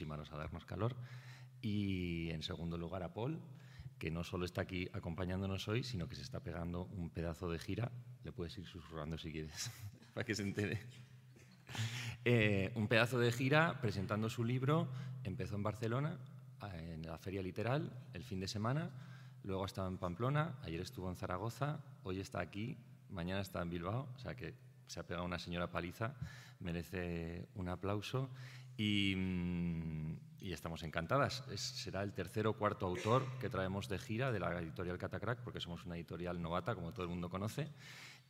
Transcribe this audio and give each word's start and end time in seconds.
aproximaros 0.00 0.32
a 0.32 0.36
darnos 0.38 0.64
calor. 0.64 0.96
Y 1.60 2.30
en 2.30 2.42
segundo 2.42 2.78
lugar 2.78 3.02
a 3.02 3.12
Paul, 3.12 3.38
que 3.98 4.10
no 4.10 4.24
solo 4.24 4.46
está 4.46 4.62
aquí 4.62 4.88
acompañándonos 4.94 5.68
hoy, 5.68 5.82
sino 5.82 6.08
que 6.08 6.16
se 6.16 6.22
está 6.22 6.40
pegando 6.40 6.84
un 6.96 7.10
pedazo 7.10 7.50
de 7.50 7.58
gira. 7.58 7.92
Le 8.24 8.32
puedes 8.32 8.56
ir 8.56 8.66
susurrando 8.66 9.18
si 9.18 9.30
quieres, 9.30 9.70
para 10.14 10.24
que 10.24 10.34
se 10.34 10.42
entere. 10.42 10.80
Eh, 12.24 12.72
un 12.76 12.88
pedazo 12.88 13.18
de 13.18 13.30
gira 13.30 13.78
presentando 13.82 14.30
su 14.30 14.42
libro. 14.42 14.88
Empezó 15.22 15.56
en 15.56 15.62
Barcelona, 15.62 16.18
en 16.72 17.02
la 17.02 17.18
Feria 17.18 17.42
Literal, 17.42 17.92
el 18.14 18.24
fin 18.24 18.40
de 18.40 18.48
semana. 18.48 18.90
Luego 19.42 19.64
ha 19.64 19.66
estado 19.66 19.88
en 19.88 19.98
Pamplona, 19.98 20.58
ayer 20.62 20.80
estuvo 20.80 21.08
en 21.08 21.16
Zaragoza, 21.16 21.80
hoy 22.02 22.20
está 22.20 22.40
aquí, 22.40 22.76
mañana 23.08 23.40
está 23.40 23.62
en 23.62 23.70
Bilbao, 23.70 24.06
o 24.14 24.18
sea 24.18 24.34
que 24.34 24.54
se 24.86 25.00
ha 25.00 25.06
pegado 25.06 25.24
una 25.24 25.38
señora 25.38 25.70
paliza, 25.70 26.14
merece 26.58 27.48
un 27.54 27.68
aplauso. 27.68 28.28
Y, 28.80 29.14
mm, 29.14 30.16
y 30.40 30.54
estamos 30.54 30.82
encantadas. 30.84 31.44
será 31.56 32.02
el 32.02 32.14
tercer 32.14 32.46
o 32.46 32.54
cuarto 32.54 32.86
autor 32.86 33.26
que 33.38 33.50
traemos 33.50 33.90
de 33.90 33.98
gira 33.98 34.32
de 34.32 34.40
la 34.40 34.58
editorial 34.58 34.96
Catacrack, 34.96 35.40
porque 35.40 35.60
somos 35.60 35.84
una 35.84 35.96
editorial 35.96 36.40
novata, 36.40 36.74
como 36.74 36.90
todo 36.94 37.02
el 37.02 37.10
mundo 37.10 37.28
conoce. 37.28 37.68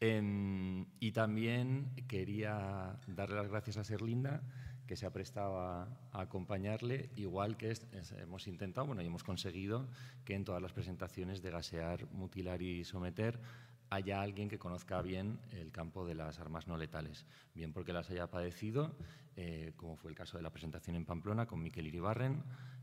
Em, 0.01 0.87
y 0.99 1.13
también 1.13 1.93
quería 2.09 2.99
darle 3.07 3.37
las 3.37 3.47
gracias 3.47 3.77
a 3.77 3.85
Serlinda, 3.85 4.43
que 4.89 4.97
se 4.97 5.07
ha 5.07 5.13
prestado 5.13 5.61
a, 5.61 5.89
acompañarle, 6.11 7.11
igual 7.15 7.57
que 7.57 7.73
hemos 8.19 8.49
intentado, 8.49 8.89
bueno, 8.89 9.03
y 9.03 9.07
hemos 9.07 9.23
conseguido 9.23 9.87
que 10.25 10.35
en 10.35 10.45
todas 10.45 10.61
las 10.61 10.73
presentaciones 10.73 11.43
de 11.43 11.53
Gasear, 11.53 12.11
Mutilar 12.11 12.61
y 12.61 12.83
Someter 12.83 13.41
haya 13.91 14.23
alguien 14.23 14.49
que 14.49 14.59
conozca 14.59 15.03
bien 15.03 15.41
el 15.51 15.73
campo 15.73 16.07
de 16.07 16.15
las 16.15 16.39
armas 16.39 16.69
no 16.69 16.77
letales, 16.77 17.27
bien 17.55 17.73
porque 17.73 17.93
las 17.93 18.09
haya 18.11 18.31
padecido, 18.31 18.97
eh, 19.37 19.73
como 19.77 19.97
fue 19.97 20.11
el 20.11 20.17
caso 20.17 20.37
de 20.37 20.45
la 20.45 20.51
presentación 20.51 20.95
en 20.95 21.05
Pamplona 21.05 21.47
con 21.47 21.61
Miquel 21.61 21.89
Iribarren, 21.89 22.43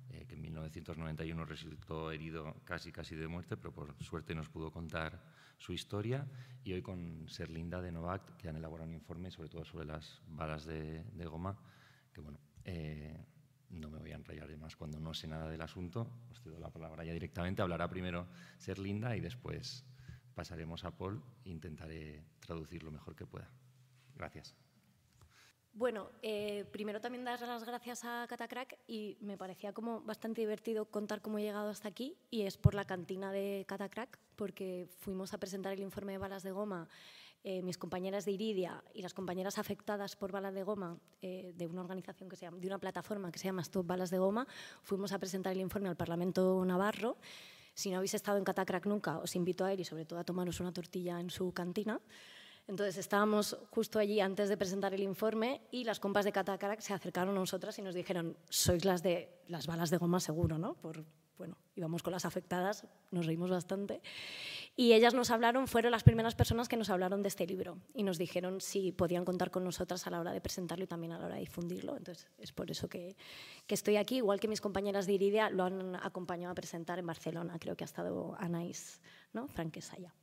eh, 0.09 0.25
que 0.27 0.35
en 0.35 0.41
1991 0.41 1.45
resultó 1.45 2.11
herido 2.11 2.55
casi 2.65 2.91
casi 2.91 3.15
de 3.15 3.27
muerte, 3.27 3.55
pero 3.55 3.73
por 3.73 3.95
suerte 4.03 4.35
nos 4.35 4.49
pudo 4.49 4.69
contar 4.69 5.23
su 5.57 5.71
historia, 5.71 6.27
y 6.63 6.73
hoy 6.73 6.81
con 6.81 7.27
Serlinda 7.29 7.81
de 7.81 7.91
Novak, 7.93 8.35
que 8.35 8.49
han 8.49 8.57
elaborado 8.57 8.89
un 8.89 8.95
informe 8.95 9.31
sobre 9.31 9.47
todo 9.47 9.63
sobre 9.63 9.85
las 9.85 10.21
balas 10.27 10.65
de, 10.65 11.03
goma, 11.25 11.57
que 12.13 12.19
bueno, 12.19 12.39
eh, 12.65 13.17
no 13.69 13.89
me 13.89 13.99
voy 13.99 14.11
a 14.11 14.15
enrayar 14.15 14.47
de 14.49 14.57
más 14.57 14.75
cuando 14.75 14.99
no 14.99 15.13
sé 15.13 15.27
nada 15.27 15.49
del 15.49 15.61
asunto, 15.61 16.11
os 16.29 16.41
cedo 16.41 16.59
la 16.59 16.69
palabra 16.69 17.05
ya 17.05 17.13
directamente, 17.13 17.61
hablará 17.61 17.89
primero 17.89 18.27
Serlinda 18.57 19.15
y 19.15 19.21
después 19.21 19.85
pasaremos 20.37 20.85
a 20.85 20.93
Paul 20.93 21.17
e 21.45 21.49
intentaré 21.49 22.21
traducir 22.37 22.85
lo 22.85 22.91
mejor 22.93 23.15
que 23.17 23.25
pueda. 23.25 23.49
Gracias. 24.13 24.53
Bueno, 25.73 26.11
eh, 26.21 26.65
primero 26.71 27.01
también 27.01 27.25
dar 27.25 27.41
las 27.41 27.63
gracias 27.63 28.05
a 28.05 28.25
Catacrack 28.29 28.77
y 28.87 29.17
me 29.21 29.37
parecía 29.37 29.73
como 29.73 30.01
bastante 30.01 30.41
divertido 30.41 30.85
contar 30.85 31.21
cómo 31.21 31.39
he 31.39 31.41
llegado 31.41 31.69
hasta 31.69 31.87
aquí 31.87 32.17
y 32.29 32.43
es 32.43 32.57
por 32.57 32.75
la 32.75 32.85
cantina 32.85 33.31
de 33.31 33.65
Catacrack 33.67 34.19
porque 34.35 34.87
fuimos 34.99 35.33
a 35.33 35.39
presentar 35.39 35.73
el 35.73 35.79
informe 35.79 36.13
de 36.13 36.17
balas 36.19 36.43
de 36.43 36.51
goma 36.51 36.87
eh, 37.43 37.61
mis 37.61 37.77
compañeras 37.77 38.25
de 38.25 38.31
Iridia 38.31 38.83
y 38.93 39.01
las 39.01 39.13
compañeras 39.13 39.57
afectadas 39.57 40.15
por 40.15 40.31
balas 40.31 40.53
de 40.53 40.63
goma 40.63 40.99
eh, 41.21 41.53
de 41.55 41.67
una 41.67 41.81
organización 41.81 42.27
que 42.27 42.35
se 42.35 42.45
llama, 42.45 42.57
de 42.57 42.67
una 42.67 42.79
plataforma 42.79 43.31
que 43.31 43.39
se 43.39 43.45
llama 43.45 43.61
Stop 43.61 43.87
Balas 43.87 44.09
de 44.09 44.17
Goma, 44.17 44.47
fuimos 44.81 45.13
a 45.13 45.19
presentar 45.19 45.53
el 45.53 45.61
informe 45.61 45.89
al 45.89 45.95
Parlamento 45.95 46.65
Navarro 46.65 47.17
si 47.77 47.91
no 47.91 47.97
habéis 47.97 48.15
estado 48.15 48.39
en 48.39 48.43
Catacrack 48.43 48.87
nunca, 48.87 49.19
os 49.19 49.35
invito 49.35 49.63
a 49.63 49.71
ir 49.71 49.79
y 49.79 49.85
sobre 49.85 50.03
todo 50.03 50.17
a 50.17 50.23
tomaros 50.23 50.59
una 50.59 50.73
tortilla 50.73 51.19
en 51.19 51.29
su 51.29 51.53
cantina. 51.53 52.01
Entonces 52.67 52.97
estábamos 52.97 53.55
justo 53.69 53.99
allí 53.99 54.19
antes 54.19 54.49
de 54.49 54.57
presentar 54.57 54.95
el 54.95 55.03
informe 55.03 55.61
y 55.69 55.83
las 55.83 55.99
compas 55.99 56.25
de 56.25 56.31
Catacrack 56.31 56.81
se 56.81 56.95
acercaron 56.95 57.37
a 57.37 57.39
nosotras 57.39 57.77
y 57.77 57.83
nos 57.83 57.93
dijeron, 57.93 58.35
sois 58.49 58.83
las 58.83 59.03
de 59.03 59.29
las 59.47 59.67
balas 59.67 59.91
de 59.91 59.97
goma 59.97 60.19
seguro, 60.19 60.57
¿no? 60.57 60.73
Por, 60.73 61.05
bueno, 61.37 61.57
íbamos 61.75 62.03
con 62.03 62.11
las 62.11 62.25
afectadas, 62.25 62.85
nos 63.11 63.25
reímos 63.25 63.49
bastante. 63.49 64.01
Y 64.75 64.93
ellas 64.93 65.13
nos 65.13 65.31
hablaron, 65.31 65.67
fueron 65.67 65.91
las 65.91 66.03
primeras 66.03 66.35
personas 66.35 66.67
que 66.67 66.77
nos 66.77 66.89
hablaron 66.89 67.21
de 67.21 67.29
este 67.29 67.47
libro 67.47 67.77
y 67.93 68.03
nos 68.03 68.17
dijeron 68.17 68.61
si 68.61 68.91
podían 68.91 69.25
contar 69.25 69.51
con 69.51 69.63
nosotras 69.63 70.05
a 70.07 70.09
la 70.09 70.19
hora 70.19 70.31
de 70.31 70.41
presentarlo 70.41 70.85
y 70.85 70.87
también 70.87 71.13
a 71.13 71.19
la 71.19 71.25
hora 71.25 71.35
de 71.35 71.41
difundirlo. 71.41 71.97
Entonces, 71.97 72.27
es 72.37 72.51
por 72.51 72.69
eso 72.69 72.87
que, 72.87 73.15
que 73.65 73.75
estoy 73.75 73.97
aquí, 73.97 74.17
igual 74.17 74.39
que 74.39 74.47
mis 74.47 74.61
compañeras 74.61 75.07
de 75.07 75.13
Iridia 75.13 75.49
lo 75.49 75.63
han 75.63 75.95
acompañado 75.95 76.51
a 76.51 76.55
presentar 76.55 76.99
en 76.99 77.07
Barcelona. 77.07 77.57
Creo 77.59 77.75
que 77.75 77.83
ha 77.83 77.85
estado 77.85 78.35
Anais 78.39 79.01
¿no? 79.33 79.47
Franquesaya. 79.47 80.13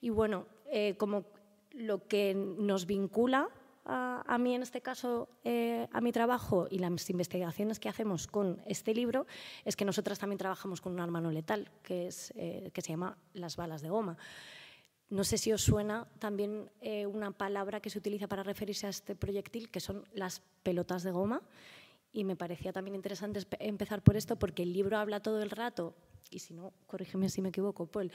Y 0.00 0.10
bueno, 0.10 0.46
eh, 0.66 0.96
como 0.96 1.26
lo 1.72 2.06
que 2.06 2.34
nos 2.34 2.86
vincula 2.86 3.50
a, 3.88 4.38
mí 4.38 4.54
en 4.54 4.62
este 4.62 4.80
caso, 4.80 5.28
eh, 5.44 5.86
a 5.92 6.00
mi 6.00 6.12
trabajo 6.12 6.66
y 6.70 6.78
las 6.78 7.08
investigaciones 7.10 7.78
que 7.78 7.88
hacemos 7.88 8.26
con 8.26 8.60
este 8.66 8.94
libro, 8.94 9.26
es 9.64 9.76
que 9.76 9.84
nosotras 9.84 10.18
también 10.18 10.38
trabajamos 10.38 10.80
con 10.80 10.92
un 10.92 11.00
arma 11.00 11.20
no 11.20 11.30
letal, 11.30 11.70
que, 11.82 12.08
es, 12.08 12.32
eh, 12.36 12.70
que 12.72 12.82
se 12.82 12.90
llama 12.90 13.16
las 13.32 13.56
balas 13.56 13.82
de 13.82 13.90
goma. 13.90 14.16
No 15.08 15.22
sé 15.22 15.38
si 15.38 15.52
os 15.52 15.62
suena 15.62 16.08
también 16.18 16.68
eh, 16.80 17.06
una 17.06 17.30
palabra 17.30 17.80
que 17.80 17.90
se 17.90 17.98
utiliza 17.98 18.26
para 18.26 18.42
referirse 18.42 18.88
a 18.88 18.90
este 18.90 19.14
proyectil, 19.14 19.70
que 19.70 19.78
son 19.78 20.04
las 20.12 20.42
pelotas 20.64 21.04
de 21.04 21.12
goma. 21.12 21.42
Y 22.12 22.24
me 22.24 22.34
parecía 22.34 22.72
también 22.72 22.96
interesante 22.96 23.40
empezar 23.60 24.02
por 24.02 24.16
esto, 24.16 24.36
porque 24.36 24.64
el 24.64 24.72
libro 24.72 24.98
habla 24.98 25.20
todo 25.20 25.42
el 25.42 25.50
rato, 25.50 25.94
y 26.30 26.40
si 26.40 26.54
no, 26.54 26.72
corrígeme 26.86 27.28
si 27.28 27.40
me 27.40 27.50
equivoco, 27.50 27.86
Paul, 27.86 28.10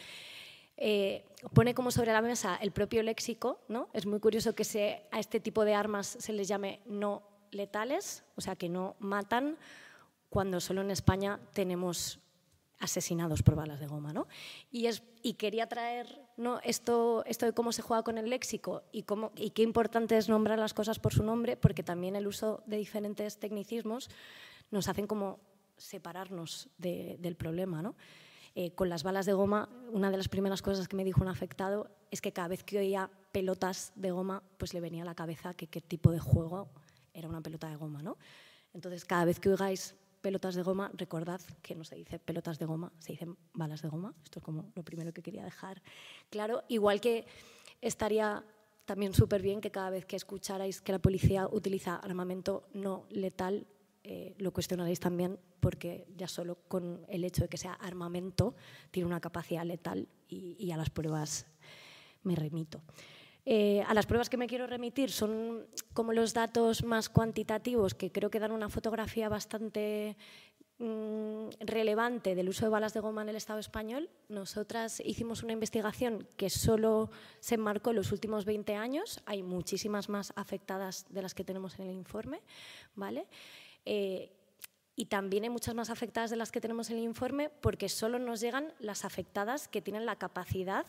eh, 0.77 1.25
pone 1.53 1.73
como 1.73 1.91
sobre 1.91 2.11
la 2.11 2.21
mesa 2.21 2.55
el 2.55 2.71
propio 2.71 3.03
léxico. 3.03 3.61
¿no? 3.67 3.89
Es 3.93 4.05
muy 4.05 4.19
curioso 4.19 4.55
que 4.55 4.63
se, 4.63 5.03
a 5.11 5.19
este 5.19 5.39
tipo 5.39 5.65
de 5.65 5.73
armas 5.73 6.07
se 6.19 6.33
les 6.33 6.47
llame 6.47 6.81
no 6.85 7.23
letales, 7.51 8.23
o 8.35 8.41
sea, 8.41 8.55
que 8.55 8.69
no 8.69 8.95
matan, 8.99 9.57
cuando 10.29 10.61
solo 10.61 10.81
en 10.81 10.91
España 10.91 11.39
tenemos 11.53 12.19
asesinados 12.79 13.43
por 13.43 13.55
balas 13.55 13.79
de 13.79 13.87
goma. 13.87 14.11
¿no? 14.11 14.27
Y, 14.71 14.87
es, 14.87 15.03
y 15.21 15.33
quería 15.33 15.67
traer 15.67 16.21
¿no? 16.37 16.59
esto, 16.63 17.23
esto 17.25 17.45
de 17.45 17.53
cómo 17.53 17.71
se 17.71 17.81
juega 17.81 18.03
con 18.03 18.17
el 18.17 18.29
léxico 18.29 18.83
y, 18.91 19.03
cómo, 19.03 19.31
y 19.35 19.51
qué 19.51 19.61
importante 19.61 20.17
es 20.17 20.29
nombrar 20.29 20.59
las 20.59 20.73
cosas 20.73 20.99
por 20.99 21.13
su 21.13 21.23
nombre, 21.23 21.57
porque 21.57 21.83
también 21.83 22.15
el 22.15 22.27
uso 22.27 22.63
de 22.65 22.77
diferentes 22.77 23.37
tecnicismos 23.37 24.09
nos 24.71 24.87
hacen 24.87 25.07
como 25.07 25.39
separarnos 25.77 26.69
del 26.77 27.35
problema. 27.35 27.81
¿no? 27.81 27.95
Eh, 28.55 28.71
con 28.71 28.89
las 28.89 29.03
balas 29.03 29.25
de 29.25 29.33
goma, 29.33 29.69
una 29.91 30.11
de 30.11 30.17
las 30.17 30.27
primeras 30.27 30.61
cosas 30.61 30.87
que 30.87 30.95
me 30.95 31.03
dijo 31.03 31.21
un 31.21 31.29
afectado 31.29 31.89
es 32.11 32.21
que 32.21 32.33
cada 32.33 32.49
vez 32.49 32.63
que 32.63 32.79
oía 32.79 33.09
pelotas 33.31 33.93
de 33.95 34.11
goma, 34.11 34.43
pues 34.57 34.73
le 34.73 34.81
venía 34.81 35.03
a 35.03 35.05
la 35.05 35.15
cabeza 35.15 35.53
que 35.53 35.67
qué 35.67 35.79
tipo 35.79 36.11
de 36.11 36.19
juego 36.19 36.69
era 37.13 37.29
una 37.29 37.41
pelota 37.41 37.69
de 37.69 37.77
goma. 37.77 38.01
¿no? 38.01 38.17
Entonces, 38.73 39.05
cada 39.05 39.25
vez 39.25 39.39
que 39.39 39.49
oigáis 39.49 39.95
pelotas 40.21 40.55
de 40.55 40.61
goma, 40.61 40.91
recordad 40.93 41.41
que 41.61 41.75
no 41.75 41.83
se 41.83 41.95
dice 41.95 42.19
pelotas 42.19 42.59
de 42.59 42.65
goma, 42.65 42.91
se 42.99 43.13
dicen 43.13 43.37
balas 43.53 43.81
de 43.81 43.89
goma. 43.89 44.13
Esto 44.23 44.39
es 44.39 44.45
como 44.45 44.71
lo 44.75 44.83
primero 44.83 45.13
que 45.13 45.21
quería 45.21 45.43
dejar 45.43 45.81
claro. 46.29 46.63
Igual 46.67 47.01
que 47.01 47.25
estaría 47.81 48.43
también 48.85 49.13
súper 49.13 49.41
bien 49.41 49.61
que 49.61 49.71
cada 49.71 49.89
vez 49.89 50.05
que 50.05 50.15
escucharais 50.15 50.81
que 50.81 50.91
la 50.91 50.99
policía 50.99 51.47
utiliza 51.51 51.95
armamento 51.95 52.67
no 52.73 53.05
letal, 53.09 53.65
eh, 54.03 54.33
lo 54.39 54.51
cuestionaréis 54.51 54.99
también 54.99 55.37
porque 55.59 56.07
ya 56.17 56.27
solo 56.27 56.55
con 56.67 57.05
el 57.07 57.23
hecho 57.23 57.43
de 57.43 57.49
que 57.49 57.57
sea 57.57 57.73
armamento 57.73 58.55
tiene 58.89 59.05
una 59.05 59.19
capacidad 59.19 59.63
letal 59.63 60.07
y, 60.27 60.71
a 60.71 60.77
las 60.77 60.89
pruebas 60.89 61.45
me 62.23 62.35
remito. 62.35 62.81
Eh, 63.45 63.83
a 63.87 63.93
las 63.93 64.05
pruebas 64.05 64.29
que 64.29 64.37
me 64.37 64.47
quiero 64.47 64.65
remitir 64.65 65.11
son 65.11 65.67
como 65.93 66.13
los 66.13 66.33
datos 66.33 66.83
más 66.83 67.09
cuantitativos 67.09 67.93
que 67.95 68.11
creo 68.11 68.29
que 68.29 68.39
dan 68.39 68.51
una 68.51 68.69
fotografía 68.69 69.29
bastante 69.29 70.15
mm, 70.79 71.49
relevante 71.59 72.33
del 72.33 72.49
uso 72.49 72.65
de 72.65 72.69
balas 72.69 72.93
de 72.93 73.01
goma 73.01 73.21
en 73.21 73.29
el 73.29 73.35
Estado 73.35 73.59
español. 73.59 74.09
Nosotras 74.29 74.99
hicimos 75.05 75.43
una 75.43 75.53
investigación 75.53 76.27
que 76.37 76.49
solo 76.49 77.11
se 77.39 77.55
enmarcó 77.55 77.91
en 77.91 77.97
los 77.97 78.11
últimos 78.11 78.45
20 78.45 78.75
años. 78.75 79.21
Hay 79.27 79.43
muchísimas 79.43 80.09
más 80.09 80.33
afectadas 80.35 81.05
de 81.09 81.21
las 81.21 81.35
que 81.35 81.43
tenemos 81.43 81.77
en 81.77 81.87
el 81.87 81.95
informe. 81.95 82.41
¿vale? 82.95 83.27
Eh, 83.85 84.31
y 84.95 85.05
también 85.05 85.43
hay 85.43 85.49
muchas 85.49 85.73
más 85.73 85.89
afectadas 85.89 86.29
de 86.29 86.35
las 86.35 86.51
que 86.51 86.61
tenemos 86.61 86.89
en 86.89 86.97
el 86.97 87.03
informe 87.03 87.49
porque 87.49 87.89
solo 87.89 88.19
nos 88.19 88.41
llegan 88.41 88.73
las 88.79 89.05
afectadas 89.05 89.67
que 89.67 89.81
tienen 89.81 90.05
la 90.05 90.17
capacidad 90.17 90.85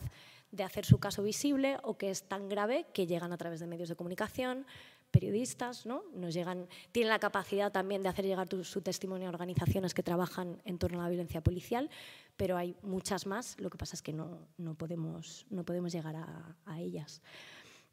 de 0.51 0.63
hacer 0.63 0.85
su 0.85 0.99
caso 0.99 1.23
visible 1.23 1.77
o 1.83 1.97
que 1.97 2.11
es 2.11 2.23
tan 2.23 2.47
grave 2.47 2.85
que 2.93 3.07
llegan 3.07 3.33
a 3.33 3.37
través 3.37 3.59
de 3.59 3.65
medios 3.65 3.89
de 3.89 3.95
comunicación, 3.95 4.67
periodistas, 5.13 5.85
¿no? 5.85 6.03
Nos 6.13 6.33
llegan, 6.33 6.67
tienen 6.91 7.09
la 7.09 7.19
capacidad 7.19 7.71
también 7.71 8.01
de 8.01 8.09
hacer 8.09 8.25
llegar 8.25 8.47
su 8.63 8.81
testimonio 8.81 9.27
a 9.27 9.29
organizaciones 9.29 9.93
que 9.93 10.03
trabajan 10.03 10.61
en 10.65 10.79
torno 10.79 10.99
a 10.99 11.03
la 11.03 11.09
violencia 11.09 11.41
policial, 11.41 11.89
pero 12.35 12.57
hay 12.57 12.75
muchas 12.81 13.27
más, 13.27 13.59
lo 13.59 13.69
que 13.69 13.77
pasa 13.77 13.95
es 13.95 14.01
que 14.01 14.11
no, 14.11 14.47
no 14.57 14.73
podemos, 14.73 15.45
no 15.51 15.63
podemos 15.63 15.93
llegar 15.93 16.15
a, 16.15 16.79
ellas. 16.79 17.21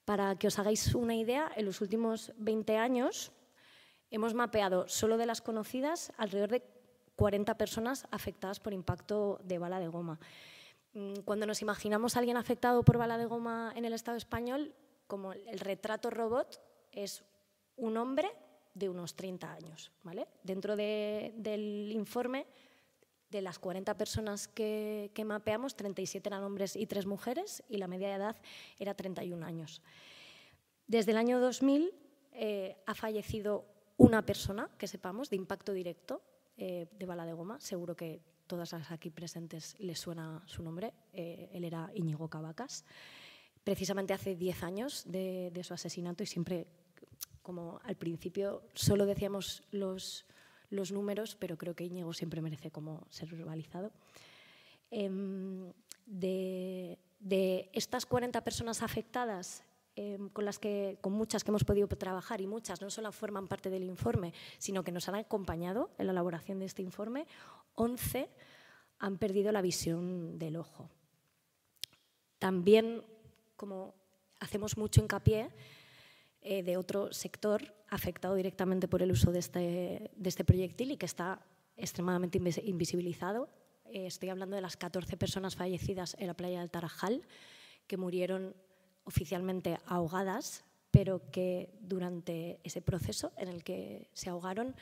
Para 0.07 0.37
que 0.37 0.49
os 0.49 0.59
hagáis 0.59 0.95
una 0.95 1.15
idea, 1.15 1.53
en 1.55 1.67
los 1.67 1.83
últimos 1.83 2.33
20 2.39 2.79
años, 2.79 3.33
Hemos 4.11 4.35
mapeado 4.35 4.89
solo 4.89 5.17
de 5.17 5.27
las 5.27 5.41
conocidas 5.41 6.13
alrededor 6.17 6.51
de 6.51 6.63
40 7.17 7.57
personas 7.57 8.07
afectadas 8.11 8.61
por 8.61 8.73
impacto 8.73 9.41
de 9.45 9.59
bala 9.59 9.79
de 9.79 9.89
goma. 9.89 10.19
Mm, 10.95 11.21
cuando 11.25 11.47
nos 11.47 11.63
imaginamos 11.63 12.17
a 12.17 12.19
alguien 12.19 12.37
afectado 12.37 12.83
por 12.83 12.99
bala 12.99 13.19
de 13.19 13.27
goma 13.27 13.73
en 13.77 13.85
el 13.85 13.93
Estado 13.93 14.17
español, 14.17 14.75
como 15.07 15.33
el 15.33 15.61
retrato 15.61 16.11
robot 16.11 16.61
es 16.93 17.23
un 17.77 17.97
hombre 17.97 18.31
de 18.75 18.89
unos 18.89 19.15
30 19.15 19.53
años. 19.53 19.93
¿vale? 20.03 20.29
Dentro 20.43 20.77
del 20.77 21.93
informe, 21.93 22.47
de 23.31 23.43
las 23.43 23.59
40 23.59 23.97
personas 23.97 24.49
que, 24.49 25.13
mapeamos, 25.25 25.77
37 25.77 26.29
eran 26.29 26.43
hombres 26.43 26.75
y 26.75 26.87
3 26.87 27.07
mujeres 27.07 27.63
y 27.69 27.79
la 27.79 27.87
media 27.87 28.09
de 28.09 28.15
edad 28.15 28.37
era 28.79 28.95
31 28.95 29.45
años. 29.47 29.83
Desde 30.87 31.13
el 31.13 31.19
año 31.19 31.39
2000 31.39 31.93
eh, 32.33 32.77
ha 32.87 32.95
fallecido 32.95 33.67
una 34.01 34.25
persona, 34.25 34.71
que 34.79 34.89
sepamos, 34.89 35.29
de 35.29 35.37
impacto 35.37 35.73
directo 35.73 36.23
eh, 36.57 36.89
de 36.91 37.07
bala 37.07 37.27
de 37.27 37.35
goma. 37.35 37.61
Seguro 37.61 37.95
que 37.95 38.21
todas 38.47 38.73
las 38.73 38.91
aquí 38.91 39.11
presentes 39.11 39.77
les 39.79 40.01
suena 40.01 40.43
su 40.47 40.63
nombre. 40.63 40.95
Eh, 41.13 41.51
él 41.53 41.65
era 41.65 41.91
Íñigo 41.95 42.29
Cavacas. 42.29 42.85
Precisamente 43.63 44.15
hace 44.15 44.37
10 44.37 44.63
años 44.63 45.05
de, 45.07 45.51
de 45.53 45.63
su 45.63 45.75
asesinato 45.75 46.23
y 46.23 46.27
siempre 46.27 46.67
como 47.43 47.81
al 47.85 47.97
principio 47.97 48.63
solo 48.75 49.05
decíamos 49.05 49.63
los, 49.71 50.25
los 50.71 50.93
números, 50.93 51.37
pero 51.39 51.59
creo 51.59 51.75
que 51.75 51.85
Íñigo 51.85 52.15
siempre 52.15 52.41
merece 52.41 52.71
como 52.71 53.07
ser 53.11 53.29
verbalizado. 53.29 53.93
Em, 54.91 55.73
de, 56.07 56.99
estas 57.73 58.07
40 58.07 58.43
personas 58.43 58.83
afectadas, 58.83 59.63
em, 59.97 60.29
con, 60.29 60.45
las 60.45 60.59
que, 60.59 60.99
con 61.01 61.13
muchas 61.13 61.45
que 61.45 61.51
hemos 61.51 61.65
podido 61.65 61.89
trabajar 61.89 62.41
y 62.41 62.47
muchas 62.47 62.81
no 62.81 62.91
solo 62.91 63.13
forman 63.13 63.49
parte 63.49 63.71
del 63.71 63.85
informe, 63.85 64.33
sino 64.59 64.85
que 64.85 64.93
nos 64.93 65.09
han 65.09 65.17
acompañado 65.17 65.91
en 65.99 66.07
la 66.07 66.13
elaboración 66.13 66.59
de 66.59 66.67
este 66.67 66.83
informe, 66.83 67.27
11 67.75 68.29
han 68.99 69.19
perdido 69.19 69.53
la 69.53 69.63
visión 69.63 70.39
del 70.39 70.57
ojo. 70.57 70.89
También, 72.39 73.03
como 73.57 73.95
hacemos 74.41 74.77
mucho 74.77 75.01
hincapié, 75.01 75.51
eh, 76.43 76.63
de 76.63 76.79
otro 76.79 77.13
sector 77.13 77.75
afectado 77.89 78.35
directamente 78.35 78.89
por 78.89 79.03
el 79.03 79.13
uso 79.13 79.31
de 79.31 79.41
este, 79.41 80.11
de 80.15 80.29
este 80.29 80.45
proyectil 80.45 80.93
y 80.93 80.97
que 80.97 81.05
está 81.05 81.45
extremadamente 81.77 82.41
invisibilizado. 82.65 83.51
Eh, 83.85 84.07
estoy 84.07 84.31
hablando 84.31 84.57
de 84.57 84.63
las 84.63 84.77
14 84.77 85.19
personas 85.19 85.57
fallecidas 85.57 86.17
en 86.19 86.29
la 86.29 86.35
playa 86.35 86.61
del 86.61 86.71
Tarajal, 86.71 87.23
que 87.87 87.99
murieron 87.99 88.55
oficialmente 89.11 89.79
ahogadas, 89.87 90.65
pero 90.91 91.31
que 91.31 91.69
durante 91.81 92.61
ese 92.63 92.81
proceso 92.81 93.33
en 93.37 93.49
el 93.49 93.63
que 93.63 94.09
se 94.13 94.31
ahogaron, 94.31 94.77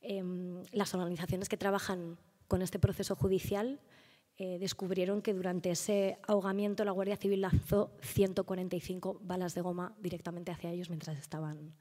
em, 0.00 0.64
las 0.72 0.94
organizaciones 0.94 1.48
que 1.48 1.58
trabajan 1.58 2.16
con 2.48 2.62
este 2.62 2.78
proceso 2.78 3.14
judicial 3.14 3.78
eh, 4.38 4.58
descubrieron 4.58 5.20
que 5.20 5.34
durante 5.34 5.70
ese 5.70 6.18
ahogamiento 6.26 6.84
la 6.84 6.92
Guardia 6.92 7.16
Civil 7.16 7.42
lanzó 7.42 7.92
145 8.00 9.20
balas 9.22 9.54
de 9.54 9.60
goma 9.60 9.94
directamente 10.00 10.50
hacia 10.50 10.70
ellos 10.70 10.88
mientras 10.88 11.18
estaban 11.18 11.74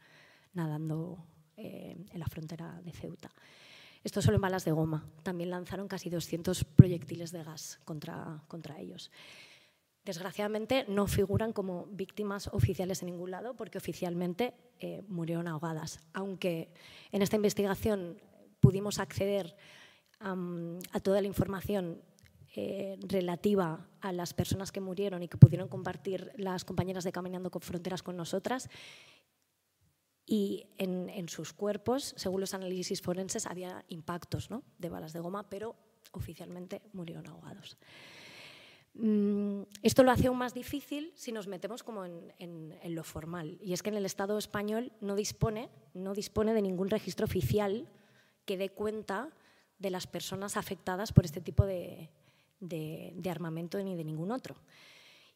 nadando 0.53 1.23
eh, 1.55 1.95
en 2.11 2.19
la 2.19 2.27
frontera 2.27 2.81
de 2.83 2.91
Ceuta. 2.91 3.31
Esto 4.03 4.21
solo 4.21 4.35
en 4.35 4.41
balas 4.41 4.65
de 4.65 4.71
goma. 4.71 5.05
También 5.23 5.49
lanzaron 5.49 5.87
casi 5.87 6.09
200 6.09 6.65
proyectiles 6.65 7.31
de 7.31 7.43
gas 7.43 7.79
contra, 7.85 8.43
contra 8.47 8.79
ellos. 8.79 9.09
Desgraciadamente 10.05 10.85
no 10.87 11.07
figuran 11.07 11.53
como 11.53 11.85
víctimas 11.87 12.47
oficiales 12.47 13.01
en 13.01 13.07
ningún 13.07 13.31
lado 13.31 13.55
porque 13.55 13.77
oficialmente 13.77 14.53
eh, 14.79 15.03
murieron 15.07 15.47
ahogadas. 15.47 15.99
Aunque 16.13 16.71
en 17.11 17.21
esta 17.21 17.35
investigación 17.35 18.19
pudimos 18.59 18.99
acceder 18.99 19.55
a 20.21 20.99
toda 20.99 21.21
la 21.21 21.27
información 21.27 22.01
eh, 22.55 22.97
relativa 23.01 23.87
a 24.01 24.11
las 24.11 24.33
personas 24.33 24.71
que 24.71 24.81
murieron 24.81 25.21
y 25.21 25.27
que 25.27 25.37
pudieron 25.37 25.69
compartir 25.69 26.31
las 26.35 26.65
compañeras 26.65 27.03
de 27.03 27.11
Caminando 27.11 27.51
con 27.51 27.61
Fronteras 27.61 28.01
con 28.01 28.17
nosotras. 28.17 28.69
Y 30.25 30.67
en, 30.77 31.29
sus 31.29 31.53
cuerpos, 31.53 32.13
según 32.17 32.41
los 32.41 32.53
análisis 32.53 33.01
forenses, 33.01 33.45
había 33.45 33.85
impactos 33.87 34.51
¿no? 34.51 34.63
de 34.77 34.89
balas 34.89 35.13
de 35.13 35.19
goma, 35.19 35.49
pero 35.49 35.75
oficialmente 36.11 36.81
murieron 36.93 37.27
ahogados. 37.27 37.77
Mm, 38.93 39.63
esto 39.83 40.03
lo 40.03 40.11
hace 40.11 40.27
aún 40.27 40.37
más 40.37 40.53
difícil 40.53 41.11
si 41.15 41.31
nos 41.31 41.47
metemos 41.47 41.83
como 41.83 42.05
en, 42.05 42.75
lo 42.83 43.03
formal. 43.03 43.57
Y 43.61 43.73
es 43.73 43.83
que 43.83 43.89
en 43.89 43.97
el 43.97 44.05
Estado 44.05 44.37
español 44.37 44.91
no 45.01 45.15
dispone, 45.15 45.69
no 45.93 46.13
dispone 46.13 46.53
de 46.53 46.61
ningún 46.61 46.89
registro 46.89 47.25
oficial 47.25 47.87
que 48.45 48.57
dé 48.57 48.69
cuenta 48.69 49.29
de 49.77 49.89
las 49.89 50.07
personas 50.07 50.57
afectadas 50.57 51.13
por 51.13 51.23
este 51.23 51.39
tipo 51.39 51.65
de, 51.65 52.09
de, 52.59 53.29
armamento 53.29 53.77
ni 53.77 53.95
de 53.95 54.03
ningún 54.03 54.31
otro. 54.31 54.55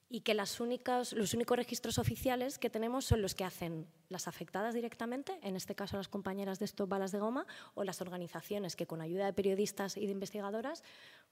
Y 0.10 0.22
que 0.22 0.34
las 0.34 0.60
únicas, 0.60 1.14
los 1.14 1.34
únicos 1.34 1.58
registros 1.58 1.98
oficiales 1.98 2.60
que 2.60 2.70
tenemos 2.70 3.06
son 3.06 3.22
los 3.22 3.34
que 3.34 3.46
hacen 3.46 3.88
las 4.10 4.28
afectadas 4.28 4.76
directamente, 4.76 5.40
en 5.42 5.56
este 5.56 5.74
caso 5.74 5.98
las 5.98 6.08
compañeras 6.08 6.60
de 6.60 6.66
estos 6.66 6.88
balas 6.88 7.12
de 7.12 7.20
goma, 7.20 7.48
o 7.74 7.84
las 7.84 8.02
organizaciones 8.02 8.76
que 8.76 8.86
con 8.86 9.02
ayuda 9.02 9.26
de 9.26 9.34
periodistas 9.34 9.98
y 9.98 10.06
de 10.06 10.12
investigadoras 10.12 10.84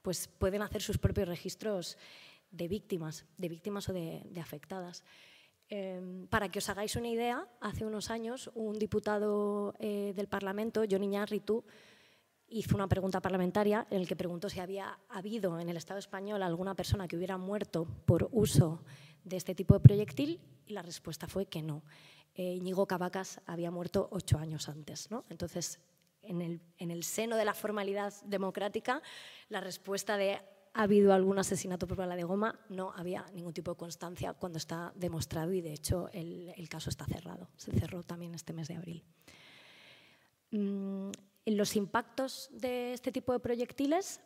pues 0.02 0.28
pueden 0.28 0.62
hacer 0.62 0.82
sus 0.82 0.98
propios 0.98 1.28
registros 1.28 1.96
de 2.50 2.68
víctimas, 2.68 3.24
de 3.38 3.48
víctimas 3.48 3.88
o 3.88 3.92
de, 3.92 4.22
afectadas. 4.40 5.04
Em, 5.68 6.26
para 6.26 6.50
que 6.50 6.58
os 6.58 6.68
hagáis 6.68 6.96
una 6.96 7.08
idea, 7.08 7.48
hace 7.60 7.86
unos 7.86 8.10
años 8.10 8.50
un 8.54 8.78
diputado 8.78 9.74
eh, 9.78 10.12
del 10.14 10.28
Parlamento, 10.28 10.84
Johnny 10.88 11.06
Ñarritu, 11.06 11.64
hizo 12.48 12.74
una 12.76 12.88
pregunta 12.88 13.22
parlamentaria 13.22 13.86
en 13.90 14.02
la 14.02 14.06
que 14.06 14.16
preguntó 14.16 14.50
si 14.50 14.60
había 14.60 14.98
habido 15.08 15.58
en 15.58 15.70
el 15.70 15.78
Estado 15.78 15.98
español 15.98 16.42
alguna 16.42 16.74
persona 16.74 17.08
que 17.08 17.16
hubiera 17.16 17.38
muerto 17.38 17.86
por 18.04 18.28
uso 18.32 18.84
de 19.24 19.36
este 19.36 19.54
tipo 19.54 19.72
de 19.72 19.80
proyectil 19.80 20.40
y 20.66 20.74
la 20.74 20.82
respuesta 20.82 21.26
fue 21.28 21.46
que 21.46 21.62
no. 21.62 21.82
Eh, 22.34 22.54
Íñigo 22.54 22.86
Cavacas 22.86 23.40
había 23.46 23.70
muerto 23.70 24.08
ocho 24.10 24.38
años 24.38 24.68
antes. 24.68 25.10
¿no? 25.10 25.24
Entonces, 25.30 25.80
en 26.22 26.40
el, 26.40 26.60
en 26.78 26.90
el 26.90 27.04
seno 27.04 27.36
de 27.36 27.44
la 27.44 27.54
formalidad 27.54 28.12
democrática, 28.24 29.02
la 29.48 29.60
respuesta 29.60 30.16
de 30.16 30.40
¿ha 30.74 30.82
habido 30.82 31.12
algún 31.12 31.38
asesinato 31.38 31.86
por 31.86 31.96
bala 31.96 32.16
de 32.16 32.24
goma? 32.24 32.58
No 32.68 32.92
había 32.92 33.26
ningún 33.34 33.52
tipo 33.52 33.72
de 33.72 33.76
constancia 33.76 34.32
cuando 34.34 34.58
está 34.58 34.92
demostrado 34.94 35.52
y, 35.52 35.60
de 35.60 35.72
hecho, 35.72 36.08
el, 36.12 36.52
el 36.56 36.68
caso 36.68 36.90
está 36.90 37.04
cerrado. 37.04 37.48
Se 37.56 37.72
cerró 37.72 38.02
también 38.02 38.34
este 38.34 38.52
mes 38.52 38.68
de 38.68 38.76
abril. 38.76 39.04
Mm, 40.50 41.10
los 41.46 41.76
impactos 41.76 42.48
de 42.52 42.92
este 42.92 43.12
tipo 43.12 43.32
de 43.32 43.40
proyectiles 43.40 44.20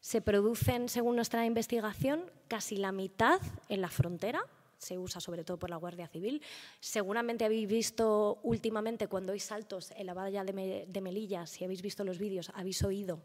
se 0.00 0.20
producen, 0.20 0.88
según 0.88 1.16
nuestra 1.16 1.46
investigación, 1.46 2.30
casi 2.48 2.76
la 2.76 2.92
mitad 2.92 3.40
en 3.68 3.80
la 3.80 3.88
frontera, 3.88 4.44
se 4.82 4.98
usa 4.98 5.20
sobre 5.20 5.44
todo 5.44 5.58
por 5.58 5.70
la 5.70 5.76
Guardia 5.76 6.08
Civil. 6.08 6.42
Seguramente 6.80 7.44
habéis 7.44 7.68
visto 7.68 8.40
últimamente 8.42 9.06
cuando 9.06 9.32
hay 9.32 9.40
saltos 9.40 9.92
en 9.92 10.06
la 10.06 10.14
valla 10.14 10.44
de, 10.44 11.00
Melilla, 11.00 11.46
si 11.46 11.64
habéis 11.64 11.82
visto 11.82 12.04
los 12.04 12.18
vídeos, 12.18 12.50
habéis 12.54 12.82
oído 12.82 13.22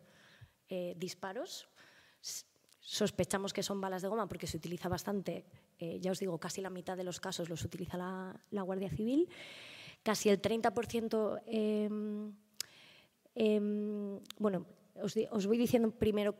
eh, 0.69 0.93
disparos. 0.97 1.67
Sospechamos 2.79 3.53
que 3.53 3.63
son 3.63 3.81
balas 3.81 4.01
de 4.01 4.07
goma 4.07 4.27
porque 4.27 4.47
se 4.47 4.57
utiliza 4.57 4.87
bastante, 4.87 5.45
eh, 5.79 5.99
ya 5.99 6.11
os 6.11 6.19
digo, 6.19 6.37
casi 6.37 6.61
la 6.61 6.69
mitad 6.69 6.95
de 6.95 7.03
los 7.03 7.19
casos 7.19 7.49
los 7.49 7.63
utiliza 7.63 7.97
la, 7.97 8.61
Guardia 8.61 8.89
Civil. 8.89 9.27
Casi 10.03 10.29
el 10.29 10.41
30% 10.41 11.41
Em, 13.39 14.19
bueno, 14.39 14.65
os, 14.95 15.45
voy 15.45 15.59
diciendo 15.59 15.91
primero 15.91 16.33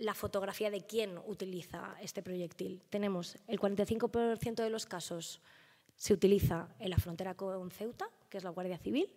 la 0.00 0.14
fotografía 0.14 0.70
de 0.70 0.86
quién 0.86 1.18
utiliza 1.26 1.96
este 2.00 2.22
proyectil. 2.22 2.82
Tenemos 2.90 3.36
el 3.46 3.58
45% 3.58 4.62
de 4.62 4.70
los 4.70 4.86
casos 4.86 5.40
se 5.96 6.12
utiliza 6.12 6.68
en 6.78 6.90
la 6.90 6.98
frontera 6.98 7.34
con 7.34 7.70
Ceuta, 7.70 8.08
que 8.28 8.38
es 8.38 8.44
la 8.44 8.50
Guardia 8.50 8.78
Civil. 8.78 9.12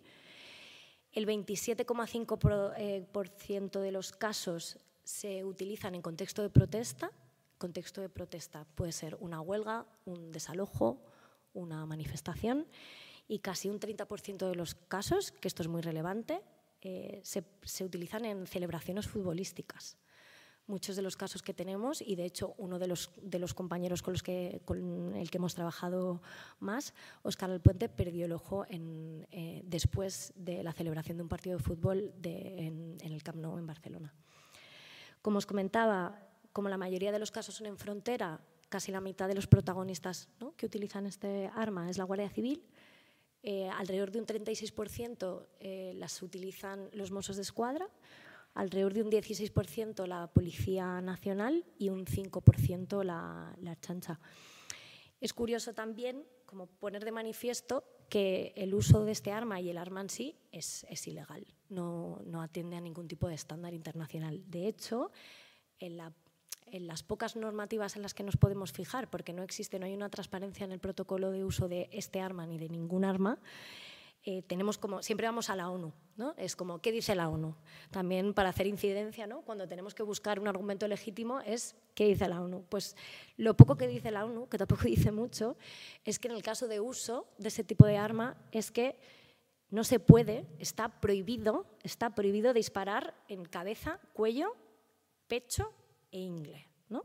El 1.12 1.26
27,5% 1.26 2.74
eh, 2.78 3.80
de 3.80 3.92
los 3.92 4.12
casos 4.12 4.78
se 5.04 5.44
utilizan 5.44 5.94
en 5.94 6.02
contexto 6.02 6.42
de 6.42 6.50
protesta. 6.50 7.10
Contexto 7.58 8.00
de 8.00 8.08
protesta 8.08 8.64
puede 8.74 8.92
ser 8.92 9.16
una 9.20 9.40
huelga, 9.40 9.86
un 10.06 10.32
desalojo, 10.32 11.02
una 11.52 11.84
manifestación. 11.84 12.66
Y 13.28 13.40
casi 13.40 13.68
un 13.68 13.78
30% 13.78 14.48
de 14.48 14.54
los 14.54 14.74
casos, 14.74 15.32
que 15.32 15.48
esto 15.48 15.62
es 15.62 15.68
muy 15.68 15.82
relevante, 15.82 16.40
eh, 16.80 17.20
se, 17.22 17.44
utilizan 17.84 18.24
en 18.24 18.46
celebraciones 18.46 19.06
futbolísticas. 19.06 19.98
Muchos 20.70 20.94
de 20.94 21.02
los 21.02 21.16
casos 21.16 21.42
que 21.42 21.52
tenemos, 21.52 22.00
y 22.00 22.14
de 22.14 22.24
hecho 22.24 22.54
uno 22.56 22.78
de 22.78 22.86
los, 22.86 23.10
de 23.20 23.40
los 23.40 23.54
compañeros 23.54 24.02
con, 24.02 24.12
los 24.14 24.22
que, 24.22 24.62
con 24.64 25.16
el 25.16 25.28
que 25.28 25.38
hemos 25.38 25.56
trabajado 25.56 26.22
más, 26.60 26.94
Óscar 27.22 27.50
Alpuente, 27.50 27.88
perdió 27.88 28.26
el 28.26 28.32
ojo 28.32 28.64
en, 28.68 29.26
eh, 29.32 29.62
después 29.64 30.32
de 30.36 30.62
la 30.62 30.72
celebración 30.72 31.16
de 31.16 31.24
un 31.24 31.28
partido 31.28 31.58
de 31.58 31.64
fútbol 31.64 32.14
en, 32.22 32.98
el 33.02 33.20
Camp 33.24 33.42
Nou 33.42 33.58
en 33.58 33.66
Barcelona. 33.66 34.14
Como 35.22 35.38
os 35.42 35.46
comentaba, 35.46 36.14
como 36.52 36.68
la 36.68 36.78
mayoría 36.78 37.10
de 37.10 37.18
los 37.18 37.32
casos 37.32 37.56
son 37.56 37.66
en 37.66 37.76
frontera, 37.76 38.38
casi 38.68 38.92
la 38.92 39.00
mitad 39.00 39.26
de 39.26 39.34
los 39.34 39.48
protagonistas 39.48 40.28
que 40.56 40.66
utilizan 40.66 41.04
este 41.06 41.50
arma 41.52 41.90
es 41.90 41.98
la 41.98 42.04
Guardia 42.04 42.30
Civil, 42.30 42.62
eh, 43.42 43.68
alrededor 43.70 44.12
de 44.12 44.20
un 44.20 44.26
36% 44.26 45.46
eh, 45.58 45.94
las 45.96 46.22
utilizan 46.22 46.90
los 46.92 47.10
Mossos 47.10 47.34
de 47.34 47.42
Escuadra, 47.42 47.88
alrededor 48.54 48.94
de 48.94 49.02
un 49.02 49.10
16% 49.10 50.06
la 50.06 50.26
Policía 50.28 51.00
Nacional 51.00 51.64
y 51.78 51.88
un 51.88 52.06
5% 52.06 53.02
la, 53.04 53.56
la 53.60 53.78
chancha. 53.80 54.20
Es 55.20 55.32
curioso 55.34 55.74
también 55.74 56.24
como 56.46 56.66
poner 56.66 57.04
de 57.04 57.12
manifiesto 57.12 57.84
que 58.08 58.52
el 58.56 58.74
uso 58.74 59.04
de 59.04 59.12
este 59.12 59.30
arma 59.30 59.60
y 59.60 59.70
el 59.70 59.78
arma 59.78 60.00
en 60.00 60.10
sí 60.10 60.36
es, 60.50 60.84
es 60.90 61.06
ilegal, 61.06 61.46
no, 61.68 62.20
no, 62.26 62.42
atiende 62.42 62.76
a 62.76 62.80
ningún 62.80 63.06
tipo 63.06 63.28
de 63.28 63.36
estándar 63.36 63.72
internacional. 63.72 64.42
De 64.50 64.66
hecho, 64.66 65.12
en, 65.78 65.96
la, 65.96 66.12
en, 66.66 66.88
las 66.88 67.04
pocas 67.04 67.36
normativas 67.36 67.94
en 67.94 68.02
las 68.02 68.12
que 68.12 68.24
nos 68.24 68.36
podemos 68.36 68.72
fijar, 68.72 69.08
porque 69.08 69.32
no 69.32 69.44
existe, 69.44 69.78
no 69.78 69.86
hay 69.86 69.94
una 69.94 70.08
transparencia 70.08 70.64
en 70.64 70.72
el 70.72 70.80
protocolo 70.80 71.30
de 71.30 71.44
uso 71.44 71.68
de 71.68 71.88
este 71.92 72.20
arma 72.20 72.46
ni 72.46 72.58
de 72.58 72.68
ningún 72.68 73.04
arma, 73.04 73.38
eh, 74.22 74.42
tenemos 74.42 74.76
como, 74.76 75.02
siempre 75.02 75.26
vamos 75.26 75.48
a 75.48 75.56
la 75.56 75.70
ONU, 75.70 75.94
¿no? 76.16 76.34
Es 76.36 76.54
como, 76.54 76.80
¿qué 76.82 76.92
dice 76.92 77.14
la 77.14 77.28
ONU? 77.28 77.56
También 77.90 78.34
para 78.34 78.50
hacer 78.50 78.66
incidencia, 78.66 79.26
¿no? 79.26 79.40
Cuando 79.42 79.66
tenemos 79.66 79.94
que 79.94 80.02
buscar 80.02 80.38
un 80.38 80.46
argumento 80.46 80.86
legítimo 80.86 81.40
es, 81.40 81.74
¿qué 81.94 82.06
dice 82.06 82.28
la 82.28 82.42
ONU? 82.42 82.64
Pues 82.68 82.96
lo 83.38 83.56
poco 83.56 83.76
que 83.76 83.88
dice 83.88 84.10
la 84.10 84.26
ONU, 84.26 84.46
que 84.48 84.58
tampoco 84.58 84.82
dice 84.84 85.10
mucho, 85.10 85.56
es 86.04 86.18
que 86.18 86.28
en 86.28 86.34
el 86.34 86.42
caso 86.42 86.68
de 86.68 86.80
uso 86.80 87.28
de 87.38 87.48
ese 87.48 87.64
tipo 87.64 87.86
de 87.86 87.96
arma 87.96 88.36
es 88.52 88.70
que 88.70 88.98
no 89.70 89.84
se 89.84 90.00
puede, 90.00 90.46
está 90.58 91.00
prohibido, 91.00 91.64
está 91.82 92.14
prohibido 92.14 92.52
disparar 92.52 93.14
en 93.28 93.44
cabeza, 93.46 94.00
cuello, 94.12 94.54
pecho 95.28 95.72
e 96.10 96.18
ingle, 96.18 96.66
¿no? 96.90 97.04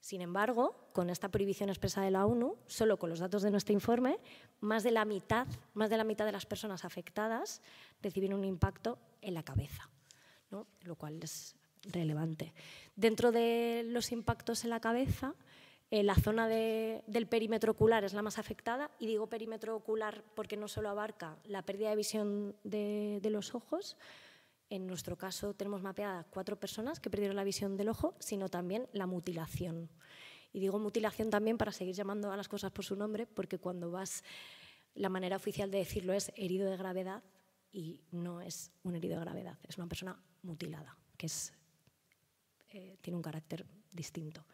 Sin 0.00 0.22
embargo, 0.22 0.88
con 0.92 1.10
esta 1.10 1.28
prohibición 1.28 1.68
expresa 1.68 2.00
de 2.00 2.10
la 2.10 2.24
ONU, 2.24 2.56
solo 2.66 2.98
con 2.98 3.10
los 3.10 3.18
datos 3.18 3.42
de 3.42 3.50
nuestro 3.50 3.74
informe, 3.74 4.18
más 4.60 4.82
de 4.82 4.90
la 4.90 5.04
mitad, 5.04 5.46
más 5.74 5.90
de, 5.90 5.98
la 5.98 6.04
mitad 6.04 6.24
de 6.24 6.32
las 6.32 6.46
personas 6.46 6.86
afectadas 6.86 7.60
reciben 8.02 8.32
un 8.32 8.44
impacto 8.44 8.98
en 9.20 9.34
la 9.34 9.42
cabeza, 9.42 9.90
lo 10.50 10.96
cual 10.96 11.20
es 11.22 11.54
relevante. 11.82 12.54
Dentro 12.96 13.30
de 13.30 13.82
los 13.86 14.10
impactos 14.10 14.64
en 14.64 14.70
la 14.70 14.80
cabeza, 14.80 15.34
eh, 15.90 16.02
la 16.02 16.14
zona 16.14 16.48
del 16.48 17.26
perímetro 17.26 17.72
ocular 17.72 18.02
es 18.02 18.14
la 18.14 18.22
más 18.22 18.38
afectada, 18.38 18.90
y 18.98 19.06
digo 19.06 19.28
perímetro 19.28 19.76
ocular 19.76 20.24
porque 20.34 20.56
no 20.56 20.66
solo 20.66 20.88
abarca 20.88 21.36
la 21.44 21.62
pérdida 21.62 21.90
de 21.90 21.96
visión 21.96 22.56
de 22.64 23.20
los 23.30 23.54
ojos, 23.54 23.98
en 24.70 24.86
nuestro 24.86 25.18
caso 25.18 25.52
tenemos 25.52 25.82
mapeadas 25.82 26.26
cuatro 26.30 26.58
personas 26.58 27.00
que 27.00 27.10
perdieron 27.10 27.36
la 27.36 27.44
visión 27.44 27.76
del 27.76 27.88
ojo, 27.88 28.14
sino 28.20 28.48
también 28.48 28.88
la 28.92 29.06
mutilación. 29.06 29.90
Y 30.52 30.60
digo 30.60 30.78
mutilación 30.78 31.28
también 31.28 31.58
para 31.58 31.72
seguir 31.72 31.94
llamando 31.94 32.32
a 32.32 32.36
las 32.36 32.48
cosas 32.48 32.70
por 32.70 32.84
su 32.84 32.96
nombre, 32.96 33.26
porque 33.26 33.58
cuando 33.58 33.90
vas, 33.90 34.24
la 34.94 35.08
manera 35.08 35.36
oficial 35.36 35.70
de 35.70 35.78
decirlo 35.78 36.12
es 36.12 36.32
herido 36.36 36.70
de 36.70 36.76
gravedad 36.76 37.22
y 37.72 38.00
no 38.12 38.40
es 38.40 38.72
un 38.82 38.94
herido 38.94 39.16
de 39.16 39.24
gravedad, 39.24 39.58
es 39.68 39.76
una 39.76 39.86
persona 39.86 40.20
mutilada, 40.42 40.96
que 41.16 41.26
es, 41.26 41.52
eh, 42.70 42.96
tiene 43.00 43.16
un 43.16 43.22
carácter 43.22 43.66
distinto. 43.92 44.44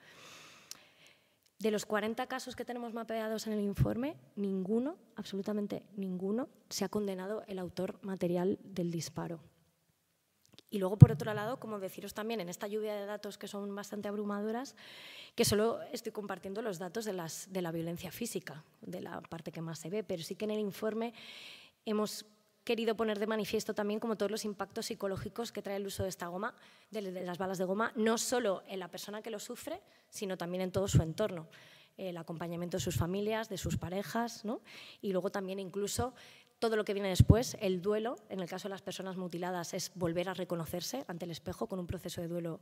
De 1.59 1.71
los 1.71 1.87
40 1.87 2.27
casos 2.27 2.55
que 2.55 2.67
tenemos 2.67 2.93
mapeados 2.93 3.47
en 3.47 3.55
el 3.55 3.61
informe, 3.61 4.17
ninguno, 4.37 4.99
absolutamente 5.15 5.85
ninguno, 5.97 6.51
se 6.69 6.85
ha 6.85 6.91
condenado 6.91 7.45
el 7.47 7.59
autor 7.59 7.99
material 8.03 8.59
del 8.63 8.91
disparo. 8.91 9.41
Y 10.71 10.79
luego, 10.79 10.97
por 10.97 11.13
otro 11.13 11.33
lado, 11.33 11.59
como 11.59 11.79
deciros 11.79 12.13
también 12.13 12.41
en 12.41 12.49
esta 12.49 12.67
lluvia 12.67 12.95
de 12.95 13.07
datos 13.07 13.39
que 13.39 13.49
son 13.49 13.75
bastante 13.75 14.09
abrumadoras, 14.09 14.75
que 15.35 15.45
solo 15.45 15.81
estoy 15.93 16.13
compartiendo 16.13 16.63
los 16.63 16.79
datos 16.79 17.05
de, 17.05 17.13
las, 17.13 17.53
de 17.53 17.63
la 17.63 17.71
violencia 17.71 18.11
física, 18.11 18.65
de 18.81 19.01
la 19.01 19.21
parte 19.21 19.53
que 19.53 19.61
más 19.61 19.79
se 19.79 19.91
ve, 19.91 20.03
pero 20.03 20.23
sí 20.23 20.35
que 20.35 20.45
en 20.47 20.53
el 20.53 20.61
informe 20.61 21.15
hemos 21.85 22.25
querido 22.65 22.97
poner 22.97 23.21
de 23.21 23.29
manifiesto 23.29 23.75
también 23.75 24.01
como 24.01 24.17
todos 24.17 24.31
los 24.31 24.45
impactos 24.45 24.87
psicológicos 24.87 25.53
que 25.53 25.63
trae 25.63 25.77
el 25.77 25.87
uso 25.87 26.03
de 26.03 26.09
esta 26.09 26.27
goma, 26.27 26.53
de, 26.91 27.01
las 27.01 27.39
balas 27.39 27.59
de 27.59 27.65
goma, 27.65 27.93
no 27.95 28.19
solo 28.19 28.65
en 28.67 28.81
la 28.81 28.89
persona 28.89 29.23
que 29.23 29.31
lo 29.31 29.39
sufre, 29.39 29.81
sino 30.11 30.37
también 30.37 30.63
en 30.63 30.73
todo 30.73 30.89
su 30.89 31.01
entorno 31.01 31.47
el 31.97 32.17
acompañamiento 32.19 32.77
de 32.77 32.83
sus 32.83 32.97
familias, 32.97 33.49
de 33.49 33.57
sus 33.57 33.79
parejas, 33.79 34.45
¿no? 34.45 34.61
y 35.01 35.13
luego 35.13 35.31
también 35.31 35.59
incluso 35.59 36.13
todo 36.59 36.77
lo 36.77 36.85
que 36.85 36.95
viene 36.95 37.09
después, 37.09 37.57
el 37.61 37.83
duelo, 37.83 38.17
en 38.29 38.41
el 38.41 38.49
caso 38.49 38.69
de 38.69 38.71
las 38.71 38.83
personas 38.83 39.17
mutiladas, 39.17 39.75
es 39.75 39.93
volver 39.95 40.29
a 40.29 40.35
reconocerse 40.35 41.05
ante 41.07 41.25
el 41.25 41.31
espejo 41.31 41.67
con 41.67 41.79
un 41.79 41.87
proceso 41.87 42.21
de 42.21 42.29
duelo 42.29 42.61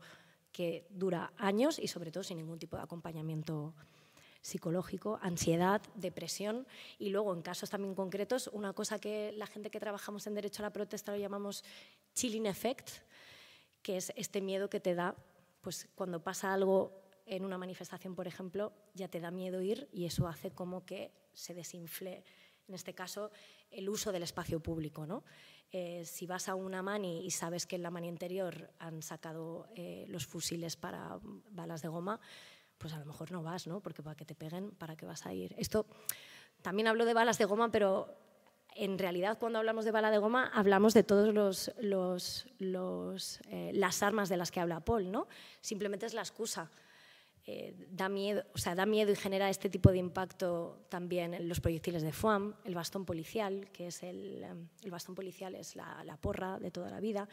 que 0.52 0.86
dura 0.90 1.32
años 1.36 1.78
y 1.78 1.88
sobre 1.88 2.10
todo 2.10 2.24
sin 2.24 2.38
ningún 2.38 2.58
tipo 2.58 2.76
de 2.76 2.82
acompañamiento 2.82 3.74
psicológico, 4.40 5.18
ansiedad, 5.22 5.80
depresión. 5.94 6.66
Y 6.98 7.08
luego 7.08 7.32
en 7.32 7.40
casos 7.42 7.70
también 7.70 7.94
concretos, 7.94 8.50
una 8.52 8.72
cosa 8.72 8.98
que 8.98 9.32
la 9.32 9.46
gente 9.46 9.70
que 9.70 9.80
trabajamos 9.80 10.26
en 10.26 10.34
derecho 10.34 10.62
a 10.62 10.66
la 10.66 10.72
protesta 10.72 11.12
lo 11.12 11.18
llamamos 11.18 11.64
chilling 12.14 12.46
effect, 12.46 12.90
que 13.82 13.96
es 13.96 14.12
este 14.16 14.40
miedo 14.40 14.68
que 14.68 14.80
te 14.80 14.94
da 14.94 15.14
pues 15.60 15.88
cuando 15.94 16.22
pasa 16.22 16.52
algo 16.52 16.92
en 17.24 17.42
una 17.42 17.56
manifestación, 17.56 18.14
por 18.14 18.26
ejemplo, 18.26 18.72
ya 18.92 19.08
te 19.08 19.18
da 19.18 19.30
miedo 19.30 19.62
ir 19.62 19.88
y 19.92 20.04
eso 20.04 20.28
hace 20.28 20.50
como 20.50 20.84
que 20.84 21.10
se 21.32 21.54
desinfle 21.54 22.22
en 22.68 22.74
este 22.74 22.94
caso, 22.94 23.30
el 23.70 23.88
uso 23.88 24.12
del 24.12 24.22
espacio 24.22 24.60
público. 24.60 25.06
¿no? 25.06 25.24
Eh, 25.72 26.04
si 26.04 26.26
vas 26.26 26.48
a 26.48 26.54
una 26.54 26.82
mani 26.82 27.24
y 27.24 27.30
sabes 27.30 27.66
que 27.66 27.76
en 27.76 27.82
la 27.82 27.90
mani 27.90 28.08
interior 28.08 28.70
han 28.78 29.02
sacado 29.02 29.68
eh, 29.74 30.04
los 30.08 30.26
fusiles 30.26 30.76
para 30.76 31.18
balas 31.50 31.82
de 31.82 31.88
goma, 31.88 32.20
pues 32.78 32.92
a 32.92 32.98
lo 32.98 33.06
mejor 33.06 33.32
no 33.32 33.42
vas, 33.42 33.66
¿no? 33.66 33.80
porque 33.80 34.02
para 34.02 34.16
que 34.16 34.24
te 34.24 34.34
peguen, 34.34 34.70
¿para 34.72 34.96
qué 34.96 35.06
vas 35.06 35.26
a 35.26 35.32
ir? 35.32 35.54
Esto 35.58 35.86
también 36.62 36.88
hablo 36.88 37.04
de 37.04 37.14
balas 37.14 37.38
de 37.38 37.44
goma, 37.44 37.70
pero 37.70 38.16
en 38.74 38.98
realidad 38.98 39.38
cuando 39.38 39.58
hablamos 39.58 39.84
de 39.84 39.92
bala 39.92 40.10
de 40.10 40.18
goma 40.18 40.50
hablamos 40.52 40.94
de 40.94 41.04
todas 41.04 41.32
los, 41.32 41.70
los, 42.58 43.40
eh, 43.48 43.70
las 43.74 44.02
armas 44.02 44.28
de 44.28 44.36
las 44.36 44.50
que 44.50 44.60
habla 44.60 44.80
Paul, 44.80 45.10
¿no? 45.10 45.28
Simplemente 45.60 46.06
es 46.06 46.14
la 46.14 46.22
excusa. 46.22 46.70
Eh, 47.46 47.74
da, 47.90 48.08
miedo, 48.08 48.42
o 48.54 48.58
sea, 48.58 48.74
da 48.74 48.86
miedo 48.86 49.12
y 49.12 49.16
genera 49.16 49.50
este 49.50 49.68
tipo 49.68 49.90
de 49.90 49.98
impacto 49.98 50.86
también 50.88 51.34
en 51.34 51.46
los 51.46 51.60
proyectiles 51.60 52.02
de 52.02 52.10
FUAM, 52.10 52.54
el 52.64 52.74
bastón 52.74 53.04
policial, 53.04 53.68
que 53.70 53.88
es 53.88 54.02
el, 54.02 54.42
em, 54.42 54.68
el 54.82 54.90
bastón 54.90 55.14
policial 55.14 55.54
es 55.54 55.76
la, 55.76 56.18
porra 56.22 56.58
de 56.58 56.70
toda 56.70 56.88
la 56.88 57.00
vida, 57.00 57.28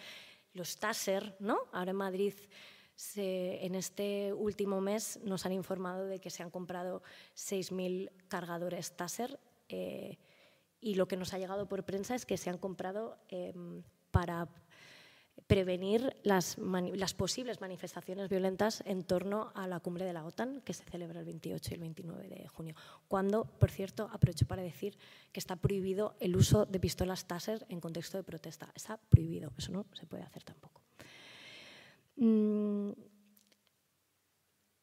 los 0.53 0.77
Taser, 0.77 1.37
¿no? 1.39 1.59
Ahora 1.71 1.91
en 1.91 1.97
Madrid 1.97 2.33
en 3.15 3.73
este 3.73 4.31
último 4.33 4.79
mes 4.79 5.19
nos 5.23 5.45
han 5.45 5.53
informado 5.53 6.05
de 6.05 6.19
que 6.19 6.29
se 6.29 6.43
han 6.43 6.51
comprado 6.51 7.01
6.000 7.35 8.11
cargadores 8.27 8.95
Taser 8.95 9.39
eh, 9.69 10.19
y 10.81 10.95
lo 10.95 11.07
que 11.07 11.17
nos 11.17 11.33
ha 11.33 11.39
llegado 11.39 11.67
por 11.67 11.83
prensa 11.83 12.15
es 12.15 12.25
que 12.25 12.37
se 12.37 12.49
han 12.49 12.57
comprado 12.57 13.17
eh, 13.29 13.53
para 14.11 14.49
prevenir 15.51 16.15
las, 16.23 16.57
las, 16.57 17.13
posibles 17.13 17.59
manifestaciones 17.59 18.29
violentas 18.29 18.81
en 18.85 19.03
torno 19.03 19.51
a 19.53 19.67
la 19.67 19.81
cumbre 19.81 20.05
de 20.05 20.13
la 20.13 20.23
OTAN, 20.23 20.61
que 20.61 20.73
se 20.73 20.85
celebra 20.85 21.19
el 21.19 21.25
28 21.25 21.71
y 21.71 21.73
el 21.73 21.81
29 21.81 22.27
de 22.29 22.47
junio. 22.47 22.73
Cuando, 23.09 23.43
por 23.43 23.69
cierto, 23.69 24.09
aprovecho 24.13 24.45
para 24.45 24.61
decir 24.61 24.97
que 25.33 25.41
está 25.41 25.57
prohibido 25.57 26.15
el 26.21 26.37
uso 26.37 26.65
de 26.65 26.79
pistolas 26.79 27.25
Taser 27.25 27.65
en 27.67 27.81
contexto 27.81 28.17
de 28.17 28.23
protesta. 28.23 28.71
Está 28.73 28.95
prohibido, 28.95 29.51
eso 29.57 29.73
no 29.73 29.85
se 29.91 30.05
puede 30.05 30.23
hacer 30.23 30.41
tampoco. 30.45 30.79
Mm, 32.15 32.91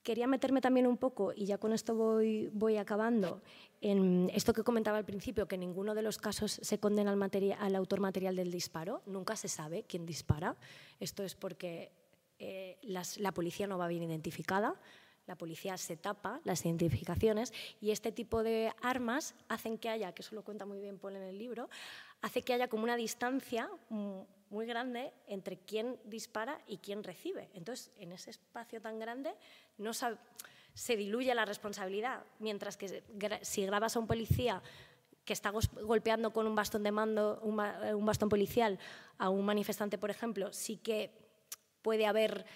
quería 0.09 0.27
meterme 0.27 0.63
también 0.63 0.87
un 0.87 0.97
poco, 0.97 1.35
y 1.37 1.45
ya 1.45 1.59
con 1.59 1.75
esto 1.75 1.95
voy, 1.95 2.77
acabando, 2.79 3.43
en 3.83 4.31
esto 4.33 4.55
que 4.55 4.63
comentaba 4.63 4.97
al 4.97 5.05
principio, 5.05 5.47
que 5.47 5.57
en 5.57 5.61
ninguno 5.61 5.95
de 5.95 6.01
los 6.01 6.17
casos 6.17 6.51
se 6.63 6.79
condena 6.81 7.13
al, 7.13 7.77
autor 7.77 8.01
material 8.01 8.35
del 8.35 8.51
disparo, 8.51 9.03
nunca 9.05 9.37
se 9.37 9.49
sabe 9.49 9.85
quién 9.87 10.07
dispara. 10.07 10.57
Esto 10.99 11.25
es 11.25 11.35
porque 11.35 11.93
eh, 12.39 12.79
la 13.19 13.33
policía 13.33 13.67
no 13.67 13.77
va 13.77 13.87
bien 13.87 14.03
identificada, 14.03 14.81
la 15.27 15.37
policía 15.37 15.77
se 15.77 15.99
tapa 15.99 16.41
las 16.45 16.65
identificaciones 16.65 17.53
y 17.79 17.91
este 17.91 18.11
tipo 18.11 18.43
de 18.43 18.73
armas 18.81 19.35
hacen 19.49 19.77
que 19.77 19.91
haya, 19.91 20.13
que 20.13 20.23
eso 20.23 20.35
lo 20.35 20.43
cuenta 20.43 20.65
muy 20.65 20.81
bien 20.81 20.99
Paul 20.99 21.17
en 21.17 21.25
el 21.25 21.37
libro, 21.37 21.69
hace 22.23 22.41
que 22.41 22.55
haya 22.55 22.69
como 22.69 22.85
una 22.85 22.97
distancia 22.97 23.69
muy 24.51 24.67
grande 24.67 25.13
entre 25.27 25.59
quién 25.59 25.99
dispara 26.05 26.61
y 26.67 26.79
quién 26.79 27.03
recibe. 27.05 27.49
Entonces, 27.55 27.93
en 27.99 28.13
ese 28.13 28.31
espacio 28.31 28.81
tan 28.81 28.99
grande 28.99 29.35
no 29.77 29.93
se 29.93 30.97
diluye 30.97 31.35
la 31.35 31.45
responsabilidad, 31.45 32.23
mientras 32.39 32.77
que 32.77 33.03
si 33.43 33.67
grabas 33.67 33.97
a 33.97 33.99
un 33.99 34.07
policía 34.07 34.63
que 35.25 35.33
está 35.33 35.53
golpeando 35.83 36.33
con 36.33 36.47
un 36.47 36.55
bastón 36.55 36.83
de 36.83 36.91
mando, 36.91 37.41
un 37.43 38.07
bastón 38.07 38.29
policial 38.29 38.79
a 39.19 39.29
un 39.29 39.45
manifestante, 39.45 39.99
por 39.99 40.11
ejemplo, 40.11 40.53
sí 40.53 40.79
que 40.79 41.11
puede 41.83 42.07
haber 42.07 42.47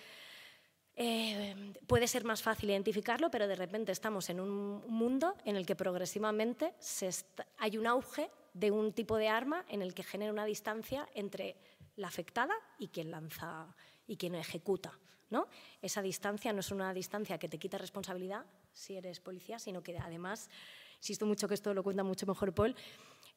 eh, 0.95 1.73
puede 1.87 2.07
ser 2.07 2.25
más 2.25 2.43
fácil 2.43 2.71
identificarlo, 2.71 3.31
pero 3.31 3.49
de 3.49 3.57
repente 3.57 3.93
estamos 3.93 4.29
en 4.29 4.41
un 4.41 4.83
mundo 4.89 5.35
en 5.45 5.57
el 5.57 5.65
que 5.65 5.75
progresivamente 5.75 6.75
hay 7.59 7.79
un 7.79 7.87
auge 7.87 8.31
de 8.53 8.71
un 8.71 8.93
tipo 8.93 9.17
de 9.17 9.29
arma 9.29 9.65
en 9.69 9.81
el 9.81 9.95
que 9.95 10.03
genera 10.03 10.33
una 10.33 10.45
distancia 10.45 11.09
entre 11.15 11.57
la 11.97 12.09
afectada 12.09 12.55
y 12.79 12.89
quien 12.89 13.11
lanza 13.11 13.75
y 14.07 14.17
quien 14.17 14.35
ejecuta. 14.35 14.99
¿no? 15.31 15.49
Esa 15.81 16.03
distancia 16.03 16.53
no 16.53 16.61
es 16.61 16.71
una 16.71 16.93
distancia 16.93 17.39
que 17.39 17.49
te 17.49 17.59
quita 17.59 17.79
responsabilidad 17.79 18.45
si 18.73 18.97
eres 18.97 19.21
policía, 19.21 19.59
sino 19.59 19.83
que 19.83 19.97
además, 19.99 20.51
insisto 20.99 21.27
mucho 21.27 21.49
que 21.49 21.55
esto 21.55 21.73
lo 21.75 21.83
cuenta 21.83 22.03
mucho 22.03 22.27
mejor 22.27 22.53
Paul, 22.53 22.77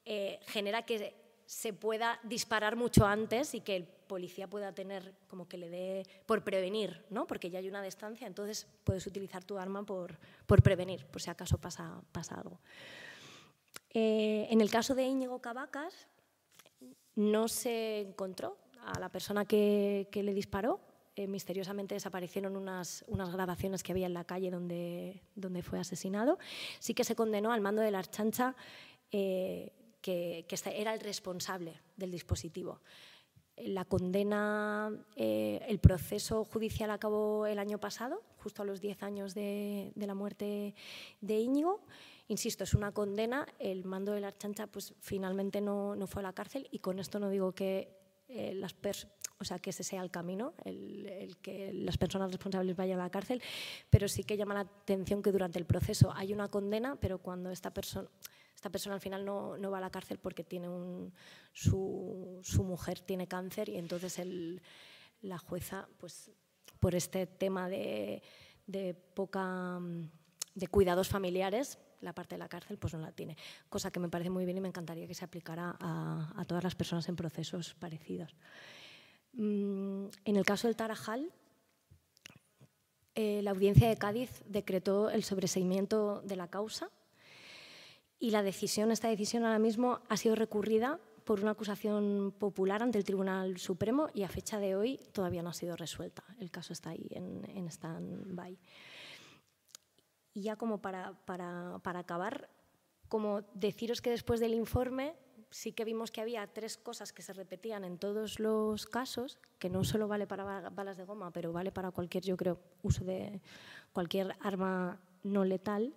eh, 0.04 0.40
genera 0.48 0.86
que 0.86 1.16
se 1.46 1.74
pueda 1.74 2.20
disparar 2.24 2.76
mucho 2.76 3.06
antes 3.06 3.54
y 3.54 3.62
que 3.62 3.76
el 3.76 3.84
policía 3.86 4.48
pueda 4.48 4.74
tener 4.74 5.14
como 5.28 5.48
que 5.48 5.58
le 5.58 5.70
dé 5.70 6.04
por 6.26 6.44
prevenir, 6.44 7.06
¿no? 7.10 7.28
porque 7.28 7.50
ya 7.50 7.60
hay 7.60 7.70
una 7.70 7.82
distancia, 7.82 8.28
entonces 8.28 8.68
puedes 8.84 9.06
utilizar 9.08 9.44
tu 9.44 9.58
arma 9.58 9.84
por, 9.84 10.18
por 10.46 10.62
prevenir, 10.62 11.06
por 11.06 11.22
si 11.22 11.30
acaso 11.30 11.58
pasa, 11.58 12.02
pasa 12.12 12.36
algo. 12.36 12.60
Eh, 13.92 14.48
en 14.50 14.60
el 14.60 14.70
caso 14.70 14.96
de 14.96 15.04
Íñigo 15.04 15.40
Cavacas, 15.40 16.08
no 17.16 17.48
se 17.48 18.02
encontró 18.02 18.58
a 18.86 19.00
la 19.00 19.10
persona 19.10 19.46
que, 19.46 20.08
le 20.14 20.34
disparó. 20.34 20.80
Eh, 21.16 21.28
misteriosamente 21.28 21.96
desaparecieron 21.96 22.58
unas, 22.58 23.06
unas, 23.08 23.32
grabaciones 23.32 23.84
que 23.84 23.94
había 23.94 24.06
en 24.06 24.14
la 24.14 24.26
calle 24.26 24.52
donde, 24.52 25.22
donde 25.36 25.62
fue 25.62 25.80
asesinado. 25.80 26.38
Sí 26.80 26.94
que 26.94 27.06
se 27.06 27.16
condenó 27.16 27.54
al 27.54 27.62
mando 27.62 27.82
de 27.82 27.92
la 27.92 28.00
Archancha, 28.00 28.54
eh, 29.12 29.72
que, 30.02 30.46
que, 30.48 30.58
era 30.72 30.94
el 30.94 31.00
responsable 31.00 31.80
del 31.96 32.12
dispositivo. 32.12 32.82
La 33.58 33.86
condena, 33.86 34.92
el 35.16 35.80
proceso 35.80 36.44
judicial 36.44 36.92
acabó 36.92 37.46
el 37.46 37.58
año 37.58 37.80
pasado, 37.80 38.22
justo 38.36 38.64
a 38.64 38.66
los 38.66 38.82
10 38.82 39.02
años 39.04 39.34
de, 39.34 39.94
de 39.96 40.08
la 40.08 40.14
muerte 40.14 40.76
de 41.22 41.40
Íñigo. 41.40 41.80
Insisto, 42.27 42.63
es 42.63 42.74
una 42.74 42.91
condena, 42.91 43.46
el 43.60 43.86
mando 43.86 44.12
de 44.12 44.22
la 44.22 44.27
Archancha 44.27 44.67
pues, 44.67 44.94
finalmente 45.00 45.62
no, 45.62 45.96
no 45.96 46.08
fue 46.08 46.22
a 46.22 46.24
la 46.24 46.34
cárcel 46.34 46.67
y 46.72 46.79
con 46.79 47.00
esto 47.00 47.20
no 47.20 47.29
digo 47.29 47.53
que, 47.53 47.96
eh, 48.27 48.53
las 48.55 48.75
o 49.38 49.44
sea, 49.44 49.60
que 49.60 49.70
ese 49.70 49.84
sea 49.84 50.01
el 50.01 50.10
camino, 50.10 50.55
el, 50.63 51.38
que 51.41 51.72
las 51.74 51.98
personas 51.98 52.32
responsables 52.32 52.75
vayan 52.75 53.00
a 53.00 53.03
la 53.03 53.10
cárcel, 53.12 53.41
pero 53.89 54.08
sí 54.08 54.24
que 54.24 54.38
llama 54.38 54.55
la 54.55 54.62
atención 54.62 55.22
que 55.22 55.32
durante 55.32 55.60
el 55.60 55.65
proceso 55.65 56.12
hay 56.15 56.34
una 56.34 56.48
condena, 56.48 56.96
pero 57.00 57.20
cuando 57.20 57.51
esta 57.51 57.72
persona 57.74 58.10
esta 58.55 58.70
persona 58.70 58.96
al 58.96 59.01
final 59.01 59.25
no, 59.25 59.58
no, 59.58 59.70
va 59.70 59.77
a 59.77 59.82
la 59.82 59.91
cárcel 59.91 60.17
porque 60.17 60.44
tiene 60.44 60.70
un, 60.70 61.13
su, 61.51 62.39
su, 62.41 62.63
mujer 62.63 63.01
tiene 63.01 63.27
cáncer 63.27 63.67
y 63.67 63.77
entonces 63.77 64.20
la 65.22 65.38
jueza, 65.38 65.88
pues 66.00 66.32
por 66.79 66.96
este 66.96 67.27
tema 67.27 67.67
de, 67.67 68.24
de 68.65 68.94
poca 68.94 69.79
de 70.55 70.67
cuidados 70.67 71.10
familiares, 71.10 71.77
la 72.02 72.14
parte 72.14 72.36
de 72.36 72.40
la 72.40 72.48
cárcel 72.48 72.78
pues 72.78 72.94
no 72.94 73.00
la 73.00 73.12
tiene, 73.12 73.38
cosa 73.70 73.92
que 73.92 74.00
me 74.00 74.10
parece 74.10 74.30
muy 74.30 74.46
bien 74.46 74.58
y 74.58 74.62
me 74.62 74.68
encantaría 74.68 75.08
que 75.08 75.14
se 75.14 75.25
aplicara 75.25 75.75
a, 75.80 76.46
todas 76.48 76.64
las 76.64 76.75
personas 76.75 77.08
en 77.10 77.16
procesos 77.16 77.74
parecidos. 77.75 78.36
Mm, 79.34 80.08
en 80.25 80.36
el 80.36 80.46
caso 80.46 80.68
del 80.68 80.75
Tarajal, 80.75 81.32
eh, 83.16 83.42
la 83.44 83.52
audiencia 83.52 83.88
de 83.88 83.98
Cádiz 83.98 84.44
decretó 84.46 85.10
el 85.10 85.24
sobreseimiento 85.24 86.22
de 86.22 86.36
la 86.36 86.50
causa 86.50 86.90
y 88.20 88.32
la 88.32 88.44
decisión, 88.44 88.92
esta 88.92 89.08
decisión 89.08 89.44
ahora 89.44 89.60
mismo 89.60 90.00
ha 90.10 90.18
sido 90.18 90.36
recurrida 90.36 91.00
por 91.25 91.42
una 91.42 91.52
acusación 91.52 92.34
popular 92.38 92.84
ante 92.84 92.98
el 92.98 93.04
Tribunal 93.04 93.58
Supremo 93.58 94.10
y 94.14 94.24
a 94.24 94.30
fecha 94.30 94.60
de 94.60 94.75
hoy 94.75 95.00
todavía 95.12 95.42
no 95.42 95.50
ha 95.50 95.54
sido 95.54 95.75
resuelta. 95.75 96.24
El 96.40 96.52
caso 96.52 96.72
está 96.72 96.92
ahí 96.92 97.08
en, 97.10 97.44
en 97.50 97.68
stand-by. 97.68 98.58
Y 100.36 100.44
ya 100.44 100.56
como 100.56 100.80
para, 100.80 101.13
para, 101.25 101.80
para 101.82 102.00
acabar, 102.00 102.50
como 103.08 103.42
deciros 103.56 104.01
que 104.01 104.12
después 104.12 104.39
del 104.39 104.54
informe 104.54 105.15
sí 105.50 105.72
que 105.72 105.86
vimos 105.86 106.12
que 106.12 106.20
había 106.20 106.46
tres 106.48 106.75
cosas 106.75 107.13
que 107.13 107.22
se 107.22 107.32
repetían 107.32 107.86
en 107.86 107.98
todos 107.98 108.39
los 108.39 108.86
casos, 108.86 109.39
que 109.58 109.70
no 109.70 109.86
solo 109.86 110.10
vale 110.10 110.27
para 110.27 110.70
balas 110.70 110.98
de 110.98 111.06
goma, 111.06 111.32
pero 111.32 111.54
vale 111.54 111.72
para 111.72 111.92
cualquier, 111.92 112.25
yo 112.25 112.36
creo, 112.36 112.60
uso 112.84 113.06
de 113.06 113.42
cualquier 113.94 114.36
arma 114.42 115.00
no 115.24 115.46
letal, 115.46 115.96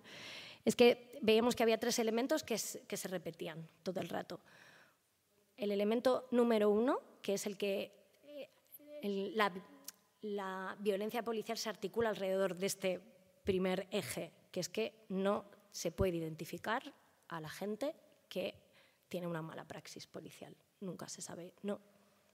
es 0.63 0.77
que 0.77 1.19
veíamos 1.21 1.57
que 1.57 1.63
había 1.63 1.77
tres 1.77 1.99
elementos 1.99 2.43
que, 2.43 2.57
se 2.57 3.07
repetían 3.09 3.67
todo 3.83 3.99
el 3.99 4.07
rato. 4.07 4.39
El 5.57 5.71
elemento 5.71 6.29
número 6.31 6.69
uno, 6.69 7.01
que 7.21 7.33
es 7.33 7.45
el 7.45 7.57
que 7.57 7.91
eh, 9.03 9.33
la 10.21 10.77
violencia 10.79 11.21
policial 11.21 11.57
se 11.57 11.67
articula 11.67 12.09
alrededor 12.09 12.55
de 12.55 12.65
este 12.65 13.01
primer 13.49 13.87
eje, 13.89 14.31
que 14.51 14.59
es 14.59 14.69
que 14.69 14.93
no 15.09 15.43
se 15.71 15.89
puede 15.91 16.17
identificar 16.17 16.93
a 17.29 17.41
la 17.41 17.49
gente 17.49 17.95
que 18.29 18.53
tiene 19.07 19.25
una 19.25 19.41
mala 19.41 19.65
praxis 19.65 20.05
policial. 20.05 20.55
Nunca 20.81 21.09
se 21.09 21.23
sabe, 21.23 21.55
no, 21.63 21.81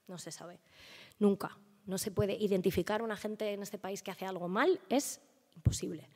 no 0.09 0.17
se 0.17 0.29
sabe. 0.29 0.59
Nunca. 1.19 1.57
No 1.85 1.97
se 1.97 2.11
puede 2.11 2.33
identificar 2.33 2.99
a 2.99 3.05
una 3.05 3.15
gente 3.15 3.53
en 3.53 3.63
este 3.63 3.77
país 3.77 4.03
que 4.03 4.11
hace 4.11 4.25
algo 4.25 4.49
mal, 4.49 4.77
es 4.89 5.21
imposible. 5.55 6.09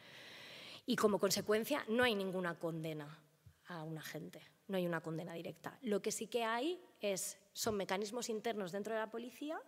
Y 0.85 0.97
como 0.97 1.17
consecuencia 1.17 1.85
no 1.88 2.03
hay 2.03 2.13
ninguna 2.13 2.59
condena 2.59 3.23
a 3.67 3.83
una 3.83 4.01
gente, 4.01 4.41
no 4.67 4.75
hay 4.75 4.85
una 4.85 4.99
condena 4.99 5.33
directa. 5.33 5.79
Lo 5.81 6.01
que 6.01 6.12
sí 6.12 6.27
que 6.27 6.43
hay 6.43 6.77
es, 6.99 7.38
son 7.53 7.77
mecanismos 7.77 8.27
internos 8.27 8.73
dentro 8.73 8.93
de 8.95 8.99
la 8.99 9.09
policía 9.09 9.62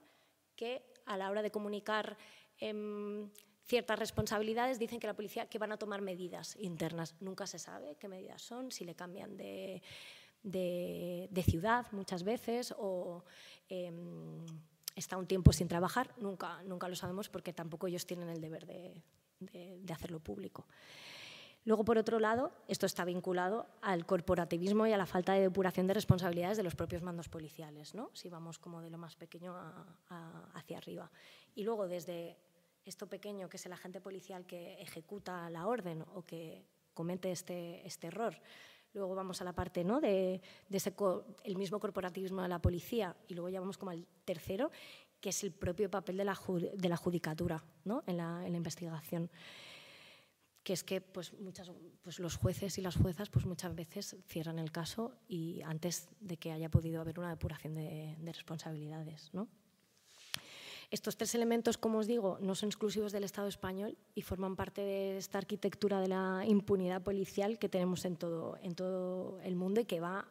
que 0.58 0.84
a 1.06 1.16
la 1.16 1.30
hora 1.30 1.42
de 1.42 1.52
comunicar 1.52 2.18
em, 2.58 3.30
ciertas 3.72 3.98
responsabilidades, 3.98 4.80
dicen 4.80 5.00
que 5.00 5.08
la 5.08 5.14
policía 5.14 5.48
que 5.48 5.58
van 5.58 5.72
a 5.72 5.78
tomar 5.78 6.02
medidas 6.02 6.58
internas. 6.60 7.16
Nunca 7.22 7.48
se 7.48 7.58
sabe 7.58 7.96
qué 7.96 8.10
medidas 8.10 8.42
son, 8.42 8.70
si 8.70 8.84
le 8.84 8.96
cambian 8.96 9.38
de, 9.38 9.82
de, 10.44 11.44
ciudad 11.44 11.88
muchas 11.94 12.24
veces 12.24 12.76
o 12.78 13.24
em, 13.70 14.46
está 14.94 15.16
un 15.16 15.26
tiempo 15.26 15.54
sin 15.54 15.70
trabajar. 15.70 16.14
Nunca, 16.18 16.62
nunca 16.64 16.90
lo 16.90 16.98
sabemos 16.98 17.30
porque 17.30 17.54
tampoco 17.54 17.88
ellos 17.88 18.06
tienen 18.06 18.28
el 18.28 18.42
deber 18.42 18.66
de, 18.66 19.02
de 19.40 19.94
hacerlo 19.94 20.20
público. 20.20 20.68
Luego, 21.64 21.86
por 21.86 21.98
otro 21.98 22.20
lado, 22.20 22.52
esto 22.68 22.86
está 22.86 23.06
vinculado 23.06 23.68
al 23.82 24.06
corporativismo 24.06 24.86
y 24.86 24.92
a 24.92 24.98
la 24.98 25.06
falta 25.06 25.32
de 25.32 25.42
depuración 25.42 25.88
de 25.88 25.94
responsabilidades 25.94 26.58
de 26.58 26.64
los 26.64 26.76
propios 26.76 27.04
mandos 27.04 27.30
policiales, 27.30 27.96
¿no? 27.96 28.10
si 28.14 28.28
vamos 28.28 28.60
como 28.60 28.82
de 28.82 28.90
lo 28.90 28.98
más 28.98 29.16
pequeño 29.16 29.56
hacia 30.56 30.78
arriba. 30.78 31.10
Y 31.56 31.64
luego, 31.64 31.88
desde 31.88 32.36
esto 32.86 33.08
pequeño 33.08 33.50
que 33.50 33.58
es 33.58 33.66
el 33.66 33.74
agente 33.74 34.02
policial 34.02 34.46
que 34.46 34.82
ejecuta 34.82 35.50
la 35.50 35.68
orden 35.68 36.04
o 36.14 36.24
que 36.24 36.66
comete 36.94 37.32
este, 37.32 37.86
este 37.86 38.08
error. 38.08 38.36
Luego 38.94 39.16
vamos 39.16 39.42
a 39.42 39.46
la 39.46 39.54
parte 39.54 39.84
¿no? 39.84 40.02
de, 40.02 40.42
ese 40.70 40.94
el 41.44 41.58
mismo 41.58 41.80
corporativismo 41.80 42.42
de 42.42 42.50
la 42.50 42.60
policía 42.60 43.16
y 43.28 43.34
luego 43.34 43.50
ya 43.50 43.60
vamos 43.60 43.78
como 43.78 43.92
al 43.92 44.06
tercero, 44.26 44.72
que 45.20 45.30
es 45.30 45.44
el 45.44 45.52
propio 45.54 45.90
papel 45.90 46.18
de 46.18 46.26
la, 46.26 46.38
de 46.74 46.90
la 46.90 46.98
judicatura 46.98 47.64
¿no? 47.86 48.04
en, 48.06 48.18
la, 48.18 48.46
en, 48.46 48.52
la, 48.52 48.58
investigación. 48.58 49.32
Que 50.64 50.74
es 50.74 50.84
que 50.84 51.00
pues, 51.00 51.34
muchas, 51.40 51.72
pues 52.02 52.20
los 52.20 52.36
jueces 52.36 52.78
y 52.78 52.82
las 52.82 52.96
juezas 52.96 53.30
pues 53.30 53.46
muchas 53.46 53.74
veces 53.74 54.18
cierran 54.28 54.60
el 54.60 54.72
caso 54.72 55.14
y 55.28 55.62
antes 55.62 56.10
de 56.20 56.38
que 56.38 56.52
haya 56.52 56.70
podido 56.70 57.00
haber 57.02 57.18
una 57.18 57.30
depuración 57.30 57.76
de, 57.76 58.18
de 58.20 58.34
responsabilidades. 58.34 59.30
¿no? 59.34 59.48
Estos 60.92 61.16
tres 61.16 61.34
elementos, 61.36 61.78
como 61.78 62.00
os 62.00 62.08
digo, 62.08 62.38
no 62.42 62.54
son 62.54 62.68
exclusivos 62.68 63.14
del 63.14 63.24
Estado 63.24 63.48
español 63.48 63.98
y 64.14 64.24
forman 64.24 64.58
parte 64.58 64.82
de 64.82 65.18
esta 65.18 65.38
arquitectura 65.38 66.02
de 66.02 66.10
la 66.10 66.44
impunidad 66.46 67.02
policial 67.02 67.58
que 67.58 67.70
tenemos 67.70 68.04
en 68.04 68.18
todo, 68.18 68.58
en 68.62 68.76
todo 68.76 69.40
el 69.40 69.56
mundo 69.56 69.80
y 69.80 69.86
que 69.86 70.02
va 70.02 70.28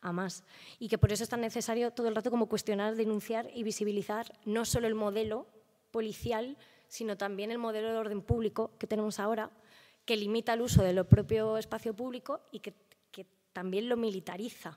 a 0.00 0.12
más. 0.12 0.42
Y 0.80 0.88
que 0.88 0.98
por 0.98 1.12
eso 1.12 1.22
es 1.22 1.28
tan 1.30 1.42
necesario 1.42 1.92
todo 1.92 2.08
el 2.08 2.16
rato 2.16 2.32
como 2.32 2.48
cuestionar, 2.48 2.96
denunciar 2.96 3.48
y 3.54 3.62
visibilizar 3.62 4.36
no 4.44 4.64
solo 4.64 4.88
el 4.88 4.96
modelo 4.96 5.46
policial, 5.92 6.56
sino 6.88 7.16
también 7.16 7.52
el 7.52 7.58
modelo 7.58 7.92
de 7.92 7.96
orden 7.96 8.20
público 8.20 8.72
que 8.80 8.88
tenemos 8.88 9.20
ahora, 9.20 9.52
que 10.04 10.16
limita 10.16 10.54
el 10.54 10.62
uso 10.62 10.82
de 10.82 10.92
lo 10.92 11.08
propio 11.08 11.56
espacio 11.56 11.94
público 11.94 12.40
y 12.50 12.58
que, 12.58 12.74
que 13.12 13.26
también 13.52 13.88
lo 13.88 13.96
militariza. 13.96 14.76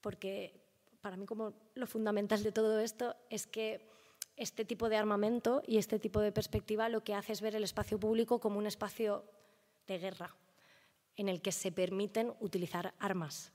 Porque 0.00 0.60
para 1.00 1.16
mí 1.16 1.24
como 1.24 1.52
lo 1.76 1.86
fundamental 1.86 2.42
de 2.42 2.50
todo 2.50 2.80
esto 2.80 3.14
es 3.30 3.46
que 3.46 3.93
este 4.36 4.64
tipo 4.64 4.88
de 4.88 4.96
armamento 4.96 5.62
y 5.66 5.78
este 5.78 5.98
tipo 5.98 6.20
de 6.20 6.32
perspectiva 6.32 6.88
lo 6.88 7.04
que 7.04 7.14
hace 7.14 7.32
es 7.32 7.40
ver 7.40 7.54
el 7.54 7.64
espacio 7.64 7.98
público 7.98 8.40
como 8.40 8.58
un 8.58 8.66
espacio 8.66 9.24
de 9.86 9.98
guerra, 9.98 10.34
en 11.16 11.28
el 11.28 11.40
que 11.40 11.52
se 11.52 11.70
permiten 11.70 12.32
utilizar 12.40 12.94
armas. 12.98 13.52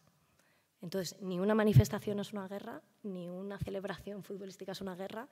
Entonces, 0.82 1.20
ni 1.22 1.40
una 1.40 1.56
manifestación 1.56 2.20
es 2.20 2.32
una 2.32 2.48
guerra, 2.48 2.82
ni 3.04 3.28
una 3.30 3.58
celebración 3.58 4.24
futbolística 4.24 4.72
es 4.72 4.82
una 4.82 4.96
guerra, 4.96 5.28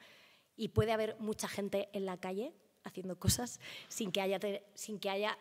y 0.58 0.70
puede 0.70 0.92
haber 0.92 1.16
mucha 1.20 1.48
gente 1.48 1.90
en 1.94 2.06
la 2.06 2.18
calle 2.18 2.54
haciendo 2.84 3.18
cosas 3.18 3.60
sin 3.88 4.12
que 4.12 4.22
haya, 4.22 4.40
sin 4.74 5.00
que 5.00 5.10
haya 5.10 5.38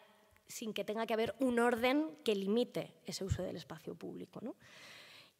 sin 0.48 0.72
que 0.72 0.84
tenga 0.84 1.06
que 1.06 1.14
haber 1.14 1.34
un 1.40 1.58
orden 1.58 2.16
que 2.24 2.36
limite 2.36 2.94
ese 3.04 3.24
uso 3.24 3.42
del 3.42 3.56
espacio 3.56 3.96
público. 3.96 4.40
¿no? 4.40 4.54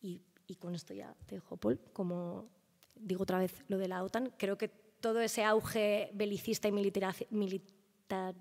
Y, 0.01 0.21
y, 0.49 0.57
con 0.57 0.75
esto 0.75 0.95
ya 0.95 1.15
te 1.27 1.37
dejo, 1.37 1.57
Paul, 1.57 1.81
como 1.93 2.49
digo 2.97 3.23
otra 3.23 3.39
vez 3.39 3.63
lo 3.69 3.79
de 3.79 3.89
la 3.89 4.03
OTAN, 4.03 4.33
creo 4.37 4.59
que 4.59 4.69
todo 4.69 5.21
ese 5.21 5.45
auge 5.45 6.11
belicista 6.15 6.69
y 6.69 6.73
militar, 6.73 7.15
militar, 7.31 8.35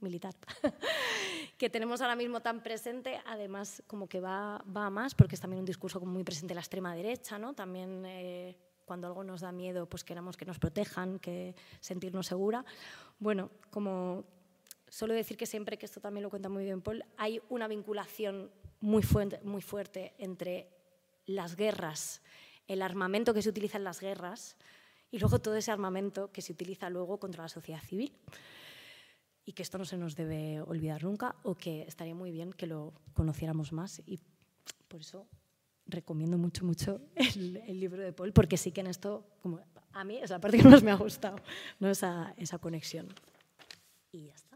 militar 0.00 0.34
que 1.58 1.70
tenemos 1.70 2.00
ahora 2.00 2.16
mismo 2.16 2.40
tan 2.40 2.62
presente, 2.62 3.20
además 3.26 3.82
como 3.86 4.08
que 4.08 4.20
va, 4.20 4.62
va 4.76 4.90
más, 4.90 5.14
porque 5.14 5.36
es 5.36 5.40
también 5.40 5.60
un 5.60 5.66
discurso 5.66 6.00
muy 6.00 6.24
presente 6.24 6.52
en 6.52 6.56
la 6.56 6.62
extrema 6.62 6.94
derecha, 6.94 7.38
¿no? 7.38 7.54
también 7.54 8.04
eh, 8.06 8.56
cuando 8.84 9.06
algo 9.06 9.22
nos 9.24 9.40
da 9.40 9.52
miedo, 9.52 9.88
pues 9.88 10.04
queramos 10.04 10.36
que 10.36 10.44
nos 10.44 10.58
protejan, 10.58 11.18
que 11.18 11.54
sentirnos 11.80 12.26
segura. 12.26 12.64
Bueno, 13.18 13.50
como 13.70 14.24
solo 14.88 15.14
decir 15.14 15.36
que 15.36 15.46
siempre, 15.46 15.78
que 15.78 15.86
esto 15.86 16.00
también 16.00 16.22
lo 16.24 16.30
cuenta 16.30 16.48
muy 16.48 16.64
bien 16.64 16.82
Paul, 16.82 17.04
hay 17.16 17.40
una 17.48 17.68
vinculación 17.68 18.50
muy 18.80 19.02
fuerte, 19.02 19.40
muy 19.44 19.62
fuerte 19.62 20.14
entre 20.18 20.68
las 21.26 21.56
guerras 21.56 22.20
el 22.72 22.82
armamento 22.82 23.34
que 23.34 23.42
se 23.42 23.48
utiliza 23.48 23.78
en 23.78 23.84
las 23.84 24.00
guerras 24.00 24.56
y 25.10 25.18
luego 25.18 25.38
todo 25.38 25.56
ese 25.56 25.70
armamento 25.70 26.32
que 26.32 26.42
se 26.42 26.52
utiliza 26.52 26.88
luego 26.90 27.18
contra 27.18 27.42
la 27.42 27.48
sociedad 27.48 27.82
civil. 27.82 28.12
y 29.44 29.52
que 29.52 29.62
esto 29.62 29.76
no 29.76 29.84
se 29.84 29.96
nos 29.96 30.14
debe 30.14 30.60
olvidar 30.60 31.02
nunca 31.02 31.34
o 31.42 31.56
que 31.56 31.82
estaría 31.82 32.14
muy 32.14 32.30
bien 32.30 32.52
que 32.52 32.66
lo 32.66 32.92
conociéramos 33.12 33.72
más 33.72 34.00
y 34.06 34.20
por 34.86 35.00
eso 35.00 35.26
recomiendo 35.86 36.38
mucho, 36.38 36.64
mucho 36.64 37.00
el, 37.16 37.56
el 37.56 37.80
libro 37.80 38.02
de 38.02 38.12
Paul, 38.12 38.32
porque 38.32 38.56
sí 38.56 38.70
que 38.72 38.82
en 38.82 38.86
esto, 38.86 39.26
como 39.42 39.60
a 39.92 40.04
mí 40.04 40.18
es 40.18 40.30
la 40.30 40.40
parte 40.40 40.58
que 40.58 40.68
más 40.68 40.82
me 40.82 40.90
ha 40.90 40.96
gustado, 40.96 41.36
¿no? 41.80 41.90
esa, 41.90 42.34
esa 42.36 42.58
conexión. 42.58 43.08
Y 44.12 44.26
ya 44.26 44.34
está. 44.34 44.51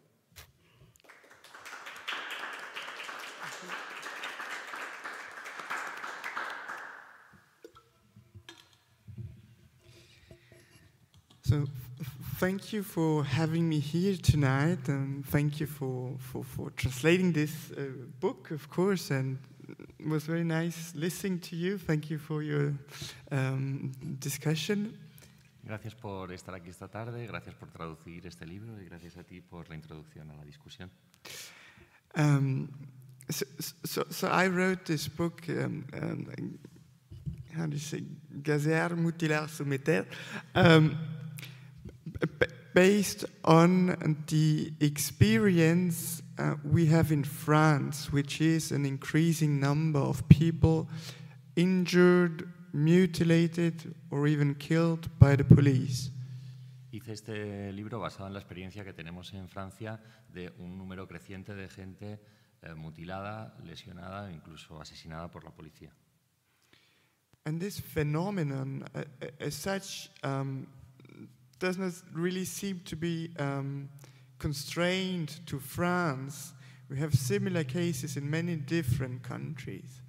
Thank 12.39 12.73
you 12.73 12.83
for 12.83 13.25
having 13.25 13.69
me 13.69 13.79
here 13.79 14.17
tonight, 14.17 14.89
and 14.89 15.25
thank 15.27 15.59
you 15.59 15.67
for, 15.67 16.13
for, 16.19 16.45
for 16.45 16.71
translating 16.71 17.33
this 17.33 17.71
uh, 17.73 17.85
book, 18.21 18.51
of 18.51 18.69
course, 18.69 19.11
and 19.11 19.39
it 19.99 20.07
was 20.07 20.25
very 20.25 20.45
nice 20.45 20.93
listening 20.95 21.41
to 21.41 21.57
you. 21.57 21.79
Thank 21.79 22.11
you 22.11 22.19
for 22.19 22.43
your 22.43 22.75
um, 23.33 23.93
discussion. 24.21 24.99
Gracias 25.65 25.95
por 25.95 26.29
estar 26.29 26.55
aquí 26.55 26.69
esta 26.69 26.89
tarde, 26.89 27.27
gracias 27.27 27.55
por 27.55 27.69
traducir 27.71 28.25
este 28.27 28.47
libro 28.47 28.81
y 28.81 28.85
gracias 28.85 29.17
a 29.17 29.25
ti 29.25 29.41
por 29.41 29.69
la 29.69 29.75
introducción 29.75 30.31
a 30.31 30.37
la 30.37 30.45
discusión. 30.45 30.91
Um, 32.15 32.69
so, 33.31 33.47
so, 33.85 34.05
so 34.11 34.29
I 34.29 34.47
wrote 34.49 34.85
this 34.85 35.09
book, 35.09 35.43
um, 35.49 35.85
um, 35.95 36.59
how 37.57 37.67
do 37.67 37.73
you 37.73 37.81
say, 37.81 38.05
Gazer, 38.43 38.95
Mutilar, 38.95 39.49
Soumeter, 39.49 40.07
um, 40.55 40.97
based 42.75 43.25
on 43.45 43.97
the 44.27 44.73
experience 44.81 46.23
uh, 46.39 46.57
we 46.63 46.87
have 46.87 47.11
in 47.11 47.25
France, 47.25 48.13
which 48.13 48.41
is 48.41 48.71
an 48.71 48.85
increasing 48.85 49.59
number 49.59 49.99
of 49.99 50.29
people 50.29 50.87
injured, 51.57 52.47
mutilated, 52.73 53.95
or 54.11 54.27
even 54.27 54.55
killed 54.55 55.09
by 55.19 55.37
the 55.37 55.45
police. 55.45 56.11
Hice 56.93 57.13
este 57.13 57.73
libro 57.73 58.01
basado 58.01 58.27
en 58.27 58.35
la 58.35 58.41
experiencia 58.41 58.85
que 58.85 58.93
tenemos 58.93 59.33
en 59.33 59.49
Francia 59.49 60.01
de 60.33 60.53
un 60.59 60.77
número 60.77 61.07
creciente 61.07 61.55
de 61.55 61.69
gente 61.69 62.21
eh, 62.63 62.75
mutilada, 62.75 63.57
lesionada 63.65 64.31
incluso 64.31 64.81
asesinada 64.81 65.31
por 65.31 65.45
la 65.45 65.51
policía. 65.51 65.93
And 67.45 67.61
this 67.61 67.81
phenomenon, 67.81 68.85
uh, 68.95 69.05
uh, 69.23 69.47
as 69.47 69.55
such, 69.55 70.11
um, 70.25 70.67
does 71.59 71.79
not 71.79 71.93
really 72.13 72.45
seem 72.45 72.81
to 72.85 72.97
be 72.97 73.31
um, 73.39 73.89
constrained 74.39 75.41
to 75.47 75.59
France. 75.59 76.53
We 76.89 76.99
have 76.99 77.15
similar 77.15 77.65
cases 77.65 78.17
in 78.17 78.31
many 78.31 78.57
different 78.57 79.23
countries. 79.23 80.03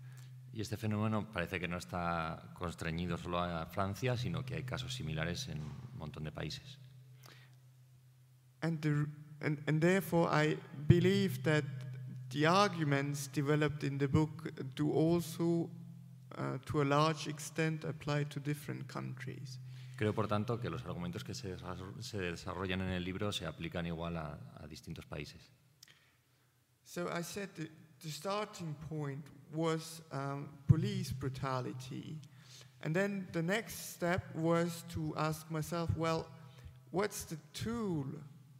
Y 0.53 0.61
este 0.61 0.75
fenómeno 0.75 1.31
parece 1.31 1.59
que 1.59 1.67
no 1.67 1.77
está 1.77 2.51
constreñido 2.55 3.17
solo 3.17 3.39
a 3.39 3.67
Francia, 3.67 4.17
sino 4.17 4.43
que 4.43 4.55
hay 4.55 4.63
casos 4.63 4.93
similares 4.93 5.47
en 5.49 5.59
un 5.59 5.99
montón 5.99 6.23
de 6.23 6.31
países. 6.31 6.79
And, 8.63 8.81
the, 8.81 9.05
and, 9.41 9.61
and 9.67 9.79
therefore, 9.79 10.27
I 10.29 10.57
believe 10.87 11.43
that 11.43 11.63
the 12.31 12.47
arguments 12.47 13.27
developed 13.27 13.83
in 13.83 13.99
the 13.99 14.07
book 14.07 14.51
do 14.75 14.91
also, 14.91 15.69
uh, 16.37 16.57
to 16.65 16.81
a 16.81 16.85
large 16.85 17.27
extent, 17.27 17.83
apply 17.83 18.23
to 18.25 18.39
different 18.39 18.87
countries. 18.87 19.59
Creo, 19.97 20.13
por 20.13 20.27
tanto, 20.27 20.59
que 20.59 20.69
los 20.69 20.85
argumentos 20.85 21.23
que 21.23 21.33
se, 21.33 21.57
se 22.01 22.19
desarrollan 22.19 22.81
en 22.81 22.89
el 22.89 23.03
libro 23.03 23.31
se 23.31 23.47
aplican 23.47 23.87
igual 23.87 24.15
a, 24.15 24.37
a 24.61 24.67
distintos 24.67 25.07
países. 25.07 25.51
So 26.83 27.09
I 27.09 27.23
said 27.23 27.49
the, 27.55 27.67
the 28.03 28.09
starting 28.09 28.75
point 28.87 29.25
was 29.51 30.03
um, 30.11 30.49
police 30.67 31.11
brutality. 31.11 32.15
And 32.83 32.95
then 32.95 33.27
the 33.31 33.41
next 33.41 33.95
step 33.95 34.23
was 34.35 34.83
to 34.93 35.15
ask 35.17 35.49
myself, 35.49 35.89
well, 35.97 36.27
what's 36.91 37.25
the 37.25 37.37
tool 37.53 38.05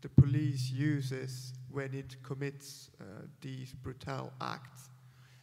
the 0.01 0.09
police 0.09 0.71
uses 0.71 1.53
when 1.69 1.93
it 1.93 2.17
commits 2.23 2.89
uh, 2.99 3.27
these 3.41 3.75
brutal 3.83 4.33
acts? 4.41 4.89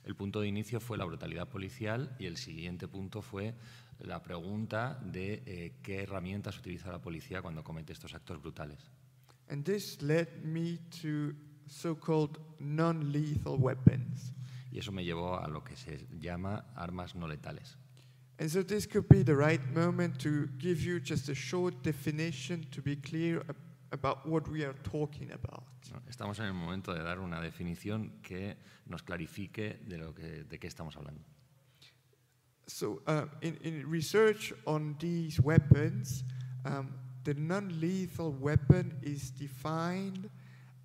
El 0.05 0.17
punto 0.17 0.41
de 0.41 0.49
inicio 0.49 0.81
fue 0.81 0.99
la 0.99 1.05
brutalidad 1.07 1.49
policial 1.49 2.15
y 2.19 2.27
el 2.27 2.37
siguiente 2.37 2.89
punto 2.89 3.23
fue 3.23 3.55
la 4.01 4.23
pregunta 4.23 4.99
de 5.05 5.43
eh, 5.47 5.79
qué 5.83 6.03
herramientas 6.03 6.59
utiliza 6.59 6.91
la 6.91 7.01
policía 7.01 7.43
cuando 7.43 7.63
comete 7.63 7.93
estos 7.93 8.15
actos 8.15 8.41
brutales. 8.41 8.91
And 9.49 9.65
this 9.65 10.01
led 10.03 10.29
me 10.43 10.79
to 11.03 11.35
so-called 11.67 12.39
non-lethal 12.59 13.57
weapons. 13.59 14.33
Y 14.73 14.79
eso 14.79 14.91
me 14.91 15.05
llevó 15.05 15.39
a 15.39 15.49
lo 15.49 15.63
que 15.63 15.77
se 15.77 16.07
llama 16.19 16.65
armas 16.75 17.15
no 17.15 17.27
letales. 17.29 17.77
And 18.39 18.51
so 18.51 18.65
this 18.65 18.87
could 18.87 19.07
be 19.09 19.23
the 19.23 19.37
right 19.37 19.61
moment 19.73 20.19
to 20.23 20.49
give 20.59 20.81
you 20.83 20.99
just 20.99 21.29
a 21.29 21.35
short 21.35 21.83
definition 21.83 22.65
to 22.73 22.83
be 22.83 22.97
clear 22.97 23.45
ab- 23.49 23.57
about 23.93 24.27
what 24.27 24.49
we 24.49 24.65
are 24.65 24.75
talking 24.83 25.31
about. 25.31 25.63
Estamos 26.09 26.39
en 26.41 26.47
el 26.47 26.55
momento 26.55 26.93
de 26.93 27.03
dar 27.03 27.21
una 27.21 27.41
definición 27.41 28.21
que 28.23 28.57
nos 28.87 29.03
clarifique 29.05 29.79
de, 29.87 29.99
lo 29.99 30.13
que, 30.15 30.43
de 30.45 30.59
qué 30.59 30.67
estamos 30.67 30.97
hablando. 30.97 31.23
So, 32.67 33.03
uh, 33.07 33.27
in, 33.43 33.59
in 33.63 33.89
research 33.89 34.53
on 34.67 34.97
these 34.99 35.41
weapons, 35.41 36.25
um, 36.65 36.95
the 37.25 37.35
non-lethal 37.35 38.33
weapon 38.33 38.97
is 39.03 39.31
defined 39.31 40.31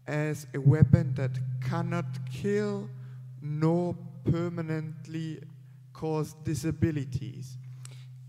as 0.07 0.47
a 0.53 0.59
weapon 0.59 1.13
that 1.15 1.31
cannot 1.61 2.05
kill 2.31 2.89
nor 3.41 3.95
permanently 4.23 5.39
cause 5.93 6.35
disabilities. 6.43 7.57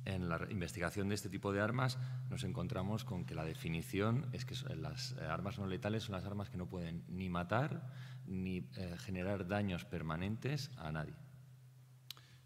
En 0.04 0.28
la 0.28 0.40
investigación 0.50 1.08
de 1.08 1.14
este 1.14 1.28
tipo 1.28 1.52
de 1.52 1.60
armas 1.60 1.98
nos 2.30 2.42
encontramos 2.44 3.04
con 3.04 3.24
que 3.24 3.34
la 3.34 3.44
definición 3.44 4.26
es 4.32 4.44
que 4.44 4.54
las 4.76 5.12
eh, 5.12 5.24
armas 5.24 5.58
no 5.58 5.66
letales 5.66 6.04
son 6.04 6.14
las 6.14 6.24
armas 6.24 6.50
que 6.50 6.56
no 6.56 6.66
pueden 6.66 7.04
ni 7.08 7.28
matar 7.28 7.92
ni 8.26 8.68
eh, 8.76 8.96
generar 8.98 9.46
daños 9.46 9.84
permanentes 9.84 10.70
a 10.78 10.90
nadie. 10.90 11.14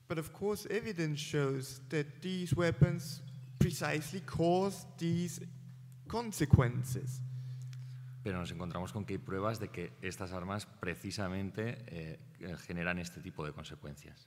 But 0.08 0.18
of 0.18 0.32
course, 0.32 0.66
evidence 0.70 1.18
shows 1.18 1.80
that 1.88 2.20
these 2.20 2.54
weapons 2.54 3.22
precisely 3.58 4.20
cause 4.20 4.86
these 4.98 5.40
consequences. 6.08 7.20
Pero 8.22 8.38
nos 8.38 8.50
encontramos 8.50 8.92
con 8.92 9.04
que 9.04 9.14
hay 9.14 9.18
pruebas 9.18 9.58
de 9.58 9.68
que 9.68 9.92
estas 10.02 10.32
armas 10.32 10.66
precisamente 10.80 11.76
eh, 11.88 12.18
generan 12.66 12.98
este 12.98 13.20
tipo 13.20 13.44
de 13.44 13.52
consecuencias. 13.52 14.26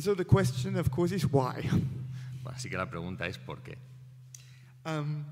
So 0.00 0.14
the 0.14 0.24
question, 0.24 0.76
of 0.76 0.90
course, 0.90 1.12
is 1.12 1.24
why. 1.24 1.68
Así 2.46 2.68
que 2.68 2.76
la 2.76 2.86
pregunta 2.86 3.26
es 3.26 3.38
¿por 3.38 3.62
qué? 3.62 3.76
Um, 4.84 5.24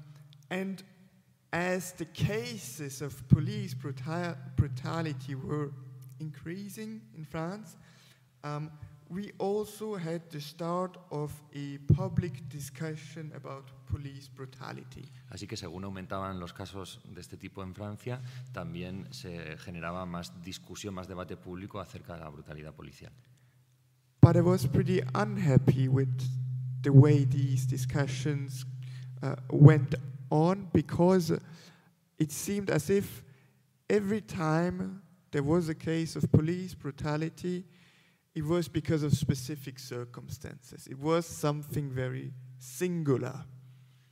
and 0.50 0.82
as 1.52 1.92
the 1.92 2.06
cases 2.06 3.02
of 3.02 3.26
police 3.28 3.74
brutality 3.74 5.34
were 5.34 5.72
increasing 6.20 7.02
in 7.16 7.24
France, 7.24 7.76
um, 8.44 8.70
we 9.08 9.30
also 9.38 9.94
had 9.96 10.22
the 10.30 10.40
start 10.40 10.96
of 11.10 11.30
a 11.54 11.78
public 11.92 12.48
discussion 12.48 13.30
about 13.36 13.70
police 13.86 14.28
brutality. 14.28 15.10
Así 15.30 15.46
que 15.46 15.56
según 15.56 15.84
aumentaban 15.84 16.40
los 16.40 16.52
casos 16.52 17.00
de 17.04 17.20
este 17.20 17.36
tipo 17.36 17.62
en 17.62 17.74
Francia, 17.74 18.20
también 18.52 19.06
se 19.12 19.58
generaba 19.58 20.06
más 20.06 20.42
discusión, 20.42 20.94
más 20.94 21.08
debate 21.08 21.36
público 21.36 21.78
acerca 21.78 22.14
de 22.14 22.20
la 22.20 22.30
brutalidad 22.30 22.72
policial. 22.74 23.12
But 24.22 24.36
I 24.36 24.40
was 24.40 24.66
pretty 24.66 25.02
unhappy 25.14 25.88
with 25.88 26.08
the 26.82 26.90
way 26.90 27.24
these 27.24 27.66
discussions 27.66 28.64
uh, 29.22 29.36
went 29.50 29.94
on 30.30 30.70
because 30.72 31.32
it 32.18 32.30
seemed 32.30 32.70
as 32.70 32.88
if 32.88 33.22
every 33.90 34.22
time 34.22 35.02
there 35.32 35.42
was 35.42 35.68
a 35.68 35.74
case 35.74 36.16
of 36.16 36.30
police 36.30 36.74
brutality, 36.74 37.64
it 38.34 38.44
was 38.44 38.68
because 38.68 39.02
of 39.02 39.12
specific 39.12 39.78
circumstances. 39.78 40.86
It 40.86 40.98
was 40.98 41.26
something 41.26 41.90
very 41.90 42.32
singular. 42.58 43.44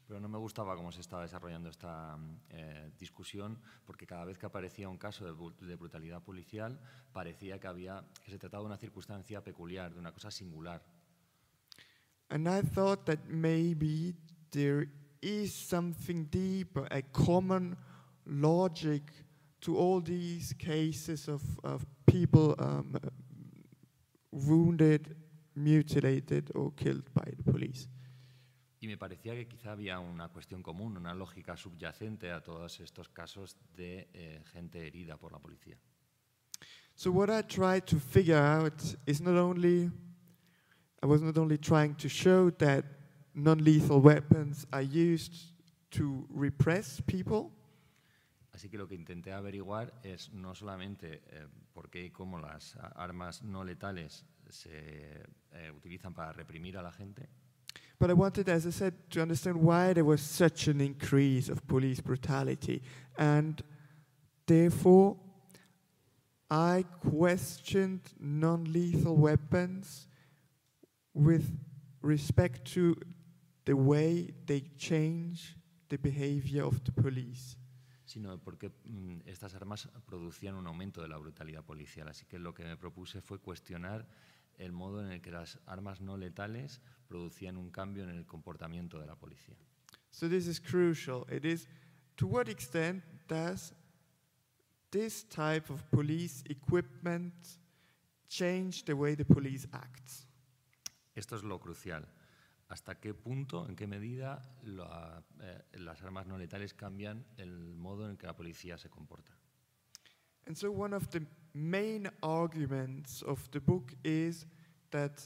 Pero 0.06 0.20
no 0.20 0.28
me 0.28 0.38
gustaba 0.38 0.74
cómo 0.74 0.90
se 0.90 1.00
estaba 1.00 1.22
desarrollando 1.22 1.70
esta 1.70 2.18
eh, 2.50 2.90
discusión, 2.98 3.58
porque 3.86 4.06
cada 4.06 4.24
vez 4.24 4.38
que 4.38 4.46
aparecía 4.46 4.88
un 4.88 4.98
caso 4.98 5.24
de, 5.24 5.66
de 5.66 5.76
brutalidad 5.76 6.20
policial, 6.22 6.80
parecía 7.12 7.60
que, 7.60 7.68
había, 7.68 8.04
que 8.24 8.32
se 8.32 8.38
trataba 8.38 8.64
de 8.64 8.66
una 8.66 8.76
circunstancia 8.76 9.42
peculiar, 9.42 9.92
de 9.92 10.00
una 10.00 10.12
cosa 10.12 10.30
singular. 10.30 10.82
And 12.28 12.48
I 12.48 12.62
thought 12.62 13.06
that 13.06 13.28
maybe 13.28 14.14
there 14.50 14.88
is 15.22 15.54
something 15.54 16.24
deeper, 16.30 16.86
a 16.90 17.02
common 17.02 17.76
logic 18.26 19.02
to 19.60 19.76
all 19.76 20.00
these 20.00 20.54
cases 20.54 21.28
of, 21.28 21.42
of 21.62 21.86
people 22.06 22.54
um, 22.58 22.96
wounded, 24.32 25.16
mutilated, 25.54 26.50
or 26.54 26.72
killed 26.74 27.04
by 27.14 27.30
the 27.36 27.42
police. 27.42 27.88
Y 28.82 28.86
me 28.86 28.96
parecía 28.96 29.34
que 29.34 29.46
quizá 29.46 29.72
había 29.72 29.98
una 29.98 30.28
cuestión 30.28 30.62
común, 30.62 30.96
una 30.96 31.14
lógica 31.14 31.56
subyacente 31.56 32.30
a 32.30 32.40
todos 32.40 32.80
estos 32.80 33.10
casos 33.10 33.56
de 33.76 34.08
eh, 34.14 34.42
gente 34.52 34.86
herida 34.86 35.18
por 35.18 35.32
la 35.32 35.38
policía. 35.38 35.76
So 36.94 37.10
what 37.10 37.30
I 37.30 37.42
tried 37.42 37.86
to 37.86 37.98
figure 37.98 38.38
out 38.38 38.82
is 39.06 39.20
not 39.20 39.36
only 39.36 39.90
I 41.02 41.06
was 41.06 41.22
not 41.22 41.38
only 41.38 41.56
trying 41.58 41.94
to 41.96 42.08
show 42.08 42.50
that 42.58 42.84
non-lethal 43.34 44.00
weapons 44.00 44.66
are 44.72 44.82
used 44.82 45.52
to 45.92 46.26
repress 46.28 47.00
people, 47.06 47.52
Así 48.60 48.68
que 48.68 48.76
lo 48.76 48.86
que 48.86 48.94
intenté 48.94 49.32
averiguar 49.32 49.90
es 50.02 50.34
no 50.34 50.54
solamente 50.54 51.22
eh, 51.28 51.46
por 51.72 51.88
qué 51.88 52.04
y 52.04 52.10
cómo 52.10 52.38
las 52.38 52.76
armas 52.94 53.42
no 53.42 53.64
letales 53.64 54.26
se 54.50 55.22
eh, 55.52 55.72
utilizan 55.74 56.12
para 56.12 56.34
reprimir 56.34 56.76
a 56.76 56.82
la 56.82 56.92
gente, 56.92 57.30
but 57.98 58.10
I 58.10 58.12
wanted, 58.12 58.50
as 58.50 58.66
I 58.66 58.70
said, 58.70 58.92
to 59.12 59.22
understand 59.22 59.56
why 59.56 59.94
there 59.94 60.04
was 60.04 60.20
such 60.20 60.68
an 60.68 60.82
increase 60.82 61.48
of 61.48 61.66
police 61.66 62.02
brutality. 62.02 62.82
And 63.16 63.62
therefore, 64.44 65.16
I 66.50 66.84
questioned 67.00 68.02
non-lethal 68.20 69.16
weapons 69.16 70.06
with 71.14 71.50
respect 72.02 72.66
to 72.74 72.94
the 73.64 73.74
way 73.74 74.34
they 74.44 74.64
change 74.76 75.56
the 75.88 75.96
behavior 75.96 76.66
of 76.66 76.84
the 76.84 76.92
police. 76.92 77.56
Sino 78.10 78.38
porque 78.38 78.70
mm, 78.70 79.20
estas 79.26 79.54
armas 79.54 79.88
producían 80.04 80.56
un 80.56 80.66
aumento 80.66 81.00
de 81.00 81.06
la 81.06 81.16
brutalidad 81.16 81.64
policial. 81.64 82.08
Así 82.08 82.26
que 82.26 82.40
lo 82.40 82.52
que 82.52 82.64
me 82.64 82.76
propuse 82.76 83.20
fue 83.20 83.38
cuestionar 83.38 84.04
el 84.58 84.72
modo 84.72 85.00
en 85.00 85.12
el 85.12 85.20
que 85.20 85.30
las 85.30 85.60
armas 85.66 86.00
no 86.00 86.16
letales 86.16 86.80
producían 87.06 87.56
un 87.56 87.70
cambio 87.70 88.02
en 88.02 88.10
el 88.10 88.26
comportamiento 88.26 88.98
de 88.98 89.06
la 89.06 89.14
policía. 89.14 89.56
So 90.10 90.28
this 90.28 90.48
is 90.48 90.60
crucial. 90.60 91.24
It 91.30 91.44
is 91.44 91.68
to 92.16 92.26
what 92.26 92.48
extent 92.48 93.04
does 93.28 93.72
this 94.90 95.24
type 95.28 95.72
of 95.72 95.88
police 95.90 96.42
equipment 96.48 97.32
change 98.28 98.84
the 98.84 98.92
way 98.92 99.14
the 99.14 99.24
police 99.24 99.68
acts? 99.72 100.26
Esto 101.14 101.36
es 101.36 101.44
lo 101.44 101.60
crucial. 101.60 102.04
¿Hasta 102.70 103.00
qué 103.00 103.14
punto, 103.14 103.68
en 103.68 103.74
qué 103.74 103.88
medida 103.88 104.40
la- 104.62 105.24
eh, 105.40 105.62
las 105.72 106.00
armas 106.02 106.26
no 106.28 106.38
letales 106.38 106.72
cambian 106.72 107.26
el 107.36 107.74
modo 107.74 108.04
en 108.04 108.12
el 108.12 108.16
que 108.16 108.28
la 108.28 108.36
policía 108.36 108.78
se 108.78 108.88
comporta? 108.88 109.36
And 110.46 110.56
so 110.56 110.70
one 110.70 110.94
of 110.94 111.08
the 111.08 111.26
main 111.52 112.08
arguments 112.22 113.22
of 113.24 113.50
the 113.50 113.58
book 113.58 113.92
is 114.04 114.46
that 114.90 115.20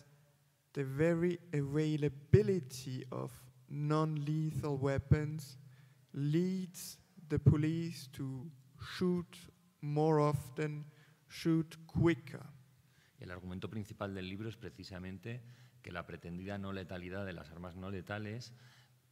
the 0.72 0.84
very 0.84 1.38
availability 1.52 3.04
of 3.10 3.30
non-lethal 3.68 4.78
weapons 4.78 5.58
leads 6.14 6.98
the 7.28 7.38
police 7.38 8.08
to 8.12 8.50
shoot 8.96 9.36
more 9.82 10.18
often, 10.18 10.86
shoot 11.28 11.76
quicker. 11.86 12.42
El 13.18 13.30
argumento 13.30 13.68
principal 13.68 14.14
del 14.14 14.28
libro 14.28 14.48
es 14.48 14.56
precisamente 14.56 15.42
que 15.84 15.92
la 15.92 16.06
pretendida 16.06 16.56
no 16.56 16.72
letalidad 16.72 17.26
de 17.26 17.34
las 17.34 17.50
armas 17.50 17.76
no 17.76 17.90
letales 17.90 18.54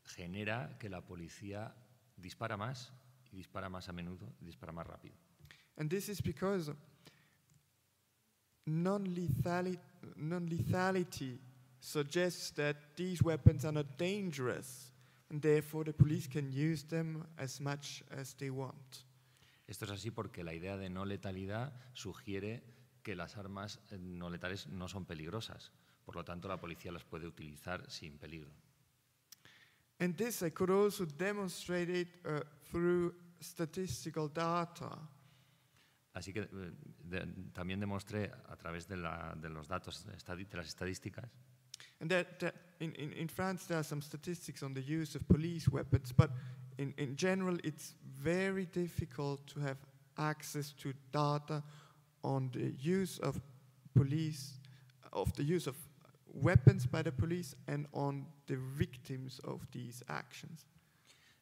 genera 0.04 0.78
que 0.78 0.88
la 0.88 1.04
policía 1.04 1.76
dispara 2.16 2.56
más 2.56 2.94
y 3.30 3.36
dispara 3.36 3.68
más 3.68 3.90
a 3.90 3.92
menudo 3.92 4.32
y 4.40 4.46
dispara 4.46 4.72
más 4.72 4.86
rápido. 4.86 5.14
And 5.76 5.90
this 5.90 6.08
is 6.08 6.22
because 6.22 6.72
non-lethality, 8.64 9.78
non-lethality 10.16 11.38
suggests 11.78 12.52
that 12.52 12.76
these 12.96 13.22
weapons 13.22 13.66
are 13.66 13.72
not 13.72 13.98
dangerous, 13.98 14.94
and 15.28 15.42
therefore 15.42 15.84
the 15.84 15.92
police 15.92 16.26
can 16.26 16.50
use 16.50 16.84
them 16.84 17.26
as 17.36 17.60
much 17.60 18.02
as 18.10 18.34
they 18.36 18.48
want. 18.48 19.04
Esto 19.66 19.84
es 19.84 19.90
así 19.90 20.10
porque 20.10 20.42
la 20.42 20.54
idea 20.54 20.78
de 20.78 20.88
no 20.88 21.04
letalidad 21.04 21.74
sugiere 21.92 22.62
que 23.02 23.14
las 23.14 23.36
armas 23.36 23.78
eh, 23.90 23.98
no 23.98 24.30
letales 24.30 24.68
no 24.68 24.88
son 24.88 25.04
peligrosas. 25.04 25.70
Por 26.04 26.16
lo 26.16 26.24
tanto, 26.24 26.48
la 26.48 26.58
policía 26.60 26.90
las 26.92 27.04
puede 27.04 27.26
utilizar 27.26 27.88
sin 27.90 28.18
peligro. 28.18 28.50
And 30.00 30.16
this 30.16 30.42
I 30.42 30.50
could 30.50 30.70
also 30.70 31.04
demonstrate 31.06 31.88
it 31.88 32.08
uh, 32.26 32.40
through 32.70 33.14
statistical 33.40 34.28
data. 34.28 34.98
Así 36.14 36.32
que 36.32 36.40
eh, 36.40 36.72
de- 37.04 37.26
también 37.52 37.80
demostré 37.80 38.30
a 38.48 38.56
través 38.56 38.86
de, 38.88 38.96
la- 38.96 39.34
de 39.36 39.48
los 39.48 39.68
datos 39.68 40.04
de 40.04 40.56
las 40.56 40.66
estadísticas 40.68 41.24
And 42.00 42.10
that, 42.10 42.38
that 42.40 42.54
in, 42.80 42.92
in, 42.96 43.12
in 43.12 43.28
France, 43.28 43.66
there 43.66 43.78
are 43.78 43.84
some 43.84 44.02
statistics 44.02 44.62
on 44.62 44.74
the 44.74 44.82
use 44.82 45.14
of 45.14 45.26
police 45.28 45.68
weapons, 45.68 46.12
but 46.12 46.30
in, 46.78 46.92
in 46.98 47.14
general, 47.16 47.56
it's 47.62 47.94
very 48.20 48.66
difficult 48.66 49.46
to 49.54 49.60
have 49.60 49.76
access 50.18 50.72
to 50.72 50.92
data 51.12 51.62
on 52.24 52.50
the 52.52 52.72
use 52.78 53.18
of 53.20 53.40
police, 53.94 54.58
of 55.12 55.32
the 55.34 55.44
use 55.44 55.68
of 55.68 55.76
weapons 56.34 56.86
by 56.86 57.02
the 57.02 57.12
police, 57.12 57.54
and 57.66 57.86
on 57.92 58.26
the 58.46 58.56
victims 58.76 59.40
of 59.44 59.60
these 59.70 60.04
actions. 60.08 60.66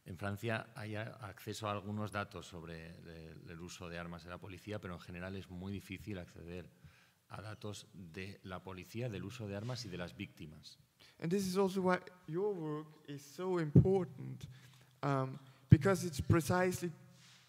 En 0.07 0.17
Francia 0.17 0.67
hay 0.75 0.97
acceso 0.97 1.69
a 1.69 1.73
algunos 1.73 2.11
datos 2.11 2.47
sobre 2.47 2.87
el, 2.87 3.51
el 3.51 3.61
uso 3.61 3.89
de 3.89 3.99
armas 3.99 4.25
de 4.25 4.31
la 4.31 4.39
policía, 4.39 4.81
pero 4.81 4.95
en 4.95 5.01
general 5.01 5.37
es 5.37 5.49
muy 5.51 5.73
difícil 5.73 6.19
acceder 6.19 6.69
a 7.29 7.41
datos 7.41 7.87
de 7.93 8.41
la 8.43 8.61
policía, 8.61 9.09
del 9.09 9.25
uso 9.25 9.47
de 9.47 9.57
armas 9.57 9.85
y 9.85 9.89
de 9.89 9.99
las 9.99 10.17
víctimas. 10.17 10.79
And 11.21 11.31
this 11.31 11.47
is 11.47 11.57
also 11.57 11.83
why 11.83 11.99
your 12.27 12.53
work 12.53 12.87
is 13.07 13.23
so 13.23 13.59
important, 13.59 14.47
um, 15.03 15.39
because 15.69 16.05
it's 16.05 16.21
precisely, 16.21 16.91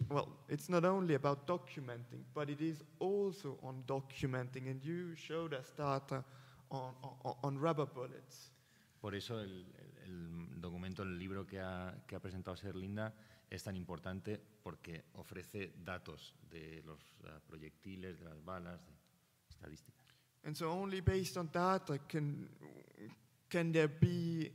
well, 0.10 0.27
it's 0.49 0.69
not 0.69 0.84
only 0.84 1.15
about 1.15 1.47
documenting, 1.47 2.23
but 2.34 2.49
it 2.49 2.62
is 2.62 2.84
also 2.99 3.58
on 3.63 3.84
documenting. 3.88 4.69
And 4.69 4.84
you 4.84 5.15
showed 5.15 5.54
us 5.54 5.71
data 5.75 6.23
on, 6.71 6.95
on, 7.23 7.36
on 7.43 7.57
rubber 7.60 7.86
bullets. 7.86 8.51
Por 8.99 9.15
eso 9.15 9.39
el, 9.39 9.65
el- 10.05 10.62
documento, 10.62 11.01
el 11.03 11.17
libro 11.17 11.45
que 11.45 11.60
ha, 11.60 12.03
que 12.07 12.15
ha 12.15 12.19
presentado 12.19 12.55
Ser 12.55 12.75
Linda 12.75 13.13
es 13.49 13.63
tan 13.63 13.75
importante 13.75 14.39
porque 14.63 15.05
ofrece 15.13 15.73
datos 15.84 16.36
de 16.49 16.84
los 16.86 16.99
eh, 17.23 17.39
proyectiles, 17.47 18.19
de 18.19 18.25
las 18.25 18.43
balas, 18.45 18.86
de 18.86 18.93
estadísticas. 19.49 20.05
And 20.43 20.55
so 20.55 20.69
only 20.71 21.01
based 21.01 21.38
on 21.38 21.49
data 21.51 21.99
can, 22.07 22.47
can 23.49 23.71
there 23.71 23.88
be 23.88 24.51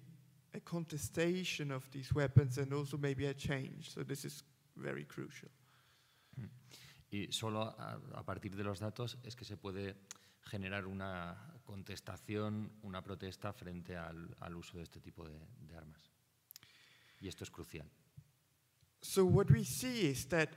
a 0.55 0.61
contestation 0.61 1.71
of 1.73 1.89
these 1.91 2.13
weapons 2.15 2.59
and 2.59 2.73
also 2.73 2.97
maybe 2.97 3.27
a 3.27 3.35
change. 3.35 3.91
So 3.93 4.03
this 4.05 4.25
is 4.25 4.45
very 4.77 5.05
crucial. 5.05 5.51
Y 7.11 7.29
solo 7.31 7.63
a, 7.63 8.01
a 8.15 8.23
partir 8.25 8.55
de 8.57 8.65
los 8.65 8.81
datos 8.81 9.19
es 9.25 9.37
que 9.37 9.45
se 9.45 9.57
puede 9.57 9.97
generar 10.43 10.87
una 10.87 11.37
contestación, 11.67 12.71
una 12.83 13.03
protesta 13.03 13.53
frente 13.53 13.97
al, 13.97 14.35
al 14.41 14.55
uso 14.55 14.79
de 14.79 14.85
este 14.85 15.01
tipo 15.01 15.25
de, 15.25 15.39
de 15.69 15.77
armas. 15.77 16.11
Y 17.21 17.29
esto 17.29 17.45
es 17.45 17.51
crucial. 17.51 17.91
So 19.03 19.25
what 19.25 19.51
we 19.51 19.65
see 19.65 20.09
is 20.11 20.27
that 20.27 20.49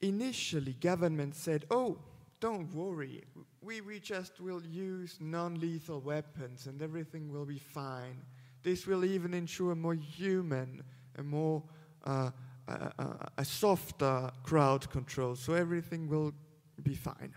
initially 0.00 0.74
government 0.74 1.34
said, 1.34 1.66
"Oh, 1.70 1.98
don't 2.40 2.72
worry. 2.72 3.24
We 3.60 3.80
we 3.80 4.00
just 4.00 4.40
will 4.40 4.62
use 4.64 5.18
non-lethal 5.20 6.00
weapons 6.00 6.66
and 6.66 6.80
everything 6.82 7.30
will 7.30 7.46
be 7.46 7.58
fine. 7.58 8.22
This 8.62 8.86
will 8.86 9.04
even 9.04 9.34
ensure 9.34 9.72
a 9.72 9.76
more 9.76 9.94
human, 9.94 10.82
a 11.16 11.22
more 11.22 11.62
uh, 12.04 12.30
uh, 12.68 12.90
uh, 12.98 13.26
a 13.36 13.44
softer 13.44 14.30
crowd 14.42 14.90
control. 14.90 15.36
So 15.36 15.54
everything 15.54 16.08
will 16.08 16.32
be 16.82 16.94
fine." 16.94 17.34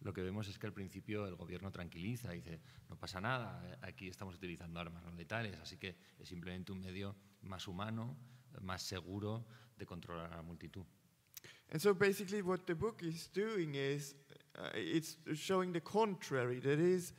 Lo 0.00 0.12
que 0.12 0.22
vemos 0.22 0.48
es 0.48 0.58
que 0.58 0.66
al 0.66 0.72
principio 0.72 1.26
el 1.26 1.36
gobierno 1.36 1.70
tranquiliza, 1.70 2.32
dice, 2.32 2.60
no 2.88 2.96
pasa 2.96 3.20
nada, 3.20 3.78
aquí 3.82 4.08
estamos 4.08 4.34
utilizando 4.36 4.80
armas 4.80 5.04
no 5.04 5.12
letales, 5.12 5.58
así 5.60 5.76
que 5.76 5.96
es 6.18 6.28
simplemente 6.28 6.72
un 6.72 6.80
medio 6.80 7.14
más 7.42 7.68
humano, 7.68 8.16
más 8.62 8.82
seguro 8.82 9.46
de 9.76 9.84
controlar 9.84 10.32
a 10.32 10.36
la 10.36 10.42
multitud. 10.42 10.84
And 11.70 11.80
so 11.80 11.94
basically, 11.94 12.42
what 12.42 12.66
the 12.66 12.74
book 12.74 13.02
is 13.02 13.28
doing 13.28 13.74
is 13.74 14.14
uh, 14.58 14.70
it's 14.74 15.16
showing 15.34 15.72
the 15.72 15.80
contrary. 15.80 16.58
That 16.58 16.80
is, 16.80 17.12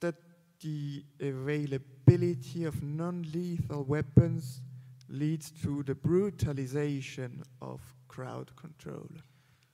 that 0.00 0.14
the 0.60 1.04
availability 1.20 2.64
of 2.64 2.82
non-lethal 2.82 3.84
weapons 3.84 4.62
leads 5.08 5.50
to 5.62 5.82
the 5.82 5.94
brutalization 5.94 7.42
of 7.60 7.80
crowd 8.06 8.54
control. 8.56 9.08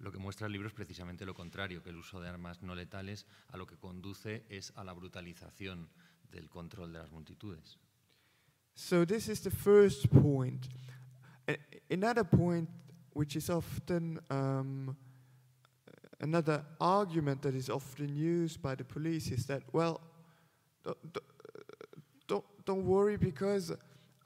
Lo 0.04 0.12
que 0.12 0.18
muestra 0.18 0.48
el 0.48 0.52
libro 0.52 0.68
es 0.68 0.74
precisamente 0.74 1.24
lo 1.24 1.32
contrario, 1.32 1.82
que 1.82 1.88
el 1.88 1.96
uso 1.96 2.20
de 2.20 2.28
armas 2.28 2.62
no 2.62 2.74
letales 2.74 3.24
a 3.48 3.56
lo 3.56 3.66
que 3.66 3.78
conduce 3.78 4.44
es 4.50 4.70
a 4.76 4.84
la 4.84 4.92
brutalización 4.92 5.88
del 6.30 6.50
control 6.50 6.92
de 6.92 6.98
las 6.98 7.10
multitudes. 7.10 7.78
So 8.74 9.06
this 9.06 9.30
is 9.30 9.40
the 9.40 9.50
first 9.50 10.08
point. 10.10 10.68
Another 11.88 12.22
point, 12.22 12.68
which 13.14 13.34
is 13.34 13.48
often 13.48 14.20
um, 14.28 14.94
another 16.20 16.66
argument 16.78 17.40
that 17.40 17.54
is 17.54 17.70
often 17.70 18.14
used 18.14 18.60
by 18.60 18.74
the 18.74 18.84
police, 18.84 19.30
is 19.30 19.46
that 19.46 19.62
well, 19.72 20.02
th- 20.84 20.96
th- 21.14 22.42
don't 22.66 22.84
worry 22.84 23.16
because 23.16 23.72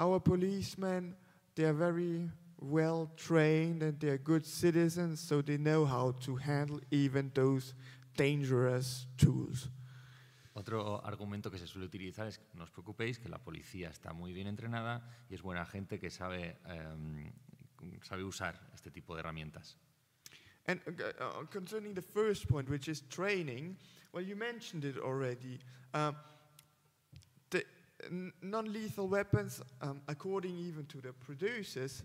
our 0.00 0.18
policemen, 0.18 1.14
they 1.54 1.62
are 1.62 1.72
very 1.72 2.28
well 2.60 3.10
trained 3.16 3.82
and 3.82 3.98
they 4.00 4.08
are 4.08 4.18
good 4.18 4.44
citizens, 4.44 5.20
so 5.20 5.42
they 5.42 5.56
know 5.56 5.84
how 5.84 6.12
to 6.20 6.36
handle 6.36 6.80
even 6.90 7.30
those 7.34 7.74
dangerous 8.16 9.06
tools. 9.16 9.68
Otro 10.54 11.00
argumento 11.04 11.52
que 11.52 11.58
se 11.58 11.66
suele 11.68 11.86
utilizar 11.86 12.26
es 12.26 12.40
no 12.54 12.64
os 12.64 12.70
preocupéis, 12.70 13.20
que 13.20 13.28
la 13.28 13.38
policía 13.38 13.90
está 13.90 14.12
muy 14.12 14.32
bien 14.32 14.48
entrenada 14.48 15.02
y 15.30 15.34
es 15.34 15.42
buena 15.42 15.64
gente 15.64 16.00
que 16.00 16.10
sabe, 16.10 16.56
em, 16.66 17.32
sabe 18.02 18.24
usar 18.24 18.58
este 18.74 18.90
tipo 18.90 19.14
de 19.14 19.20
herramientas. 19.20 19.76
And 20.66 20.80
uh, 20.86 21.24
uh, 21.24 21.44
concerning 21.46 21.94
the 21.94 22.02
first 22.02 22.48
point, 22.48 22.68
which 22.68 22.88
is 22.88 23.02
training, 23.08 23.76
well, 24.12 24.22
you 24.22 24.34
mentioned 24.36 24.84
it 24.84 24.98
already. 24.98 25.60
Uh, 25.94 26.12
the 27.50 27.64
non-lethal 28.42 29.06
weapons, 29.06 29.62
um, 29.80 30.02
according 30.08 30.58
even 30.58 30.84
to 30.86 31.00
the 31.00 31.12
producers, 31.12 32.02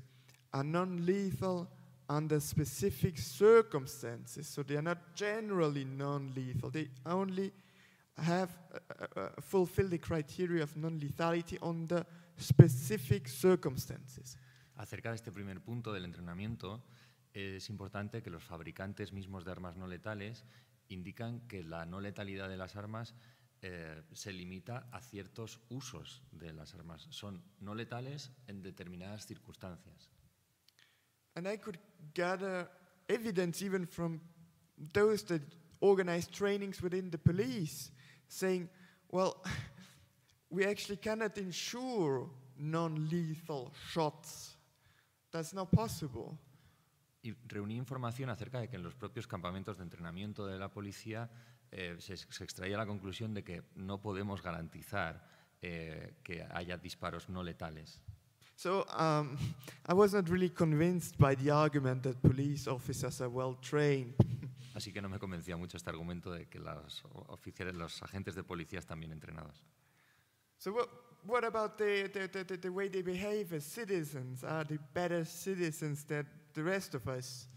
are 0.54 0.64
non-lethal 0.64 1.68
under 2.10 2.40
specific 2.40 3.18
circumstances. 3.18 4.48
So 4.48 4.64
they 4.64 4.76
are 4.76 4.84
not 4.84 5.16
generally 5.16 5.86
non-lethal. 5.86 6.70
They 6.72 6.90
only 7.06 7.52
have 8.18 8.50
uh, 8.72 8.78
uh, 8.78 9.20
uh, 9.20 9.30
fulfill 9.42 9.90
the 9.90 10.00
criteria 10.00 10.64
of 10.64 10.76
non-lethality 10.78 11.58
under 11.62 12.06
specific 12.38 13.28
circumstances. 13.28 14.38
Acerca 14.76 15.10
de 15.10 15.16
este 15.16 15.32
primer 15.32 15.62
punto 15.62 15.94
del 15.94 16.06
entrenamiento, 16.06 16.84
es 17.34 17.70
importante 17.70 18.22
que 18.22 18.30
los 18.30 18.44
fabricantes 18.44 19.12
mismos 19.14 19.46
de 19.46 19.52
armas 19.52 19.76
no 19.76 19.88
letales 19.88 20.46
indican 20.90 21.48
que 21.48 21.64
la 21.64 21.86
no 21.86 22.00
letalidad 22.00 22.50
de 22.50 22.58
las 22.58 22.76
armas 22.76 23.16
eh, 23.62 24.04
se 24.12 24.34
limita 24.34 24.90
a 24.92 25.02
ciertos 25.02 25.62
usos 25.70 26.22
de 26.32 26.54
las 26.54 26.76
armas. 26.76 27.08
Son 27.10 27.42
no 27.60 27.74
letales 27.74 28.32
en 28.48 28.62
determinadas 28.62 29.26
circunstancias. 29.26 30.10
And 31.36 31.48
I 31.48 31.58
could 31.58 31.80
gather 32.14 32.68
evidence 33.10 33.62
even 33.62 33.86
from 33.86 34.22
those 34.94 35.24
that 35.24 35.42
organize 35.82 36.28
trainings 36.28 36.82
within 36.82 37.10
the 37.10 37.18
police, 37.18 37.92
saying, 38.28 38.70
well, 39.12 39.44
we 40.50 40.66
actually 40.66 40.98
cannot 40.98 41.38
ensure 41.38 42.30
non 42.58 43.10
lethal 43.10 43.74
shots. 43.92 44.58
That's 45.32 45.54
not 45.54 45.72
possible. 45.72 46.38
Y 47.24 47.34
reuní 47.48 47.78
información 47.78 48.30
acerca 48.30 48.60
de 48.60 48.68
que 48.68 48.76
en 48.76 48.84
los 48.84 48.96
propios 48.96 49.28
campamentos 49.28 49.78
de 49.78 49.84
entrenamiento 49.84 50.46
de 50.46 50.60
la 50.60 50.70
policía 50.70 51.30
eh, 51.72 51.96
se, 52.00 52.18
se 52.18 52.44
extraía 52.44 52.78
la 52.78 52.86
conclusión 52.86 53.34
de 53.34 53.44
que 53.44 53.64
no 53.76 54.02
podemos 54.02 54.42
garantizar 54.42 55.26
eh, 55.62 56.16
que 56.22 56.46
haya 56.52 56.78
disparos 56.78 57.30
no 57.30 57.42
letales. 57.42 58.02
So 58.64 58.86
um, 58.96 59.38
I 59.86 59.94
was 59.94 60.14
not 60.14 60.30
really 60.30 60.48
convinced 60.48 61.18
by 61.18 61.36
the 61.36 61.50
argument 61.50 62.04
that 62.04 62.22
police 62.22 62.66
officers 62.66 63.20
are 63.20 63.28
well 63.28 63.58
trained. 63.62 64.14
Así 64.74 64.94
que 64.94 65.02
no 65.02 65.10
me 65.10 65.20
convencía 65.20 65.58
mucho 65.58 65.76
este 65.76 65.90
argumento 65.90 66.32
de 66.32 66.46
que 66.46 66.60
los 66.60 67.04
oficiales, 67.28 67.76
los 67.76 68.02
agentes 68.02 68.36
de 68.36 68.44
policía 68.44 68.80
están 68.80 69.02
bien 69.02 69.12
entrenados. 69.12 69.62
So 70.58 70.72
what, 70.72 70.88
what 71.26 71.44
about 71.44 71.78
the, 71.78 72.08
the, 72.08 72.30
the, 72.30 72.46
the, 72.46 72.58
the 72.58 72.70
way 72.70 72.88
they 72.88 73.02
behave 73.02 73.54
as 73.54 73.66
citizens? 73.66 74.46
Are 74.46 74.64
they 74.64 74.80
better 74.94 75.26
citizens 75.26 76.06
than 76.06 76.26
the 76.54 76.64
rest 76.64 76.96
of 76.96 77.06
us? 77.10 77.50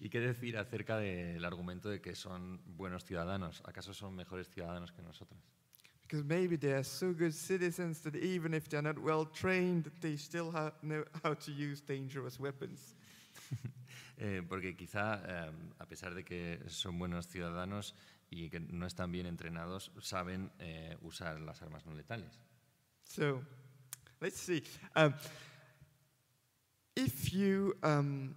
¿Y 0.00 0.08
qué 0.08 0.20
decir 0.20 0.56
acerca 0.56 0.96
del 0.96 1.44
argumento 1.44 1.90
de 1.90 2.00
que 2.00 2.14
son 2.14 2.62
buenos 2.64 3.04
ciudadanos? 3.04 3.62
¿Acaso 3.66 3.92
son 3.92 4.16
mejores 4.16 4.48
ciudadanos 4.48 4.90
que 4.90 5.02
nosotros? 5.02 5.38
Because 6.06 6.24
maybe 6.24 6.54
they 6.56 6.72
are 6.72 6.84
so 6.84 7.12
good 7.12 7.34
citizens 7.34 8.00
that 8.00 8.14
even 8.14 8.54
if 8.54 8.68
they're 8.68 8.80
not 8.80 8.98
well 8.98 9.24
trained, 9.24 9.90
they 10.00 10.16
still 10.16 10.52
know 10.82 11.02
how 11.24 11.34
to 11.34 11.50
use 11.50 11.80
dangerous 11.80 12.38
weapons. 12.38 12.94
Eh, 14.18 14.40
porque 14.48 14.74
quizá, 14.74 15.20
eh, 15.26 15.50
a 15.78 15.84
pesar 15.84 16.14
de 16.14 16.24
que 16.24 16.58
son 16.68 16.98
buenos 16.98 17.26
ciudadanos 17.26 17.94
y 18.30 18.48
que 18.48 18.60
no 18.60 18.86
están 18.86 19.12
bien 19.12 19.26
entrenados, 19.26 19.92
saben 20.00 20.50
eh, 20.58 20.96
usar 21.02 21.38
las 21.40 21.60
armas 21.60 21.84
no 21.84 21.92
letales. 21.92 22.40
So 23.04 23.42
let's 24.22 24.40
see. 24.40 24.62
Um, 24.94 25.12
if 26.96 27.34
you 27.34 27.76
um, 27.82 28.34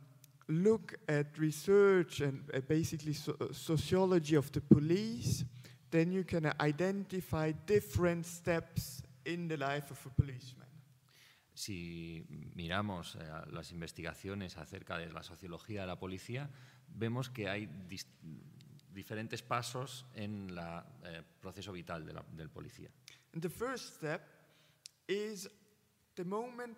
look 0.50 0.96
at 1.08 1.38
research 1.38 2.20
and 2.20 2.44
uh, 2.54 2.60
basically 2.60 3.14
so- 3.14 3.38
uh, 3.40 3.54
sociology 3.54 4.36
of 4.36 4.52
the 4.52 4.60
police, 4.60 5.46
then 5.92 6.12
you 6.12 6.24
can 6.24 6.46
identify 6.60 7.52
different 7.66 8.26
steps 8.26 9.04
in 9.26 9.48
the 9.48 9.58
life 9.58 9.92
of 9.92 10.06
a 10.06 10.10
policeman. 10.10 10.68
Si 11.54 12.26
miramos 12.56 13.16
eh, 13.16 13.20
las 13.52 13.72
investigaciones 13.72 14.56
acerca 14.58 14.98
de 14.98 15.12
la 15.12 15.24
sociología 15.24 15.82
de 15.82 15.88
la 15.88 16.00
policía, 16.00 16.50
vemos 16.88 17.30
que 17.30 17.50
hay 17.50 17.68
diferentes 18.94 19.42
pasos 19.42 20.06
en 20.16 20.50
el 21.04 21.24
proceso 21.42 21.72
vital 21.74 22.06
de 22.06 22.14
la- 22.14 22.26
del 22.32 22.50
policía. 22.50 22.90
And 23.34 23.42
the 23.42 23.50
first 23.50 23.96
step 23.98 24.22
is 25.08 25.50
the 26.16 26.24
moment 26.24 26.78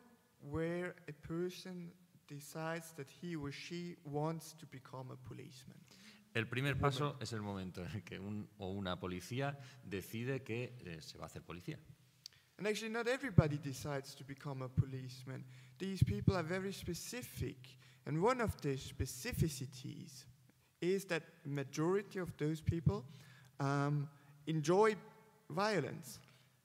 where 0.49 0.95
a 1.07 1.13
person 1.27 1.93
decides 2.27 2.91
that 2.95 3.07
he 3.21 3.35
or 3.35 3.51
she 3.51 3.97
wants 4.05 4.53
to 4.57 4.65
become 4.65 5.11
a 5.11 5.17
policeman. 5.27 5.77
El 6.33 6.47
primer 6.47 6.77
paso 6.77 7.17
es 7.19 7.33
el 7.33 7.41
momento 7.41 7.83
en 7.83 7.91
el 7.91 8.03
que 8.03 8.17
un 8.17 8.47
o 8.57 8.71
una 8.71 8.97
policía 8.99 9.57
decide 9.83 10.43
que 10.43 10.77
eh, 10.85 11.01
se 11.01 11.17
va 11.17 11.25
a 11.25 11.27
hacer 11.27 11.43
policía. 11.43 11.77
And 12.57 12.67
actually, 12.67 12.93
not 12.93 13.07
everybody 13.07 13.57
decides 13.57 14.15
to 14.15 14.23
become 14.23 14.61
a 14.61 14.69
policeman. 14.69 15.43
These 15.79 16.03
people 16.03 16.35
are 16.35 16.43
very 16.43 16.71
specific. 16.71 17.57
And 18.05 18.21
one 18.21 18.39
of 18.39 18.55
the 18.61 18.77
specificities 18.77 20.25
is 20.79 21.05
that 21.07 21.23
majority 21.43 22.19
of 22.19 22.35
those 22.37 22.61
people 22.61 23.03
um, 23.59 24.07
enjoy 24.45 24.95
violence. 25.49 26.19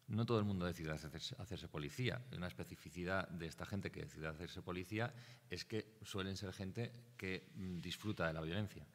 No 0.09 0.25
todo 0.25 0.39
el 0.39 0.45
mundo 0.45 0.67
decide 0.67 0.93
hacerse, 0.93 1.35
hacerse 1.39 1.67
policía. 1.69 2.23
Una 2.37 2.47
especificidad 2.47 3.29
de 3.29 3.47
esta 3.47 3.67
gente 3.67 3.91
que 3.91 4.03
decide 4.03 4.29
hacerse 4.29 4.63
policía 4.63 5.13
es 5.51 5.65
que 5.65 5.97
suelen 6.03 6.37
ser 6.37 6.53
gente 6.53 6.93
que 7.17 7.51
mm, 7.57 7.81
disfruta 7.81 8.27
de 8.29 8.33
la 8.33 8.43
violencia. 8.43 8.87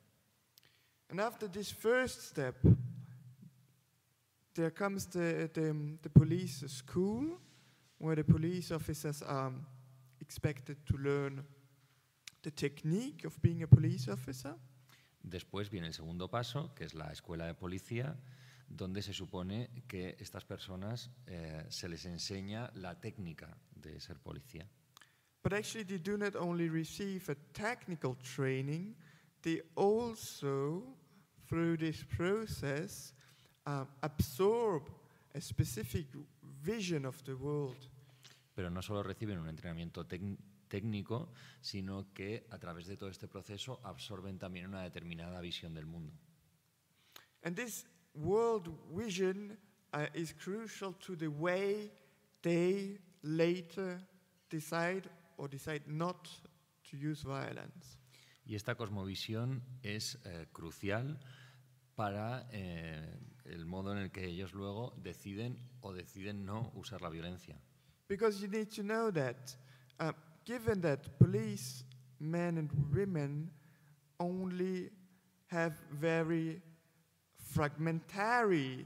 And 1.11 1.19
after 1.19 1.49
this 1.49 1.69
first 1.69 2.29
step, 2.29 2.55
there 4.55 4.71
comes 4.71 5.07
the, 5.07 5.49
the, 5.53 5.97
the 6.01 6.09
police 6.09 6.63
school, 6.67 7.37
where 7.97 8.15
the 8.15 8.23
police 8.23 8.71
officers 8.71 9.21
are 9.21 9.51
expected 10.21 10.77
to 10.85 10.97
learn 10.97 11.43
the 12.43 12.51
technique 12.51 13.25
of 13.25 13.39
being 13.41 13.61
a 13.61 13.67
police 13.67 14.07
officer. 14.07 14.55
Después 15.21 15.69
viene 15.69 15.87
el 15.87 15.93
segundo 15.93 16.29
paso, 16.29 16.73
que 16.73 16.85
es 16.85 16.93
la 16.93 17.11
escuela 17.11 17.45
de 17.45 17.55
policía, 17.55 18.17
donde 18.69 19.01
se 19.01 19.13
supone 19.13 19.69
que 19.89 20.15
estas 20.17 20.45
personas 20.45 21.09
eh, 21.27 21.65
se 21.69 21.89
les 21.89 22.05
enseña 22.05 22.71
la 22.75 22.99
técnica 22.99 23.57
de 23.75 23.99
ser 23.99 24.17
policía. 24.19 24.65
But 25.43 25.53
actually, 25.53 25.83
they 25.83 25.97
do 25.97 26.17
not 26.17 26.35
only 26.35 26.69
receive 26.69 27.29
a 27.29 27.35
technical 27.53 28.15
training, 28.15 28.95
they 29.41 29.61
also, 29.75 30.83
through 31.51 31.75
this 31.75 32.05
process, 32.05 33.13
um, 33.65 33.85
absorb 34.01 34.89
a 35.35 35.41
specific 35.41 36.07
vision 36.63 37.05
of 37.05 37.21
the 37.25 37.35
world. 37.35 37.75
Pero 38.55 38.69
no 38.69 38.81
solo 38.81 39.03
reciben 39.03 39.37
un 39.37 39.49
entrenamiento 39.49 40.05
técnico, 40.05 41.33
sino 41.59 42.13
que 42.13 42.47
a 42.51 42.57
través 42.57 42.87
de 42.87 42.95
todo 42.95 43.09
este 43.09 43.27
proceso 43.27 43.81
absorben 43.83 44.39
también 44.39 44.67
una 44.67 44.81
determinada 44.81 45.41
visión 45.41 45.73
del 45.73 45.85
mundo. 45.85 46.13
And 47.43 47.53
this 47.53 47.85
world 48.15 48.69
vision 48.95 49.57
uh, 49.93 50.05
is 50.13 50.33
crucial 50.33 50.93
to 50.99 51.17
the 51.17 51.27
way 51.27 51.91
they 52.43 52.97
later 53.23 53.99
decide 54.49 55.09
or 55.37 55.49
decide 55.49 55.81
not 55.85 56.29
to 56.89 56.95
use 56.95 57.23
violence. 57.23 57.97
Y 58.45 58.55
esta 58.55 58.75
cosmovisión 58.75 59.61
es 59.83 60.17
eh, 60.25 60.47
crucial 60.51 61.19
para 61.95 62.47
eh, 62.51 63.19
el 63.45 63.65
modo 63.65 63.91
en 63.91 63.99
el 63.99 64.11
que 64.11 64.25
ellos 64.25 64.53
luego 64.53 64.93
deciden 64.97 65.57
o 65.81 65.93
deciden 65.93 66.45
no 66.45 66.71
usar 66.75 67.01
la 67.01 67.09
violencia. 67.09 67.59
Because 68.07 68.41
you 68.41 68.47
need 68.47 68.69
to 68.71 68.83
know 68.83 69.11
that, 69.11 69.55
uh, 69.99 70.11
given 70.45 70.81
that 70.81 71.17
police 71.17 71.83
men 72.19 72.57
and 72.57 72.69
women 72.93 73.49
only 74.19 74.89
have 75.47 75.73
very 75.91 76.61
fragmentary 77.37 78.85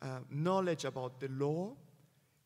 uh, 0.00 0.20
knowledge 0.30 0.84
about 0.84 1.20
the 1.20 1.28
law, 1.28 1.74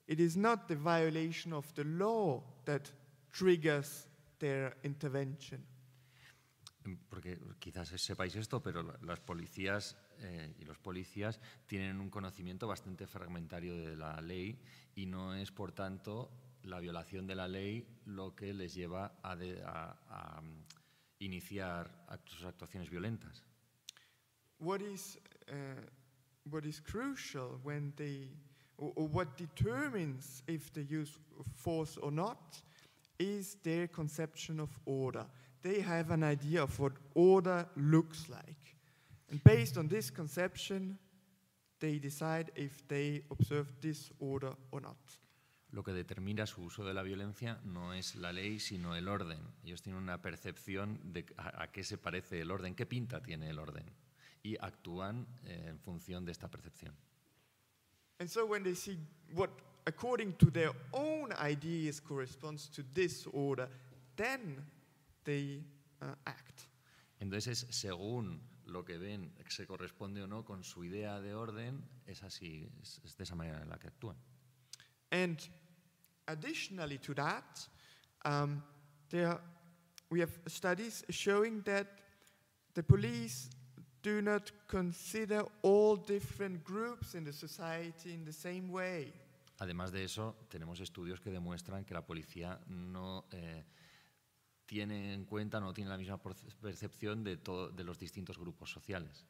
it 0.06 0.20
is 0.20 0.36
not 0.36 0.68
the 0.68 0.76
violation 0.76 1.52
of 1.52 1.72
the 1.74 1.84
law 1.84 2.42
that 2.64 2.90
triggers 3.32 4.06
their 4.38 4.74
intervention. 4.84 5.62
Porque 7.08 7.38
quizás 7.58 7.88
sepáis 7.88 8.34
esto, 8.36 8.62
pero 8.62 8.82
la- 8.82 8.98
las 9.02 9.20
policías 9.20 9.96
eh, 10.18 10.54
y 10.58 10.64
los 10.64 10.78
policías 10.78 11.40
tienen 11.66 12.00
un 12.00 12.10
conocimiento 12.10 12.66
bastante 12.66 13.06
fragmentario 13.06 13.76
de 13.76 13.96
la 13.96 14.20
ley 14.20 14.58
y 14.94 15.06
no 15.06 15.34
es, 15.34 15.50
por 15.50 15.72
tanto, 15.72 16.30
la 16.62 16.80
violación 16.80 17.26
de 17.26 17.34
la 17.34 17.48
ley 17.48 17.86
lo 18.06 18.34
que 18.34 18.52
les 18.54 18.74
lleva 18.74 19.18
a, 19.22 19.36
de- 19.36 19.62
a- 19.64 19.96
a, 20.08 20.40
mm, 20.40 20.64
iniciar 21.20 22.04
act- 22.08 22.28
sus 22.28 22.44
actuaciones 22.44 22.90
violentas. 22.90 23.42
what 24.58 24.80
is 24.80 25.18
uh, 25.48 25.54
what 26.50 26.64
is 26.64 26.80
crucial 26.80 27.58
when 27.62 27.92
they 27.96 28.30
or 28.78 29.06
what 29.10 29.36
determines 29.36 30.42
if 30.46 30.70
they 30.72 30.82
use 30.88 31.18
force 31.54 31.98
or 32.00 32.10
not 32.12 32.62
is 33.18 33.56
their 33.62 33.86
conception 33.90 34.60
of 34.60 34.70
order 34.86 35.26
they 35.66 35.80
have 35.82 36.12
an 36.12 36.22
idea 36.22 36.62
of 36.62 36.78
what 36.78 36.92
order 37.14 37.66
looks 37.76 38.28
like 38.28 38.76
and 39.30 39.42
based 39.42 39.76
on 39.76 39.88
this 39.88 40.10
conception 40.10 40.96
they 41.80 41.98
decide 41.98 42.52
if 42.54 42.86
they 42.86 43.22
observe 43.30 43.66
this 43.80 44.12
order 44.20 44.52
or 44.70 44.80
not 44.80 44.96
Lo 45.72 45.82
que 45.82 45.92
determina 45.92 46.46
su 46.46 46.62
uso 46.62 46.84
de 46.84 46.94
la 46.94 47.02
violencia 47.02 47.60
no 47.64 47.92
es 47.92 48.14
la 48.14 48.32
ley, 48.32 48.60
sino 48.60 48.94
el 48.94 49.08
orden. 49.08 49.38
Ellos 49.64 49.82
tienen 49.82 50.00
una 50.00 50.22
percepción 50.22 51.00
de 51.12 51.26
a, 51.36 51.64
a 51.64 51.72
qué 51.72 51.82
se 51.82 51.98
parece 51.98 52.40
el 52.40 52.50
orden, 52.50 52.74
qué 52.74 52.86
pinta 52.86 53.20
tiene 53.20 53.50
el 53.50 53.58
orden, 53.58 53.84
y 54.42 54.56
actúan 54.60 55.26
eh, 55.44 55.66
en 55.68 55.78
función 55.80 56.24
de 56.24 56.32
esta 56.32 56.48
percepción. 56.48 56.94
And 58.20 58.30
so 58.30 58.46
when 58.46 58.62
they 58.62 58.74
see 58.74 58.96
what, 59.34 59.50
according 59.86 60.34
to 60.34 60.50
their 60.50 60.72
own 60.92 61.32
ideas, 61.32 62.00
corresponds 62.00 62.70
to 62.70 62.82
this 62.94 63.26
order, 63.32 63.68
then 64.16 64.64
they 65.26 65.62
uh, 66.00 66.14
act. 66.24 66.62
Entonces, 67.20 67.64
es 67.64 67.76
según 67.76 68.40
lo 68.66 68.84
que 68.84 68.96
ven 68.98 69.32
se 69.48 69.66
corresponde 69.66 70.22
o 70.22 70.26
no 70.26 70.44
con 70.44 70.64
su 70.64 70.84
idea 70.84 71.20
de 71.20 71.34
orden, 71.34 71.84
es 72.06 72.22
así, 72.22 72.68
es, 72.80 73.00
es 73.04 73.16
de 73.16 73.24
esa 73.24 73.34
manera 73.34 73.62
en 73.62 73.68
la 73.68 73.78
que 73.78 73.88
actúan. 73.88 74.16
And 75.10 75.38
additionally 76.26 76.98
to 76.98 77.14
that, 77.14 77.68
um, 78.24 78.62
there 79.10 79.38
we 80.10 80.20
have 80.20 80.32
studies 80.46 81.04
showing 81.10 81.62
that 81.62 81.86
the 82.74 82.82
police 82.82 83.50
do 84.02 84.20
not 84.22 84.52
consider 84.68 85.44
all 85.62 85.96
different 85.96 86.64
groups 86.64 87.14
in 87.14 87.24
the 87.24 87.32
society 87.32 88.14
in 88.14 88.24
the 88.24 88.32
same 88.32 88.70
way. 88.70 89.12
Además 89.58 89.90
de 89.90 90.04
eso, 90.04 90.36
tenemos 90.48 90.80
estudios 90.80 91.20
que 91.20 91.30
demuestran 91.30 91.84
que 91.84 91.94
la 91.94 92.04
policía 92.04 92.60
no 92.66 93.24
eh, 93.32 93.64
tiene 94.66 95.14
en 95.14 95.24
cuenta, 95.24 95.60
no 95.60 95.72
tiene 95.72 95.90
la 95.90 95.96
misma 95.96 96.18
percepción 96.60 97.22
de, 97.24 97.36
to- 97.36 97.68
de 97.70 97.84
los 97.84 97.98
distintos 97.98 98.36
grupos 98.38 98.70
sociales. 98.70 99.24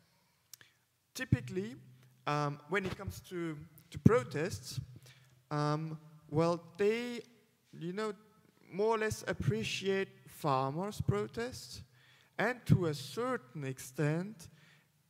typically, 1.14 1.76
um, 2.26 2.58
when 2.68 2.84
it 2.84 2.94
comes 2.96 3.20
to, 3.20 3.56
to 3.90 3.98
protests, 4.00 4.80
um, 5.50 5.98
well, 6.30 6.60
they, 6.76 7.22
you 7.72 7.92
know, 7.92 8.12
more 8.70 8.96
or 8.96 8.98
less 8.98 9.24
appreciate 9.26 10.08
farmers' 10.26 11.00
protests 11.00 11.82
and 12.38 12.60
to 12.66 12.86
a 12.86 12.94
certain 12.94 13.64
extent, 13.64 14.48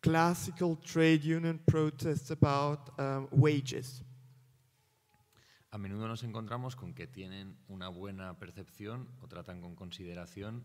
classical 0.01 0.77
trade 0.85 1.25
union 1.25 1.59
protests 1.67 2.31
about 2.31 2.91
um, 3.01 3.27
wages. 3.33 4.03
A 5.77 5.79
menudo 5.79 6.09
nos 6.09 6.23
encontramos 6.23 6.75
con 6.75 6.95
que 6.95 7.07
tienen 7.07 7.55
una 7.69 7.91
buena 7.91 8.39
percepción 8.39 9.11
o 9.21 9.29
tratan 9.29 9.61
con 9.61 9.77
consideración 9.77 10.65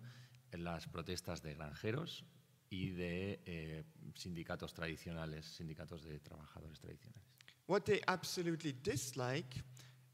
las 0.53 0.87
protestas 0.87 1.43
de 1.43 1.53
granjeros 1.53 2.23
y 2.69 2.91
de 2.91 3.41
eh, 3.45 3.83
sindicatos 4.15 4.73
tradicionales, 4.73 5.45
sindicatos 5.45 6.05
de 6.05 6.17
trabajadores 6.21 6.79
tradicionales. 6.79 7.27
What 7.67 7.81
they 7.81 7.99
absolutely 8.07 8.71
dislike 8.71 9.61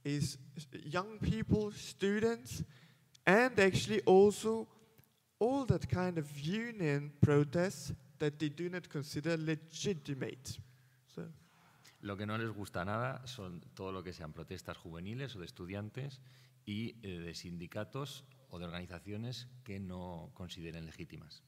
is 0.04 0.40
young 0.84 1.20
people, 1.20 1.72
students, 1.72 2.64
and 3.24 3.60
actually 3.60 4.02
also 4.04 4.68
all 5.38 5.64
that 5.68 5.88
kind 5.88 6.18
of 6.18 6.26
union 6.40 7.14
protests 7.22 7.94
that 8.18 8.40
they 8.40 8.50
do 8.50 8.68
not 8.68 8.90
consider 8.90 9.38
legitimate. 9.38 10.58
Lo 12.02 12.16
que 12.16 12.26
no 12.26 12.38
les 12.38 12.50
gusta 12.50 12.86
nada 12.86 13.26
son 13.26 13.62
todo 13.74 13.92
lo 13.92 14.04
que 14.04 14.14
sean 14.14 14.34
protestas 14.34 14.78
juveniles 14.78 15.36
o 15.36 15.40
de 15.40 15.46
estudiantes 15.46 16.22
y 16.66 16.96
eh, 17.02 17.20
de 17.20 17.34
sindicatos 17.34 18.24
o 18.50 18.60
de 18.60 18.66
organizaciones 18.66 19.48
que 19.64 19.80
no 19.80 20.32
consideren 20.34 20.86
legítimas. 20.86 21.44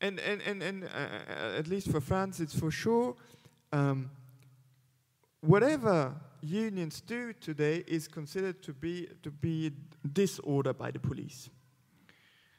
and 0.00 0.18
and 0.18 0.40
and, 0.42 0.62
and 0.62 0.84
uh, 0.84 1.58
at 1.58 1.68
least 1.68 1.90
for 1.90 2.00
France, 2.00 2.40
it's 2.40 2.58
for 2.58 2.70
sure. 2.70 3.14
Um, 3.72 4.10
whatever 5.40 6.14
unions 6.40 7.00
do 7.00 7.32
today 7.34 7.84
is 7.86 8.08
considered 8.08 8.62
to 8.62 8.72
be 8.72 9.08
to 9.22 9.30
be 9.30 9.72
disorder 10.12 10.72
by 10.72 10.90
the 10.90 10.98
police. 10.98 11.50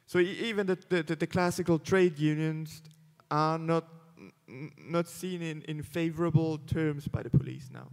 So 0.06 0.20
even 0.20 0.68
the, 0.68 0.78
the, 0.90 1.16
the, 1.16 1.26
classical 1.26 1.80
trade 1.80 2.20
unions 2.20 2.82
are 3.30 3.58
not 3.58 4.01
not 4.78 5.08
seen 5.08 5.42
in, 5.42 5.62
in 5.64 5.84
favorable 5.84 6.58
terms 6.58 7.08
by 7.08 7.24
the 7.24 7.30
police 7.30 7.70
now. 7.72 7.88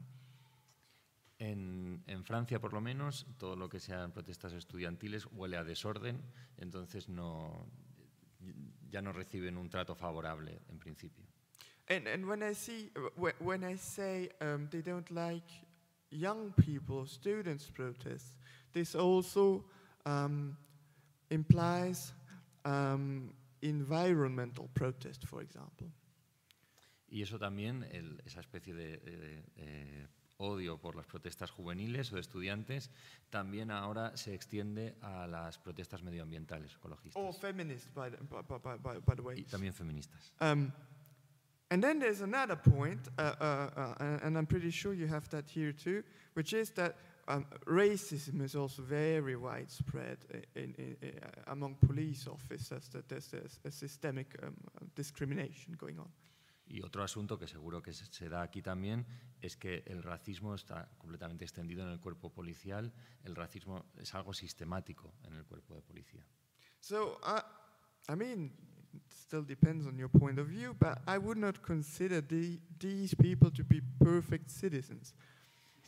En, 1.41 2.03
en 2.09 2.25
Francia, 2.25 2.59
por 2.59 2.73
lo 2.73 2.81
menos, 2.81 3.25
todo 3.39 3.55
lo 3.55 3.69
que 3.69 3.79
sean 3.79 4.11
protestas 4.11 4.53
estudiantiles 4.53 5.27
huele 5.27 5.57
a 5.57 5.63
desorden, 5.63 6.21
entonces 6.59 7.09
no, 7.09 7.67
ya 8.91 9.01
no 9.01 9.13
reciben 9.13 9.57
un 9.57 9.69
trato 9.69 9.95
favorable 9.95 10.59
en 10.69 10.79
principio. 10.79 11.25
And 11.91 12.07
and 12.07 12.27
when 12.27 12.43
I 12.43 12.53
see 12.53 12.91
when 13.39 13.65
I 13.65 13.77
say 13.77 14.29
um, 14.41 14.69
they 14.71 14.83
don't 14.83 15.11
like 15.11 15.49
young 16.11 16.53
people, 16.57 17.07
students 17.07 17.71
protests, 17.71 18.37
this 18.73 18.95
also 18.95 19.65
um, 20.05 20.57
implies 21.31 22.13
um, 22.65 23.31
environmental 23.63 24.69
protest, 24.75 25.25
for 25.27 25.41
example. 25.41 25.87
Y 27.11 27.23
eso 27.23 27.39
también, 27.39 27.85
el- 27.93 28.21
esa 28.27 28.41
especie 28.41 28.75
de, 28.75 28.99
de- 28.99 29.17
de 29.57 30.09
odio 30.41 30.79
por 30.79 30.95
las 30.95 31.07
protestas 31.07 31.51
juveniles 31.51 32.13
o 32.13 32.15
de 32.15 32.21
estudiantes, 32.21 32.91
también 33.31 33.71
ahora 33.71 34.17
se 34.17 34.35
extiende 34.35 34.95
a 35.03 35.27
las 35.27 35.59
protestas 35.59 36.03
medioambientales, 36.03 36.73
Or 36.75 36.79
ecologistas 36.79 37.41
feminist, 37.41 37.93
by 37.95 38.11
the, 38.11 38.19
by, 38.23 38.43
by, 38.79 38.99
by, 39.01 39.15
the 39.17 39.23
way. 39.23 39.41
y 39.41 39.45
también 39.45 39.73
feministas. 39.75 40.33
Um, 40.41 40.71
and 41.71 41.83
then 41.83 41.99
there's 41.99 42.21
another 42.23 42.57
point, 42.57 43.09
uh, 43.19 43.35
uh, 43.41 43.71
uh, 44.01 44.19
and- 44.23 44.37
I'm 44.39 44.47
pretty 44.47 44.71
sure 44.71 44.95
you 44.95 45.09
have 45.09 45.29
that 45.31 45.49
here 45.49 45.73
too, 45.73 46.05
which 46.35 46.53
is 46.53 46.71
that 46.75 46.95
um, 47.27 47.45
racism 47.67 48.41
is 48.43 48.55
also 48.55 48.83
very 48.83 49.35
widespread 49.35 50.19
in, 50.55 50.73
in, 50.79 50.97
i- 51.03 51.51
among 51.53 51.75
police 51.77 52.29
officers, 52.29 52.89
that 52.91 53.09
there's, 53.09 53.27
there's 53.31 53.59
a 53.65 53.71
systemic 53.71 54.37
um, 54.43 54.55
discrimination 54.95 55.75
going 55.77 55.99
on. 55.99 56.09
Y 56.69 56.83
otro 56.83 57.03
asunto 57.03 57.39
que 57.39 57.47
seguro 57.47 57.83
que 57.83 57.93
se- 57.93 58.29
da 58.29 58.43
aquí 58.43 58.61
también 58.63 59.07
es 59.41 59.57
que 59.57 59.83
el 59.87 60.03
racismo 60.03 60.55
está 60.55 60.89
completamente 60.99 61.45
extendido 61.45 61.83
en 61.83 61.89
el 61.93 61.99
cuerpo 62.01 62.31
policial. 62.31 62.93
El 63.25 63.35
racismo 63.35 63.87
es 63.97 64.15
algo 64.15 64.33
sistemático 64.35 65.15
en 65.25 65.35
el 65.35 65.45
cuerpo 65.45 65.75
de 65.75 65.81
policía. 65.83 66.23
So, 66.81 67.19
uh, 67.23 68.13
I 68.13 68.17
mean, 68.17 68.53
it 68.95 69.03
still 69.11 69.45
depends 69.45 69.87
on 69.87 69.97
your 69.97 70.11
point 70.11 70.39
of 70.39 70.47
view, 70.49 70.75
but 70.75 70.99
I 71.09 71.19
would 71.19 71.39
not 71.39 71.61
consider 71.63 72.23
the, 72.23 72.61
these 72.79 73.17
people 73.17 73.51
to 73.53 73.65
be 73.65 73.81
perfect 73.99 74.51
citizens. 74.51 75.15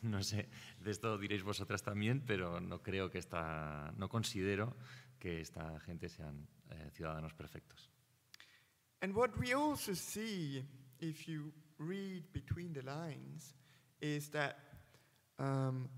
No 0.03 0.23
sé, 0.23 0.49
de 0.79 0.89
esto 0.89 1.15
diréis 1.19 1.43
vosotras 1.43 1.83
también, 1.83 2.21
pero 2.25 2.59
no 2.59 2.81
creo 2.81 3.11
que 3.11 3.19
esta, 3.19 3.93
no 3.97 4.09
considero 4.09 4.75
que 5.19 5.41
esta 5.41 5.79
gente 5.81 6.09
sean 6.09 6.47
eh, 6.71 6.89
ciudadanos 6.91 7.35
perfectos. 7.35 7.87
And 9.01 9.15
what 9.15 9.37
we 9.39 9.53
also 9.53 9.93
see, 9.93 10.63
if 10.99 11.27
you 11.27 11.51
read 11.79 12.23
between 12.33 12.73
the 12.73 12.83
lines, 12.83 13.53
is 14.01 14.29
that 14.29 14.59
um, 15.39 15.89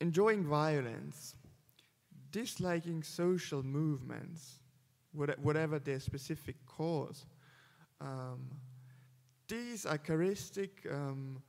enjoying 0.00 0.44
violence, 0.44 1.34
disliking 2.30 3.02
social 3.02 3.62
movements, 3.62 4.60
what- 5.12 5.38
whatever 5.38 5.78
their 5.78 6.00
specific 6.00 6.56
cause, 6.66 7.24
um, 8.00 8.50
these 9.48 9.84
are 9.86 9.98
characteristic 9.98 10.86
um, 10.90 11.42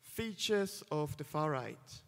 features 0.00 0.82
of 0.90 1.16
the 1.16 1.24
far 1.24 1.50
right. 1.50 2.02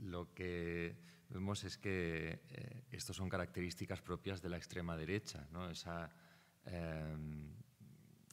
Lo 0.00 0.28
que 0.34 0.94
vemos 1.28 1.64
es 1.64 1.78
que 1.78 2.42
eh, 2.48 2.84
estos 2.90 3.16
son 3.16 3.28
características 3.28 4.00
propias 4.00 4.40
de 4.40 4.48
la 4.48 4.56
extrema 4.56 4.96
derecha, 4.96 5.46
¿no? 5.50 5.68
Esa, 5.70 6.10
em, 6.64 7.54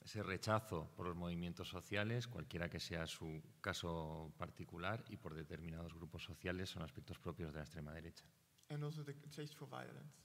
ese 0.04 0.24
rechazo 0.24 0.92
por 0.96 1.08
los 1.08 1.16
movimientos 1.16 1.68
sociales, 1.68 2.28
cualquiera 2.28 2.70
que 2.70 2.80
sea 2.80 3.06
su 3.08 3.42
caso 3.62 4.34
particular, 4.38 5.04
y 5.10 5.18
por 5.18 5.34
determinados 5.34 5.94
grupos 5.94 6.24
sociales 6.24 6.70
son 6.70 6.84
aspectos 6.84 7.20
propios 7.20 7.52
de 7.52 7.60
la 7.60 7.64
extrema 7.64 7.94
derecha. 7.94 8.26
And 8.70 8.84
also 8.84 9.04
the 9.04 9.14
taste 9.14 9.56
for 9.56 9.68
violence. 9.68 10.16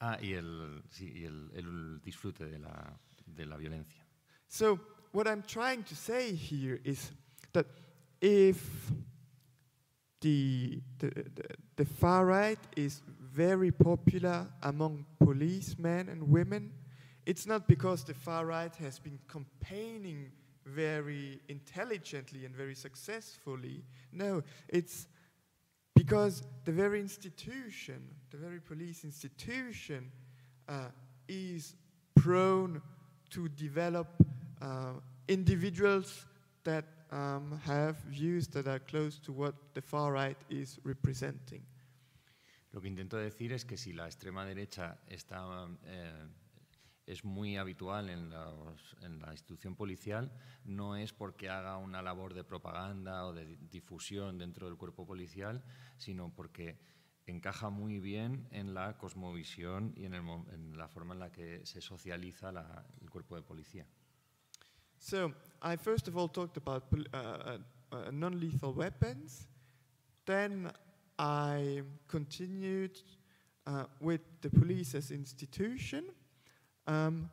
Ah, 0.00 0.18
y 0.20 0.32
el, 0.32 0.82
sí, 0.90 1.12
y 1.14 1.24
el, 1.24 1.50
el 1.54 2.00
disfrute 2.00 2.44
de 2.46 2.58
la, 2.58 2.98
de 3.24 3.46
la 3.46 3.56
violencia. 3.56 4.04
So, 4.48 4.78
what 5.12 5.26
I'm 5.26 5.42
trying 5.42 5.84
to 5.84 5.94
say 5.94 6.34
here 6.34 6.80
is 6.84 7.12
that 7.52 7.66
if 8.20 8.90
the, 10.22 10.80
the, 10.98 11.24
the, 11.76 11.84
far 11.84 12.24
right 12.24 12.58
is 12.76 13.02
very 13.20 13.70
popular 13.70 14.46
among 14.62 15.04
policemen 15.18 16.08
and 16.08 16.28
women, 16.28 16.72
it's 17.26 17.46
not 17.46 17.68
because 17.68 18.04
the 18.04 18.14
far 18.14 18.46
right 18.46 18.74
has 18.76 18.98
been 18.98 19.18
campaigning 19.28 20.30
very 20.64 21.40
intelligently 21.48 22.44
and 22.44 22.54
very 22.54 22.74
successfully. 22.74 23.84
No, 24.12 24.42
it's 24.68 25.08
because 25.94 26.42
the 26.64 26.72
very 26.72 27.00
institution, 27.00 28.02
the 28.30 28.36
very 28.36 28.60
police 28.60 29.04
institution, 29.04 30.10
uh, 30.68 30.86
is 31.28 31.74
prone 32.14 32.80
to 33.30 33.48
develop 33.48 34.08
uh, 34.60 34.92
individuals 35.28 36.26
that 36.64 36.84
um, 37.12 37.58
have 37.66 37.96
views 38.08 38.48
that 38.48 38.66
are 38.66 38.80
close 38.80 39.20
to 39.20 39.32
what 39.32 39.54
the 39.74 39.82
far 39.82 40.12
right 40.12 40.38
is 40.48 40.80
representing. 40.84 41.62
Lo 42.72 42.80
que 42.80 42.88
intento 42.88 43.18
decir 43.18 43.52
es 43.52 43.64
que 43.66 43.76
si 43.76 43.92
la 43.92 44.06
extrema 44.06 44.46
derecha 44.46 44.98
está, 45.06 45.68
eh, 45.84 46.26
es 47.06 47.22
muy 47.22 47.58
habitual 47.58 48.08
en, 48.08 48.30
la 48.30 49.30
institución 49.30 49.76
policial, 49.76 50.32
no 50.64 50.96
es 50.96 51.12
porque 51.12 51.50
haga 51.50 51.76
una 51.76 52.00
labor 52.00 52.32
de 52.32 52.44
propaganda 52.44 53.26
o 53.26 53.34
de 53.34 53.44
di- 53.44 53.56
difusión 53.70 54.38
dentro 54.38 54.66
del 54.68 54.78
cuerpo 54.78 55.06
policial, 55.06 55.62
sino 55.98 56.32
porque 56.34 56.78
encaja 57.26 57.68
muy 57.68 58.00
bien 58.00 58.48
en 58.52 58.72
la 58.72 58.96
cosmovisión 58.96 59.92
y 59.94 60.06
en, 60.06 60.14
el 60.14 60.22
en 60.52 60.78
la 60.78 60.88
forma 60.88 61.12
en 61.12 61.20
la 61.20 61.30
que 61.30 61.66
se 61.66 61.82
socializa 61.82 62.50
el 63.02 63.10
cuerpo 63.10 63.36
de 63.36 63.42
policía. 63.42 63.86
So, 65.04 65.32
I 65.60 65.74
first 65.74 66.06
of 66.06 66.16
all 66.16 66.28
talked 66.28 66.56
about 66.56 66.84
uh, 67.12 67.18
uh, 67.18 67.56
uh, 67.90 68.10
non 68.12 68.38
lethal 68.38 68.72
weapons. 68.72 69.48
Then 70.26 70.70
I 71.18 71.82
continued 72.06 73.00
uh, 73.66 73.86
with 74.00 74.20
the 74.42 74.50
police 74.50 74.94
as 74.94 75.10
institution. 75.10 76.04
Um, 76.86 77.28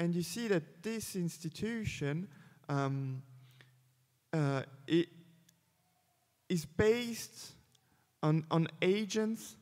and 0.00 0.16
you 0.16 0.22
see 0.22 0.48
that 0.48 0.82
this 0.82 1.14
institution 1.14 2.26
um, 2.68 3.22
uh, 4.32 4.62
i- 4.90 5.06
is 6.48 6.66
based 6.66 7.52
on, 8.20 8.44
on 8.50 8.66
agents 8.82 9.54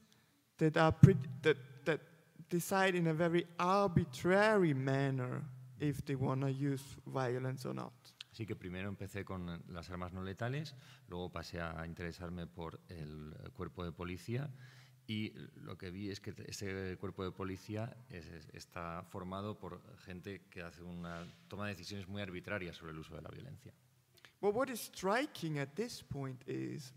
that, 0.56 0.78
are 0.78 0.94
that, 1.42 1.58
that 1.84 2.00
decide 2.48 2.94
in 2.94 3.06
a 3.06 3.14
very 3.14 3.44
arbitrary 3.58 4.72
manner 4.72 5.42
if 5.80 6.02
they 6.04 6.14
want 6.16 6.42
to 6.42 6.48
use 6.48 6.82
violence 7.06 7.66
or 7.68 7.74
not. 7.74 7.92
Así 8.32 8.46
que 8.46 8.56
primero 8.56 8.88
empecé 8.88 9.24
con 9.24 9.62
las 9.68 9.90
armas 9.90 10.12
no 10.12 10.22
letales, 10.22 10.74
luego 11.08 11.30
pasé 11.30 11.60
a 11.60 11.86
interesarme 11.86 12.46
por 12.46 12.80
el 12.88 13.32
cuerpo 13.52 13.84
de 13.84 13.92
policía 13.92 14.50
y 15.06 15.32
lo 15.56 15.76
que 15.76 15.90
vi 15.90 16.10
es 16.10 16.18
que 16.20 16.34
ese 16.46 16.96
cuerpo 16.98 17.22
de 17.24 17.30
policía 17.30 17.94
es- 18.10 18.26
es- 18.26 18.48
está 18.54 19.04
formado 19.10 19.56
por 19.58 19.80
gente 19.98 20.40
que 20.50 20.62
hace 20.62 20.82
una 20.82 21.24
toma 21.48 21.66
de 21.66 21.74
decisiones 21.74 22.08
muy 22.08 22.22
arbitrarias 22.22 22.76
sobre 22.76 22.92
el 22.92 22.98
uso 22.98 23.14
de 23.14 23.22
la 23.22 23.28
violencia. 23.30 23.72
But 24.40 24.54
what 24.54 24.68
is 24.68 24.80
striking 24.80 25.58
at 25.58 25.68
this 25.74 26.02
point 26.02 26.42
is 26.48 26.92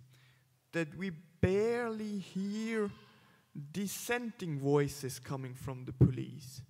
that 0.72 0.88
we 0.96 1.12
barely 1.42 2.20
hear 2.20 2.90
dissenting 3.54 4.60
voices 4.60 5.20
coming 5.20 5.54
from 5.56 5.86
the 5.86 5.94
police. 5.94 6.64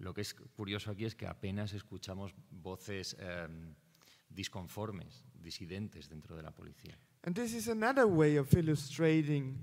Lo 0.00 0.12
que 0.12 0.22
es 0.22 0.34
curioso 0.34 0.90
aquí 0.90 1.04
es 1.04 1.14
que 1.14 1.26
apenas 1.26 1.72
escuchamos 1.72 2.32
voces 2.50 3.14
em, 3.18 3.74
disconformes, 4.28 5.24
disidentes 5.34 6.08
dentro 6.08 6.36
de 6.36 6.42
la 6.42 6.50
policía. 6.52 6.98
And 7.22 7.34
this 7.36 7.52
is 7.52 7.68
another 7.68 8.06
way 8.06 8.38
of 8.38 8.52
illustrating 8.54 9.62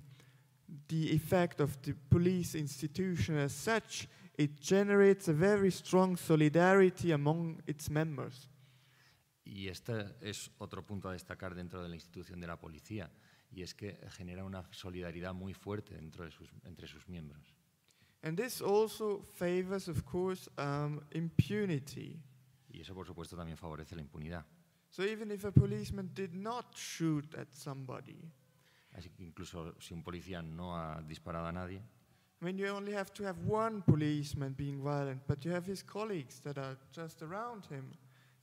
the 0.88 1.12
effect 1.16 1.60
of 1.60 1.78
the 1.82 1.94
police 1.96 2.56
institution 2.58 3.38
as 3.38 3.52
such. 3.52 4.08
It 4.38 4.60
generates 4.62 5.28
a 5.30 5.34
very 5.34 5.72
strong 5.72 6.16
solidarity 6.18 7.12
among 7.12 7.62
its 7.66 7.90
members. 7.90 8.48
Y 9.44 9.70
este 9.70 10.14
es 10.22 10.52
otro 10.60 10.84
punto 10.86 11.10
a 11.10 11.14
destacar 11.14 11.56
dentro 11.56 11.82
de 11.82 11.90
la 11.90 11.96
institución 11.96 12.40
de 12.40 12.46
la 12.48 12.60
policía, 12.60 13.10
y 13.50 13.64
es 13.64 13.74
que 13.74 13.98
genera 14.12 14.44
una 14.44 14.68
solidaridad 14.72 15.34
muy 15.34 15.54
fuerte 15.56 15.96
dentro 15.96 16.26
de 16.26 16.32
sus- 16.32 16.52
entre 16.66 16.86
sus 16.88 17.08
miembros. 17.08 17.56
And 18.28 18.36
this 18.36 18.62
also 18.62 19.22
favors, 19.36 19.88
of 19.88 20.06
course, 20.06 20.50
um, 20.58 21.00
impunity. 21.14 22.20
Y 22.70 22.82
eso, 22.82 22.94
por 22.94 23.06
supuesto, 23.06 23.38
también 23.38 23.56
favorece 23.56 23.96
la 23.96 24.02
impunidad. 24.02 24.44
So 24.90 25.04
even 25.04 25.32
if 25.32 25.46
a 25.46 25.52
policeman 25.54 26.12
did 26.14 26.34
not 26.34 26.76
shoot 26.76 27.34
at 27.36 27.48
somebody, 27.54 28.20
Así 28.94 29.12
que 29.12 29.24
incluso 29.24 29.76
si 29.80 29.94
un 29.94 30.04
policía 30.04 30.42
no 30.42 30.76
ha 30.76 31.02
disparado 31.08 31.48
a 31.48 31.54
nadie, 31.54 31.82
I 32.42 32.46
mean, 32.46 32.58
you 32.58 32.68
only 32.68 32.92
have 32.92 33.14
to 33.14 33.24
have 33.24 33.38
one 33.46 33.82
policeman 33.82 34.54
being 34.58 34.82
violent, 34.84 35.22
but 35.26 35.46
you 35.46 35.52
have 35.52 35.66
his 35.66 35.82
colleagues 35.82 36.42
that 36.42 36.58
are 36.58 36.76
just 36.92 37.22
around 37.22 37.66
him. 37.68 37.94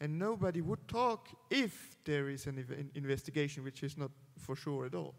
And 0.01 0.18
nobody 0.18 0.62
would 0.62 0.89
talk 0.89 1.28
if 1.51 1.99
there 2.05 2.30
is 2.30 2.47
an 2.47 2.57
inve- 2.57 2.97
investigation, 2.97 3.62
which 3.62 3.82
is 3.82 3.99
not 3.99 4.11
for 4.39 4.57
sure 4.57 4.87
at 4.87 4.95
all. 4.95 5.14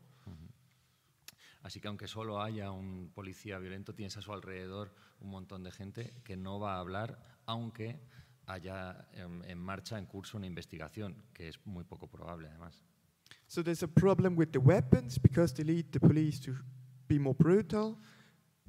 Así 1.66 1.80
que 1.80 1.88
aunque 1.88 2.08
solo 2.08 2.44
haya 2.44 2.70
un 2.70 3.10
policía 3.12 3.58
violento, 3.58 3.96
tienes 3.96 4.16
a 4.18 4.22
su 4.22 4.32
alrededor 4.32 4.94
un 5.20 5.32
montón 5.32 5.64
de 5.64 5.72
gente 5.72 6.14
que 6.24 6.38
no 6.38 6.60
va 6.60 6.76
a 6.76 6.80
hablar, 6.80 7.18
aunque 7.48 8.00
haya 8.46 9.08
em, 9.14 9.42
en 9.44 9.58
marcha, 9.58 9.98
en 9.98 10.06
curso, 10.06 10.38
una 10.38 10.46
investigación, 10.46 11.24
que 11.34 11.48
es 11.48 11.66
muy 11.66 11.84
poco 11.84 12.08
probable 12.08 12.50
además. 12.50 12.84
So 13.48 13.64
there's 13.64 13.82
a 13.82 13.88
problem 13.88 14.38
with 14.38 14.52
the 14.52 14.60
weapons 14.60 15.18
because 15.18 15.56
they 15.56 15.64
lead 15.64 15.92
the 15.92 16.00
police 16.00 16.40
to 16.42 16.54
be 17.08 17.18
more 17.18 17.36
brutal. 17.36 17.98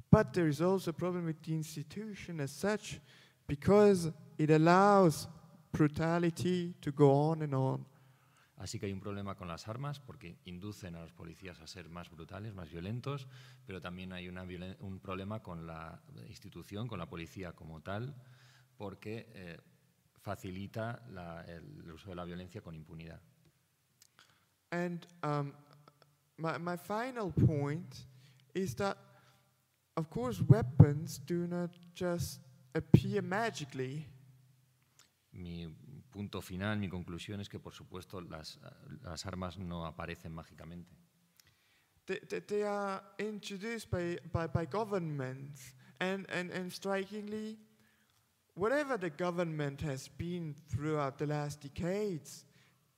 But 0.09 0.33
there 0.33 0.49
is 0.49 0.59
also 0.59 0.89
a 0.89 0.93
problem 0.93 1.25
with 1.25 1.43
the 1.43 1.53
institution 1.53 2.39
as 2.39 2.49
such 2.49 2.99
because 3.45 4.11
it 4.39 4.49
allows 4.49 5.27
brutality 5.71 6.73
to 6.81 6.91
go 6.91 7.11
on 7.11 7.43
and 7.43 7.53
on. 7.53 7.85
Así 8.57 8.79
que 8.79 8.87
hay 8.87 8.93
un 8.93 8.99
problema 8.99 9.35
con 9.35 9.47
las 9.47 9.67
armas 9.67 9.99
porque 9.99 10.39
inducen 10.45 10.95
a 10.95 11.01
los 11.01 11.13
policías 11.13 11.59
a 11.61 11.67
ser 11.67 11.89
más 11.89 12.09
brutales, 12.09 12.55
más 12.55 12.69
violentos, 12.69 13.27
pero 13.65 13.79
también 13.81 14.13
hay 14.13 14.27
una 14.27 14.43
violen- 14.45 14.75
un 14.79 14.99
problema 14.99 15.41
con 15.43 15.67
la 15.67 16.01
institución, 16.27 16.87
con 16.87 16.97
la 16.97 17.05
policía 17.07 17.53
como 17.53 17.81
tal, 17.81 18.15
porque 18.77 19.29
eh, 19.33 19.59
facilita 20.21 21.03
la- 21.11 21.43
el 21.45 21.91
uso 21.91 22.09
de 22.09 22.15
la 22.15 22.25
violencia 22.25 22.61
con 22.61 22.73
impunidad. 22.73 23.21
And 24.71 25.05
um, 25.23 25.53
my, 26.37 26.57
my 26.59 26.77
final 26.77 27.31
point 27.31 27.95
is 28.53 28.75
that, 28.77 28.97
of 29.95 30.09
course, 30.09 30.41
weapons 30.41 31.19
do 31.25 31.47
not 31.47 31.71
just 31.95 32.41
appear 32.73 33.21
magically. 33.21 34.07
Mi 35.31 35.67
punto 36.17 36.41
final, 36.41 36.79
mi 36.79 36.89
conclusión 36.89 37.39
es 37.41 37.47
que, 37.47 37.59
por 37.59 37.73
supuesto, 37.73 38.21
las, 38.21 38.59
las 39.03 39.23
armas 39.27 39.59
no 39.59 39.85
aparecen 39.85 40.33
mágicamente. 40.33 40.95
They, 42.05 42.19
they, 42.27 42.41
they 42.41 42.63
are 42.63 43.03
introduced 43.19 43.91
by, 43.91 44.17
by, 44.31 44.47
by 44.47 44.65
governments. 44.65 45.75
And, 45.99 46.25
and, 46.31 46.51
and 46.51 46.71
strikingly, 46.71 47.59
whatever 48.55 48.97
the 48.97 49.11
government 49.11 49.81
has 49.81 50.09
been 50.17 50.55
throughout 50.69 51.19
the 51.19 51.27
last 51.27 51.61
decades, 51.61 52.45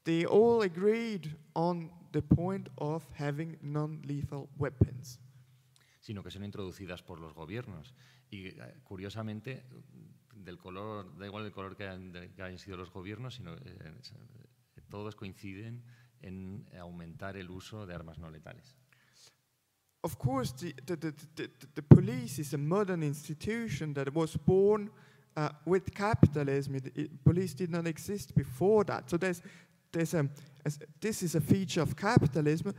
they 0.06 0.26
all 0.26 0.62
agreed 0.62 1.36
on 1.56 1.92
the 2.14 2.22
point 2.22 2.70
of 2.78 3.06
having 3.14 3.58
non 3.62 4.02
lethal 4.08 4.48
weapons. 4.58 5.20
sino 6.00 6.24
que 6.24 6.32
son 6.32 6.44
introducidas 6.46 7.04
por 7.04 7.20
los 7.20 7.34
gobiernos. 7.34 7.94
Y 8.32 8.48
eh, 8.48 8.80
curiosamente, 8.84 9.64
del 10.44 10.58
color, 10.58 11.18
da 11.18 11.26
igual 11.26 11.46
el 11.46 11.52
color 11.52 11.76
que 11.76 11.88
hayan, 11.88 12.12
que 12.36 12.42
hayan 12.42 12.58
sido 12.60 12.78
los 12.78 12.92
gobiernos, 12.92 13.36
sino 13.36 13.54
eh, 13.54 13.60
eh, 13.66 14.82
todos 14.90 15.16
coinciden 15.16 15.84
en 16.22 16.66
aumentar 16.80 17.38
el 17.38 17.50
uso 17.50 17.86
de 17.86 17.94
armas 17.96 18.18
no 18.20 18.30
letales. 18.30 18.76
Of 20.02 20.18
course, 20.18 20.54
the, 20.54 20.74
the, 20.86 20.96
the, 21.36 21.50
the, 21.76 21.82
police 21.82 22.40
is 22.40 22.54
a 22.54 22.58
modern 22.58 23.04
institution 23.04 23.94
that 23.96 24.14
was 24.14 24.38
born 24.38 24.90
uh, 25.36 25.50
with 25.66 25.94
capitalism. 25.94 26.76
It, 26.76 26.92
it- 26.96 27.24
police 27.24 27.54
did 27.54 27.70
not 27.70 27.86
exist 27.86 28.34
before 28.34 28.86
that. 28.86 29.10
So 29.10 29.18
there's, 29.18 29.42
there's 29.92 30.14
a, 30.14 30.30
this 31.02 31.22
is 31.22 31.36
a 31.36 31.42
feature 31.42 31.82
of 31.82 31.98
capitalism, 31.98 32.74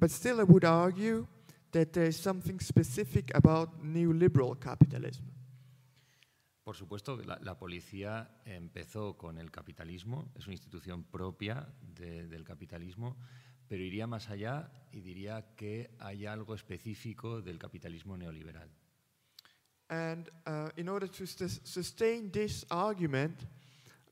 but 0.00 0.10
still 0.10 0.40
I 0.40 0.44
would 0.44 0.64
argue 0.64 1.26
that 1.70 1.92
there's 1.92 2.18
something 2.18 2.58
specific 2.58 3.30
about 3.34 3.84
neoliberal 3.84 4.58
capitalism. 4.60 5.24
Por 6.64 6.76
supuesto, 6.76 7.16
la, 7.18 7.38
la 7.42 7.58
policía 7.58 8.40
empezó 8.46 9.16
con 9.18 9.36
el 9.38 9.50
capitalismo, 9.50 10.32
es 10.34 10.46
una 10.46 10.54
institución 10.54 11.04
propia 11.04 11.68
de- 11.94 12.26
del 12.26 12.42
capitalismo, 12.42 13.16
pero 13.68 13.82
iría 13.82 14.06
más 14.06 14.30
allá 14.30 14.70
y 14.90 15.00
diría 15.02 15.54
que 15.54 15.94
hay 15.98 16.24
algo 16.24 16.54
específico 16.54 17.42
del 17.42 17.58
capitalismo 17.58 18.16
neoliberal. 18.16 18.70
And 19.88 20.30
uh, 20.46 20.70
in 20.76 20.88
order 20.88 21.08
to 21.10 21.26
sus- 21.26 21.60
sustain 21.64 22.30
this 22.30 22.64
argument, 22.70 23.44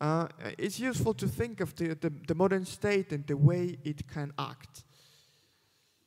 uh, 0.03 0.29
it's 0.59 0.79
useful 0.79 1.15
to 1.17 1.27
think 1.27 1.61
of 1.63 1.75
the, 1.75 1.97
the, 1.97 2.11
the 2.11 2.35
modern 2.35 2.67
state 2.67 3.15
and 3.15 3.25
the 3.25 3.35
way 3.35 3.79
it 3.83 4.07
can 4.07 4.31
act. 4.37 4.85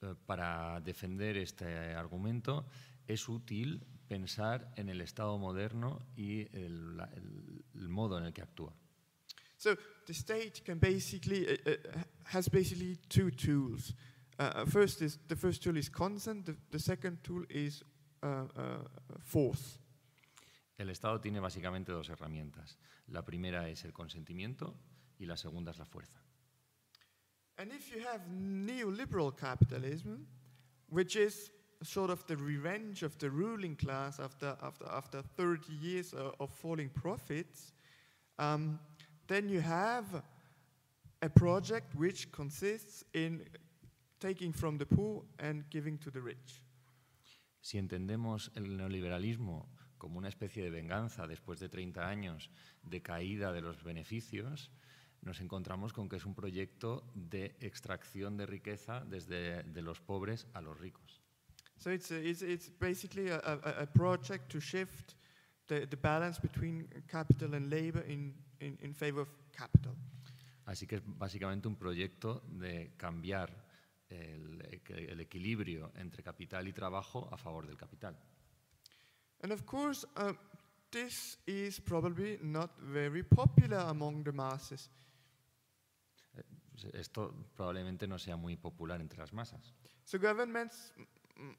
Eh, 0.04 0.14
Para 0.28 0.80
defender 0.82 1.38
este 1.38 1.66
argumento 1.96 2.68
es 3.08 3.28
útil 3.28 3.84
pensar 4.08 4.72
en 4.78 4.90
el 4.90 5.02
Estado 5.02 5.38
moderno 5.38 6.00
y 6.16 6.42
el, 6.56 7.00
el- 7.16 7.66
el 7.76 7.90
modo 7.90 8.18
en 8.18 8.26
el 8.26 8.34
que 8.34 8.42
actúa. 8.42 8.74
So 9.58 9.76
the 10.06 10.14
state 10.14 10.64
can 10.64 10.80
basically 10.80 11.48
uh, 11.48 11.72
uh, 11.72 12.04
has 12.26 12.50
basically 12.50 12.98
two 13.10 13.32
tools. 13.32 13.94
Uh, 14.38 14.66
first 14.66 15.02
is 15.02 15.18
the 15.28 15.36
first 15.36 15.64
tool 15.64 15.78
is 15.78 15.90
consent. 15.90 16.46
The, 16.46 16.56
the 16.72 16.80
second 16.80 17.24
tool 17.24 17.46
is 17.50 17.84
uh, 18.22 18.46
uh, 18.56 18.84
force. 19.24 19.80
El 20.78 20.90
Estado 20.90 21.20
tiene 21.22 21.40
básicamente 21.40 21.92
dos 21.94 22.10
herramientas. 22.10 22.78
La 23.08 23.24
primera 23.24 23.70
es 23.70 23.86
el 23.86 23.94
consentimiento 23.94 24.76
y 25.18 25.26
la 25.26 25.38
segunda 25.38 25.72
es 25.72 25.78
la 25.78 25.86
fuerza. 25.86 26.20
And 27.58 27.72
if 27.72 27.90
you 27.96 28.02
have 28.06 28.22
neoliberal 28.30 29.32
capitalism, 29.36 30.28
which 30.90 31.16
is 31.16 31.50
sort 31.84 32.10
of 32.10 32.26
the 32.28 32.38
revenge 32.38 33.04
of 33.04 33.18
the 33.18 33.30
ruling 33.30 33.76
class 33.76 34.20
after, 34.20 34.56
after, 34.62 34.86
after 34.90 35.22
30 35.22 35.74
years 35.74 36.14
uh, 36.14 36.32
of 36.40 36.50
falling 36.50 36.90
profits, 36.90 37.74
um, 38.40 38.80
then 39.28 39.50
you 39.50 39.62
have 39.62 40.24
a 41.22 41.30
project 41.30 41.96
which 41.96 42.32
consists 42.32 43.04
in 43.14 43.44
taking 44.20 44.54
from 44.54 44.78
the 44.78 44.86
poor 44.86 45.24
and 45.40 45.64
giving 45.70 45.98
to 45.98 46.12
the 46.12 46.22
rich. 46.22 46.62
Si 47.62 47.80
entendemos 47.80 48.52
el 48.56 48.78
neoliberalismo 48.78 49.68
como 49.98 50.20
una 50.20 50.30
especie 50.30 50.64
de 50.64 50.70
venganza 50.70 51.26
después 51.26 51.60
de 51.60 51.68
30 51.68 52.08
años 52.08 52.52
de 52.84 53.02
caída 53.02 53.52
de 53.52 53.62
los 53.62 53.84
beneficios, 53.84 54.70
nos 55.22 55.42
encontramos 55.42 55.92
con 55.92 56.08
que 56.08 56.18
es 56.18 56.26
un 56.26 56.36
proyecto 56.36 57.12
de 57.16 57.56
extracción 57.60 58.38
de 58.38 58.46
riqueza 58.46 59.04
desde 59.06 59.64
de 59.64 59.82
los 59.82 60.00
pobres 60.00 60.48
a 60.54 60.62
los 60.62 60.80
ricos. 60.80 61.25
So 61.78 61.92
it's, 61.92 62.12
a, 62.12 62.16
it's, 62.16 62.42
it's 62.42 62.70
basically 62.70 63.30
a, 63.30 63.40
a, 63.40 63.84
a 63.84 63.86
project 63.86 64.50
to 64.52 64.60
shift 64.60 65.16
the, 65.68 65.86
the 65.86 65.98
balance 65.98 66.40
between 66.40 66.88
capital 67.08 67.54
and 67.54 67.70
labor 67.70 68.02
in, 68.08 68.34
in, 68.60 68.78
in 68.82 68.94
favor 68.94 69.22
of 69.22 69.30
capital. 69.52 69.96
Así 70.66 70.88
que 70.88 70.96
es 70.96 71.04
básicamente 71.06 71.68
un 71.68 71.76
proyecto 71.76 72.42
de 72.48 72.94
cambiar 72.98 73.52
el, 74.10 74.62
el 74.90 75.20
equilibrio 75.20 75.92
entre 75.96 76.24
capital 76.24 76.68
y 76.68 76.74
trabajo 76.74 77.30
a 77.32 77.38
favor 77.38 77.68
del 77.68 77.78
capital. 77.78 78.16
And 79.44 79.52
of 79.52 79.66
course, 79.66 80.06
uh, 80.18 80.34
this 80.92 81.38
is 81.46 81.80
probably 81.80 82.40
not 82.42 82.72
very 82.80 83.24
popular 83.24 83.78
among 83.90 84.24
the 84.24 84.32
masses. 84.32 84.90
Esto 86.94 87.34
probablemente 87.56 88.08
no 88.08 88.18
sea 88.18 88.36
muy 88.36 88.58
popular 88.58 89.00
entre 89.00 89.20
las 89.20 89.34
masas. 89.34 89.74
So 90.04 90.18
governments 90.18 90.94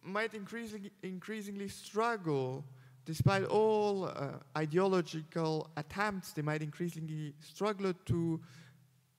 might 0.03 0.35
increasingly, 0.35 0.91
increasingly 1.03 1.69
struggle, 1.69 2.65
despite 3.05 3.45
all 3.45 4.05
uh, 4.05 4.39
ideological 4.57 5.71
attempts, 5.77 6.33
they 6.33 6.43
might 6.43 6.63
increasingly 6.63 7.35
struggle 7.41 7.93
to 8.05 8.41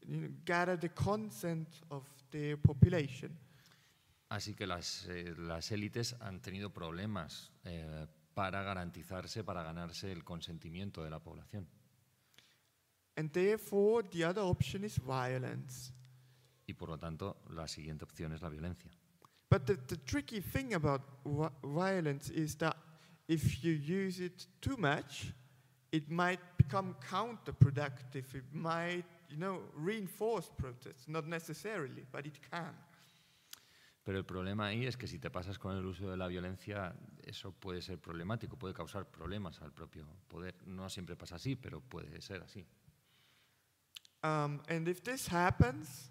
you 0.08 0.18
know, 0.22 0.28
gather 0.46 0.76
the 0.76 0.90
consent 0.90 1.68
of 1.92 2.04
their 2.32 2.58
population. 2.58 3.38
Así 4.30 4.56
que 4.56 4.68
las, 4.68 5.08
eh, 5.10 5.34
las 5.38 5.72
élites 5.72 6.16
han 6.20 6.42
tenido 6.42 6.70
problemas 6.70 7.52
eh, 7.64 8.08
para 8.34 8.62
garantizarse, 8.62 9.44
para 9.44 9.64
ganarse 9.64 10.12
el 10.12 10.24
consentimiento 10.24 11.04
de 11.04 11.10
la 11.10 11.20
población. 11.20 11.66
And 13.16 13.32
therefore, 13.32 14.04
the 14.10 14.26
other 14.26 14.44
option 14.44 14.84
is 14.84 15.00
violence. 15.00 15.94
Y 16.68 16.74
por 16.74 16.90
lo 16.90 17.00
tanto, 17.00 17.42
la 17.50 17.68
siguiente 17.68 18.04
opción 18.04 18.34
es 18.34 18.42
la 18.42 18.50
violencia. 18.50 18.92
But 19.50 19.66
the, 19.66 19.78
the 19.88 19.98
tricky 19.98 20.42
thing 20.42 20.74
about 20.74 21.02
violence 21.64 22.30
is 22.30 22.56
that 22.56 22.76
if 23.28 23.64
you 23.64 23.72
use 23.74 24.20
it 24.20 24.46
too 24.62 24.76
much, 24.78 25.34
it 25.92 26.10
might 26.10 26.40
become 26.58 26.96
counterproductive. 27.10 28.36
It 28.36 28.44
might, 28.52 29.06
you 29.30 29.38
know, 29.38 29.60
reinforce 29.74 30.50
protests. 30.58 31.08
Not 31.08 31.28
necessarily, 31.28 32.06
but 32.12 32.26
it 32.26 32.40
can. 32.52 32.74
Pero 34.04 34.20
el 34.20 34.24
problema 34.24 34.68
ahí 34.68 34.86
es 34.86 34.96
que 34.96 35.06
si 35.06 35.20
te 35.20 35.30
pasas 35.30 35.60
con 35.60 35.76
el 35.76 35.86
uso 35.86 36.10
de 36.10 36.16
la 36.16 36.28
violencia, 36.28 36.96
eso 37.26 37.52
puede 37.52 37.82
ser 37.82 38.00
problemático, 38.00 38.58
puede 38.58 38.74
causar 38.74 39.06
problemas 39.06 39.62
al 39.62 39.74
propio 39.74 40.08
poder. 40.30 40.56
No 40.66 40.90
siempre 40.90 41.18
pasa 41.18 41.36
así, 41.36 41.58
pero 41.58 41.82
puede 41.82 42.22
ser 42.22 42.42
así. 42.42 42.66
Um, 44.24 44.62
and 44.70 44.88
if 44.88 45.04
this 45.04 45.28
happens, 45.28 46.10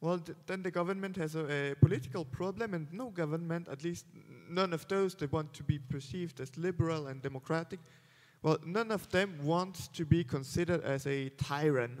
well, 0.00 0.18
th- 0.18 0.36
then 0.46 0.62
the 0.62 0.70
government 0.70 1.16
has 1.16 1.34
a, 1.34 1.72
a 1.72 1.74
political 1.76 2.24
problem, 2.24 2.74
and 2.74 2.92
no 2.92 3.10
government, 3.10 3.68
at 3.68 3.82
least 3.82 4.06
none 4.48 4.72
of 4.72 4.86
those 4.88 5.14
that 5.16 5.32
want 5.32 5.52
to 5.54 5.62
be 5.62 5.78
perceived 5.78 6.40
as 6.40 6.56
liberal 6.56 7.06
and 7.06 7.22
democratic, 7.22 7.80
well, 8.42 8.58
none 8.64 8.92
of 8.92 9.08
them 9.10 9.38
wants 9.42 9.88
to 9.88 10.04
be 10.04 10.22
considered 10.22 10.84
as 10.84 11.06
a 11.06 11.30
tyrant. 11.30 12.00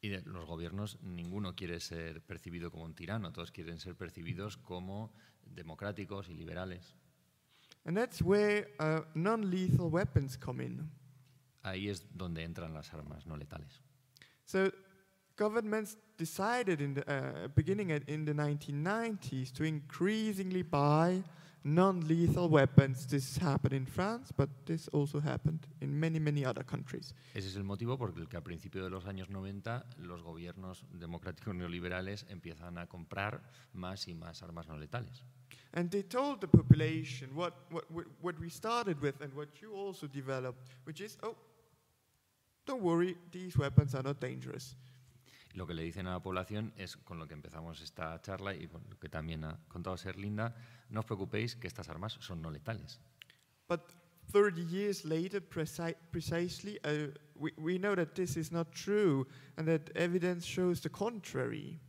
Y 0.00 0.10
de 0.10 0.22
los 0.26 0.46
gobiernos, 0.46 0.96
ninguno 1.02 1.56
quiere 1.56 1.80
ser 1.80 2.20
percibido 2.20 2.70
como 2.70 2.84
un 2.84 2.94
tirano, 2.94 3.32
todos 3.32 3.50
quieren 3.50 3.80
ser 3.80 3.96
percibidos 3.96 4.56
como 4.56 5.12
democráticos 5.44 6.28
y 6.28 6.34
liberales. 6.34 6.94
And 7.84 7.96
that's 7.96 8.22
where 8.22 8.68
uh, 8.78 9.00
non 9.14 9.50
lethal 9.50 9.90
weapons 9.90 10.36
come 10.36 10.60
in. 10.60 10.90
Ahí 11.62 11.88
es 11.88 12.04
donde 12.14 12.44
entran 12.44 12.72
las 12.72 12.92
armas 12.94 13.26
no 13.26 13.36
letales. 13.36 13.82
So, 14.44 14.70
governments 15.36 15.96
decided 16.18 16.80
in 16.80 16.94
the 16.94 17.04
uh, 17.08 17.48
beginning 17.54 17.92
at- 17.92 18.06
in 18.08 18.24
the 18.24 18.34
1990s 18.34 19.52
to 19.52 19.64
increasingly 19.64 20.62
buy 20.62 21.22
non 21.64 22.00
lethal 22.06 22.48
weapons. 22.48 23.06
This 23.06 23.38
happened 23.38 23.72
in 23.72 23.86
France, 23.86 24.32
but 24.36 24.48
this 24.66 24.88
also 24.88 25.20
happened 25.20 25.66
in 25.80 25.98
many, 25.98 26.18
many 26.18 26.44
other 26.44 26.64
countries. 26.64 27.14
Ese 27.34 27.46
es 27.46 27.56
el 27.56 27.64
motivo 27.64 27.96
por 27.96 28.12
el 28.16 28.26
que 28.26 28.36
a 28.36 28.42
principios 28.42 28.84
de 28.84 28.90
los 28.90 29.06
años 29.06 29.30
90 29.30 29.86
los 29.98 30.22
gobiernos 30.22 30.84
democráticos 30.92 31.54
neoliberales 31.54 32.26
empiezan 32.28 32.78
a 32.78 32.86
comprar 32.86 33.40
más 33.72 34.08
y 34.08 34.14
más 34.14 34.42
armas 34.42 34.68
no 34.68 34.76
letales. 34.76 35.22
And 35.74 35.90
they 35.90 36.02
told 36.02 36.40
the 36.40 36.48
population 36.48 37.30
what, 37.34 37.54
what, 37.70 37.84
what 38.20 38.38
we 38.40 38.48
started 38.48 39.00
with 39.00 39.20
and 39.20 39.32
what 39.34 39.48
you 39.60 39.74
also 39.74 40.06
developed, 40.06 40.66
which 40.84 41.00
is 41.00 41.16
oh, 41.22 41.36
don't 42.66 42.82
worry, 42.82 43.16
these 43.30 43.56
weapons 43.56 43.94
are 43.94 44.02
not 44.02 44.20
dangerous. 44.20 44.74
Lo 45.58 45.66
que 45.66 45.74
le 45.74 45.82
dicen 45.82 46.06
a 46.06 46.12
la 46.12 46.22
población 46.22 46.72
es 46.76 46.96
con 46.96 47.18
lo 47.18 47.26
que 47.26 47.34
empezamos 47.34 47.80
esta 47.80 48.22
charla 48.22 48.54
y 48.54 48.68
con 48.68 48.80
lo 48.88 48.96
que 48.96 49.08
también 49.08 49.42
ha 49.42 49.58
contado 49.66 49.96
Ser 49.96 50.16
Linda, 50.16 50.54
no 50.88 51.00
os 51.00 51.04
preocupéis 51.04 51.56
que 51.56 51.66
estas 51.66 51.88
armas 51.88 52.16
son 52.20 52.40
no 52.40 52.48
letales. 52.48 53.00
But 53.68 53.80
30 54.30 54.62
years 54.70 55.04
later, 55.04 55.42
preci- 55.42 55.96
precisely, 56.12 56.78
uh, 56.84 57.12
we, 57.34 57.52
we 57.58 57.76
know 57.76 57.96
that 57.96 58.14
this 58.14 58.36
is 58.36 58.52
not 58.52 58.70
true 58.70 59.26
and 59.56 59.66
that 59.66 59.90
evidence 59.96 60.46
shows 60.46 60.80
the 60.80 60.90
contrary. 60.90 61.80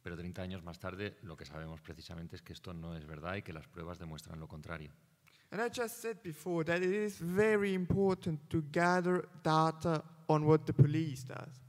Pero 0.00 0.14
30 0.16 0.40
años 0.40 0.62
más 0.62 0.78
tarde 0.78 1.18
lo 1.22 1.36
que 1.36 1.44
sabemos 1.44 1.80
precisamente 1.80 2.36
es 2.36 2.42
que 2.42 2.52
esto 2.52 2.72
no 2.72 2.94
es 2.94 3.04
verdad 3.04 3.34
y 3.34 3.42
que 3.42 3.52
las 3.52 3.66
pruebas 3.66 3.98
demuestran 3.98 4.38
lo 4.38 4.46
contrario. 4.46 4.92
And 5.50 5.60
I 5.60 5.68
just 5.68 6.00
said 6.00 6.22
before 6.22 6.62
that 6.66 6.84
it 6.84 6.92
is 6.94 7.18
very 7.18 7.74
important 7.74 8.48
to 8.50 8.62
gather 8.70 9.28
data 9.42 10.04
on 10.28 10.44
what 10.44 10.66
the 10.66 10.72
police 10.72 11.24
does. 11.24 11.67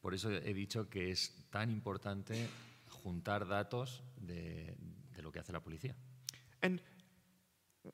Por 0.00 0.14
eso 0.14 0.30
he 0.30 0.54
dicho 0.54 0.88
que 0.88 1.10
es 1.10 1.32
tan 1.50 1.70
importante 1.70 2.48
juntar 2.88 3.46
datos 3.46 4.02
de, 4.16 4.74
de 5.14 5.22
lo 5.22 5.30
que 5.30 5.40
hace 5.40 5.52
la 5.52 5.60
policía. 5.60 5.94
And 6.62 6.80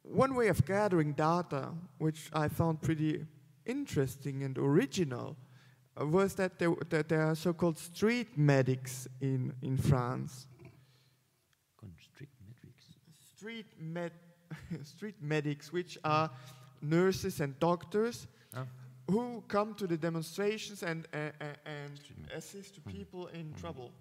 one 0.03 0.35
way 0.35 0.49
of 0.49 0.65
gathering 0.65 1.15
data, 1.15 1.73
which 1.99 2.31
I 2.33 2.49
found 2.49 2.81
pretty 2.81 3.27
interesting 3.65 4.43
and 4.43 4.57
original, 4.59 5.37
uh, 6.01 6.07
was 6.07 6.35
that 6.35 6.59
there, 6.59 6.75
that 6.91 7.09
there 7.09 7.23
are 7.23 7.35
so-called 7.35 7.79
street 7.79 8.37
medics 8.37 9.09
in, 9.21 9.53
in 9.63 9.77
France. 9.77 10.47
Con 11.81 11.93
Street 12.01 12.31
Metrics. 12.47 12.85
Street, 13.37 13.67
med- 13.81 14.13
street 14.85 15.17
medics, 15.21 15.73
which 15.73 15.99
are 16.05 16.31
nurses 16.83 17.41
and 17.41 17.59
doctors 17.59 18.27
who 19.09 19.43
come 19.49 19.75
to 19.75 19.87
the 19.87 19.97
demonstrations 19.97 20.83
and, 20.83 21.07
uh, 21.13 21.31
and 21.65 22.01
assist 22.35 22.75
to 22.75 22.81
people 22.83 23.29
in 23.33 23.53
trouble. 23.55 23.93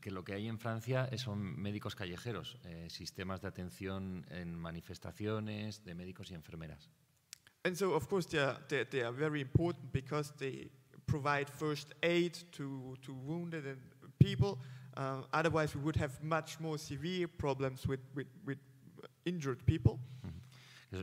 que- 0.00 0.10
lo 0.10 0.22
que 0.24 0.34
hay 0.34 0.48
en 0.48 0.58
Francia 0.58 1.06
es- 1.12 1.22
son 1.22 1.38
médicos 1.60 1.94
callejeros, 1.94 2.56
eh, 2.64 2.88
sistemas 2.88 3.40
de 3.42 3.48
atención 3.48 4.24
en 4.30 4.54
manifestaciones 4.56 5.84
de 5.84 5.94
médicos 5.94 6.30
y 6.30 6.34
enfermeras. 6.34 6.88
And 7.64 7.76
so, 7.76 7.94
of 7.94 8.06
course, 8.08 8.26
they 8.28 8.38
are, 8.38 8.58
they, 8.68 8.84
they 8.84 9.02
are 9.02 9.12
very 9.12 9.40
important 9.40 9.92
because 9.92 10.32
they 10.38 10.70
provide 11.06 11.50
first 11.50 11.92
aid 12.02 12.34
to, 12.52 12.96
to 13.02 13.12
wounded 13.12 13.66
and 13.66 13.80
people. 14.18 14.58
Uh, 14.96 15.22
otherwise, 15.32 15.74
we 15.76 15.82
would 15.82 15.96
have 15.96 16.22
much 16.22 16.58
more 16.58 16.78
severe 16.78 17.28
problems 17.28 17.86
with, 17.86 18.00
with, 18.14 18.28
with 18.46 18.58
injured 19.26 19.62
people. 19.66 19.98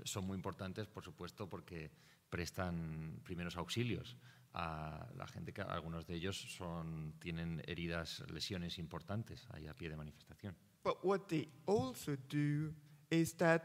Son 0.06 0.26
muy 0.26 0.36
importantes, 0.38 0.88
por 0.88 1.04
supuesto, 1.04 1.48
porque 1.48 1.92
prestan 2.34 3.22
primeros 3.24 3.58
auxilios 3.58 4.18
a 4.56 5.08
la 5.16 5.28
gente 5.28 5.54
que 5.54 5.62
algunos 5.62 6.08
de 6.08 6.16
ellos 6.16 6.36
son, 6.58 7.14
tienen 7.20 7.62
heridas, 7.68 8.24
lesiones 8.32 8.80
importantes 8.80 9.46
ahí 9.52 9.68
a 9.68 9.76
pie 9.76 9.90
de 9.90 9.98
manifestación. 9.98 10.56
But 10.84 10.98
what 11.04 11.28
they 11.28 11.48
also 11.68 12.16
do 12.30 12.74
is 13.12 13.36
that 13.38 13.62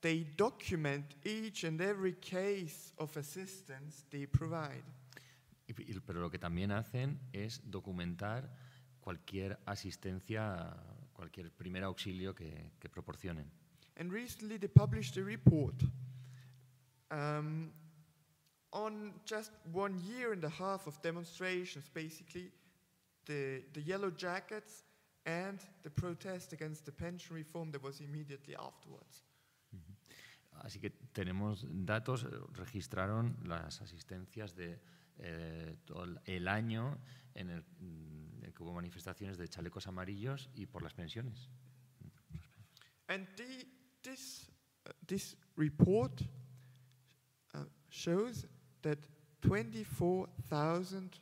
they 0.00 0.24
document 0.36 1.14
each 1.24 1.64
and 1.64 1.80
every 1.80 2.16
case 2.20 2.92
of 2.98 3.16
assistance 3.16 4.04
they 4.10 4.26
provide. 4.26 4.84
Y- 5.66 5.98
pero 6.04 6.20
lo 6.20 6.30
que 6.30 6.38
también 6.38 6.72
hacen 6.72 7.18
es 7.32 7.62
documentar 7.64 8.54
cualquier 9.00 9.58
asistencia, 9.64 10.76
cualquier 11.14 11.50
primer 11.50 11.82
auxilio 11.84 12.34
que, 12.34 12.72
que 12.78 12.90
proporcionen. 12.90 13.50
And 13.98 14.12
recently 14.12 14.58
they 14.58 14.68
published 14.68 15.16
a 15.16 15.24
report 15.24 15.82
um, 17.10 17.72
on 18.72 19.12
just 19.24 19.52
one 19.72 19.98
year 20.04 20.32
and 20.32 20.44
a 20.44 20.48
half 20.50 20.86
of 20.86 21.00
demonstrations, 21.02 21.88
basically, 21.92 22.52
the, 23.26 23.62
the 23.72 23.80
Yellow 23.80 24.10
Jackets 24.10 24.84
and 25.24 25.58
the 25.82 25.90
protest 25.90 26.52
against 26.52 26.84
the 26.84 26.92
pension 26.92 27.34
reform 27.36 27.70
that 27.72 27.82
was 27.82 28.00
immediately 28.00 28.54
afterwards. 28.56 29.22
Así 30.64 30.80
que 30.80 30.90
tenemos 31.12 31.66
datos, 31.84 32.24
registraron 32.54 33.36
las 33.44 33.80
asistencias 33.82 34.54
de 34.54 34.78
eh, 35.18 35.76
todo 35.86 36.04
el- 36.04 36.20
el 36.26 36.48
año 36.48 36.98
en 37.34 37.50
el, 37.50 37.62
mm, 37.80 38.44
en 38.44 38.52
que 38.52 38.62
hubo 38.62 38.72
manifestaciones 38.72 39.36
de 39.38 39.48
chalecos 39.48 39.86
amarillos 39.86 40.48
y 40.54 40.66
por 40.66 40.82
las 40.82 40.92
pensiones. 40.94 41.48
And 43.08 43.26
the, 43.36 43.66
this, 44.02 44.50
uh, 44.86 44.92
this 45.06 45.36
report 45.56 46.22
uh, 47.54 47.64
shows 47.90 48.46
that 48.86 48.98
24,000 49.42 51.18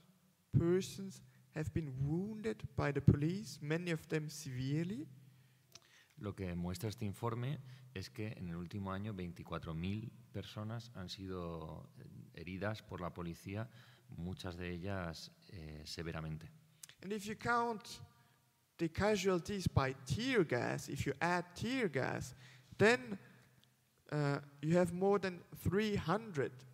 persons 0.52 1.22
have 1.54 1.72
been 1.72 1.90
wounded 2.02 2.62
by 2.76 2.92
the 2.92 3.00
police, 3.00 3.58
many 3.62 3.90
of 3.90 4.06
them 4.08 4.28
severely. 4.28 5.06
Lo 6.18 6.34
que 6.34 6.54
muestra 6.54 6.90
este 6.90 7.06
informe 7.06 7.58
es 7.94 8.10
que 8.10 8.34
en 8.36 8.50
el 8.50 8.56
último 8.56 8.92
año 8.92 9.14
24.000 9.14 10.10
personas 10.32 10.90
han 10.94 11.08
sido 11.08 11.88
eh, 11.98 12.04
heridas 12.34 12.82
por 12.82 13.00
la 13.00 13.10
policía, 13.10 13.68
muchas 14.16 14.56
de 14.56 14.70
ellas 14.70 15.30
eh, 15.48 15.82
severamente. 15.84 16.50
And 17.02 17.12
if 17.12 17.26
you 17.26 17.34
count 17.34 18.00
the 18.76 18.88
casualties 18.90 19.66
by 19.66 19.94
tear 20.04 20.44
gas, 20.44 20.88
if 20.88 21.06
you 21.06 21.14
add 21.20 21.44
tear 21.54 21.88
gas, 21.88 22.34
then 22.76 23.18
uh, 24.12 24.38
you 24.60 24.76
have 24.76 24.92
more 24.92 25.18
than 25.18 25.40
300,000 25.62 26.34
injured. 26.34 26.73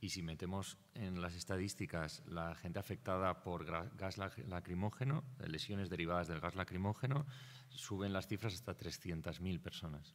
Y 0.00 0.08
si 0.08 0.20
metemos 0.22 0.76
en 0.94 1.20
las 1.22 1.34
estadísticas 1.34 2.22
la 2.26 2.54
gente 2.56 2.80
afectada 2.80 3.40
por 3.44 3.64
gas 3.64 4.18
lac- 4.18 4.44
lacrimógeno, 4.48 5.22
eh, 5.38 5.48
lesiones 5.48 5.88
derivadas 5.88 6.26
del 6.26 6.40
gas 6.40 6.56
lacrimógeno, 6.56 7.24
suben 7.68 8.12
las 8.12 8.26
cifras 8.26 8.54
hasta 8.54 8.76
300.000 8.76 9.60
personas. 9.60 10.14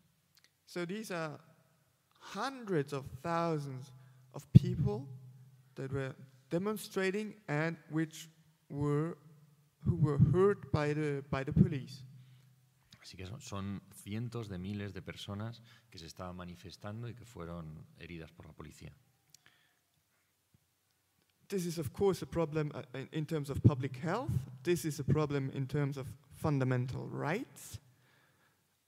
So 0.65 0.85
these 0.85 1.11
are 1.13 1.37
hundreds 2.35 2.91
of 2.91 3.05
thousands 3.21 3.93
of 4.33 4.45
people 4.51 5.07
that 5.75 5.91
were 5.91 6.13
demonstrating 6.49 7.35
and 7.47 7.77
which 7.89 8.29
were 8.69 9.17
who 9.85 9.95
were 9.95 10.17
hurt 10.33 10.69
by 10.73 10.93
the 10.93 11.23
by 11.29 11.45
the 11.45 11.53
police. 11.53 12.03
Así 13.07 13.15
que 13.15 13.25
son, 13.25 13.39
son 13.39 13.81
cientos 14.03 14.49
de 14.49 14.57
miles 14.57 14.93
de 14.93 15.01
personas 15.01 15.61
que 15.89 15.97
se 15.97 16.07
estaban 16.07 16.35
manifestando 16.35 17.07
y 17.07 17.13
que 17.13 17.23
fueron 17.23 17.85
heridas 17.99 18.33
por 18.33 18.45
la 18.45 18.51
policía. 18.51 18.91
This 21.47 21.65
is 21.65 21.77
of 21.77 21.93
course 21.93 22.21
a 22.21 22.25
problem 22.25 22.69
uh, 22.75 22.81
in, 22.97 23.07
in 23.13 23.25
terms 23.25 23.49
of 23.49 23.61
public 23.63 23.95
health. 24.03 24.29
This 24.63 24.83
is 24.83 24.99
a 24.99 25.05
problem 25.05 25.49
in 25.53 25.67
terms 25.67 25.95
of 25.95 26.05
fundamental 26.35 27.07
rights. 27.07 27.79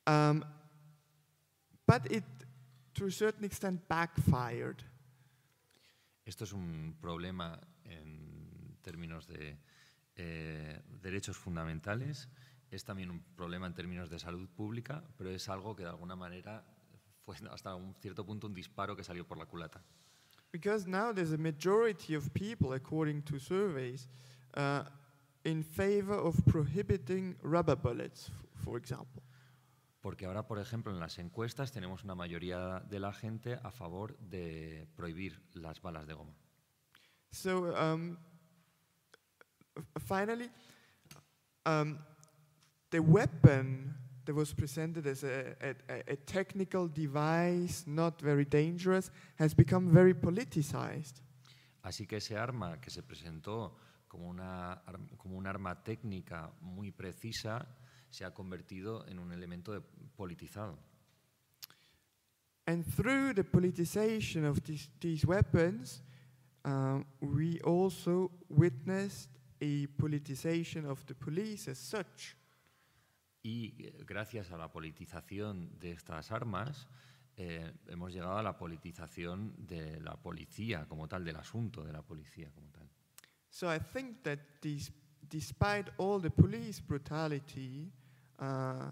Um, 0.06 0.44
but 1.88 2.12
it, 2.12 2.26
to 2.96 3.06
a 3.06 3.12
certain 3.12 3.46
extent, 3.46 3.88
backfired. 3.88 4.84
Esto 6.26 6.44
es 6.44 6.52
un 6.52 6.98
problema 7.00 7.58
en 7.86 8.76
términos 8.84 9.28
de 9.28 9.56
eh, 10.18 10.82
derechos 11.02 11.38
fundamentales, 11.38 12.28
es 12.72 12.84
también 12.84 13.10
un 13.10 13.22
problema 13.36 13.68
en 13.68 13.74
términos 13.74 14.10
de 14.10 14.20
salud 14.20 14.48
pública, 14.50 15.04
pero 15.18 15.30
es 15.30 15.50
algo 15.50 15.76
que 15.76 15.84
de 15.84 15.90
alguna 15.90 16.16
manera 16.16 16.64
fue 17.24 17.36
hasta 17.50 17.76
un 17.76 17.96
cierto 17.96 18.26
punto 18.26 18.48
un 18.48 18.54
disparo 18.54 18.96
que 18.96 19.04
salió 19.04 19.28
por 19.28 19.38
la 19.38 19.46
culata. 19.46 19.84
Because 20.52 20.88
now 20.88 21.14
there's 21.14 21.32
a 21.32 21.38
majority 21.38 22.16
of 22.16 22.32
people, 22.34 22.74
according 22.74 23.22
to 23.24 23.40
surveys, 23.40 24.08
uh, 24.56 24.84
in 25.44 25.64
favor 25.64 26.16
of 26.16 26.36
prohibiting 26.46 27.36
rubber 27.44 27.76
bullets, 27.76 28.32
for 28.64 28.78
example. 28.78 29.22
Porque 30.02 30.26
ahora, 30.26 30.48
por 30.48 30.60
ejemplo, 30.60 30.92
en 30.92 31.00
las 31.00 31.20
encuestas 31.20 31.72
tenemos 31.72 32.04
una 32.04 32.16
mayoría 32.16 32.80
de 32.90 33.00
la 33.00 33.14
gente 33.14 33.60
a 33.62 33.70
favor 33.70 34.18
de 34.18 34.88
prohibir 34.96 35.40
las 35.54 35.82
balas 35.82 36.08
de 36.08 36.14
goma. 36.14 36.34
So 37.32 37.76
um, 37.76 38.18
finally, 40.00 40.50
um, 41.66 41.98
the 42.92 43.00
weapon 43.00 43.94
that 44.26 44.34
was 44.36 44.54
presented 44.54 45.08
as 45.08 45.24
a, 45.24 45.56
a, 45.62 45.76
a- 46.12 46.16
technical 46.18 46.88
device, 46.88 47.86
not 47.88 48.22
very 48.22 48.46
dangerous, 48.46 49.12
has 49.38 49.54
become 49.54 49.90
very 49.92 50.14
politicized. 50.14 51.22
Así 51.84 52.06
que 52.08 52.18
ese 52.18 52.36
arma 52.38 52.80
que 52.82 52.90
se 52.92 53.02
presentó 53.02 53.76
como 54.08 54.28
una, 54.30 54.82
como 55.18 55.38
un 55.38 55.48
arma 55.48 55.76
técnica 55.84 56.52
muy 56.62 56.92
precisa 56.92 57.66
se 58.10 58.26
ha 58.26 58.32
convertido 58.34 59.06
en 59.08 59.20
un 59.20 59.32
elemento 59.32 59.72
de- 59.72 59.82
politizado. 60.16 60.78
And 62.68 62.86
through 62.86 63.34
the 63.34 63.44
politicization 63.44 64.46
of 64.46 64.62
these, 64.64 64.90
these 65.00 65.26
weapons, 65.26 66.02
um, 66.66 67.06
we 67.20 67.60
also 67.62 68.30
witnessed 68.50 69.30
a 69.62 69.88
politicization 69.98 70.86
of 70.86 71.04
the 71.08 71.16
police 71.16 71.68
as 71.68 71.80
such. 71.80 72.36
Y 73.42 73.76
eh, 73.80 74.04
gracias 74.06 74.52
a 74.52 74.58
la 74.58 74.72
politización 74.72 75.80
de 75.80 75.92
estas 75.92 76.32
armas, 76.32 76.88
eh, 77.38 77.72
hemos 77.88 78.12
llegado 78.12 78.38
a 78.38 78.44
la 78.44 78.58
politización 78.58 79.54
de 79.66 80.02
la 80.02 80.18
policía 80.18 80.86
como 80.88 81.08
tal, 81.08 81.24
del 81.24 81.38
asunto 81.38 81.84
de 81.84 81.94
la 81.94 82.02
policía 82.02 82.52
como 82.52 82.70
tal. 82.70 82.90
So 83.50 83.74
I 83.74 83.80
think 83.80 84.24
that 84.24 84.40
these, 84.62 84.92
despite 85.30 85.90
all 85.98 86.20
the 86.20 86.30
police 86.30 86.82
brutality, 86.82 87.92
uh, 88.40 88.92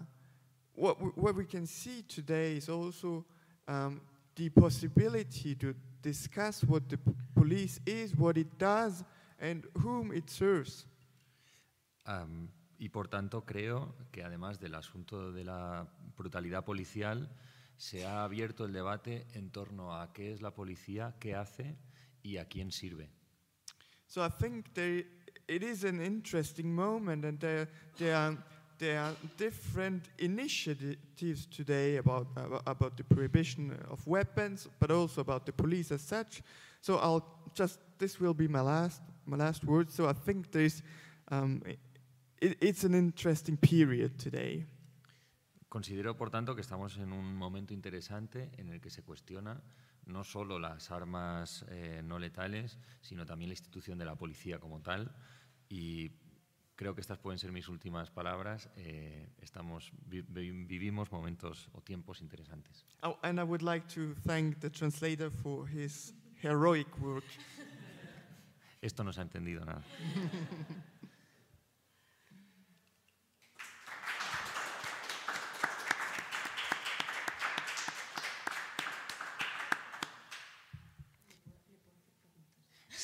what, 0.74 1.00
we, 1.00 1.10
what 1.10 1.36
we 1.36 1.44
can 1.44 1.66
see 1.66 2.02
today 2.02 2.56
is 2.56 2.68
also 2.68 3.24
um, 3.68 4.00
the 4.34 4.48
possibility 4.48 5.54
to 5.56 5.74
discuss 6.00 6.64
what 6.64 6.88
the 6.88 6.98
police 7.34 7.80
is, 7.86 8.16
what 8.16 8.38
it 8.38 8.58
does, 8.58 9.04
and 9.38 9.64
whom 9.82 10.10
it 10.12 10.30
serves. 10.30 10.86
Am, 12.06 12.48
y 12.78 12.88
por 12.90 13.08
tanto 13.08 13.44
creo 13.44 13.94
que 14.12 14.22
además 14.22 14.60
del 14.60 14.74
asunto 14.74 15.32
de 15.32 15.44
la 15.44 15.88
brutalidad 16.16 16.64
policial, 16.64 17.28
se 17.76 18.06
ha 18.06 18.24
abierto 18.24 18.64
el 18.64 18.72
debate 18.72 19.26
en 19.34 19.50
torno 19.50 20.00
a 20.00 20.12
qué 20.12 20.32
es 20.32 20.42
la 20.42 20.52
policía, 20.52 21.14
qué 21.20 21.34
hace 21.34 21.76
y 22.22 22.38
a 22.38 22.46
quién 22.46 22.72
sirve. 22.72 23.10
So 24.06 24.24
I 24.24 24.30
think 24.30 24.66
it 24.76 25.62
is 25.62 25.84
an 25.84 26.00
interesting 26.00 26.74
moment, 26.74 27.24
and 27.24 27.38
there, 27.38 27.68
are, 28.14 28.36
different 29.36 30.08
initiatives 30.18 31.46
today 31.46 31.96
about 31.96 32.96
the 32.96 33.04
prohibition 33.04 33.76
of 33.90 34.06
weapons, 34.06 34.68
but 34.78 34.90
also 34.90 35.20
about 35.20 35.44
the 35.44 35.52
police 35.52 35.92
as 35.92 36.00
such. 36.00 36.42
So 36.80 36.96
I'll 36.98 37.24
just, 37.54 37.80
this 37.98 38.20
will 38.20 38.34
be 38.34 38.48
my 38.48 38.60
last, 38.60 39.02
my 39.26 39.36
last 39.36 39.64
word. 39.64 39.90
So 39.90 40.08
I 40.08 40.12
think 40.12 40.52
there's, 40.52 40.82
um, 41.30 41.60
it, 42.40 42.62
it's 42.62 42.84
an 42.84 42.94
interesting 42.94 43.56
period 43.56 44.16
today. 44.16 44.66
Considero, 45.68 46.16
por 46.16 46.30
tanto, 46.30 46.54
que 46.54 46.62
estamos 46.62 46.96
en 46.96 47.12
un 47.12 47.34
momento 47.36 47.74
interesante 47.74 48.50
en 48.56 48.70
el 48.70 48.80
que 48.80 48.88
se 48.90 49.02
cuestiona 49.02 49.60
no 50.06 50.24
solo 50.24 50.58
las 50.58 50.90
armas 50.90 51.66
eh, 51.68 52.00
no 52.02 52.18
letales, 52.18 52.78
sino 53.02 53.26
también 53.26 53.50
la 53.50 53.52
institución 53.52 53.98
de 53.98 54.06
la 54.06 54.14
policía 54.16 54.58
como 54.58 54.80
tal. 54.80 55.14
Y 55.68 56.10
creo 56.74 56.94
que 56.94 57.02
estas 57.02 57.18
pueden 57.18 57.38
ser 57.38 57.52
mis 57.52 57.68
últimas 57.68 58.10
palabras. 58.10 58.70
Eh, 58.76 59.28
estamos, 59.42 59.92
vi- 60.06 60.22
vi- 60.22 60.64
vivimos 60.64 61.12
momentos 61.12 61.68
o 61.74 61.82
tiempos 61.82 62.22
interesantes. 62.22 62.86
Oh, 63.02 63.18
and 63.22 63.38
I 63.38 63.42
would 63.42 63.60
like 63.62 63.86
to 63.94 64.14
thank 64.26 64.60
the 64.60 64.70
translator 64.70 65.30
for 65.30 65.68
his 65.68 66.14
heroic 66.42 66.88
work. 66.98 67.24
Esto 68.80 69.04
no 69.04 69.12
se 69.12 69.20
ha 69.20 69.24
entendido 69.24 69.62
nada. 69.66 69.82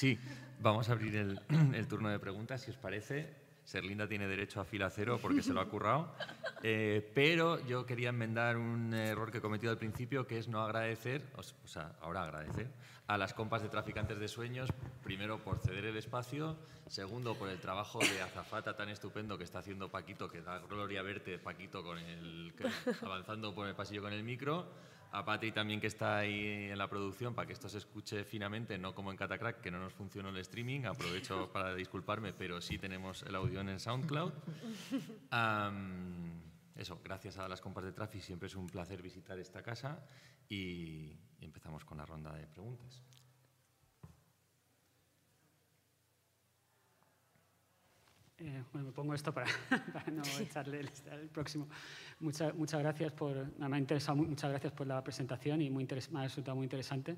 Sí, 0.04 0.18
vamos 0.60 0.90
a 0.90 0.92
abrir 0.92 1.16
el, 1.16 1.40
el 1.74 1.88
turno 1.88 2.10
de 2.10 2.18
preguntas, 2.18 2.60
si 2.60 2.70
os 2.70 2.76
parece. 2.76 3.32
Serlinda 3.64 4.06
tiene 4.06 4.28
derecho 4.28 4.60
a 4.60 4.66
fila 4.66 4.90
cero 4.90 5.18
porque 5.22 5.42
se 5.42 5.54
lo 5.54 5.62
ha 5.62 5.68
currado. 5.70 6.14
Eh, 6.66 7.10
pero 7.14 7.62
yo 7.66 7.84
quería 7.84 8.08
enmendar 8.08 8.56
un 8.56 8.94
error 8.94 9.30
que 9.30 9.36
he 9.36 9.40
cometido 9.42 9.70
al 9.70 9.76
principio, 9.76 10.26
que 10.26 10.38
es 10.38 10.48
no 10.48 10.62
agradecer, 10.62 11.22
o 11.36 11.42
sea, 11.42 11.92
ahora 12.00 12.22
agradecer, 12.22 12.70
a 13.06 13.18
las 13.18 13.34
compas 13.34 13.60
de 13.60 13.68
traficantes 13.68 14.18
de 14.18 14.28
sueños, 14.28 14.70
primero 15.02 15.38
por 15.44 15.58
ceder 15.58 15.84
el 15.84 15.98
espacio, 15.98 16.56
segundo 16.86 17.34
por 17.34 17.50
el 17.50 17.60
trabajo 17.60 17.98
de 17.98 18.22
azafata 18.22 18.78
tan 18.78 18.88
estupendo 18.88 19.36
que 19.36 19.44
está 19.44 19.58
haciendo 19.58 19.90
Paquito, 19.90 20.26
que 20.30 20.40
da 20.40 20.58
gloria 20.60 21.02
verte, 21.02 21.38
Paquito, 21.38 21.82
con 21.82 21.98
el, 21.98 22.54
avanzando 23.02 23.54
por 23.54 23.68
el 23.68 23.74
pasillo 23.74 24.00
con 24.00 24.14
el 24.14 24.24
micro, 24.24 24.66
a 25.14 25.24
Patri 25.24 25.52
también 25.52 25.80
que 25.80 25.86
está 25.86 26.18
ahí 26.18 26.70
en 26.70 26.76
la 26.76 26.88
producción 26.88 27.34
para 27.34 27.46
que 27.46 27.52
esto 27.52 27.68
se 27.68 27.78
escuche 27.78 28.24
finamente, 28.24 28.76
no 28.78 28.94
como 28.96 29.12
en 29.12 29.16
Catacrack, 29.16 29.60
que 29.60 29.70
no 29.70 29.78
nos 29.78 29.92
funcionó 29.92 30.30
el 30.30 30.36
streaming. 30.38 30.86
Aprovecho 30.86 31.50
para 31.52 31.72
disculparme, 31.74 32.32
pero 32.32 32.60
sí 32.60 32.78
tenemos 32.78 33.22
el 33.22 33.36
audio 33.36 33.60
en 33.60 33.78
SoundCloud. 33.78 34.32
eso, 36.74 37.00
gracias 37.04 37.38
a 37.38 37.48
las 37.48 37.60
compas 37.60 37.84
de 37.84 37.92
Trafi, 37.92 38.20
siempre 38.20 38.48
es 38.48 38.56
un 38.56 38.66
placer 38.66 39.00
visitar 39.02 39.38
esta 39.38 39.62
casa 39.62 40.04
y 40.48 41.16
empezamos 41.40 41.84
con 41.84 41.98
la 41.98 42.06
ronda 42.06 42.32
de 42.32 42.48
preguntas. 42.48 43.04
Eh, 48.38 48.64
bueno, 48.72 48.88
me 48.88 48.92
pongo 48.92 49.14
esto 49.14 49.32
para, 49.32 49.46
no 50.12 50.22
echarle 50.40 50.80
el, 50.80 51.28
próximo. 51.30 51.68
Muchas, 52.20 52.54
muchas 52.54 52.80
gracias 52.80 53.12
por, 53.12 53.58
me 53.58 53.76
ha 53.76 53.78
interesado, 53.78 54.16
muchas 54.16 54.50
gracias 54.50 54.72
por 54.72 54.86
la 54.86 55.02
presentación 55.02 55.60
y 55.62 55.70
muy 55.70 55.86
me 56.10 56.20
ha 56.20 56.22
resultado 56.22 56.56
muy 56.56 56.64
interesante. 56.64 57.16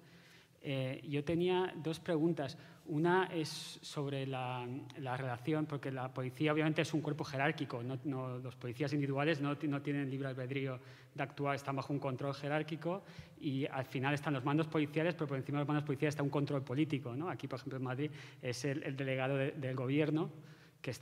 Eh, 0.69 1.01
yo 1.09 1.23
tenía 1.23 1.73
dos 1.77 2.01
preguntas. 2.01 2.59
Una 2.87 3.27
es 3.27 3.79
sobre 3.83 4.27
la, 4.27 4.67
la, 4.99 5.17
relación, 5.17 5.67
porque 5.67 5.93
la 5.93 6.13
policía 6.13 6.53
obviamente 6.53 6.83
es 6.83 6.93
un 6.93 7.03
cuerpo 7.03 7.23
jerárquico. 7.23 7.83
No, 7.83 8.39
los 8.39 8.57
policías 8.57 8.93
individuales 8.93 9.41
no, 9.41 9.57
no, 9.63 9.81
tienen 9.81 10.11
libre 10.11 10.27
albedrío 10.27 10.81
de 11.15 11.23
actuar, 11.23 11.55
están 11.55 11.77
bajo 11.77 11.93
un 11.93 12.01
control 12.01 12.35
jerárquico 12.35 13.05
y 13.41 13.65
al 13.67 13.85
final 13.85 14.15
están 14.15 14.35
los 14.35 14.45
mandos 14.45 14.67
policiales, 14.67 15.15
pero 15.15 15.29
por 15.29 15.37
encima 15.37 15.59
de 15.59 15.63
los 15.63 15.69
mandos 15.69 15.85
policiales 15.85 16.15
está 16.15 16.25
un 16.25 16.31
control 16.31 16.63
político. 16.63 17.15
¿no? 17.15 17.31
Aquí, 17.31 17.47
por 17.47 17.61
ejemplo, 17.61 17.79
en 17.79 17.85
Madrid 17.85 18.11
es 18.43 18.65
el, 18.65 18.83
el 18.83 18.97
delegado 18.97 19.37
del 19.37 19.77
gobierno 19.77 20.31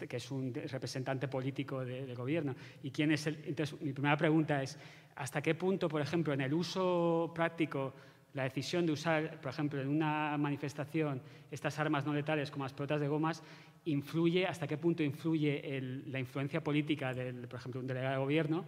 que 0.09 0.16
es, 0.16 0.30
un 0.30 0.55
representante 0.55 1.28
político 1.28 1.85
del 1.85 2.14
gobierno. 2.14 2.55
¿Y 2.82 2.91
quién 2.91 3.12
es 3.12 3.26
el? 3.26 3.37
Entonces, 3.45 3.80
mi 3.82 3.93
primera 3.93 4.16
pregunta 4.16 4.62
es, 4.62 4.78
¿hasta 5.16 5.43
qué 5.43 5.55
punto, 5.55 5.89
por 5.89 6.01
ejemplo, 6.01 6.32
en 6.32 6.41
el 6.41 6.55
uso 6.55 7.30
práctico, 7.35 7.93
la 8.32 8.45
decisión 8.45 8.87
de 8.87 8.93
usar, 8.93 9.41
por 9.41 9.53
ejemplo, 9.53 9.80
en 9.80 9.89
una 9.89 10.37
manifestación 10.39 11.20
estas 11.51 11.78
armas 11.78 12.05
no 12.05 12.14
letales 12.14 12.51
como 12.51 12.64
las 12.64 12.72
pelotas 12.72 13.01
de 13.01 13.09
gomas, 13.09 13.43
influye, 13.85 14.47
hasta 14.47 14.66
qué 14.66 14.78
punto 14.78 15.03
influye 15.03 15.80
la 16.07 16.18
influencia 16.18 16.64
política 16.64 17.12
del, 17.12 17.47
por 17.47 17.61
ejemplo, 17.61 17.80
un 17.80 17.87
delegado 17.87 18.14
de 18.14 18.20
gobierno, 18.20 18.64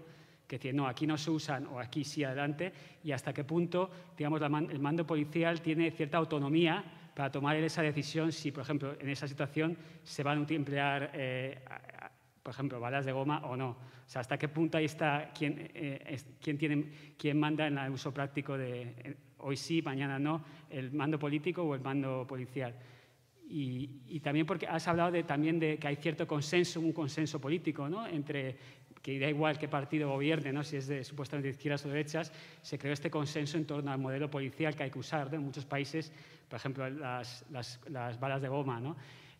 que 0.46 0.58
dice, 0.58 0.72
no, 0.72 0.86
aquí 0.86 1.06
no 1.06 1.16
se 1.16 1.30
usan 1.30 1.66
o 1.66 1.80
aquí 1.80 2.04
sí 2.04 2.22
adelante, 2.22 2.72
y 3.02 3.10
hasta 3.10 3.32
qué 3.32 3.42
punto, 3.42 3.90
digamos, 4.16 4.40
el 4.70 4.78
mando 4.78 5.06
policial 5.06 5.60
tiene 5.60 5.90
cierta 5.90 6.18
autonomía 6.18 7.05
para 7.16 7.32
tomar 7.32 7.56
esa 7.56 7.80
decisión 7.80 8.30
si, 8.30 8.52
por 8.52 8.62
ejemplo, 8.62 8.94
en 9.00 9.08
esa 9.08 9.26
situación 9.26 9.74
se 10.02 10.22
van 10.22 10.44
a 10.44 10.54
emplear, 10.54 11.10
eh, 11.14 11.58
por 12.42 12.52
ejemplo, 12.52 12.78
balas 12.78 13.06
de 13.06 13.12
goma 13.12 13.40
o 13.46 13.56
no. 13.56 13.70
O 13.70 14.04
sea, 14.04 14.20
hasta 14.20 14.36
qué 14.36 14.48
punto 14.48 14.76
ahí 14.76 14.84
está 14.84 15.32
quién, 15.34 15.70
eh, 15.74 16.20
quién, 16.42 16.58
tiene, 16.58 16.84
quién 17.16 17.40
manda 17.40 17.68
en 17.68 17.78
el 17.78 17.90
uso 17.90 18.12
práctico 18.12 18.58
de 18.58 18.82
eh, 18.82 19.16
hoy 19.38 19.56
sí, 19.56 19.80
mañana 19.80 20.18
no, 20.18 20.44
el 20.68 20.92
mando 20.92 21.18
político 21.18 21.62
o 21.62 21.74
el 21.74 21.80
mando 21.80 22.26
policial. 22.28 22.74
Y, 23.48 24.02
y, 24.08 24.20
también 24.20 24.44
porque 24.44 24.66
has 24.66 24.86
hablado 24.86 25.10
de, 25.10 25.22
también 25.22 25.58
de 25.58 25.78
que 25.78 25.88
hay 25.88 25.96
cierto 25.96 26.26
consenso, 26.26 26.80
un 26.80 26.92
consenso 26.92 27.40
político, 27.40 27.88
¿no? 27.88 28.06
entre 28.06 28.58
que 29.07 29.20
da 29.20 29.28
igual 29.28 29.57
qué 29.57 29.68
partido 29.68 30.11
gobierne, 30.11 30.52
¿no? 30.52 30.64
si 30.64 30.78
es 30.78 30.88
de 30.88 31.04
supuestamente 31.04 31.50
izquierdas 31.50 31.86
o 31.86 31.88
derechas, 31.88 32.32
se 32.61 32.76
creó 32.76 32.92
este 32.92 33.09
consenso 33.09 33.57
en 33.57 33.64
torno 33.64 33.92
al 33.92 33.98
modelo 33.98 34.28
policial 34.28 34.74
que 34.74 34.82
hay 34.82 34.90
que 34.90 34.98
usar. 34.98 35.32
En 35.32 35.42
muchos 35.42 35.64
países 35.64 36.11
por 36.48 36.59
ejemplo, 36.59 36.88
las, 36.88 37.44
las, 37.50 37.80
las 37.88 38.20
balas 38.20 38.42
de 38.42 38.48
goma, 38.48 38.80
¿no? 38.80 38.96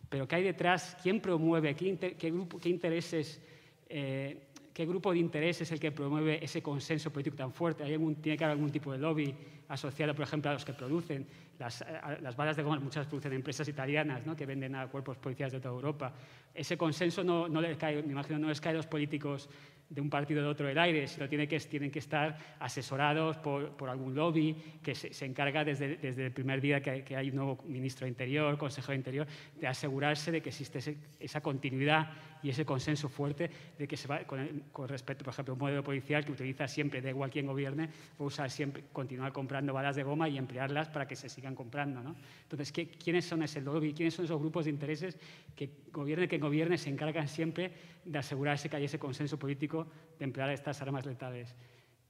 Pero 0.09 0.27
¿qué 0.27 0.37
hay 0.37 0.43
detrás? 0.43 0.97
¿Quién 1.01 1.19
promueve? 1.19 1.75
¿Qué, 1.75 2.15
qué 2.17 2.31
grupo, 2.31 2.59
qué 2.59 2.69
intereses? 2.69 3.41
Eh, 3.89 4.46
¿Qué 4.77 4.85
grupo 4.85 5.11
de 5.11 5.17
interés 5.17 5.59
es 5.59 5.71
el 5.71 5.79
que 5.79 5.91
promueve 5.91 6.37
ese 6.45 6.61
consenso 6.61 7.11
político 7.11 7.35
tan 7.35 7.51
fuerte? 7.51 7.83
¿Hay 7.83 7.93
algún, 7.93 8.17
¿Tiene 8.17 8.37
que 8.37 8.43
haber 8.43 8.57
algún 8.57 8.69
tipo 8.69 8.91
de 8.91 8.99
lobby 8.99 9.33
asociado, 9.69 10.13
por 10.13 10.21
ejemplo, 10.21 10.51
a 10.51 10.53
los 10.53 10.63
que 10.63 10.73
producen 10.73 11.25
las, 11.57 11.83
las 12.21 12.35
balas 12.35 12.55
de 12.55 12.61
goma? 12.61 12.79
Muchas 12.79 13.07
producen 13.07 13.33
empresas 13.33 13.67
italianas 13.67 14.23
¿no? 14.23 14.35
que 14.35 14.45
venden 14.45 14.75
a 14.75 14.85
cuerpos 14.85 15.17
policiales 15.17 15.53
de 15.53 15.61
toda 15.61 15.73
Europa. 15.73 16.13
Ese 16.53 16.77
consenso 16.77 17.23
no, 17.23 17.49
no 17.49 17.59
les 17.59 17.75
cae, 17.75 18.03
me 18.03 18.11
imagino, 18.11 18.37
no 18.37 18.49
les 18.49 18.61
cae 18.61 18.73
a 18.73 18.75
los 18.75 18.85
políticos 18.85 19.49
de 19.89 19.99
un 19.99 20.11
partido 20.11 20.43
de 20.43 20.47
otro 20.47 20.69
el 20.69 20.77
aire, 20.77 21.07
sino 21.07 21.27
tiene 21.27 21.47
que, 21.47 21.59
tienen 21.61 21.89
que 21.89 21.99
estar 21.99 22.37
asesorados 22.59 23.37
por, 23.37 23.75
por 23.77 23.89
algún 23.89 24.13
lobby 24.13 24.55
que 24.83 24.93
se, 24.93 25.13
se 25.13 25.25
encarga 25.25 25.63
desde, 25.63 25.95
desde, 25.95 26.25
el 26.25 26.33
primer 26.33 26.61
día 26.61 26.81
que 26.81 27.03
que 27.03 27.15
hay, 27.15 27.29
un 27.29 27.37
nuevo 27.37 27.63
ministro 27.65 28.05
de 28.05 28.09
Interior, 28.09 28.57
consejero 28.57 28.91
de 28.91 28.97
Interior, 28.97 29.27
de 29.59 29.65
asegurarse 29.65 30.31
de 30.31 30.41
que 30.41 30.49
existe 30.49 30.79
ese, 30.79 30.97
esa 31.19 31.41
continuidad 31.41 32.11
y 32.47 32.49
ese 32.49 32.65
consenso 32.65 33.09
fuerte 33.09 33.51
de 33.77 33.87
que 33.89 33.97
se 33.97 34.07
va, 34.07 34.23
con, 34.23 34.63
con, 34.71 34.87
respecto, 34.87 35.25
por 35.25 35.33
ejemplo, 35.33 35.51
a 35.51 35.55
un 35.55 35.59
modelo 35.59 35.83
policial 35.83 36.23
que 36.23 36.31
utiliza 36.31 36.65
siempre, 36.65 37.01
da 37.01 37.09
igual 37.09 37.29
quién 37.29 37.45
gobierne, 37.45 37.87
va 37.87 37.91
a 38.19 38.23
usar 38.23 38.49
siempre, 38.49 38.85
continuar 38.93 39.33
comprando 39.33 39.73
balas 39.73 39.97
de 39.97 40.03
goma 40.03 40.29
y 40.29 40.37
emplearlas 40.37 40.87
para 40.87 41.05
que 41.05 41.17
se 41.17 41.27
sigan 41.27 41.55
comprando. 41.55 42.01
¿no? 42.01 42.15
Entonces, 42.43 42.71
¿qué, 42.71 42.87
¿quiénes 42.87 43.25
son 43.25 43.43
ese 43.43 43.59
lobby? 43.59 43.93
¿Quiénes 43.93 44.13
son 44.13 44.23
esos 44.23 44.39
grupos 44.39 44.63
de 44.63 44.71
intereses 44.71 45.19
que 45.57 45.69
gobierne 45.91 46.29
que 46.29 46.37
gobierne 46.37 46.77
se 46.77 46.89
encargan 46.89 47.27
siempre 47.27 47.73
de 48.05 48.17
asegurarse 48.17 48.69
que 48.69 48.77
hay 48.77 48.85
ese 48.85 48.97
consenso 48.97 49.37
político 49.37 49.85
de 50.17 50.23
emplear 50.23 50.49
estas 50.51 50.81
armas 50.81 51.05
letales. 51.05 51.53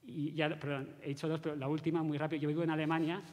Y 0.04 0.34
ya, 0.34 0.50
perdón, 0.50 0.98
he 1.02 1.10
dicho 1.10 1.28
dos, 1.28 1.40
pero 1.40 1.56
la 1.56 1.68
última, 1.68 2.04
muy 2.04 2.20
rápido. 2.20 2.44
Yo 2.44 2.50
vivo 2.50 2.62
en 2.62 2.70
Alemania 2.70 3.24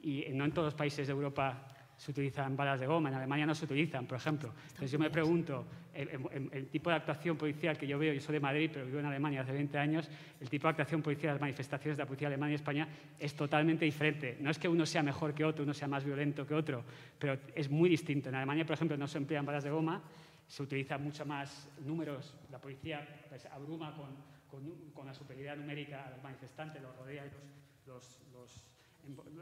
y 0.00 0.24
no 0.32 0.46
en 0.46 0.52
todos 0.52 0.68
los 0.68 0.74
países 0.74 1.06
de 1.06 1.12
Europa 1.12 1.68
se 1.96 2.10
utilizan 2.10 2.56
balas 2.56 2.80
de 2.80 2.86
goma, 2.86 3.08
en 3.08 3.16
Alemania 3.16 3.46
no 3.46 3.54
se 3.54 3.64
utilizan, 3.64 4.06
por 4.06 4.18
ejemplo. 4.18 4.52
Entonces 4.68 4.90
yo 4.90 4.98
me 4.98 5.10
pregunto, 5.10 5.64
el, 5.94 6.68
tipo 6.68 6.90
de 6.90 6.96
actuación 6.96 7.36
policial 7.36 7.78
que 7.78 7.86
yo 7.86 7.98
veo, 7.98 8.12
yo 8.12 8.20
soy 8.20 8.34
de 8.34 8.40
Madrid, 8.40 8.70
pero 8.72 8.86
vivo 8.86 8.98
en 8.98 9.06
Alemania 9.06 9.42
hace 9.42 9.52
20 9.52 9.78
años, 9.78 10.08
el 10.40 10.50
tipo 10.50 10.66
de 10.66 10.70
actuación 10.70 11.02
policial, 11.02 11.34
las 11.34 11.40
manifestaciones 11.40 11.96
de 11.96 12.02
la 12.02 12.06
policía 12.06 12.28
alemana 12.28 12.52
y 12.52 12.54
España 12.56 12.88
es 13.18 13.34
totalmente 13.34 13.84
diferente. 13.84 14.36
No 14.40 14.50
es 14.50 14.58
que 14.58 14.68
uno 14.68 14.84
sea 14.84 15.02
mejor 15.02 15.34
que 15.34 15.44
otro, 15.44 15.64
uno 15.64 15.74
sea 15.74 15.88
más 15.88 16.04
violento 16.04 16.46
que 16.46 16.54
otro, 16.54 16.84
pero 17.18 17.38
es 17.54 17.70
muy 17.70 17.88
distinto. 17.88 18.28
En 18.28 18.34
Alemania, 18.34 18.64
por 18.64 18.74
ejemplo, 18.74 18.96
no 18.96 19.06
se 19.06 19.18
emplean 19.18 19.46
balas 19.46 19.64
de 19.64 19.70
goma, 19.70 20.02
se 20.46 20.62
utilizan 20.62 21.02
mucho 21.02 21.24
más 21.24 21.68
números, 21.84 22.36
la 22.50 22.60
policía 22.60 23.06
pues, 23.28 23.46
abruma 23.46 23.94
con, 23.94 24.34
con, 24.92 25.06
la 25.06 25.14
superioridad 25.14 25.56
numérica 25.56 26.06
a 26.06 26.10
los 26.10 26.22
manifestantes, 26.22 26.80
los 26.82 26.96
rodea 26.96 27.26
y 27.26 27.88
los, 27.88 28.20
los, 28.32 28.73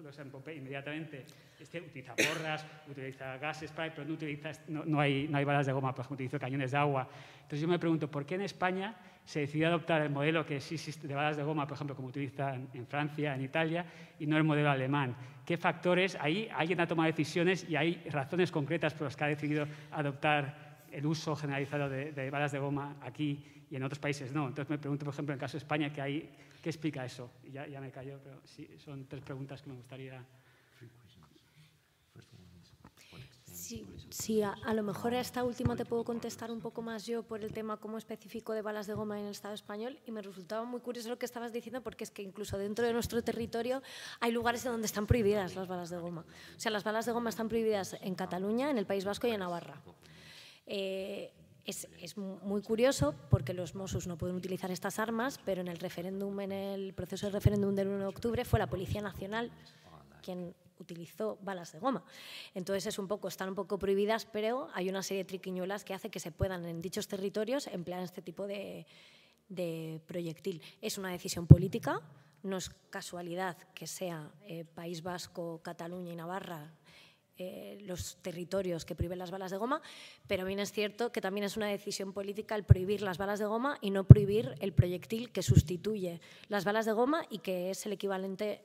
los 0.03 0.19
empopea 0.19 0.55
inmediatamente. 0.55 1.25
Este 1.59 1.81
utiliza 1.81 2.15
porras, 2.17 2.67
utiliza 2.89 3.39
gases, 3.39 3.71
spray, 3.71 3.91
pero 3.91 4.07
no, 4.07 4.15
utiliza, 4.15 4.51
no, 4.69 4.85
no, 4.85 5.01
hay, 5.01 5.29
no 5.29 5.39
hay 5.39 5.45
balas 5.45 5.67
de 5.67 5.73
goma, 5.73 5.95
por 5.95 6.05
ejemplo, 6.05 6.15
utiliza 6.15 6.39
cañones 6.39 6.73
de 6.73 6.77
agua. 6.77 7.09
Entonces 7.35 7.61
yo 7.61 7.69
me 7.69 7.79
pregunto, 7.79 8.11
¿por 8.11 8.27
qué 8.27 8.35
en 8.35 8.43
España 8.43 8.97
se 9.25 9.41
decidió 9.41 9.69
adoptar 9.69 10.03
el 10.03 10.11
modelo 10.11 10.45
que 10.45 10.61
sí 10.61 10.75
existe 10.75 11.07
de 11.07 11.15
balas 11.15 11.37
de 11.37 11.45
goma, 11.45 11.67
por 11.67 11.77
ejemplo, 11.77 11.95
como 11.95 12.09
utilizan 12.09 12.69
en 12.75 12.87
Francia, 12.87 13.35
en 13.35 13.43
Italia, 13.43 13.87
y 14.19 14.27
no 14.27 14.37
el 14.37 14.45
modelo 14.45 14.71
alemán? 14.71 15.15
¿Qué 15.47 15.57
factores? 15.57 16.17
Ahí 16.21 16.49
alguien 16.53 16.81
ha 16.81 16.87
tomado 16.87 17.07
decisiones 17.07 17.69
y 17.69 17.77
hay 17.77 18.03
razones 18.11 18.51
concretas 18.51 18.95
por 18.95 19.05
las 19.05 19.17
que 19.17 19.25
ha 19.25 19.29
decidido 19.29 19.67
adoptar 19.93 20.73
el 20.91 21.07
uso 21.07 21.35
generalizado 21.37 21.89
de, 21.89 22.13
de, 22.13 22.31
balas 22.31 22.53
de 22.53 22.59
goma 22.59 22.97
aquí 23.01 23.65
y 23.71 23.77
en 23.77 23.83
otros 23.83 23.99
países 23.99 24.33
no. 24.33 24.49
Entonces 24.49 24.69
me 24.69 24.79
pregunto, 24.79 25.05
por 25.05 25.15
ejemplo, 25.15 25.33
en 25.33 25.37
el 25.37 25.41
caso 25.41 25.53
de 25.53 25.59
España, 25.59 25.93
¿qué, 25.93 26.03
hay, 26.03 26.31
qué 26.63 26.71
explica 26.71 27.05
eso? 27.05 27.31
Y 27.43 27.51
ya, 27.51 27.67
ya 27.67 27.81
me 27.81 27.91
callo, 27.91 28.21
pero 28.23 28.41
sí, 28.45 28.69
son 28.79 29.07
tres 29.07 29.23
preguntas 29.23 29.61
que 29.61 29.71
me 29.71 29.77
gustaría... 29.77 30.25
Sí, 33.45 33.87
sí 34.11 34.43
a, 34.43 34.55
a, 34.65 34.75
lo 34.75 34.83
mejor 34.83 35.15
a 35.15 35.21
esta 35.21 35.45
última 35.45 35.77
te 35.77 35.85
puedo 35.85 36.05
contestar 36.05 36.51
un 36.51 36.61
poco 36.61 36.83
más 36.83 37.07
yo 37.07 37.23
por 37.23 37.45
el 37.45 37.53
tema 37.53 37.77
como 37.77 37.99
específico 37.99 38.55
de 38.55 38.63
balas 38.63 38.87
de 38.87 38.95
goma 38.95 39.19
en 39.19 39.27
el 39.27 39.31
Estado 39.31 39.55
español 39.55 40.01
y 40.07 40.11
me 40.11 40.23
resultaba 40.23 40.65
muy 40.65 40.81
curioso 40.81 41.11
lo 41.11 41.19
que 41.19 41.27
estabas 41.27 41.53
diciendo 41.53 41.83
porque 41.83 42.05
es 42.05 42.11
que 42.11 42.23
incluso 42.23 42.59
dentro 42.59 42.85
de 42.85 42.93
nuestro 42.93 43.23
territorio 43.23 43.83
hay 44.21 44.33
lugares 44.33 44.65
en 44.65 44.73
donde 44.73 44.87
están 44.87 45.07
prohibidas 45.07 45.55
las 45.55 45.69
balas 45.69 45.91
de 45.91 45.99
goma. 45.99 46.25
O 46.57 46.61
sea, 46.61 46.73
las 46.73 46.83
balas 46.83 47.07
de 47.07 47.13
goma 47.13 47.31
están 47.31 47.49
prohibidas 47.49 47.97
en 48.01 48.15
Cataluña, 48.15 48.71
en 48.71 48.79
el 48.79 48.87
País 48.87 49.05
Vasco 49.05 49.27
y 49.27 49.31
en 49.31 49.41
Navarra. 49.41 49.81
Eh, 50.67 51.33
es, 51.65 52.17
muy 52.17 52.63
curioso 52.63 53.15
porque 53.31 53.55
los 53.55 53.75
Mossos 53.75 54.07
no 54.07 54.19
pueden 54.19 54.37
utilizar 54.37 54.71
estas 54.71 54.99
armas, 54.99 55.39
pero 55.45 55.61
en 55.61 55.69
el 55.69 55.79
referéndum, 55.79 56.41
en 56.41 56.53
el 56.53 56.95
proceso 56.95 57.27
de 57.27 57.33
referéndum 57.33 57.75
del 57.75 57.89
1 57.89 57.99
de 57.99 58.07
octubre, 58.07 58.45
fue 58.45 58.59
la 58.59 58.67
Policía 58.67 59.01
Nacional 59.01 59.51
quien 60.23 60.55
utilizó 60.79 61.39
balas 61.43 61.73
de 61.73 61.79
goma. 61.79 62.05
Entonces 62.55 62.87
es 62.87 62.99
un 62.99 63.07
poco, 63.09 63.29
están 63.29 63.49
un 63.49 63.55
poco 63.55 63.79
prohibidas, 63.79 64.27
pero 64.27 64.69
hay 64.75 64.89
una 64.89 65.03
serie 65.03 65.23
de 65.25 65.29
triquiñuelas 65.29 65.85
que 65.85 65.95
hace 65.95 66.11
que 66.11 66.21
se 66.21 66.33
puedan 66.33 66.65
en 66.65 66.83
dichos 66.83 67.09
territorios 67.09 67.67
emplear 67.69 68.03
este 68.03 68.23
tipo 68.23 68.47
de, 68.47 68.87
de 69.49 70.01
proyectil. 70.07 70.63
Es 70.81 70.99
una 70.99 71.11
decisión 71.11 71.47
política, 71.47 72.01
no 72.43 72.57
es 72.57 72.71
casualidad 72.91 73.57
que 73.75 73.87
sea 73.87 74.31
eh, 74.43 74.65
País 74.65 75.03
Vasco, 75.03 75.61
Cataluña 75.63 76.13
y 76.13 76.17
Navarra 76.17 76.73
eh, 77.39 77.79
los 77.83 78.17
territorios 78.23 78.85
que 78.85 78.95
prohíben 78.95 79.19
las 79.19 79.31
balas 79.31 79.51
de 79.51 79.57
goma, 79.57 79.81
pero 80.27 80.45
bien 80.45 80.59
es 80.59 80.71
cierto 80.71 81.13
que 81.13 81.21
también 81.21 81.45
es 81.45 81.57
una 81.57 81.67
decisión 81.67 82.13
política 82.13 82.55
el 82.55 82.65
prohibir 82.65 83.03
las 83.03 83.19
balas 83.19 83.39
de 83.39 83.47
goma 83.47 83.79
y 83.81 83.91
no 83.91 84.05
prohibir 84.05 84.55
el 84.61 84.73
proyectil 84.73 85.33
que 85.33 85.43
sustituye 85.43 86.21
las 86.49 86.65
balas 86.65 86.87
de 86.87 86.93
goma 86.93 87.27
y 87.31 87.39
que 87.39 87.71
es 87.71 87.87
el 87.87 87.93
equivalente, 87.93 88.65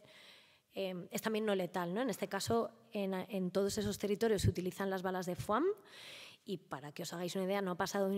eh, 0.73 1.07
es 1.11 1.21
también 1.21 1.45
no 1.45 1.55
letal. 1.55 1.93
¿no? 1.93 2.01
En 2.01 2.09
este 2.09 2.27
caso, 2.27 2.71
en, 2.91 3.13
en 3.13 3.51
todos 3.51 3.77
esos 3.77 3.97
territorios 3.97 4.41
se 4.41 4.49
utilizan 4.49 4.89
las 4.89 5.01
balas 5.01 5.25
de 5.25 5.35
FUAM 5.35 5.63
y 6.47 6.57
para 6.57 6.93
que 6.93 7.03
os 7.03 7.11
hagáis 7.13 7.35
una 7.35 7.43
idea, 7.43 7.61
no 7.61 7.71
ha 7.71 7.75
pasado, 7.75 8.09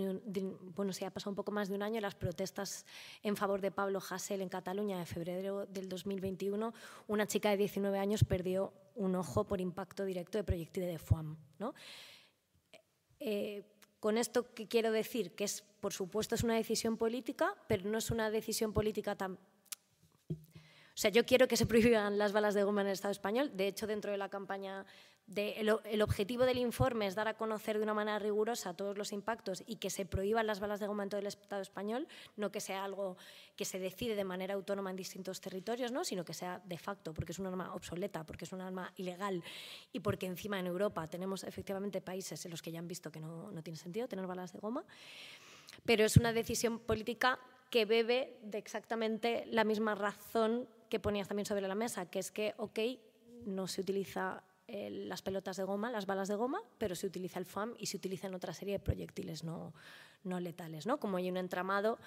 bueno, 0.75 0.93
sí 0.93 1.03
ha 1.03 1.09
pasado 1.09 1.31
un 1.31 1.35
poco 1.35 1.51
más 1.51 1.67
de 1.67 1.75
un 1.75 1.81
año 1.81 1.99
las 1.99 2.13
protestas 2.13 2.85
en 3.23 3.35
favor 3.35 3.59
de 3.59 3.71
Pablo 3.71 3.99
Hasél 4.07 4.41
en 4.41 4.49
Cataluña 4.49 4.99
de 4.99 5.05
febrero 5.07 5.65
del 5.65 5.89
2021. 5.89 6.73
Una 7.07 7.25
chica 7.25 7.49
de 7.49 7.57
19 7.57 7.97
años 7.97 8.23
perdió 8.23 8.71
un 8.95 9.15
ojo 9.15 9.45
por 9.45 9.59
impacto 9.59 10.05
directo 10.05 10.37
de 10.37 10.43
proyectil 10.43 10.85
de 10.85 10.99
FUAM. 10.99 11.37
¿no? 11.57 11.73
Eh, 13.19 13.63
con 13.99 14.17
esto 14.17 14.53
que 14.53 14.67
quiero 14.67 14.91
decir 14.91 15.33
que 15.35 15.45
es, 15.45 15.63
por 15.79 15.91
supuesto, 15.91 16.35
es 16.35 16.43
una 16.43 16.55
decisión 16.55 16.97
política, 16.97 17.55
pero 17.67 17.89
no 17.89 17.97
es 17.97 18.11
una 18.11 18.29
decisión 18.29 18.73
política 18.73 19.15
tan 19.15 19.39
o 20.99 21.01
sea, 21.01 21.11
yo 21.11 21.25
quiero 21.25 21.47
que 21.47 21.55
se 21.55 21.65
prohíban 21.65 22.17
las 22.17 22.33
balas 22.33 22.53
de 22.53 22.63
goma 22.63 22.81
en 22.81 22.87
el 22.87 22.93
Estado 22.93 23.13
español. 23.13 23.51
De 23.55 23.67
hecho, 23.67 23.87
dentro 23.87 24.11
de 24.11 24.17
la 24.17 24.27
campaña 24.27 24.85
el, 25.35 26.01
objetivo 26.01 26.45
del 26.45 26.57
informe 26.57 27.05
es 27.05 27.15
dar 27.15 27.27
a 27.27 27.35
conocer 27.35 27.77
de 27.77 27.83
una 27.83 27.93
manera 27.93 28.19
rigurosa 28.19 28.73
todos 28.73 28.97
los 28.97 29.11
impactos 29.11 29.63
y 29.67 29.75
que 29.75 29.89
se 29.89 30.05
prohíban 30.05 30.47
las 30.47 30.59
balas 30.59 30.79
de 30.79 30.87
goma 30.87 31.03
en 31.03 31.09
todo 31.09 31.19
el 31.19 31.27
Estado 31.27 31.61
español, 31.61 32.07
no 32.35 32.51
que 32.51 32.59
sea 32.59 32.83
algo 32.83 33.17
que 33.55 33.65
se 33.65 33.79
decide 33.79 34.15
de 34.15 34.23
manera 34.23 34.55
autónoma 34.55 34.89
en 34.89 34.95
distintos 34.95 35.39
territorios, 35.39 35.91
¿no? 35.91 36.03
sino 36.03 36.25
que 36.25 36.33
sea 36.33 36.61
de 36.65 36.77
facto, 36.77 37.13
porque 37.13 37.31
es 37.31 37.39
un 37.39 37.47
arma 37.47 37.73
obsoleta, 37.73 38.25
porque 38.25 38.45
es 38.45 38.51
un 38.53 38.61
arma 38.61 38.91
ilegal 38.97 39.43
y 39.93 39.99
porque 39.99 40.25
encima 40.25 40.59
en 40.59 40.67
Europa 40.67 41.07
tenemos 41.07 41.43
efectivamente 41.43 42.01
países 42.01 42.43
en 42.45 42.51
los 42.51 42.61
que 42.61 42.71
ya 42.71 42.79
han 42.79 42.87
visto 42.87 43.11
que 43.11 43.19
no, 43.19 43.51
no 43.51 43.61
tiene 43.61 43.77
sentido 43.77 44.07
tener 44.07 44.25
balas 44.25 44.53
de 44.53 44.59
goma. 44.59 44.83
Pero 45.85 46.05
es 46.05 46.17
una 46.17 46.33
decisión 46.33 46.79
política 46.79 47.39
que 47.69 47.85
bebe 47.85 48.39
de 48.41 48.57
exactamente 48.57 49.45
la 49.47 49.63
misma 49.63 49.93
razón 49.93 50.67
que 50.89 50.99
ponías 50.99 51.27
también 51.27 51.45
sobre 51.45 51.67
la 51.67 51.75
mesa, 51.75 52.07
que 52.07 52.17
es 52.17 52.31
que, 52.31 52.55
ok, 52.57 52.79
no 53.45 53.67
se 53.67 53.81
utiliza 53.81 54.43
las 54.91 55.21
pelotas 55.21 55.57
de 55.57 55.63
goma, 55.63 55.91
las 55.91 56.05
balas 56.05 56.27
de 56.27 56.35
goma, 56.35 56.61
pero 56.77 56.95
se 56.95 57.07
utiliza 57.07 57.39
el 57.39 57.45
FAM 57.45 57.75
y 57.77 57.87
se 57.87 57.97
utiliza 57.97 58.27
en 58.27 58.35
otra 58.35 58.53
serie 58.53 58.75
de 58.75 58.79
proyectiles 58.79 59.43
no, 59.43 59.73
no 60.23 60.39
letales. 60.39 60.85
¿no? 60.85 60.99
Como 60.99 61.17
hay 61.17 61.29
un 61.29 61.37
entramado 61.37 61.97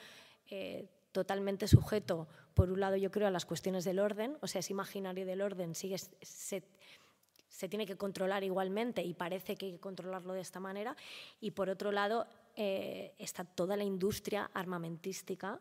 eh, 0.50 0.86
totalmente 1.12 1.68
sujeto, 1.68 2.28
por 2.54 2.70
un 2.70 2.80
lado, 2.80 2.96
yo 2.96 3.10
creo, 3.10 3.26
a 3.26 3.30
las 3.30 3.46
cuestiones 3.46 3.84
del 3.84 3.98
orden, 3.98 4.36
o 4.40 4.46
sea, 4.46 4.60
es 4.60 4.70
imaginario 4.70 5.26
del 5.26 5.42
orden, 5.42 5.74
sigue, 5.74 5.98
se, 5.98 6.62
se 7.48 7.68
tiene 7.68 7.86
que 7.86 7.96
controlar 7.96 8.44
igualmente 8.44 9.02
y 9.02 9.14
parece 9.14 9.56
que 9.56 9.66
hay 9.66 9.72
que 9.72 9.80
controlarlo 9.80 10.32
de 10.32 10.40
esta 10.40 10.60
manera, 10.60 10.96
y 11.40 11.50
por 11.50 11.68
otro 11.68 11.92
lado, 11.92 12.26
eh, 12.56 13.14
está 13.18 13.44
toda 13.44 13.76
la 13.76 13.84
industria 13.84 14.50
armamentística 14.54 15.60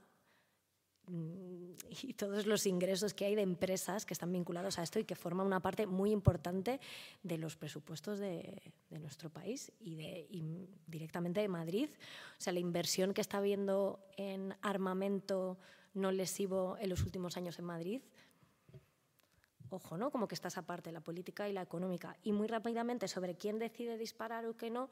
y 1.07 2.13
todos 2.13 2.45
los 2.45 2.65
ingresos 2.65 3.13
que 3.13 3.25
hay 3.25 3.35
de 3.35 3.41
empresas 3.41 4.05
que 4.05 4.13
están 4.13 4.31
vinculados 4.31 4.79
a 4.79 4.83
esto 4.83 4.99
y 4.99 5.03
que 5.03 5.15
forman 5.15 5.45
una 5.47 5.59
parte 5.59 5.85
muy 5.85 6.11
importante 6.11 6.79
de 7.23 7.37
los 7.37 7.57
presupuestos 7.57 8.19
de, 8.19 8.61
nuestro 8.89 9.29
país 9.29 9.71
y, 9.79 9.95
de, 9.95 10.27
directamente 10.87 11.41
de 11.41 11.47
Madrid. 11.47 11.89
O 12.37 12.41
sea, 12.41 12.53
la 12.53 12.59
inversión 12.59 13.13
que 13.13 13.21
está 13.21 13.39
habiendo 13.39 13.99
en 14.17 14.55
armamento 14.61 15.57
no 15.93 16.11
lesivo 16.11 16.77
en 16.79 16.89
los 16.89 17.03
últimos 17.03 17.35
años 17.35 17.59
en 17.59 17.65
Madrid, 17.65 18.01
ojo, 19.69 19.97
¿no? 19.97 20.11
Como 20.11 20.27
que 20.27 20.35
está 20.35 20.49
esa 20.49 20.65
parte, 20.65 20.91
la 20.91 21.01
política 21.01 21.49
y 21.49 21.53
la 21.53 21.61
económica. 21.61 22.17
Y 22.23 22.31
muy 22.31 22.47
rápidamente 22.47 23.07
sobre 23.07 23.35
quién 23.35 23.59
decide 23.59 23.97
disparar 23.97 24.45
o 24.45 24.55
qué 24.55 24.69
no, 24.69 24.89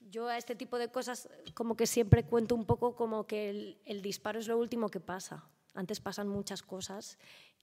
yo 0.00 0.28
a 0.28 0.38
este 0.38 0.54
tipo 0.54 0.78
de 0.78 0.90
cosas 0.90 1.28
como 1.54 1.76
que 1.76 1.86
siempre 1.86 2.24
cuento 2.24 2.54
un 2.54 2.64
poco 2.64 2.94
como 2.94 3.26
que 3.26 3.76
el, 3.84 4.02
disparo 4.02 4.38
es 4.38 4.48
lo 4.48 4.58
último 4.58 4.88
que 4.88 5.00
pasa. 5.00 5.44
Antes 5.74 6.00
pasan 6.00 6.28
muchas 6.28 6.62
cosas 6.62 7.18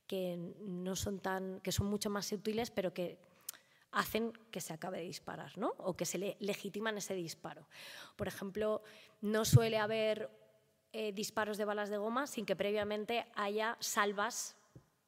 que 0.08 0.38
no 0.60 0.96
son 0.96 1.20
tan, 1.20 1.60
que 1.62 1.72
son 1.72 1.88
mucho 1.88 2.10
más 2.10 2.32
útiles, 2.32 2.70
pero 2.72 2.94
que 2.94 3.18
hacen 3.92 4.32
que 4.52 4.62
se 4.62 4.74
acabe 4.74 5.00
de 5.00 5.06
disparar, 5.06 5.58
¿no? 5.58 5.74
O 5.78 5.96
que 5.96 6.06
se 6.06 6.18
le 6.18 6.38
legitiman 6.40 6.98
ese 6.98 7.16
disparo. 7.16 7.68
Por 8.16 8.28
ejemplo, 8.28 8.84
no 9.22 9.46
suele 9.46 9.78
haber 9.78 10.30
eh, 10.94 11.12
disparos 11.14 11.58
de 11.58 11.66
balas 11.66 11.90
de 11.90 11.98
goma 11.98 12.28
sin 12.28 12.46
que 12.46 12.56
previamente 12.56 13.26
haya 13.36 13.78
salvas 13.80 14.56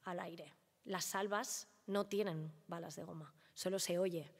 al 0.04 0.20
aire. 0.20 0.52
Las 0.84 1.04
salvas 1.04 1.68
no 1.86 2.06
tienen 2.06 2.52
balas 2.66 2.96
de 2.96 3.04
goma, 3.04 3.32
solo 3.54 3.78
se 3.78 3.98
oye. 3.98 4.32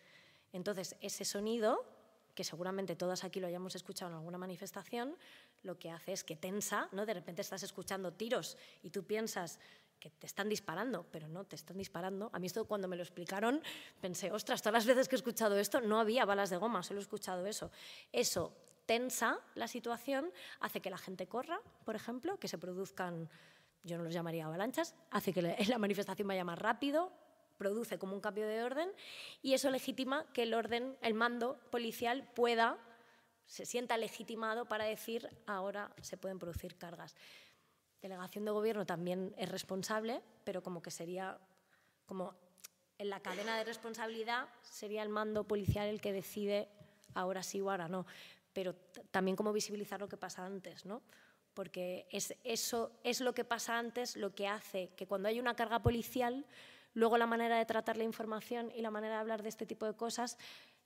Entonces, 0.53 0.97
ese 1.01 1.25
sonido 1.25 1.98
que 2.39 2.45
seguramente 2.45 2.95
todas 2.95 3.25
aquí 3.25 3.41
lo 3.41 3.49
hayamos 3.49 3.75
escuchado 3.75 4.13
en 4.13 4.19
alguna 4.19 4.39
manifestación, 4.39 5.17
lo 5.65 5.77
que 5.77 5.91
hace 5.91 6.13
es 6.13 6.23
que 6.23 6.37
tensa, 6.37 6.89
¿no? 6.93 7.05
De 7.05 7.13
repente 7.13 7.43
estás 7.43 7.65
escuchando 7.65 8.13
tiros 8.13 8.57
y 8.81 8.91
tú 8.91 9.03
piensas 9.03 9.59
que 9.99 10.11
te 10.11 10.29
están 10.29 10.49
disparando, 10.49 11.05
pero 11.11 11.27
no 11.27 11.43
te 11.43 11.57
están 11.57 11.79
disparando. 11.79 12.31
A 12.33 12.39
mí 12.39 12.47
esto 12.47 12.65
cuando 12.65 12.87
me 12.87 12.95
lo 12.95 13.03
explicaron 13.03 13.61
pensé, 14.01 14.31
ostras, 14.31 14.63
todas 14.63 14.75
las 14.75 14.87
veces 14.87 15.09
que 15.09 15.17
he 15.17 15.19
escuchado 15.19 15.59
esto 15.59 15.81
no 15.81 15.99
había 15.99 16.25
balas 16.27 16.49
de 16.49 16.59
goma, 16.59 16.85
solo 16.85 17.01
he 17.01 17.03
escuchado 17.03 17.45
eso. 17.45 17.73
Eso 18.13 18.57
tensa 18.87 19.41
la 19.57 19.67
situación, 19.67 20.31
hace 20.61 20.81
que 20.81 20.91
la 20.91 20.99
gente 20.99 21.27
corra, 21.27 21.61
por 21.85 21.97
ejemplo, 21.97 22.39
que 22.39 22.47
se 22.47 22.57
produzcan, 22.57 23.29
yo 23.83 23.99
no 23.99 24.05
los 24.05 24.15
llamaría 24.15 24.47
avalanchas, 24.47 24.95
hace 25.11 25.33
que 25.33 25.43
la 25.43 25.79
manifestación 25.79 26.29
vaya 26.29 26.45
más 26.45 26.61
rápido, 26.61 27.11
produce 27.59 27.99
como 27.99 28.15
un 28.15 28.21
cambio 28.21 28.47
de 28.47 28.63
orden 28.63 28.91
y 29.43 29.53
eso 29.53 29.71
legitima 29.71 30.25
que 30.33 30.45
el 30.45 30.55
orden, 30.55 30.97
el 31.03 31.13
mando 31.13 31.59
policial 31.71 32.27
pueda, 32.35 32.79
se 33.47 33.67
sienta 33.67 33.99
legitimado 33.99 34.67
para 34.67 34.85
decir 34.85 35.29
ahora 35.47 35.91
se 36.01 36.17
pueden 36.17 36.39
producir 36.39 36.77
cargas. 36.77 37.17
Delegación 38.01 38.45
de 38.45 38.53
gobierno 38.53 38.87
también 38.87 39.35
es 39.37 39.49
responsable, 39.51 40.23
pero 40.45 40.63
como 40.63 40.81
que 40.81 40.91
sería 40.91 41.39
como 42.07 42.35
en 42.97 43.11
la 43.11 43.21
cadena 43.21 43.57
de 43.57 43.65
responsabilidad 43.65 44.49
sería 44.63 45.03
el 45.03 45.09
mando 45.09 45.45
policial 45.45 45.89
el 45.89 46.01
que 46.01 46.13
decide 46.13 46.69
ahora 47.15 47.43
sí 47.43 47.61
o 47.61 47.71
ahora 47.71 47.89
no, 47.89 48.07
pero 48.53 48.75
también 49.11 49.37
como 49.37 49.53
visibilizar 49.53 50.01
lo 50.01 50.09
que 50.09 50.17
pasa 50.17 50.45
antes, 50.45 50.85
¿no? 50.85 51.03
Porque 51.55 52.07
es, 52.11 52.35
eso 52.45 52.93
es 53.03 53.21
lo 53.21 53.35
que 53.35 53.45
pasa 53.45 53.79
antes 53.79 54.17
lo 54.17 54.35
que 54.35 54.47
hace 54.47 54.91
que 54.97 55.07
cuando 55.07 55.29
hay 55.29 55.41
una 55.41 55.55
carga 55.55 55.81
policial 55.81 56.47
Luego 56.95 57.19
la 57.19 57.27
manera 57.27 57.59
de 57.59 57.67
tratar 57.67 57.97
la 57.97 58.05
información 58.05 58.71
y 58.75 58.83
la 58.83 58.91
manera 58.91 59.15
de 59.15 59.21
hablar 59.21 59.43
de 59.43 59.49
este 59.49 59.67
tipo 59.67 59.87
de 59.87 59.95
cosas 59.95 60.39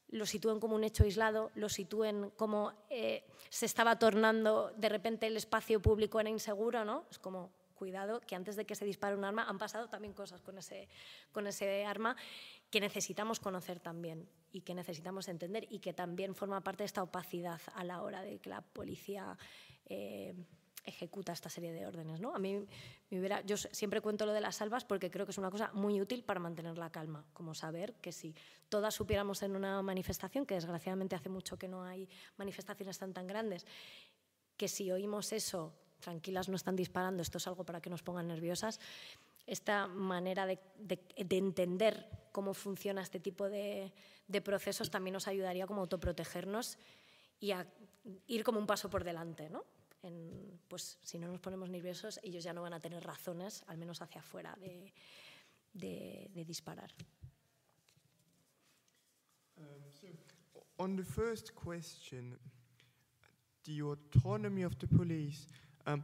lo 0.08 0.26
sitúen 0.26 0.60
como 0.60 0.76
un 0.76 0.84
hecho 0.84 1.04
aislado, 1.04 1.50
lo 1.54 1.68
sitúen 1.68 2.30
como 2.36 2.72
eh, 2.90 3.24
se 3.48 3.64
estaba 3.64 3.98
tornando, 3.98 4.70
de 4.76 4.90
repente 4.90 5.26
el 5.26 5.36
espacio 5.38 5.80
público 5.80 6.20
era 6.20 6.28
inseguro, 6.28 6.84
¿no? 6.84 7.06
Es 7.10 7.18
como, 7.18 7.50
cuidado, 7.82 8.20
que 8.20 8.36
antes 8.36 8.54
de 8.54 8.64
que 8.64 8.74
se 8.74 8.84
dispare 8.84 9.16
un 9.16 9.24
arma 9.24 9.48
han 9.48 9.58
pasado 9.58 9.88
también 9.88 10.12
cosas 10.12 10.40
con 10.40 10.56
ese, 10.58 10.88
con 11.32 11.46
ese 11.48 11.84
arma 11.84 12.14
que 12.70 12.80
necesitamos 12.80 13.40
conocer 13.40 13.80
también 13.80 14.28
y 14.52 14.60
que 14.60 14.74
necesitamos 14.74 15.26
entender 15.28 15.66
y 15.68 15.80
que 15.80 15.92
también 15.92 16.34
forma 16.34 16.60
parte 16.60 16.84
de 16.84 16.86
esta 16.86 17.02
opacidad 17.02 17.60
a 17.74 17.82
la 17.82 18.02
hora 18.02 18.22
de 18.22 18.38
que 18.38 18.50
la 18.50 18.60
policía... 18.60 19.36
Eh, 19.86 20.34
ejecuta 20.84 21.32
esta 21.32 21.48
serie 21.48 21.72
de 21.72 21.86
órdenes. 21.86 22.20
¿no? 22.20 22.34
A 22.34 22.38
mí 22.38 22.66
yo 23.44 23.56
siempre 23.56 24.00
cuento 24.00 24.26
lo 24.26 24.32
de 24.32 24.40
las 24.40 24.56
salvas 24.56 24.84
porque 24.84 25.10
creo 25.10 25.26
que 25.26 25.32
es 25.32 25.38
una 25.38 25.50
cosa 25.50 25.70
muy 25.72 26.00
útil 26.00 26.24
para 26.24 26.40
mantener 26.40 26.78
la 26.78 26.90
calma, 26.90 27.24
como 27.32 27.54
saber 27.54 27.94
que 27.94 28.12
si 28.12 28.34
todas 28.68 28.94
supiéramos 28.94 29.42
en 29.42 29.56
una 29.56 29.80
manifestación, 29.82 30.46
que 30.46 30.54
desgraciadamente 30.54 31.16
hace 31.16 31.28
mucho 31.28 31.56
que 31.56 31.68
no 31.68 31.84
hay 31.84 32.08
manifestaciones 32.36 32.98
tan 32.98 33.12
tan 33.12 33.26
grandes, 33.26 33.66
que 34.56 34.68
si 34.68 34.90
oímos 34.90 35.32
eso, 35.32 35.72
tranquilas, 36.00 36.48
no 36.48 36.56
están 36.56 36.76
disparando, 36.76 37.22
esto 37.22 37.38
es 37.38 37.46
algo 37.46 37.64
para 37.64 37.80
que 37.80 37.90
nos 37.90 38.02
pongan 38.02 38.28
nerviosas, 38.28 38.80
esta 39.46 39.88
manera 39.88 40.46
de, 40.46 40.60
entender 41.16 42.08
cómo 42.30 42.54
funciona 42.54 43.02
este 43.02 43.20
tipo 43.20 43.48
de, 43.48 43.92
de 44.28 44.40
procesos 44.40 44.90
también 44.90 45.14
nos 45.14 45.26
ayudaría 45.26 45.66
como 45.66 45.80
autoprotegernos 45.80 46.78
y 47.40 47.50
a 47.50 47.66
ir 48.26 48.44
como 48.44 48.58
un 48.58 48.66
paso 48.66 48.88
por 48.88 49.04
delante, 49.04 49.50
¿no? 49.50 49.64
En, 50.02 50.60
pues 50.68 50.98
si 51.02 51.18
no 51.18 51.28
nos 51.28 51.40
ponemos 51.40 51.68
nerviosos, 51.68 52.18
ellos 52.22 52.44
ya 52.44 52.52
no 52.52 52.62
van 52.62 52.72
a 52.72 52.80
tener 52.80 53.02
razones, 53.04 53.62
al 53.66 53.78
menos 53.78 54.00
hacia 54.02 54.20
afuera, 54.20 54.56
de, 54.60 54.92
de, 55.72 56.30
de 56.34 56.44
disparar. 56.44 56.90
Um, 59.56 59.92
so 59.92 60.08
on 60.78 60.96
the 60.96 61.04
first 61.04 61.54
question, 61.54 62.36
the 63.64 63.82
autonomy 63.82 64.62
of 64.62 64.78
the 64.78 64.86
police, 64.86 65.46
um, 65.86 66.02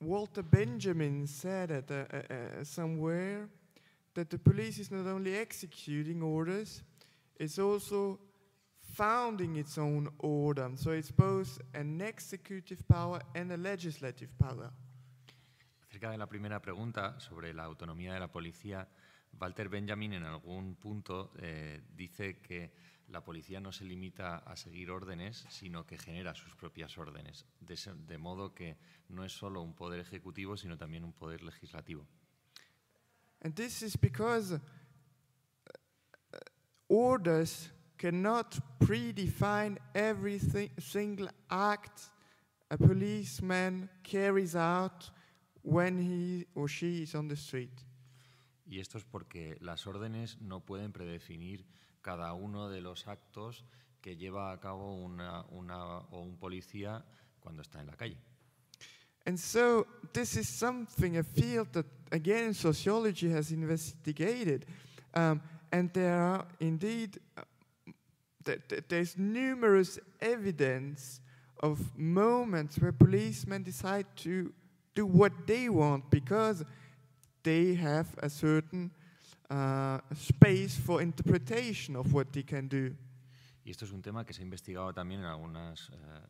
Walter 0.00 0.42
Benjamin 0.42 1.26
said 1.26 1.68
that, 1.68 1.90
uh, 1.90 2.16
uh, 2.16 2.60
uh, 2.60 2.64
somewhere 2.64 3.48
that 4.14 4.30
the 4.30 4.38
police 4.38 4.78
is 4.78 4.90
not 4.90 5.06
only 5.06 5.36
executing 5.36 6.22
orders, 6.22 6.82
it's 7.36 7.58
also 7.58 8.18
founding 8.98 9.56
its 9.56 9.78
own 9.78 10.08
order. 10.18 10.68
So 10.76 10.90
it's 10.92 11.12
both 11.12 11.60
an 11.72 12.00
executive 12.00 12.82
power 12.88 13.20
and 13.34 13.52
a 13.52 13.56
legislative 13.56 14.30
power. 14.38 14.72
Acerca 15.88 16.10
de 16.10 16.18
la 16.18 16.26
primera 16.26 16.60
pregunta 16.60 17.18
sobre 17.20 17.54
la 17.54 17.62
autonomía 17.64 18.12
de 18.14 18.18
la 18.20 18.28
policía, 18.28 18.88
Walter 19.40 19.68
Benjamin 19.68 20.14
en 20.14 20.24
algún 20.24 20.74
punto 20.74 21.30
eh, 21.38 21.80
dice 21.96 22.40
que 22.40 22.72
la 23.10 23.22
policía 23.22 23.60
no 23.60 23.70
se 23.72 23.84
limita 23.84 24.38
a 24.38 24.56
seguir 24.56 24.90
órdenes, 24.90 25.46
sino 25.48 25.86
que 25.86 25.96
genera 25.96 26.34
sus 26.34 26.54
propias 26.56 26.98
órdenes, 26.98 27.46
de, 27.60 27.74
ese- 27.74 27.94
de 27.94 28.18
modo 28.18 28.52
que 28.52 28.76
no 29.08 29.24
es 29.24 29.32
solo 29.32 29.62
un 29.62 29.74
poder 29.74 30.00
ejecutivo, 30.00 30.56
sino 30.56 30.76
también 30.76 31.04
un 31.04 31.12
poder 31.12 31.42
legislativo. 31.42 32.04
And 33.40 33.54
this 33.54 33.82
is 33.82 33.96
because 33.96 34.52
uh, 34.52 34.58
uh, 36.34 36.38
orders 36.88 37.70
cannot 37.98 38.58
predefine 38.78 39.76
every 39.94 40.38
single 40.78 41.28
act 41.50 42.10
a 42.70 42.76
policeman 42.78 43.88
carries 44.02 44.54
out 44.54 45.10
when 45.62 45.98
he 45.98 46.46
or 46.54 46.68
she 46.68 47.02
is 47.02 47.14
on 47.14 47.28
the 47.28 47.36
street. 47.36 47.82
Y 48.66 48.78
esto 48.80 48.98
es 48.98 49.04
porque 49.04 49.56
las 49.60 49.86
órdenes 49.86 50.40
no 50.40 50.60
pueden 50.60 50.92
predefinir 50.92 51.64
cada 52.02 52.32
uno 52.34 52.68
de 52.68 52.80
los 52.80 53.06
actos 53.08 53.64
que 54.00 54.16
lleva 54.16 54.52
a 54.52 54.60
cabo 54.60 54.94
una, 54.94 55.44
una- 55.50 55.98
o 56.10 56.20
un 56.20 56.36
policía 56.36 57.04
cuando 57.40 57.62
está 57.62 57.80
en 57.80 57.86
la 57.86 57.96
calle. 57.96 58.18
And 59.26 59.38
so, 59.38 59.86
this 60.12 60.36
is 60.36 60.48
something, 60.48 61.16
a 61.18 61.22
field 61.22 61.72
that, 61.72 61.86
again, 62.12 62.54
sociology 62.54 63.30
has 63.30 63.50
investigated. 63.50 64.64
Um, 65.14 65.42
and 65.72 65.92
there 65.92 66.14
are 66.18 66.46
indeed, 66.60 67.18
uh, 67.36 67.42
there's 68.88 69.16
numerous 69.16 69.98
evidence 70.20 71.20
of 71.62 71.78
moments 71.96 72.78
where 72.78 72.92
policemen 72.92 73.62
decide 73.64 74.06
to 74.16 74.52
do 74.94 75.06
what 75.06 75.32
they 75.46 75.68
want 75.68 76.08
because 76.10 76.64
they 77.42 77.74
have 77.74 78.06
a 78.22 78.28
certain 78.28 78.90
uh, 79.50 79.98
space 80.14 80.76
for 80.76 81.00
interpretation 81.02 81.96
of 81.96 82.12
what 82.12 82.32
they 82.32 82.42
can 82.42 82.68
do. 82.68 82.94
Y 83.64 83.70
esto 83.70 83.84
es 83.84 83.92
un 83.92 84.02
tema 84.02 84.24
que 84.24 84.32
se 84.32 84.40
ha 84.42 84.44
investigado 84.44 84.92
también 84.94 85.20
en 85.20 85.26
algunas, 85.26 85.90
eh, 85.90 86.26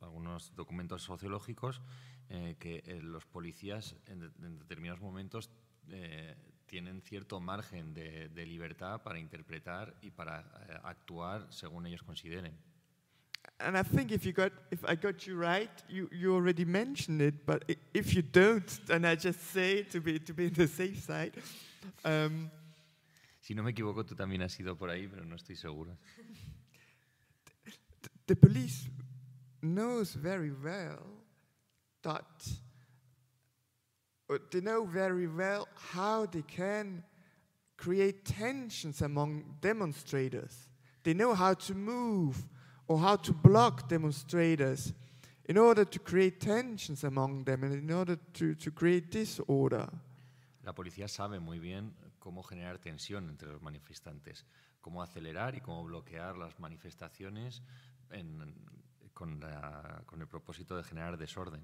algunos 0.00 0.52
documentos 0.54 1.02
sociológicos, 1.02 1.80
eh, 2.28 2.56
que 2.58 2.82
eh, 2.86 3.00
los 3.02 3.24
policías 3.26 3.94
en, 4.06 4.20
de- 4.20 4.30
en 4.46 4.58
determinados 4.58 5.00
momentos 5.00 5.50
eh, 5.88 6.34
tienen 6.74 7.00
cierto 7.02 7.38
margen 7.38 7.94
de, 7.94 8.28
de 8.30 8.44
libertad 8.46 9.00
para 9.04 9.16
interpretar 9.20 9.94
y 10.02 10.10
para 10.10 10.40
eh, 10.40 10.80
actuar 10.82 11.46
según 11.52 11.86
ellos 11.86 12.02
consideren. 12.02 12.52
And 13.60 13.76
I 13.76 13.84
think 13.84 14.10
if 14.10 14.24
you 14.24 14.32
got, 14.32 14.52
if 14.72 14.82
I 14.84 14.96
got 14.96 15.24
you 15.24 15.36
right, 15.40 15.70
you, 15.88 16.08
you 16.10 16.34
already 16.34 16.64
mentioned 16.64 17.20
it. 17.22 17.46
But 17.46 17.62
if 17.92 18.12
you 18.12 18.22
don't, 18.22 18.66
then 18.86 19.04
I 19.04 19.14
just 19.14 19.38
say 19.52 19.78
it 19.80 19.90
to 19.92 20.00
be 20.00 20.18
to 20.18 20.34
be 20.34 20.46
on 20.46 20.52
the 20.54 20.66
safe 20.66 20.98
side. 21.00 21.40
Um, 22.04 22.50
Si 23.40 23.54
no 23.54 23.62
me 23.62 23.70
equivoco, 23.70 24.04
tú 24.04 24.16
también 24.16 24.42
has 24.42 24.58
ido 24.58 24.74
por 24.76 24.88
ahí, 24.90 25.06
pero 25.06 25.24
no 25.24 25.36
estoy 25.36 25.54
seguro. 25.54 25.96
th- 27.64 27.78
the 28.26 28.34
police 28.34 28.88
knows 29.62 30.14
very 30.16 30.50
well 30.50 31.22
that 32.02 32.24
they 34.50 34.60
know 34.60 34.84
very 34.84 35.26
well 35.26 35.66
how 35.92 36.26
they 36.26 36.42
can 36.42 37.02
create 37.76 38.24
tensions 38.24 39.02
among 39.02 39.44
demonstrators. 39.60 40.68
They 41.02 41.14
know 41.14 41.34
how 41.34 41.54
to 41.54 41.74
move 41.74 42.36
or 42.88 42.98
how 42.98 43.16
to 43.16 43.32
block 43.32 43.88
demonstrators 43.88 44.92
in 45.46 45.58
order 45.58 45.84
to 45.84 45.98
create 45.98 46.40
tensions 46.40 47.04
among 47.04 47.44
them 47.44 47.62
and 47.64 47.74
in 47.74 47.90
order 47.90 48.16
to, 48.34 48.54
to 48.54 48.70
create 48.70 49.10
disorder. 49.10 49.88
La 50.64 50.72
policía 50.72 51.08
sabe 51.08 51.38
muy 51.40 51.58
bien 51.58 51.92
cómo 52.18 52.42
generar 52.42 52.78
tensión 52.78 53.28
entre 53.28 53.48
los 53.52 53.60
manifestantes, 53.60 54.46
cómo 54.80 55.02
acelerar 55.02 55.54
y 55.54 55.60
cómo 55.60 55.84
bloquear 55.84 56.38
las 56.38 56.58
manifestaciones 56.58 57.60
en- 58.10 58.54
con, 59.12 59.38
la- 59.40 60.02
con 60.06 60.22
el 60.22 60.26
propósito 60.26 60.74
de 60.78 60.84
generar 60.84 61.18
desorden. 61.18 61.60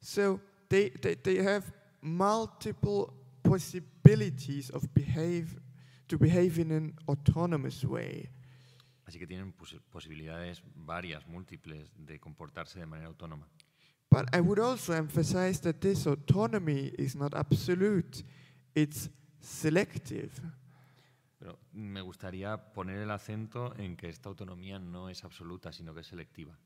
So 0.00 0.40
they, 0.74 0.90
they, 1.00 1.14
they 1.14 1.36
have 1.36 1.72
multiple 2.00 3.14
possibilities 3.44 4.70
of 4.70 4.92
behave 4.92 5.56
to 6.08 6.18
behave 6.18 6.58
in 6.58 6.72
an 6.72 6.94
autonomous 7.08 7.84
way. 7.84 8.28
Así 9.06 9.18
que 9.18 9.26
tienen 9.26 9.52
posibilidades 9.52 10.62
varias, 10.74 11.26
múltiples, 11.28 11.92
de 11.96 12.18
comportarse 12.18 12.80
de 12.80 12.86
manera 12.86 13.08
autónoma. 13.08 13.46
But 14.10 14.34
I 14.34 14.40
would 14.40 14.58
also 14.58 14.92
emphasize 14.92 15.60
that 15.60 15.80
this 15.80 16.06
autonomy 16.06 16.92
is 16.98 17.14
not 17.14 17.34
absolute, 17.34 18.24
it's 18.74 19.10
selective. 19.40 20.32
Pero 21.38 21.58
me 21.72 22.00
gustaría 22.00 22.56
poner 22.72 23.02
el 23.02 23.10
acento 23.10 23.74
en 23.78 23.96
que 23.96 24.08
esta 24.08 24.28
autonomía 24.28 24.78
no 24.78 25.08
es 25.08 25.24
absoluta, 25.24 25.72
sino 25.72 25.92
que 25.92 26.00
es 26.00 26.06
selectiva. 26.06 26.56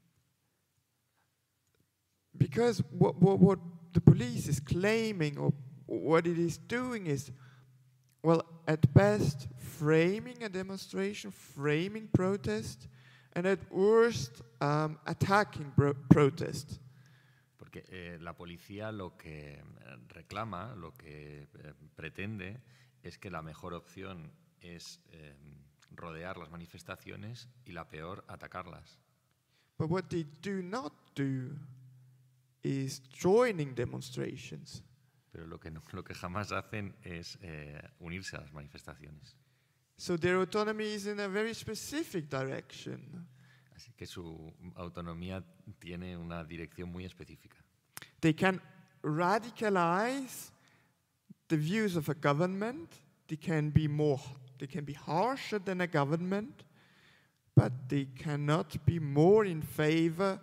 Because 2.36 2.84
what, 2.92 3.20
what, 3.20 3.40
what 3.40 3.58
the 3.92 4.00
police 4.00 4.48
is 4.48 4.60
claiming 4.60 5.38
or 5.38 5.52
what 5.86 6.26
it 6.26 6.38
is 6.38 6.58
doing 6.58 7.06
is, 7.06 7.30
well, 8.22 8.42
at 8.66 8.92
best, 8.92 9.48
framing 9.58 10.42
a 10.42 10.48
demonstration, 10.48 11.30
framing 11.30 12.08
protest, 12.12 12.88
and 13.34 13.46
at 13.46 13.58
worst, 13.70 14.42
um, 14.60 14.98
attacking 15.06 15.72
protest. 16.10 16.80
Porque 17.56 17.84
eh, 17.90 18.18
la 18.20 18.34
policía 18.34 18.92
lo 18.92 19.16
que 19.16 19.52
eh, 19.52 19.62
reclama, 20.08 20.74
lo 20.76 20.92
que 20.92 21.42
eh, 21.42 21.72
pretende, 21.94 22.60
es 23.02 23.18
que 23.18 23.30
la 23.30 23.42
mejor 23.42 23.74
opción 23.74 24.30
es 24.60 25.00
eh, 25.12 25.34
rodear 25.92 26.36
las 26.36 26.50
manifestaciones 26.50 27.48
y 27.64 27.72
la 27.72 27.88
peor, 27.88 28.24
atacarlas. 28.28 28.98
But 29.78 29.90
what 29.90 30.08
they 30.08 30.24
do 30.42 30.60
not 30.62 30.92
do 31.14 31.56
is 32.68 33.00
joining 33.10 33.74
demonstrations. 33.74 34.82
Pero 35.32 35.46
lo 35.46 35.58
que, 35.58 35.70
no- 35.70 35.82
lo 35.92 36.02
que 36.02 36.14
jamás 36.14 36.52
hacen 36.52 36.94
es 37.02 37.38
eh, 37.42 37.80
unirse 38.00 38.36
a 38.36 38.40
las 38.40 38.52
manifestaciones. 38.52 39.36
So 39.96 40.16
their 40.16 40.36
autonomy 40.36 40.94
is 40.94 41.06
in 41.06 41.18
a 41.20 41.28
very 41.28 41.54
specific 41.54 42.28
direction. 42.28 43.26
Así 43.74 43.92
que 43.96 44.06
su 44.06 44.52
autonomía 44.76 45.42
tiene 45.80 46.16
una 46.16 46.44
dirección 46.44 46.90
muy 46.90 47.04
específica. 47.04 47.56
They 48.20 48.32
can 48.34 48.60
radicalize 49.02 50.50
the 51.48 51.56
views 51.56 51.96
of 51.96 52.08
a 52.08 52.14
government. 52.14 52.90
They 53.28 53.36
can 53.36 53.70
be 53.70 53.88
more, 53.88 54.20
they 54.58 54.66
can 54.66 54.84
be 54.84 54.94
harsher 54.94 55.58
than 55.58 55.80
a 55.80 55.86
government, 55.86 56.64
but 57.54 57.72
they 57.88 58.06
cannot 58.06 58.76
be 58.84 58.98
more 58.98 59.44
in 59.46 59.62
favor 59.62 60.40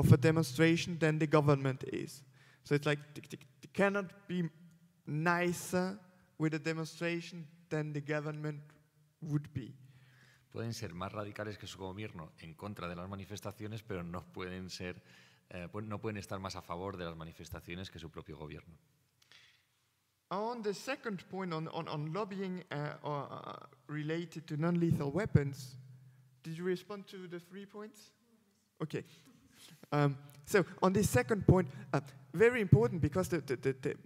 of 0.00 0.12
a 0.12 0.16
demonstration 0.16 0.98
than 0.98 1.18
the 1.18 1.26
government 1.26 1.84
is. 1.92 2.24
So 2.64 2.74
it's 2.74 2.86
like 2.86 2.98
they, 3.14 3.38
cannot 3.72 4.06
be 4.26 4.48
nicer 5.06 5.98
with 6.38 6.54
a 6.54 6.58
demonstration 6.58 7.46
than 7.68 7.92
the 7.92 8.00
government 8.00 8.60
would 9.22 9.52
be. 9.52 9.74
Pueden 10.52 10.74
ser 10.74 10.94
más 10.94 11.12
radicales 11.12 11.58
que 11.58 11.68
su 11.68 11.78
gobierno 11.78 12.32
en 12.40 12.54
contra 12.54 12.88
de 12.88 12.96
las 12.96 13.08
manifestaciones, 13.08 13.82
pero 13.82 14.02
no 14.02 14.24
pueden 14.32 14.70
ser, 14.70 15.00
eh, 15.50 15.68
no 15.84 15.98
pueden 16.00 16.16
estar 16.16 16.40
más 16.40 16.56
a 16.56 16.62
favor 16.62 16.96
de 16.96 17.04
las 17.04 17.16
manifestaciones 17.16 17.90
que 17.90 17.98
su 17.98 18.10
propio 18.10 18.36
gobierno. 18.36 18.74
On 20.32 20.62
the 20.62 20.74
second 20.74 21.22
point 21.28 21.52
on, 21.52 21.68
on, 21.68 21.88
on 21.88 22.12
lobbying 22.12 22.64
uh, 22.72 22.94
or, 23.02 23.28
uh, 23.30 23.66
related 23.88 24.46
to 24.46 24.56
non 24.56 24.80
lethal 24.80 25.10
weapons, 25.10 25.76
did 26.42 26.56
you 26.56 26.64
respond 26.64 27.06
to 27.08 27.28
the 27.28 27.38
three 27.38 27.66
points? 27.66 28.12
Okay. 28.80 29.04
Um, 29.92 30.16
so, 30.44 30.64
on 30.82 30.92
this 30.92 31.08
second 31.08 31.46
point, 31.46 31.68
uh, 31.92 32.00
very 32.34 32.60
important 32.60 33.00
because 33.00 33.28
the, 33.28 33.38
the, 33.40 33.56
the, 33.56 33.76
the, 33.80 33.96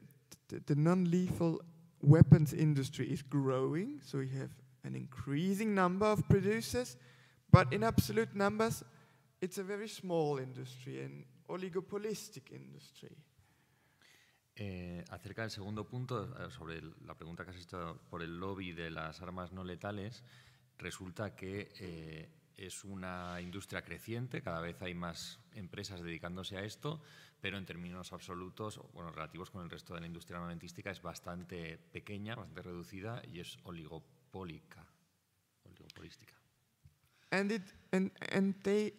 the, 0.48 0.62
the 0.66 0.74
non 0.74 1.10
lethal 1.10 1.60
weapons 2.02 2.52
industry 2.52 3.10
is 3.10 3.22
growing. 3.22 4.00
So, 4.02 4.18
we 4.18 4.28
have 4.38 4.50
an 4.84 4.94
increasing 4.94 5.74
number 5.74 6.06
of 6.06 6.28
producers, 6.28 6.96
but 7.50 7.72
in 7.72 7.82
absolute 7.82 8.34
numbers, 8.34 8.82
it's 9.40 9.58
a 9.58 9.62
very 9.62 9.88
small 9.88 10.38
industry, 10.38 11.00
an 11.00 11.24
oligopolistic 11.48 12.52
industry. 12.52 13.16
Eh, 14.56 15.04
acerca 15.10 15.42
del 15.42 15.50
segundo 15.50 15.84
punto, 15.84 16.32
eh, 16.38 16.50
sobre 16.50 16.80
la 17.04 17.14
pregunta 17.14 17.44
que 17.44 17.50
has 17.50 17.56
hecho 17.56 18.00
por 18.08 18.22
el 18.22 18.38
lobby 18.38 18.72
de 18.72 18.88
las 18.90 19.20
armas 19.20 19.52
no 19.52 19.64
letales, 19.64 20.22
resulta 20.78 21.34
que 21.34 21.72
eh, 21.80 22.28
es 22.56 22.84
una 22.84 23.40
industria 23.40 23.82
creciente, 23.82 24.42
cada 24.42 24.60
vez 24.60 24.80
hay 24.82 24.94
más 24.94 25.40
empresas 25.52 26.02
dedicándose 26.02 26.56
a 26.56 26.62
esto, 26.64 27.00
pero 27.40 27.58
en 27.58 27.66
términos 27.66 28.12
absolutos, 28.12 28.80
bueno, 28.92 29.10
relativos 29.10 29.50
con 29.50 29.62
el 29.62 29.70
resto 29.70 29.94
de 29.94 30.00
la 30.00 30.06
industria 30.06 30.38
armamentística, 30.38 30.90
es 30.90 31.02
bastante 31.02 31.78
pequeña, 31.92 32.34
bastante 32.36 32.62
reducida 32.62 33.22
y 33.32 33.40
es 33.40 33.58
oligopólica, 33.64 34.86
oligopolística. 35.64 36.34
and 37.30 37.50
it 37.50 37.62
and 37.92 38.10
and 38.32 38.54
they 38.62 38.92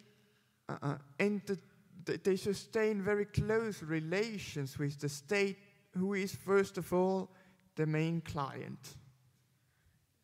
uh, 0.68 0.76
uh, 0.82 0.98
and 1.18 1.40
the, 1.46 2.18
they- 2.18 2.36
sustain 2.36 3.02
very 3.02 3.24
close 3.24 3.82
relations 3.82 4.78
with 4.78 4.98
the 5.00 5.08
state, 5.08 5.56
who 5.96 6.14
is 6.14 6.34
first 6.36 6.76
of 6.78 6.92
all 6.92 7.30
the 7.76 7.86
main 7.86 8.20
client. 8.20 8.96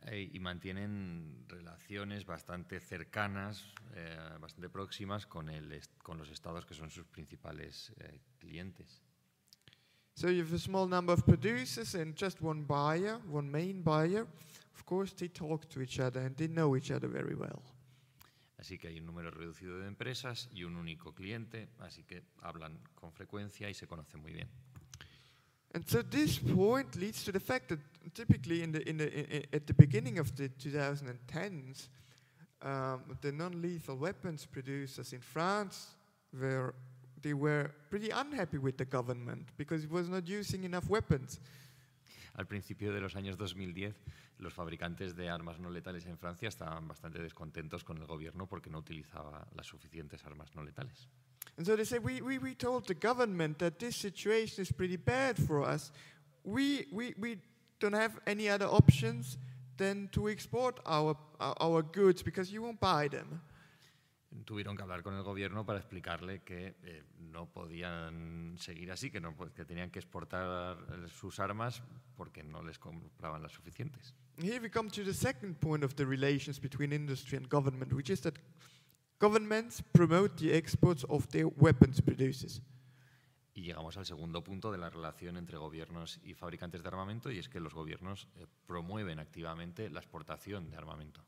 Eh, 0.07 0.31
y 0.33 0.41
mantienen 0.41 1.45
relaciones 1.47 2.27
bastante 2.27 2.81
cercanas, 2.81 3.73
eh, 3.95 4.37
bastante 4.41 4.69
próximas 4.69 5.27
con, 5.27 5.49
el 5.49 5.81
con 6.03 6.19
los 6.19 6.29
estados 6.29 6.67
que 6.67 6.75
son 6.75 6.91
sus 6.91 7.07
principales 7.07 7.93
eh, 7.99 8.21
clientes. 8.39 9.01
So 10.15 10.29
you 10.29 10.43
have 10.43 10.55
a 10.55 10.59
small 10.59 10.89
number 10.89 11.15
of 11.15 11.25
producers 11.25 11.95
and 11.95 12.17
just 12.17 12.43
one 12.43 12.65
buyer, 12.67 13.19
one 13.31 13.49
main 13.49 13.83
buyer. 13.83 14.27
Of 14.75 14.85
course, 14.85 15.15
they 15.15 15.29
talk 15.29 15.69
to 15.69 15.81
each 15.81 16.01
other 16.01 16.21
and 16.21 16.37
they 16.37 16.49
know 16.49 16.77
each 16.77 16.91
other 16.91 17.09
very 17.09 17.35
well. 17.35 17.63
Así 18.59 18.79
que 18.79 18.89
hay 18.89 18.99
un 18.99 19.07
número 19.07 19.31
reducido 19.31 19.79
de 19.79 19.87
empresas 19.87 20.49
y 20.53 20.65
un 20.65 20.77
único 20.77 21.15
cliente, 21.15 21.69
así 21.79 22.05
que 22.05 22.25
hablan 22.41 22.79
con 22.95 23.13
frecuencia 23.13 23.71
y 23.71 23.75
se 23.75 23.87
conocen 23.87 24.21
muy 24.21 24.33
bien. 24.33 24.49
And 25.75 25.87
so 25.87 26.03
this 26.03 26.39
point 26.39 26.97
leads 26.97 27.25
to 27.25 27.33
the 27.33 27.41
fact 27.41 27.69
that 27.69 27.79
typically 28.15 28.63
in 28.63 28.73
the, 28.73 28.89
in 28.89 28.97
the, 28.99 29.07
i- 29.07 29.37
i- 29.39 29.57
at 29.57 29.67
the 29.67 29.75
beginning 29.75 30.19
of 30.19 30.35
the 30.37 30.49
2010s, 30.49 31.89
um, 32.63 33.03
the 33.21 33.33
non-lethal 33.33 33.97
weapons 33.97 34.47
producers 34.47 35.13
in 35.13 35.21
France 35.21 35.95
were 36.39 36.75
they 37.21 37.35
were 37.35 37.71
pretty 37.89 38.11
unhappy 38.11 38.59
with 38.59 38.77
the 38.77 38.85
government 38.85 39.49
because 39.57 39.85
it 39.85 39.91
was 39.91 40.09
not 40.09 40.27
using 40.27 40.65
enough 40.65 40.89
weapons. 40.89 41.39
Al 42.37 42.47
principio 42.47 42.93
de 42.93 43.01
los 43.01 43.15
años 43.15 43.37
2010, 43.37 43.95
los 44.39 44.53
fabricantes 44.53 45.15
de 45.15 45.29
armas 45.29 45.61
no 45.61 45.69
letales 45.71 46.07
en 46.07 46.17
Francia 46.19 46.49
estaban 46.49 46.89
bastante 46.89 47.21
descontentos 47.21 47.85
con 47.85 47.99
el 47.99 48.07
gobierno 48.07 48.47
porque 48.49 48.71
no 48.71 48.79
utilizaba 48.79 49.47
las 49.55 49.67
suficientes 49.67 50.25
armas 50.25 50.53
no 50.57 50.63
letales. 50.65 51.07
And 51.59 51.67
so 51.67 51.77
they 51.77 51.85
say, 51.85 51.99
we, 51.99 52.21
we, 52.23 52.39
we 52.39 52.55
told 52.55 52.87
the 52.87 52.95
government 52.95 53.59
that 53.59 53.79
this 53.79 53.95
situation 53.97 54.63
is 54.63 54.73
pretty 54.73 54.97
bad 54.97 55.37
for 55.37 55.63
us. 55.63 55.93
We, 56.45 56.87
we, 56.91 57.15
we 57.19 57.39
don't 57.83 57.95
have 57.95 58.19
any 58.27 58.49
other 58.49 58.67
options 58.67 59.37
than 59.77 60.09
to 60.09 60.29
export 60.29 60.79
our, 60.87 61.17
our, 61.41 61.83
goods 61.83 62.23
because 62.23 62.53
you 62.53 62.63
won't 62.63 62.81
buy 62.81 63.09
them. 63.09 63.41
Tuvieron 64.47 64.77
que 64.77 64.83
hablar 64.83 65.03
con 65.03 65.15
el 65.15 65.23
gobierno 65.23 65.67
para 65.67 65.79
explicarle 65.79 66.43
que 66.43 66.75
eh, 66.85 67.03
no 67.19 67.47
podían 67.53 68.57
seguir 68.59 68.91
así, 68.91 69.11
que, 69.11 69.21
no, 69.21 69.37
que 69.55 69.65
tenían 69.67 69.91
que 69.91 69.99
exportar 69.99 70.79
eh, 70.79 71.09
sus 71.09 71.39
armas 71.39 71.83
porque 72.17 72.43
no 72.43 72.63
les 72.63 72.79
compraban 72.79 73.43
las 73.43 73.53
suficientes. 73.53 74.15
Here 74.39 74.59
we 74.61 74.71
come 74.71 74.89
to 74.91 75.05
the 75.05 75.13
second 75.13 75.61
point 75.61 75.85
of 75.85 75.95
the 75.97 76.07
relations 76.07 76.59
between 76.59 76.93
industry 76.93 77.37
and 77.37 77.47
government, 77.49 77.93
which 77.93 78.09
is 78.09 78.23
that 78.23 78.39
governments 79.19 79.83
promote 79.93 80.39
the 80.39 80.55
exports 80.55 81.05
of 81.11 81.29
their 81.29 81.49
weapons 81.49 82.01
producers. 82.01 82.63
Y 83.55 83.63
llegamos 83.63 83.97
al 83.97 84.07
segundo 84.07 84.43
punto 84.43 84.73
de 84.73 84.79
la 84.79 84.89
relación 84.89 85.37
entre 85.37 85.59
gobiernos 85.59 86.19
y 86.25 86.35
fabricantes 86.35 86.83
de 86.83 86.89
armamento, 86.89 87.31
y 87.31 87.39
es 87.39 87.49
que 87.49 87.61
los 87.61 87.75
gobiernos 87.75 88.29
eh, 88.37 88.47
promueven 88.67 89.19
activamente 89.19 89.91
la 89.91 90.01
exportación 90.01 90.71
de 90.71 90.77
armamento. 90.77 91.23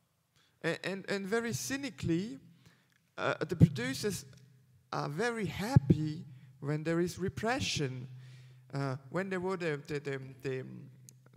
And, 0.63 1.05
and 1.11 1.27
very 1.27 1.53
cynically, 1.53 2.41
uh, 3.19 3.35
the 3.45 3.55
producers 3.55 4.25
are 4.93 5.11
very 5.11 5.45
happy 5.45 6.25
when 6.61 6.83
there 6.85 7.01
is 7.01 7.19
repression. 7.19 8.09
Uh, 8.73 8.97
when 9.11 9.29
there 9.29 9.41
were 9.41 9.59
the, 9.59 9.81
the, 9.87 10.01
the, 10.01 10.21
the, 10.43 10.65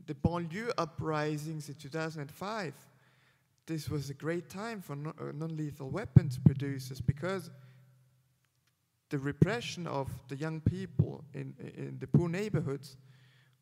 the 0.05 0.13
banlieue 0.15 0.71
uprisings 0.77 1.67
in 1.67 1.75
2005, 1.75 2.73
this 3.65 3.89
was 3.89 4.09
a 4.09 4.13
great 4.13 4.49
time 4.49 4.81
for 4.81 4.93
uh, 4.93 5.31
non-lethal 5.33 5.89
weapons 5.89 6.39
producers 6.45 7.01
because 7.01 7.51
the 9.09 9.17
repression 9.17 9.87
of 9.87 10.09
the 10.27 10.35
young 10.35 10.61
people 10.61 11.23
in, 11.33 11.53
in 11.59 11.97
the 11.99 12.07
poor 12.07 12.29
neighborhoods 12.29 12.97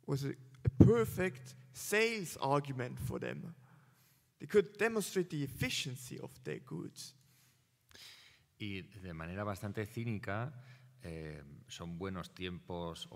was 0.08 0.24
a, 0.24 0.30
a 0.64 0.84
perfect 0.84 1.56
sales 1.74 2.38
argument 2.42 3.00
for 3.00 3.20
them. 3.20 3.54
They 4.40 4.48
could 4.48 4.78
demonstrate 4.78 5.30
the 5.30 5.44
efficiency 5.44 6.20
of 6.22 6.32
their 6.44 6.60
goods. 6.60 7.14
Y 8.58 8.82
de 9.04 9.14
manera 9.14 9.44
bastante 9.44 9.86
cínica, 9.86 10.54
eh, 11.04 11.44
son 11.68 11.98
buenos 11.98 12.34
tiempos, 12.34 13.10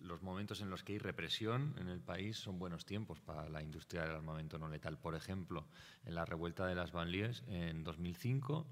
los 0.00 0.22
momentos 0.22 0.60
en 0.60 0.70
los 0.70 0.82
que 0.82 0.94
hay 0.94 0.98
represión 0.98 1.74
en 1.78 1.88
el 1.88 2.00
país 2.00 2.36
son 2.36 2.58
buenos 2.58 2.84
tiempos 2.84 3.20
para 3.20 3.48
la 3.48 3.62
industria 3.62 4.02
del 4.02 4.12
armamento 4.12 4.58
no 4.58 4.68
letal. 4.68 4.98
Por 4.98 5.14
ejemplo, 5.14 5.66
en 6.04 6.14
la 6.14 6.24
revuelta 6.24 6.66
de 6.66 6.74
las 6.74 6.90
banlieues 6.92 7.44
en 7.48 7.84
2005 7.84 8.66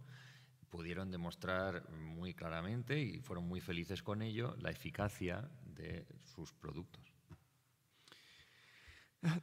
pudieron 0.70 1.10
demostrar 1.10 1.88
muy 1.90 2.32
claramente 2.34 2.98
y 2.98 3.18
fueron 3.18 3.46
muy 3.48 3.60
felices 3.60 4.02
con 4.02 4.22
ello 4.22 4.54
la 4.60 4.70
eficacia 4.70 5.48
de 5.64 6.06
sus 6.34 6.52
productos. 6.52 7.04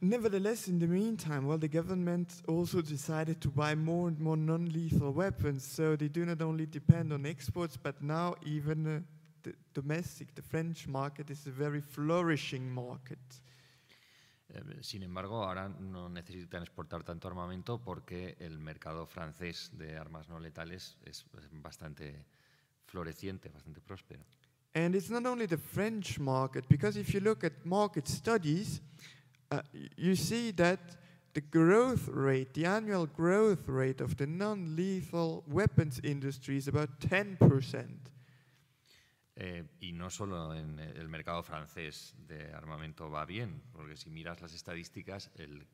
Nevertheless, 0.00 0.66
in 0.66 0.80
the 0.80 0.88
meantime, 0.88 1.46
well, 1.46 1.58
the 1.58 1.68
government 1.68 2.42
also 2.48 2.82
decided 2.82 3.40
to 3.40 3.48
buy 3.48 3.76
more 3.76 4.08
and 4.08 4.18
more 4.18 4.36
non 4.36 4.66
lethal 4.72 5.12
weapons, 5.12 5.64
so 5.64 5.94
they 5.94 6.08
do 6.08 6.24
not 6.24 6.42
only 6.42 6.66
depend 6.66 7.12
on 7.12 7.24
exports, 7.24 7.76
but 7.76 8.02
now 8.02 8.34
even 8.44 8.86
uh, 8.88 9.00
the 9.44 9.54
domestic, 9.74 10.34
the 10.34 10.42
French 10.42 10.88
market 10.88 11.30
is 11.30 11.46
a 11.46 11.50
very 11.50 11.80
flourishing 11.80 12.68
market. 12.68 13.40
Eh, 14.48 14.78
Sin 14.80 15.02
embargo, 15.02 15.44
ahora 15.44 15.68
no 15.68 16.08
necesitan 16.08 16.62
exportar 16.62 17.04
tanto 17.04 17.28
armamento 17.28 17.78
porque 17.80 18.36
el 18.40 18.58
mercado 18.58 19.06
francés 19.06 19.70
de 19.76 19.96
armas 19.96 20.28
no 20.28 20.40
letales 20.40 20.96
es 21.04 21.26
bastante 21.52 22.24
floreciente, 22.86 23.50
bastante 23.50 23.80
próspero. 23.80 24.24
And 24.74 24.94
it's 24.94 25.10
not 25.10 25.24
only 25.26 25.46
the 25.46 25.58
French 25.58 26.18
market, 26.18 26.64
because 26.68 26.96
if 26.96 27.12
you 27.12 27.20
look 27.20 27.42
at 27.42 27.64
market 27.64 28.06
studies, 28.06 28.80
uh, 29.50 29.62
you 29.96 30.14
see 30.14 30.52
that 30.52 30.78
the 31.34 31.40
growth 31.40 32.08
rate, 32.08 32.52
the 32.54 32.66
annual 32.66 33.06
growth 33.06 33.68
rate 33.68 34.00
of 34.00 34.16
the 34.16 34.26
non 34.26 34.76
lethal 34.76 35.42
weapons 35.46 36.00
industry 36.02 36.56
is 36.56 36.68
about 36.68 37.00
10%. 37.00 37.38
Eh, 39.40 39.64
y 39.78 39.92
no 39.92 40.10
solo 40.10 40.52
en 40.52 40.80
el 40.80 41.08
mercado 41.08 41.44
francés 41.44 42.16
de 42.26 42.52
armamento 42.52 43.08
va 43.08 43.24
bien, 43.24 43.62
porque 43.72 43.96
si 43.96 44.10
miras 44.10 44.40
las 44.42 44.52
estadísticas, 44.52 45.30
el, 45.36 45.64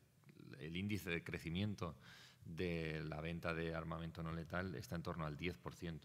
el 0.59 0.77
índice 0.77 1.09
de 1.09 1.23
crecimiento 1.23 1.95
de 2.45 3.03
la 3.03 3.21
venta 3.21 3.55
de 3.55 3.73
armamento 3.73 4.21
no 4.21 4.31
letal 4.31 4.75
está 4.75 4.95
en 4.95 5.01
torno 5.01 5.25
al 5.25 5.35
10%. 5.35 5.99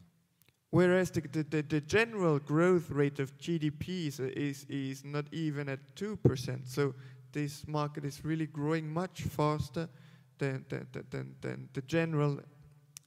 Whereas 0.70 1.12
the, 1.12 1.20
the, 1.20 1.62
the, 1.62 1.82
general 1.86 2.38
growth 2.38 2.90
rate 2.90 3.20
of 3.20 3.36
GDP 3.36 4.06
is, 4.06 4.20
is, 4.20 4.64
is 4.70 5.04
not 5.04 5.26
even 5.30 5.68
at 5.68 5.80
2%. 5.96 6.66
So 6.66 6.94
this 7.32 7.68
market 7.68 8.06
is 8.06 8.24
really 8.24 8.46
growing 8.46 8.90
much 8.90 9.22
faster 9.22 9.90
than, 10.38 10.64
than- 10.70 10.86
than, 11.10 11.36
than 11.42 11.68
the 11.74 11.82
general 11.82 12.40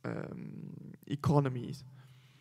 um, 0.05 0.93
economies. 1.07 1.83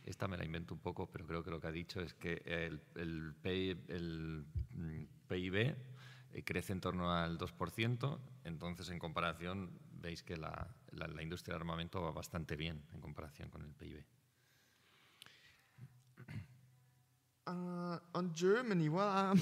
Esta 0.05 0.27
me 0.27 0.37
la 0.37 0.45
invento 0.45 0.74
un 0.74 0.81
poco, 0.81 1.09
pero 1.11 1.27
creo 1.27 1.43
que 1.45 1.51
lo 1.51 1.61
que 1.61 1.69
ha 1.69 1.73
dicho 1.73 2.01
es 2.01 2.15
que 2.15 2.43
el, 2.45 2.83
el 2.97 3.35
PI 3.41 3.85
el, 3.89 4.45
mm, 4.74 5.05
PIB 5.29 5.55
eh, 6.35 6.43
crece 6.45 6.73
en 6.73 6.81
torno 6.81 7.12
al 7.12 7.39
2%, 7.39 8.19
entonces 8.45 8.89
en 8.91 8.99
comparación 8.99 9.70
veis 10.01 10.23
que 10.24 10.37
la, 10.37 10.74
la- 10.91 11.07
la 11.07 11.23
industria 11.23 11.55
del 11.55 11.62
armamento 11.62 12.03
va 12.03 12.11
bastante 12.11 12.57
bien 12.57 12.83
en 12.93 13.01
comparación 13.01 13.49
con 13.51 13.62
el 13.62 13.70
PIB. 13.74 14.05
Uh, 17.45 17.99
on 18.15 18.33
Germany, 18.35 18.89
well, 18.89 19.09
um, 19.09 19.41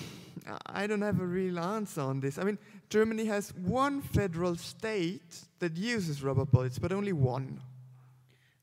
I 0.66 0.87
don't 0.87 1.03
have 1.03 1.20
a 1.20 1.27
real 1.27 1.59
answer 1.59 2.01
on 2.01 2.19
this. 2.20 2.39
I 2.39 2.45
mean, 2.45 2.59
Germany 2.89 3.27
has 3.27 3.53
one 3.55 4.01
federal 4.01 4.57
state 4.57 5.45
that 5.59 5.77
uses 5.77 6.23
rubber 6.23 6.47
bullets, 6.47 6.78
but 6.78 6.93
only 6.93 7.12
one. 7.12 7.61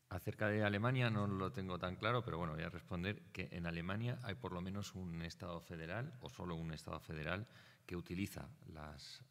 Acerca 0.09 0.47
de 0.47 0.63
Alemania 0.63 1.09
no 1.09 1.27
lo 1.27 1.51
tengo 1.51 1.77
tan 1.77 1.97
claro, 1.97 2.23
pero 2.23 2.37
bueno, 2.37 2.53
voy 2.53 2.63
a 2.63 2.69
responder 2.69 3.23
que 3.33 3.49
en 3.51 3.65
Alemania 3.65 4.17
hay 4.23 4.35
por 4.35 4.53
lo 4.53 4.61
menos 4.61 4.95
un 4.95 5.21
Estado 5.21 5.59
federal, 5.59 6.17
o 6.21 6.29
solo 6.29 6.55
un 6.55 6.71
Estado 6.71 6.99
federal, 7.01 7.45
que 7.85 7.95
utiliza 7.95 8.47
las, 8.67 9.21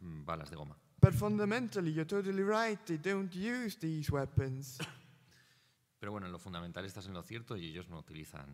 balas 0.00 0.50
de 0.50 0.56
goma. 0.56 0.76
But 1.00 1.14
fundamentally, 1.14 1.92
you're 1.92 2.06
totally 2.06 2.42
right. 2.42 2.78
They 2.86 2.98
don't 2.98 3.34
use 3.34 3.76
these 3.78 4.10
weapons. 4.10 4.78
Pero 5.98 6.12
bueno, 6.12 6.26
en 6.26 6.32
lo 6.32 6.38
fundamental 6.38 6.84
estás 6.84 7.06
en 7.06 7.14
lo 7.14 7.22
cierto 7.22 7.56
y 7.56 7.66
ellos 7.66 7.88
no 7.88 7.98
utilizan 7.98 8.46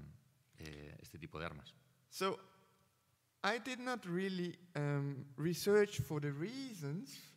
eh, 0.58 0.96
este 1.00 1.18
tipo 1.18 1.38
de 1.38 1.46
armas. 1.46 1.74
So 2.08 2.38
I 3.42 3.58
did 3.58 3.80
not 3.80 4.04
really 4.06 4.56
um, 4.76 5.26
research 5.36 6.00
for 6.00 6.20
the 6.20 6.32
reasons. 6.32 7.33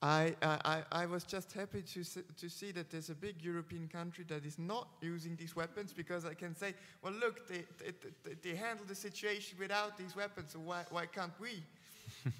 I, 0.00 0.36
I, 0.42 0.82
I 0.92 1.06
was 1.06 1.24
just 1.24 1.52
happy 1.52 1.82
to, 1.82 2.04
to 2.36 2.48
see 2.48 2.70
that 2.72 2.88
there's 2.88 3.10
a 3.10 3.14
big 3.14 3.42
European 3.42 3.88
country 3.88 4.24
that 4.28 4.44
is 4.44 4.56
not 4.56 4.88
using 5.00 5.34
these 5.34 5.56
weapons 5.56 5.92
because 5.92 6.24
I 6.24 6.34
can 6.34 6.54
say, 6.54 6.74
well, 7.02 7.12
look, 7.12 7.48
they, 7.48 7.64
they, 7.78 7.92
they, 8.22 8.34
they 8.42 8.56
handle 8.56 8.86
the 8.86 8.94
situation 8.94 9.58
without 9.58 9.98
these 9.98 10.14
weapons, 10.14 10.52
so 10.52 10.60
why, 10.60 10.84
why 10.90 11.06
can't 11.06 11.38
we? 11.40 11.62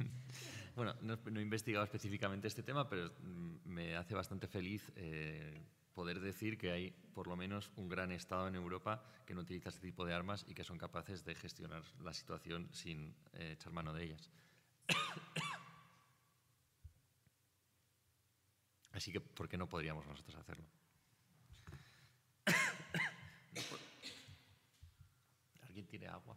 Bueno, 0.79 0.95
no, 1.03 1.19
no 1.29 1.41
he 1.41 1.43
investigado 1.43 1.85
específicamente 1.85 2.47
este 2.47 2.63
tema, 2.63 2.89
pero 2.89 3.11
mm, 3.21 3.69
me 3.69 3.97
hace 3.97 4.15
bastante 4.15 4.47
feliz 4.47 4.93
eh, 4.95 5.61
poder 5.93 6.21
decir 6.21 6.57
que 6.57 6.71
hay 6.71 6.93
por 7.13 7.27
lo 7.27 7.35
menos 7.35 7.73
un 7.75 7.89
gran 7.89 8.13
Estado 8.13 8.47
en 8.47 8.55
Europa 8.55 9.03
que 9.27 9.35
no 9.35 9.41
utiliza 9.41 9.71
este 9.71 9.81
tipo 9.81 10.07
de 10.07 10.15
armas 10.15 10.47
y 10.47 10.55
que 10.55 10.63
son 10.63 10.79
capaces 10.79 11.25
de 11.25 11.35
gestionar 11.35 11.83
la 12.05 12.15
situación 12.15 12.69
sin 12.71 13.13
eh, 13.33 13.55
echar 13.55 13.73
mano 13.73 13.93
de 13.93 14.05
ellas. 14.05 14.31
Así 18.99 19.13
que, 19.13 19.21
¿por 19.21 19.49
qué 19.49 19.57
no 19.57 19.69
podríamos 19.69 20.05
nosotros 20.09 20.35
hacerlo? 20.35 20.67
¿Alguien 25.63 25.87
tiene 25.87 26.09
agua? 26.09 26.37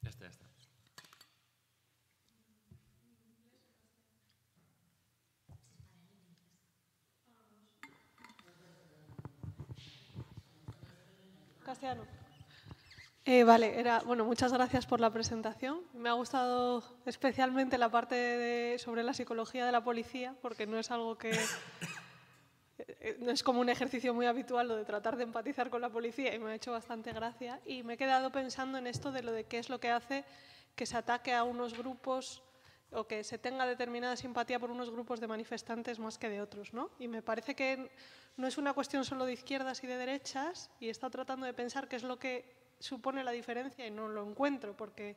Ya 0.00 0.08
está, 0.08 0.24
ya 0.24 0.30
está. 0.30 0.46
Castellano. 11.66 12.15
Eh, 13.28 13.42
vale, 13.42 13.80
era, 13.80 13.98
bueno, 14.06 14.24
muchas 14.24 14.52
gracias 14.52 14.86
por 14.86 15.00
la 15.00 15.10
presentación. 15.10 15.80
Me 15.94 16.08
ha 16.08 16.12
gustado 16.12 16.84
especialmente 17.06 17.76
la 17.76 17.90
parte 17.90 18.14
de, 18.14 18.78
sobre 18.78 19.02
la 19.02 19.14
psicología 19.14 19.66
de 19.66 19.72
la 19.72 19.82
policía, 19.82 20.36
porque 20.40 20.64
no 20.64 20.78
es 20.78 20.92
algo 20.92 21.18
que... 21.18 21.32
eh, 22.78 23.16
no 23.18 23.32
es 23.32 23.42
como 23.42 23.58
un 23.60 23.68
ejercicio 23.68 24.14
muy 24.14 24.26
habitual 24.26 24.68
lo 24.68 24.76
de 24.76 24.84
tratar 24.84 25.16
de 25.16 25.24
empatizar 25.24 25.70
con 25.70 25.80
la 25.80 25.90
policía 25.90 26.32
y 26.36 26.38
me 26.38 26.52
ha 26.52 26.54
hecho 26.54 26.70
bastante 26.70 27.12
gracia. 27.12 27.60
Y 27.66 27.82
me 27.82 27.94
he 27.94 27.96
quedado 27.96 28.30
pensando 28.30 28.78
en 28.78 28.86
esto 28.86 29.10
de 29.10 29.24
lo 29.24 29.32
de 29.32 29.42
qué 29.42 29.58
es 29.58 29.70
lo 29.70 29.80
que 29.80 29.90
hace 29.90 30.24
que 30.76 30.86
se 30.86 30.96
ataque 30.96 31.34
a 31.34 31.42
unos 31.42 31.76
grupos 31.76 32.44
o 32.92 33.08
que 33.08 33.24
se 33.24 33.38
tenga 33.38 33.66
determinada 33.66 34.14
simpatía 34.14 34.60
por 34.60 34.70
unos 34.70 34.88
grupos 34.88 35.18
de 35.18 35.26
manifestantes 35.26 35.98
más 35.98 36.16
que 36.16 36.28
de 36.28 36.40
otros. 36.40 36.72
¿no? 36.72 36.90
Y 37.00 37.08
me 37.08 37.22
parece 37.22 37.56
que 37.56 37.90
no 38.36 38.46
es 38.46 38.56
una 38.56 38.72
cuestión 38.72 39.04
solo 39.04 39.24
de 39.24 39.32
izquierdas 39.32 39.82
y 39.82 39.88
de 39.88 39.96
derechas 39.96 40.70
y 40.78 40.90
estado 40.90 41.10
tratando 41.10 41.44
de 41.44 41.54
pensar 41.54 41.88
qué 41.88 41.96
es 41.96 42.04
lo 42.04 42.20
que 42.20 42.65
supone 42.78 43.24
la 43.24 43.32
diferencia 43.32 43.86
y 43.86 43.90
no 43.90 44.08
lo 44.08 44.28
encuentro, 44.28 44.76
porque 44.76 45.16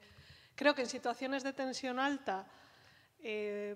creo 0.56 0.76
que 0.76 0.82
en 0.82 0.90
situaciones 0.90 1.44
de 1.44 1.54
tensión 1.54 2.00
alta 2.00 2.48
eh, 3.20 3.76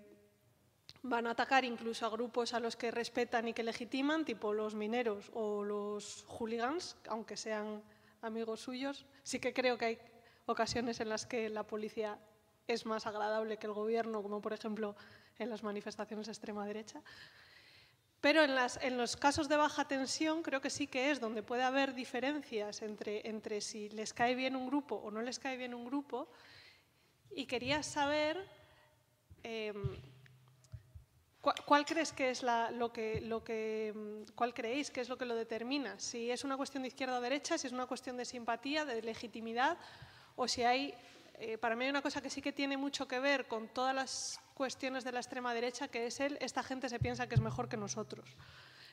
van 1.02 1.28
a 1.28 1.32
atacar 1.32 1.66
incluso 1.66 2.06
a 2.06 2.10
grupos 2.10 2.54
a 2.54 2.60
los 2.60 2.76
que 2.76 2.92
respetan 2.92 3.48
y 3.48 3.54
que 3.54 3.64
legitiman, 3.64 4.26
tipo 4.26 4.54
los 4.54 4.76
mineros 4.76 5.30
o 5.34 5.64
los 5.64 6.26
hooligans, 6.28 6.98
aunque 7.08 7.38
sean 7.38 7.84
amigos 8.22 8.62
suyos. 8.62 9.06
Sí 9.24 9.40
que 9.40 9.54
creo 9.54 9.78
que 9.78 9.86
hay 9.86 10.00
ocasiones 10.46 11.00
en 11.00 11.10
las 11.10 11.26
que 11.26 11.50
la 11.50 11.64
policía 11.64 12.20
es 12.68 12.86
más 12.86 13.06
agradable 13.06 13.58
que 13.58 13.68
el 13.68 13.74
gobierno, 13.74 14.22
como 14.24 14.42
por 14.42 14.54
ejemplo 14.54 14.96
en 15.40 15.50
las 15.50 15.64
manifestaciones 15.64 16.28
de 16.28 16.32
extrema 16.32 16.66
derecha. 16.66 17.02
Pero 18.24 18.41
en, 18.41 18.56
las, 18.56 18.80
en, 18.82 18.95
los 18.95 19.18
casos 19.18 19.50
de 19.50 19.58
baja 19.58 19.86
tensión 19.86 20.44
creo 20.44 20.62
que 20.62 20.70
sí 20.70 20.88
que 20.88 21.12
es 21.12 21.20
donde 21.20 21.44
puede 21.44 21.64
haber 21.64 21.94
diferencias 21.94 22.82
entre, 22.82 23.60
si 23.60 23.90
les 23.90 24.14
cae 24.14 24.34
bien 24.34 24.56
un 24.56 24.66
grupo 24.66 24.95
o 24.95 25.12
no 25.12 25.22
les 25.22 25.40
cae 25.40 25.58
bien 25.58 25.74
un 25.74 25.84
grupo. 25.84 26.30
Y 27.32 27.45
quería 27.48 27.84
saber 27.84 28.41
eh, 29.44 29.74
¿cuál, 31.41 31.56
¿cuál, 31.66 31.86
crees 31.86 32.14
que 32.14 32.30
es 32.30 32.44
la, 32.44 32.72
lo 32.72 32.94
que, 32.94 33.20
lo 33.20 33.44
que, 33.44 34.24
cuál 34.36 34.54
creéis 34.54 34.90
que 34.90 35.02
es 35.02 35.10
lo 35.10 35.18
que 35.18 35.26
lo 35.26 35.36
determina. 35.36 36.00
Si 36.00 36.32
es 36.32 36.45
una 36.45 36.56
cuestión 36.56 36.84
de 36.84 36.88
izquierda 36.88 37.18
o 37.18 37.22
derecha, 37.22 37.58
si 37.58 37.68
es 37.68 37.74
una 37.74 37.88
cuestión 37.88 38.16
de 38.16 38.24
simpatía, 38.24 38.86
de 38.86 39.02
legitimidad, 39.02 39.78
o 40.38 40.48
si 40.48 40.64
hay 40.64 40.94
eh, 41.40 41.58
para 41.58 41.76
mí 41.76 41.84
hay 41.84 41.90
una 41.90 42.02
cosa 42.02 42.22
que 42.22 42.30
sí 42.30 42.41
que 42.41 42.54
tiene 42.54 42.78
mucho 42.78 43.06
que 43.06 43.20
ver 43.20 43.50
con 43.50 43.68
todas 43.68 43.94
las 43.94 44.40
cuestiones 44.54 45.04
de 45.04 45.12
la 45.12 45.20
extrema 45.20 45.54
derecha, 45.54 45.88
que 45.88 46.06
es 46.06 46.20
el, 46.20 46.38
esta 46.42 46.64
gente 46.64 46.90
se 46.90 47.00
piensa 47.00 47.28
que 47.28 47.36
es 47.36 47.42
mejor 47.42 47.68
que 47.70 47.78
nosotros. 47.78 48.36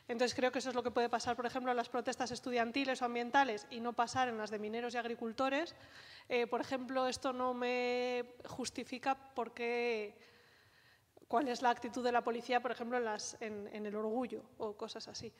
Entonces 0.08 0.34
creo 0.34 0.50
que 0.50 0.58
eso 0.58 0.70
es 0.70 0.74
lo 0.74 0.82
que 0.82 0.90
puede 0.90 1.08
pasar, 1.08 1.36
por 1.36 1.46
ejemplo, 1.46 1.70
en 1.70 1.76
las 1.76 1.88
protestas 1.88 2.30
estudiantiles 2.32 3.00
o 3.00 3.04
ambientales 3.04 3.66
y 3.70 3.80
no 3.80 3.92
pasar 3.92 4.28
en 4.28 4.38
las 4.38 4.50
de 4.50 4.58
mineros 4.58 4.94
y 4.94 4.98
agricultores. 4.98 5.76
Eh, 6.28 6.46
por 6.46 6.60
ejemplo, 6.60 7.06
esto 7.06 7.32
no 7.32 7.54
me 7.54 8.34
justifica 8.44 9.14
por 9.14 9.52
qué, 9.54 10.16
cuál 11.28 11.48
es 11.48 11.62
la 11.62 11.70
actitud 11.70 12.02
de 12.02 12.10
la 12.10 12.24
policía, 12.24 12.60
por 12.60 12.72
ejemplo, 12.72 12.98
en, 12.98 13.04
las, 13.04 13.36
en, 13.40 13.68
en 13.72 13.86
el 13.86 13.94
orgullo 13.94 14.42
o 14.58 14.76
cosas 14.76 15.06
así. 15.06 15.32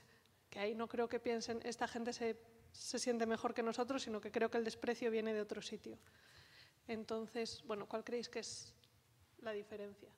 Que 0.49 0.61
ahí 0.61 0.75
no 0.75 0.87
creo 0.87 1.09
que 1.09 1.19
piensen, 1.19 1.61
esta 1.65 1.89
gente 1.89 2.13
se, 2.13 2.37
se 2.71 2.99
siente 2.99 3.27
mejor 3.27 3.55
que 3.55 3.63
nosotros, 3.63 4.03
sino 4.03 4.21
que 4.21 4.31
creo 4.31 4.51
que 4.51 4.59
el 4.59 4.65
desprecio 4.65 5.11
viene 5.11 5.35
de 5.35 5.41
otro 5.41 5.63
sitio. 5.63 5.99
Entonces, 6.87 7.63
bueno, 7.67 7.87
¿cuál 7.87 8.05
creéis 8.05 8.29
que 8.29 8.41
es 8.41 8.75
la 9.43 9.53
diferencia? 9.53 10.09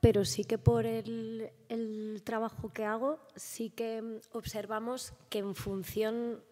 pero 0.00 0.24
sí 0.24 0.44
que 0.44 0.58
por 0.58 0.86
el, 0.86 1.50
el, 1.68 2.22
trabajo 2.24 2.72
que 2.72 2.84
hago, 2.84 3.18
sí 3.36 3.70
que 3.70 4.20
observamos 4.32 5.12
que 5.28 5.40
en 5.40 5.54
función, 5.54 6.42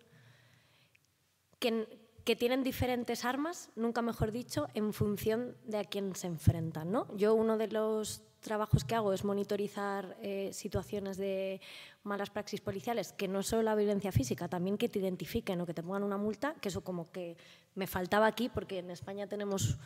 que, 1.58 1.86
que, 2.24 2.36
tienen 2.36 2.64
diferentes 2.64 3.24
armas, 3.24 3.70
nunca 3.76 4.02
mejor 4.02 4.32
dicho, 4.32 4.68
en 4.74 4.92
función 4.92 5.56
de 5.64 5.78
a 5.78 5.84
quién 5.84 6.14
se 6.16 6.26
enfrentan. 6.26 6.90
¿no? 6.90 7.06
Yo 7.16 7.34
uno 7.34 7.56
de 7.56 7.68
los 7.68 8.25
trabajos 8.46 8.84
que 8.84 8.94
hago 8.94 9.12
es 9.12 9.24
monitorizar 9.24 10.16
eh, 10.22 10.50
situaciones 10.52 11.18
de 11.18 11.60
malas 12.02 12.30
praxis 12.30 12.62
policiales, 12.62 13.12
que 13.12 13.28
no 13.28 13.42
solo 13.42 13.62
la 13.62 13.74
violencia 13.74 14.10
física, 14.12 14.48
también 14.48 14.78
que 14.78 14.88
te 14.88 15.00
identifiquen 15.00 15.60
o 15.60 15.66
que 15.66 15.74
te 15.74 15.82
pongan 15.82 16.02
una 16.02 16.16
multa, 16.16 16.54
que 16.62 16.70
eso 16.70 16.80
como 16.80 17.10
que 17.12 17.36
me 17.74 17.86
faltaba 17.86 18.26
aquí, 18.26 18.48
porque 18.48 18.78
en 18.78 18.90
España 18.90 19.26
tenemos 19.26 19.76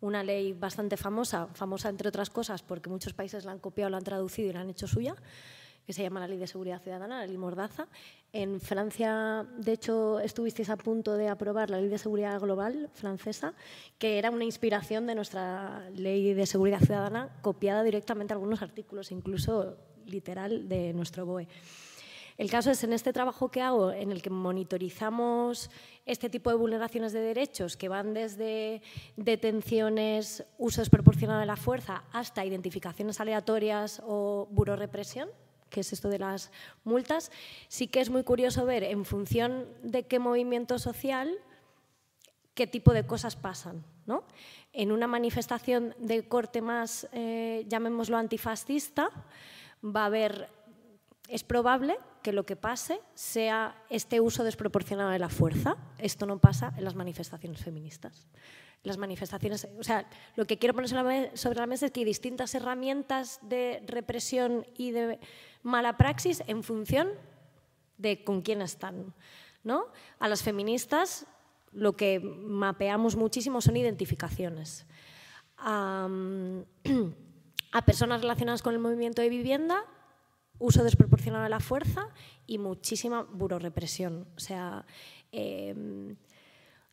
una 0.00 0.22
ley 0.22 0.52
bastante 0.52 0.96
famosa, 0.96 1.48
famosa 1.54 1.88
entre 1.88 2.08
otras 2.08 2.30
cosas 2.30 2.62
porque 2.62 2.90
muchos 2.90 3.12
países 3.12 3.44
la 3.44 3.52
han 3.52 3.58
copiado, 3.58 3.90
la 3.90 3.98
han 3.98 4.04
traducido 4.04 4.50
y 4.50 4.52
la 4.52 4.60
han 4.60 4.70
hecho 4.70 4.86
suya, 4.86 5.16
que 5.86 5.92
se 5.92 6.02
llama 6.02 6.20
la 6.20 6.28
Ley 6.28 6.38
de 6.38 6.46
Seguridad 6.46 6.80
Ciudadana, 6.82 7.20
la 7.20 7.26
Ley 7.26 7.36
Mordaza. 7.36 7.88
En 8.32 8.60
Francia, 8.60 9.46
de 9.58 9.72
hecho, 9.72 10.20
estuvisteis 10.20 10.70
a 10.70 10.76
punto 10.76 11.16
de 11.16 11.28
aprobar 11.28 11.70
la 11.70 11.78
Ley 11.80 11.88
de 11.88 11.98
Seguridad 11.98 12.40
Global 12.40 12.90
francesa, 12.94 13.54
que 13.98 14.18
era 14.18 14.30
una 14.30 14.44
inspiración 14.44 15.06
de 15.06 15.14
nuestra 15.14 15.88
Ley 15.90 16.34
de 16.34 16.46
Seguridad 16.46 16.80
Ciudadana, 16.80 17.30
copiada 17.42 17.82
directamente 17.82 18.32
a 18.32 18.36
algunos 18.36 18.62
artículos, 18.62 19.12
incluso 19.12 19.76
literal, 20.06 20.68
de 20.68 20.92
nuestro 20.92 21.26
BOE. 21.26 21.48
El 22.36 22.50
caso 22.50 22.72
es, 22.72 22.82
en 22.82 22.92
este 22.92 23.12
trabajo 23.12 23.48
que 23.48 23.60
hago, 23.60 23.92
en 23.92 24.10
el 24.10 24.20
que 24.20 24.30
monitorizamos 24.30 25.70
este 26.04 26.28
tipo 26.28 26.50
de 26.50 26.56
vulneraciones 26.56 27.12
de 27.12 27.20
derechos, 27.20 27.76
que 27.76 27.88
van 27.88 28.12
desde 28.12 28.82
detenciones, 29.16 30.44
uso 30.58 30.80
desproporcionado 30.80 31.38
de 31.38 31.46
la 31.46 31.56
fuerza, 31.56 32.02
hasta 32.10 32.44
identificaciones 32.44 33.20
aleatorias 33.20 34.02
o 34.04 34.48
burorepresión, 34.50 35.28
que 35.74 35.80
es 35.80 35.92
esto 35.92 36.08
de 36.08 36.20
las 36.20 36.52
multas, 36.84 37.32
sí 37.66 37.88
que 37.88 38.00
es 38.00 38.10
muy 38.10 38.22
curioso 38.22 38.64
ver 38.64 38.84
en 38.84 39.04
función 39.04 39.66
de 39.82 40.04
qué 40.04 40.20
movimiento 40.20 40.78
social 40.78 41.36
qué 42.54 42.68
tipo 42.68 42.92
de 42.92 43.04
cosas 43.04 43.34
pasan. 43.34 43.84
¿no? 44.06 44.22
En 44.72 44.92
una 44.92 45.08
manifestación 45.08 45.96
de 45.98 46.28
corte 46.28 46.62
más, 46.62 47.08
eh, 47.10 47.64
llamémoslo 47.66 48.16
antifascista, 48.16 49.10
va 49.84 50.02
a 50.02 50.06
haber, 50.06 50.48
es 51.28 51.42
probable 51.42 51.98
que 52.22 52.32
lo 52.32 52.46
que 52.46 52.54
pase 52.54 53.00
sea 53.14 53.74
este 53.90 54.20
uso 54.20 54.44
desproporcionado 54.44 55.10
de 55.10 55.18
la 55.18 55.28
fuerza. 55.28 55.76
Esto 55.98 56.24
no 56.24 56.38
pasa 56.38 56.72
en 56.76 56.84
las 56.84 56.94
manifestaciones 56.94 57.60
feministas 57.60 58.28
las 58.84 58.98
manifestaciones. 58.98 59.66
O 59.78 59.82
sea, 59.82 60.06
lo 60.36 60.46
que 60.46 60.58
quiero 60.58 60.74
poner 60.74 60.90
sobre 61.34 61.58
la 61.58 61.66
mesa 61.66 61.86
es 61.86 61.92
que 61.92 62.00
hay 62.00 62.04
distintas 62.04 62.54
herramientas 62.54 63.40
de 63.42 63.82
represión 63.86 64.66
y 64.76 64.90
de 64.90 65.18
mala 65.64 65.96
praxis 65.96 66.44
en 66.46 66.62
función 66.62 67.08
de 67.98 68.22
con 68.22 68.42
quién 68.42 68.62
están. 68.62 69.12
¿no? 69.64 69.86
A 70.20 70.28
las 70.28 70.42
feministas 70.42 71.26
lo 71.72 71.96
que 71.96 72.20
mapeamos 72.20 73.16
muchísimo 73.16 73.60
son 73.60 73.76
identificaciones. 73.76 74.86
A, 77.76 77.84
personas 77.84 78.20
relacionadas 78.20 78.62
con 78.62 78.72
el 78.72 78.78
movimiento 78.78 79.20
de 79.20 79.28
vivienda, 79.28 79.84
uso 80.60 80.84
desproporcionado 80.84 81.42
de 81.42 81.50
la 81.50 81.58
fuerza 81.58 82.08
y 82.46 82.58
muchísima 82.58 83.22
burorepresión. 83.22 84.28
O 84.36 84.38
sea, 84.38 84.86
eh, 85.32 86.14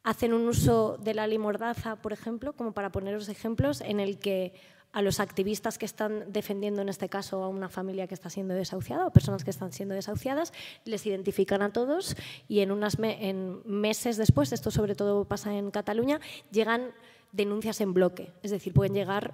hacen 0.02 0.34
un 0.34 0.48
uso 0.48 0.98
de 0.98 1.14
la 1.14 1.28
ley 1.28 1.38
Mordaza, 1.38 1.98
por 1.98 2.14
ejemplo, 2.14 2.54
como 2.54 2.74
para 2.74 2.92
poneros 2.92 3.30
ejemplos, 3.30 3.82
en 3.82 4.00
el 4.00 4.18
que 4.18 4.56
a 4.94 5.02
los 5.02 5.20
activistas 5.20 5.78
que 5.78 5.86
están 5.86 6.32
defendiendo, 6.32 6.82
en 6.82 6.90
este 6.90 7.10
caso, 7.10 7.44
a 7.44 7.48
una 7.48 7.70
familia 7.70 8.08
que 8.08 8.14
está 8.14 8.30
siendo 8.30 8.54
desahuciada 8.54 9.06
o 9.06 9.12
personas 9.12 9.44
que 9.44 9.52
están 9.52 9.72
siendo 9.72 9.96
desahuciadas, 9.96 10.54
les 10.86 11.06
identifican 11.06 11.62
a 11.62 11.72
todos 11.72 12.16
y 12.48 12.60
en, 12.60 12.72
unas 12.72 12.98
en 13.00 13.62
meses 13.66 14.18
después, 14.18 14.52
esto 14.52 14.72
sobre 14.72 14.96
todo 14.96 15.26
pasa 15.26 15.56
en 15.56 15.72
Cataluña, 15.72 16.20
llegan 16.52 16.92
denuncias 17.32 17.80
en 17.82 17.94
bloque. 17.94 18.34
Es 18.44 18.52
decir, 18.52 18.74
pueden 18.74 18.94
llegar 18.94 19.34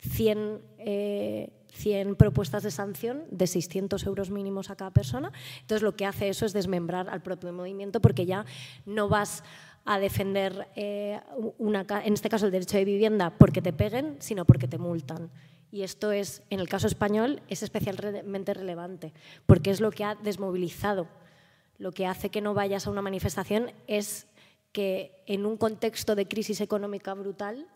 100, 0.00 0.60
eh, 0.78 1.50
100 1.72 2.16
propuestas 2.16 2.62
de 2.62 2.70
sanción 2.70 3.24
de 3.30 3.46
600 3.46 4.04
euros 4.04 4.30
mínimos 4.30 4.68
a 4.68 4.76
cada 4.76 4.90
persona. 4.90 5.32
Entonces, 5.60 5.82
lo 5.82 5.96
que 5.96 6.06
hace 6.06 6.28
eso 6.28 6.44
es 6.44 6.52
desmembrar 6.52 7.08
al 7.08 7.22
propio 7.22 7.52
movimiento 7.52 8.00
porque 8.00 8.26
ya 8.26 8.44
no 8.84 9.08
vas 9.08 9.42
a 9.84 9.98
defender, 9.98 10.68
eh, 10.76 11.20
una, 11.58 11.84
en 12.04 12.14
este 12.14 12.28
caso, 12.28 12.46
el 12.46 12.52
derecho 12.52 12.76
de 12.76 12.84
vivienda 12.84 13.30
porque 13.30 13.62
te 13.62 13.72
peguen, 13.72 14.16
sino 14.20 14.44
porque 14.44 14.68
te 14.68 14.78
multan. 14.78 15.30
Y 15.70 15.82
esto 15.82 16.12
es, 16.12 16.42
en 16.50 16.60
el 16.60 16.68
caso 16.68 16.86
español, 16.86 17.42
es 17.48 17.62
especialmente 17.62 18.54
relevante, 18.54 19.12
porque 19.46 19.70
es 19.70 19.80
lo 19.80 19.90
que 19.90 20.04
ha 20.04 20.14
desmovilizado. 20.14 21.08
Lo 21.78 21.92
que 21.92 22.06
hace 22.06 22.28
que 22.28 22.42
no 22.42 22.54
vayas 22.54 22.86
a 22.86 22.90
una 22.90 23.02
manifestación 23.02 23.72
es 23.86 24.26
que 24.70 25.22
en 25.26 25.46
un 25.46 25.56
contexto 25.56 26.14
de 26.14 26.28
crisis 26.28 26.60
económica 26.60 27.14
brutal 27.14 27.66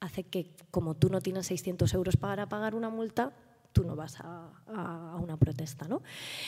hace 0.00 0.24
que, 0.24 0.50
como 0.70 0.94
tú 0.94 1.08
no 1.08 1.20
tienes 1.20 1.46
600 1.46 1.92
euros 1.94 2.16
para 2.16 2.48
pagar 2.48 2.74
una 2.74 2.90
multa, 2.90 3.32
tú 3.76 3.84
no 3.84 3.94
vas 3.94 4.16
a, 4.20 5.18
una 5.20 5.36
protesta. 5.36 5.86
¿no? 5.86 6.02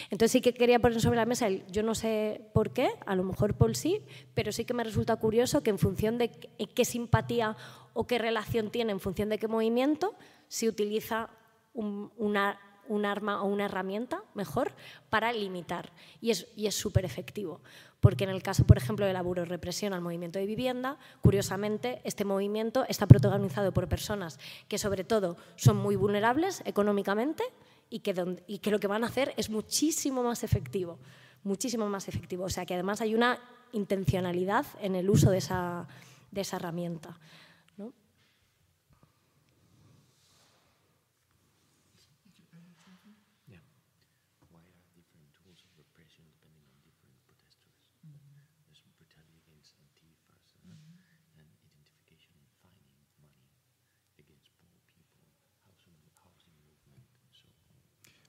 Entonces 0.05 0.33
sí 0.33 0.41
que 0.41 0.55
quería 0.55 0.79
poner 0.79 0.99
sobre 0.99 1.19
la 1.19 1.27
mesa 1.27 1.47
el, 1.47 1.67
yo 1.67 1.83
no 1.83 1.95
sé 1.95 2.41
por 2.55 2.73
qué, 2.73 2.89
a 3.05 3.15
lo 3.15 3.23
mejor 3.23 3.55
Paul 3.55 3.77
sí, 3.77 4.01
pero 4.33 4.51
sí 4.51 4.65
que 4.65 4.73
me 4.73 4.83
resulta 4.83 5.15
curioso 5.17 5.63
que 5.63 5.69
en 5.69 5.79
función 5.79 6.17
de 6.17 6.31
qué 6.31 6.85
simpatía 6.87 7.55
o 7.93 8.07
qué 8.07 8.17
relación 8.17 8.71
tiene, 8.71 8.93
en 8.93 9.01
función 9.01 9.29
de 9.29 9.39
qué 9.39 9.47
movimiento, 9.47 10.15
se 10.49 10.69
utiliza 10.69 11.29
un, 11.75 12.11
un 12.17 13.05
arma 13.05 13.43
o 13.43 13.47
una 13.47 13.67
herramienta 13.67 14.23
mejor 14.33 14.73
para 15.11 15.31
limitar. 15.31 15.93
Y 16.23 16.31
es 16.31 16.75
súper 16.75 17.05
efectivo, 17.05 17.61
porque 18.01 18.25
en 18.25 18.31
el 18.31 18.43
caso, 18.43 18.65
por 18.65 18.77
ejemplo, 18.77 19.07
de 19.07 19.13
la 19.13 19.23
represión 19.23 19.93
al 19.93 20.01
movimiento 20.01 20.39
de 20.39 20.47
vivienda, 20.47 20.99
curiosamente, 21.21 22.01
este 22.05 22.25
movimiento 22.25 22.85
está 22.89 23.07
protagonizado 23.07 23.73
por 23.73 23.89
personas 23.89 24.39
que 24.69 24.79
sobre 24.79 25.05
todo 25.05 25.37
son 25.57 25.77
muy 25.77 25.97
vulnerables 25.97 26.63
económicamente 26.65 27.43
y 27.91 28.01
que, 28.01 28.71
lo 28.71 28.79
que 28.79 28.87
van 28.87 29.05
a 29.05 29.09
hacer 29.09 29.35
es 29.37 29.51
muchísimo 29.51 30.23
más 30.23 30.45
efectivo, 30.45 30.99
muchísimo 31.43 31.89
más 31.89 32.09
efectivo. 32.09 32.45
O 32.45 32.51
sea 32.51 32.67
que 32.67 32.75
además 32.75 33.01
hay 33.01 33.15
una 33.15 33.39
intencionalidad 33.73 34.67
en 34.81 34.95
el 34.95 35.11
uso 35.11 35.31
de 35.31 35.39
esa 35.39 35.87
herramienta. 36.33 37.19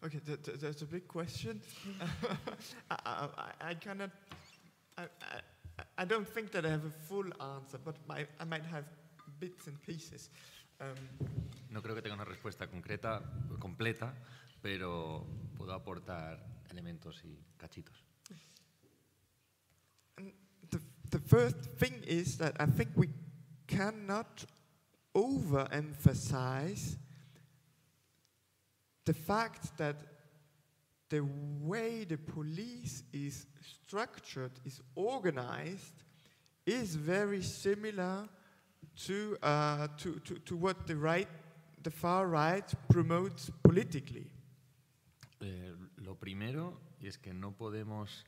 Okay, 0.01 0.19
th 0.19 0.39
th 0.41 0.59
that's 0.59 0.81
a 0.81 0.85
big 0.85 1.07
question. 1.07 1.61
I, 2.89 2.95
I, 3.05 3.71
I, 3.71 3.73
cannot. 3.73 4.11
I, 4.97 5.03
I, 5.03 5.83
I, 5.97 6.05
don't 6.05 6.27
think 6.27 6.51
that 6.51 6.65
I 6.65 6.69
have 6.69 6.85
a 6.85 6.95
full 7.07 7.27
answer, 7.55 7.77
but 7.83 7.95
my, 8.07 8.25
I 8.39 8.45
might 8.45 8.63
have 8.63 8.85
bits 9.39 9.67
and 9.67 9.75
pieces. 9.81 10.29
Um, 10.79 10.95
no 11.69 11.81
creo 11.81 11.95
que 11.95 12.01
tenga 12.01 12.15
una 12.15 12.23
respuesta 12.23 12.67
concreta, 12.67 13.21
completa, 13.59 14.13
pero 14.61 15.25
puedo 15.57 15.73
aportar 15.73 16.39
elementos 16.71 17.21
y 17.25 17.37
cachitos. 17.57 18.01
The, 20.69 20.79
the 21.09 21.19
first 21.19 21.57
thing 21.77 22.01
is 22.07 22.37
that 22.37 22.55
I 22.57 22.67
think 22.67 22.91
we 22.95 23.09
cannot 23.67 24.45
overemphasize 25.13 26.97
the 29.09 29.13
fact 29.15 29.75
that 29.75 29.95
the 31.09 31.21
way 31.61 32.03
the 32.03 32.15
police 32.15 33.01
is 33.11 33.47
structured, 33.59 34.51
is 34.63 34.81
organized, 34.93 36.03
is 36.63 36.93
very 36.95 37.41
similar 37.41 38.29
to, 39.07 39.35
uh, 39.41 39.87
to, 39.97 40.19
to, 40.19 40.35
to, 40.45 40.55
what 40.55 40.85
the 40.85 40.95
right, 40.95 41.27
the 41.81 41.89
far 41.89 42.27
right 42.27 42.71
promotes 42.87 43.49
politically. 43.63 44.29
Eh, 45.41 45.73
lo 46.03 46.13
primero 46.13 46.77
es 47.01 47.17
que 47.17 47.33
no 47.33 47.53
podemos 47.53 48.23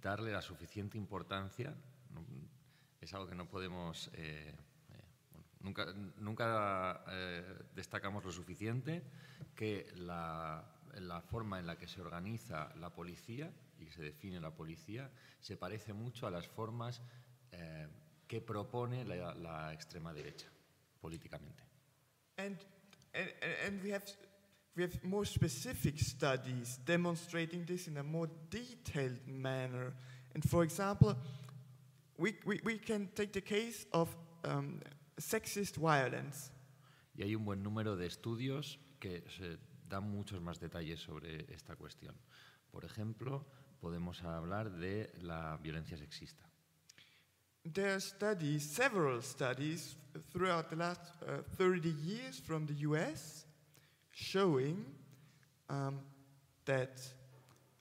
darle 0.00 0.32
la 0.32 0.42
suficiente 0.42 0.98
importancia, 0.98 1.72
es 3.00 3.14
algo 3.14 3.28
que 3.28 3.36
no 3.36 3.46
podemos 3.46 4.10
eh, 4.14 4.52
Nunca, 5.62 5.86
nunca 6.18 7.04
eh, 7.08 7.44
destacamos 7.74 8.24
lo 8.24 8.32
suficiente 8.32 9.02
que 9.54 9.86
la, 9.96 10.64
la, 11.00 11.20
forma 11.20 11.58
en 11.58 11.66
la 11.66 11.76
que 11.76 11.86
se 11.86 12.00
organiza 12.00 12.74
la 12.76 12.90
policía 12.90 13.52
y 13.78 13.86
se 13.86 14.02
define 14.02 14.40
la 14.40 14.50
policía 14.50 15.10
se 15.40 15.56
parece 15.56 15.92
mucho 15.92 16.26
a 16.26 16.30
las 16.30 16.46
formas 16.46 17.00
eh, 17.52 17.88
que 18.26 18.40
propone 18.40 19.04
la, 19.04 19.34
la, 19.34 19.72
extrema 19.72 20.12
derecha 20.12 20.46
políticamente. 21.00 21.62
And, 22.38 22.56
and, 23.14 23.28
and 23.66 23.82
we 23.82 23.90
have, 23.90 24.04
we 24.74 24.84
have 24.84 25.04
more 25.04 25.26
specific 25.26 25.98
studies 25.98 26.78
demonstrating 26.84 27.66
this 27.66 27.88
in 27.88 27.98
a 27.98 28.02
more 28.02 28.28
detailed 28.48 29.26
manner. 29.26 29.92
And 30.34 30.42
for 30.48 30.64
example, 30.64 31.14
we, 32.16 32.36
we, 32.46 32.60
we 32.64 32.78
can 32.78 33.08
take 33.14 33.32
the 33.32 33.42
case 33.42 33.84
of 33.92 34.08
um, 34.44 34.80
sexist 35.18 35.76
violence. 35.76 36.50
Y 37.14 37.24
hay 37.24 37.34
un 37.34 37.44
buen 37.44 37.62
número 37.62 37.96
de 37.96 38.06
estudios 38.06 38.78
que 39.02 39.24
se 39.36 39.58
dan 39.88 40.08
muchos 40.08 40.40
más 40.40 40.60
detalles 40.60 41.00
sobre 41.00 41.52
esta 41.52 41.74
cuestión. 41.74 42.14
Por 42.70 42.84
ejemplo, 42.84 43.44
podemos 43.80 44.22
hablar 44.22 44.70
de 44.70 45.12
la 45.22 45.58
violencia 45.60 45.96
sexista. 45.96 46.48
There 47.64 47.90
are 47.90 48.00
studies, 48.00 48.62
several 48.62 49.20
studies 49.20 49.96
throughout 50.32 50.68
the 50.70 50.76
last 50.76 51.00
uh, 51.22 51.42
30 51.56 51.90
years 52.04 52.38
from 52.38 52.66
the 52.66 52.74
US 52.86 53.44
showing 54.12 54.84
um, 55.68 55.98
that 56.64 57.00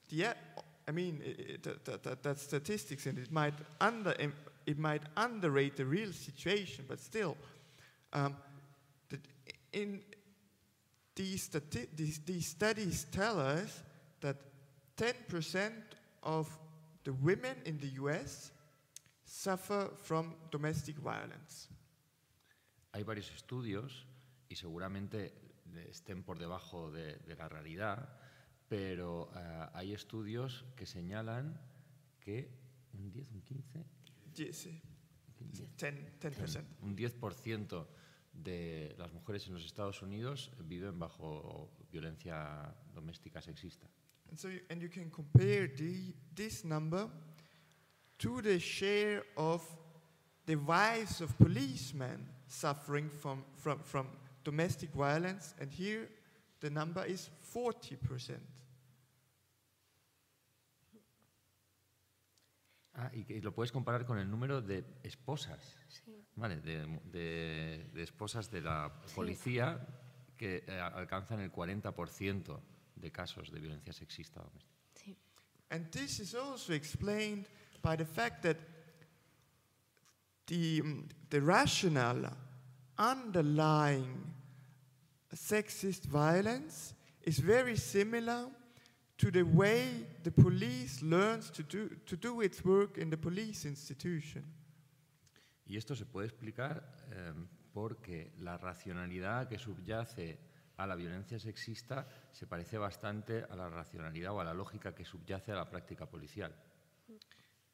the, 0.10 0.26
I 0.88 0.92
mean, 0.92 1.22
that, 1.62 2.04
that, 2.04 2.24
that 2.24 2.40
statistics 2.40 3.06
and 3.06 3.20
it 3.20 3.32
might 3.32 3.54
under 3.80 4.16
it 4.66 4.78
might 4.80 5.02
underrate 5.18 5.76
the 5.76 5.86
real 5.86 6.14
situation, 6.14 6.86
but 6.88 7.00
still, 7.00 7.36
um, 8.14 8.36
in 9.74 10.02
these, 11.16 11.50
these, 11.96 12.20
these 12.26 12.48
studies 12.48 13.06
tell 13.12 13.40
us 13.40 13.84
that 14.22 14.38
10% 14.98 15.72
of 16.24 16.48
the 17.04 17.14
women 17.14 17.56
in 17.66 17.78
the 17.80 17.88
US 18.02 18.52
suffer 19.26 19.90
from 20.02 20.36
domestic 20.52 20.98
violence. 20.98 21.68
Hay 22.94 23.04
varios 23.04 23.32
estudios 23.32 24.06
y 24.50 24.56
seguramente 24.56 25.34
estén 25.90 26.24
por 26.24 26.38
debajo 26.38 26.92
de, 26.92 27.16
de 27.26 27.36
la 27.36 27.48
realidad, 27.48 28.10
pero 28.68 29.32
uh, 29.34 29.70
hay 29.74 29.94
estudios 29.94 30.66
que 30.76 30.86
señalan 30.86 31.60
que 32.20 32.50
un 32.94 33.12
10, 33.12 33.32
un 33.32 33.42
15, 33.42 33.86
Sí, 34.34 34.54
10%. 35.40 36.64
Un 36.82 36.96
10% 36.96 37.88
de 38.44 38.96
las 38.98 39.12
mujeres 39.14 39.48
en 39.48 39.54
los 39.54 39.66
Estados 39.66 40.02
Unidos 40.02 40.52
viven 40.60 40.98
bajo 41.00 41.70
violencia 41.92 42.74
doméstica 42.94 43.42
sexista. 43.42 43.88
And 44.30 44.40
so 44.40 44.48
you, 44.48 44.62
and 44.70 44.82
you 44.82 44.90
can 44.90 45.10
compare 45.10 45.68
the, 45.68 46.14
this 46.34 46.64
number 46.64 47.10
to 48.20 48.42
the 48.42 48.60
share 48.60 49.24
of 49.36 49.62
the 50.46 50.56
wives 50.56 51.22
of 51.22 51.38
policemen 51.38 52.28
suffering 52.48 53.10
from, 53.10 53.44
from, 53.56 53.80
from 53.80 54.08
domestic 54.44 54.92
violence, 54.94 55.54
and 55.60 55.72
here 55.72 56.08
the 56.62 56.70
number 56.70 57.04
is 57.06 57.30
40%. 57.54 58.38
Ah, 62.94 63.10
y, 63.14 63.34
y, 63.34 63.42
lo 63.42 63.54
puedes 63.54 63.72
comparar 63.72 64.06
con 64.06 64.18
el 64.20 64.30
número 64.30 64.62
de 64.62 64.84
esposas, 65.04 65.78
sí. 65.88 66.26
¿vale? 66.36 66.60
De, 66.60 66.86
de, 67.06 67.90
de, 67.94 68.04
esposas 68.04 68.52
de 68.52 68.62
la 68.62 68.92
policía 69.16 69.80
sí. 69.80 70.36
que 70.38 70.64
eh, 70.68 70.80
alcanzan 70.80 71.40
el 71.40 71.52
40% 71.52 72.60
de 72.96 73.12
casos 73.12 73.50
de 73.50 73.60
violencia 73.60 73.94
sexista 73.94 74.42
doméstica. 74.42 74.76
Sí. 74.94 75.18
And 75.70 75.90
this 75.90 76.20
is 76.20 76.36
also 76.36 76.74
explained 76.74 77.48
by 77.82 77.96
the 77.96 78.06
fact 78.06 78.44
that 78.44 78.58
the, 80.48 80.82
the 81.30 81.40
rationale 81.40 82.30
underlying 82.98 84.34
sexist 85.34 86.04
violence 86.06 86.94
is 87.24 87.40
very 87.40 87.78
similar 87.78 88.48
to 89.22 89.30
the 89.30 89.44
way 89.44 90.08
the 90.24 90.32
police 90.32 91.04
learns 91.04 91.52
to 91.52 91.62
do, 91.62 91.88
to 92.08 92.18
do 92.18 92.42
its 92.42 92.66
work 92.66 92.98
in 92.98 93.08
the 93.12 93.18
police 93.18 93.66
institution. 93.66 94.44
Y 95.68 95.78
esto 95.78 95.96
se 95.96 96.06
puede 96.06 96.26
explicar 96.26 96.84
eh, 97.12 97.32
porque 97.72 98.34
la 98.40 98.58
racionalidad 98.58 99.48
que 99.48 99.60
subyace 99.60 100.40
a 100.78 100.88
la 100.88 100.96
violencia 100.96 101.38
sexista 101.38 102.08
se 102.32 102.48
parece 102.48 102.80
bastante 102.80 103.46
a 103.48 103.56
la 103.56 103.70
racionalidad 103.70 104.32
o 104.34 104.40
a 104.40 104.44
la 104.44 104.56
lógica 104.56 104.96
que 104.96 105.06
subyace 105.06 105.52
a 105.52 105.56
la 105.56 105.70
práctica 105.70 106.08
policial. 106.08 106.52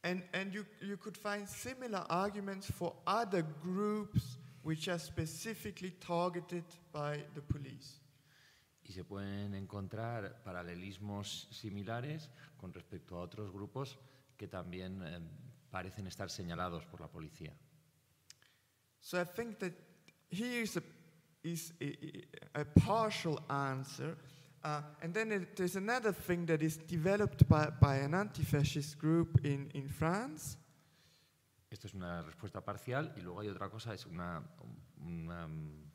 And, 0.03 0.23
and 0.33 0.51
you, 0.51 0.65
you 0.81 0.97
could 0.97 1.15
find 1.15 1.47
similar 1.47 2.05
arguments 2.09 2.69
for 2.69 2.93
other 3.07 3.43
groups 3.63 4.37
which 4.63 4.89
are 4.89 4.99
specifically 4.99 5.91
targeted 5.91 6.65
by 6.91 7.23
the 7.33 7.41
police. 7.41 8.01
Y 8.87 8.93
se 8.93 9.03
pueden 9.03 9.53
encontrar 9.53 10.41
paralelismos 10.43 11.49
similares 11.51 12.29
con 12.55 12.73
respecto 12.73 13.17
a 13.17 13.21
otros 13.21 13.51
grupos 13.51 13.99
que 14.37 14.47
también 14.47 15.01
eh, 15.03 15.19
parecen 15.69 16.07
estar 16.07 16.29
señalados 16.29 16.85
por 16.85 17.01
la 17.01 17.07
policía. 17.07 17.53
So 18.99 19.19
I 19.19 19.25
think 19.25 19.59
that 19.59 19.73
here 20.29 20.61
is 20.61 20.77
a, 20.77 20.83
is 21.43 21.73
a, 21.81 22.61
a 22.61 22.65
partial 22.65 23.39
answer. 23.49 24.17
Uh, 24.63 24.81
and 25.01 25.13
then 25.13 25.31
it, 25.31 25.55
there's 25.55 25.75
another 25.75 26.11
thing 26.11 26.45
that 26.45 26.61
is 26.61 26.77
developed 26.77 27.47
by, 27.47 27.69
by 27.79 27.97
an 27.97 28.13
anti-fascist 28.13 28.97
group 28.97 29.39
in, 29.45 29.69
in 29.73 29.87
France. 29.87 30.57
Esto 31.69 31.87
es 31.87 31.93
una 31.93 32.21
respuesta 32.21 32.61
parcial 32.63 33.13
y 33.17 33.21
luego 33.21 33.41
hay 33.41 33.49
otra 33.49 33.69
cosa, 33.69 33.93
es 33.93 34.05
una, 34.05 34.41
una 35.05 35.47
mm, 35.47 35.86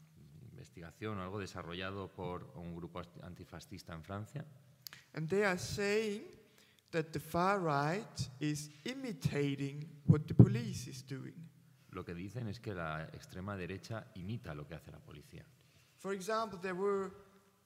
investigación 0.72 1.18
o 1.18 1.22
algo 1.22 1.38
desarrollado 1.38 2.08
por 2.08 2.50
un 2.56 2.74
grupo 2.74 3.02
antifascista 3.22 3.92
en 3.92 4.02
Francia. 4.02 4.44
And 5.14 5.28
they 5.28 5.44
are 5.44 5.58
saying 5.58 6.22
that 6.90 7.12
the 7.12 7.20
far 7.20 7.60
right 7.60 8.30
is 8.40 8.70
imitating 8.84 9.86
what 10.06 10.26
the 10.26 10.34
police 10.34 10.88
is 10.88 11.02
doing. 11.02 11.34
Lo 11.90 12.04
que 12.04 12.14
dicen 12.14 12.48
es 12.48 12.58
que 12.58 12.74
la 12.74 13.06
extrema 13.12 13.56
derecha 13.56 14.06
imita 14.14 14.54
lo 14.54 14.66
que 14.66 14.74
hace 14.74 14.90
la 14.90 14.98
policía. 14.98 15.44
For 15.98 16.14
example, 16.14 16.58
there 16.58 16.74
were 16.74 17.10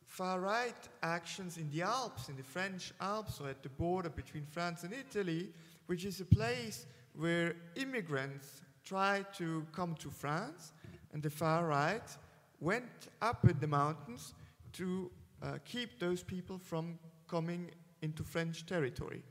far 0.04 0.40
right 0.40 0.88
actions 1.02 1.58
in 1.58 1.70
the 1.70 1.82
Alps, 1.82 2.28
in 2.28 2.36
the 2.36 2.42
French 2.42 2.92
Alps, 3.00 3.40
or 3.40 3.48
at 3.48 3.62
the 3.62 3.68
border 3.68 4.10
between 4.10 4.44
France 4.44 4.82
and 4.82 4.92
Italy, 4.92 5.52
which 5.86 6.04
is 6.04 6.20
a 6.20 6.24
place 6.24 6.86
where 7.14 7.54
immigrants 7.76 8.62
try 8.84 9.24
to 9.36 9.64
come 9.72 9.94
to 9.94 10.10
France, 10.10 10.72
and 11.12 11.22
the 11.22 11.30
far 11.30 11.66
right 11.66 12.18
went 12.60 13.08
up 13.20 13.44
in 13.48 13.58
the 13.60 13.66
mountains 13.66 14.34
to 14.72 15.10
uh, 15.42 15.58
keep 15.64 15.98
those 15.98 16.22
people 16.22 16.58
from 16.58 16.98
coming 17.26 17.70
into 18.02 18.24
French 18.24 18.64
territory. 18.66 19.22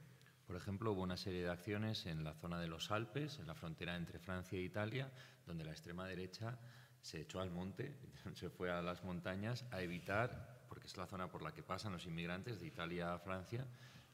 Por 0.47 0.55
ejemplo, 0.55 0.91
hubo 0.91 1.01
una 1.01 1.17
serie 1.17 1.43
de 1.43 1.49
acciones 1.49 2.05
en 2.05 2.23
la 2.23 2.33
zona 2.33 2.59
de 2.59 2.67
los 2.67 2.91
Alpes, 2.91 3.39
en 3.39 3.47
la 3.47 3.55
frontera 3.55 3.95
entre 3.95 4.19
Francia 4.19 4.57
e 4.59 4.61
Italia, 4.61 5.11
donde 5.45 5.63
la 5.65 5.71
extrema 5.71 6.05
derecha 6.05 6.57
se 7.01 7.21
echó 7.21 7.39
al 7.39 7.49
monte, 7.49 7.95
se 8.35 8.49
fue 8.49 8.71
a 8.71 8.81
las 8.81 9.03
montañas 9.03 9.65
a 9.71 9.81
evitar, 9.81 10.65
porque 10.69 10.87
es 10.87 10.97
la 10.97 11.07
zona 11.07 11.29
por 11.29 11.41
la 11.41 11.51
que 11.51 11.63
pasan 11.63 11.93
los 11.93 12.05
inmigrantes 12.05 12.59
de 12.59 12.67
Italia 12.67 13.13
a 13.13 13.19
Francia, 13.19 13.65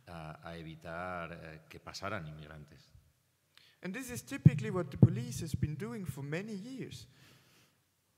a, 0.07 0.39
a 0.47 0.57
evitar 0.57 1.31
eh, 1.33 1.61
que 1.69 1.79
pasaran 1.79 2.25
inmigrantes. 2.27 2.91
And 3.83 3.93
this 3.93 4.11
is 4.11 4.21
typically 4.23 4.69
what 4.69 4.91
the 4.91 4.97
police 4.97 5.41
has 5.41 5.55
been 5.55 5.75
doing 5.75 6.05
for 6.05 6.23
many 6.23 6.53
years. 6.53 7.07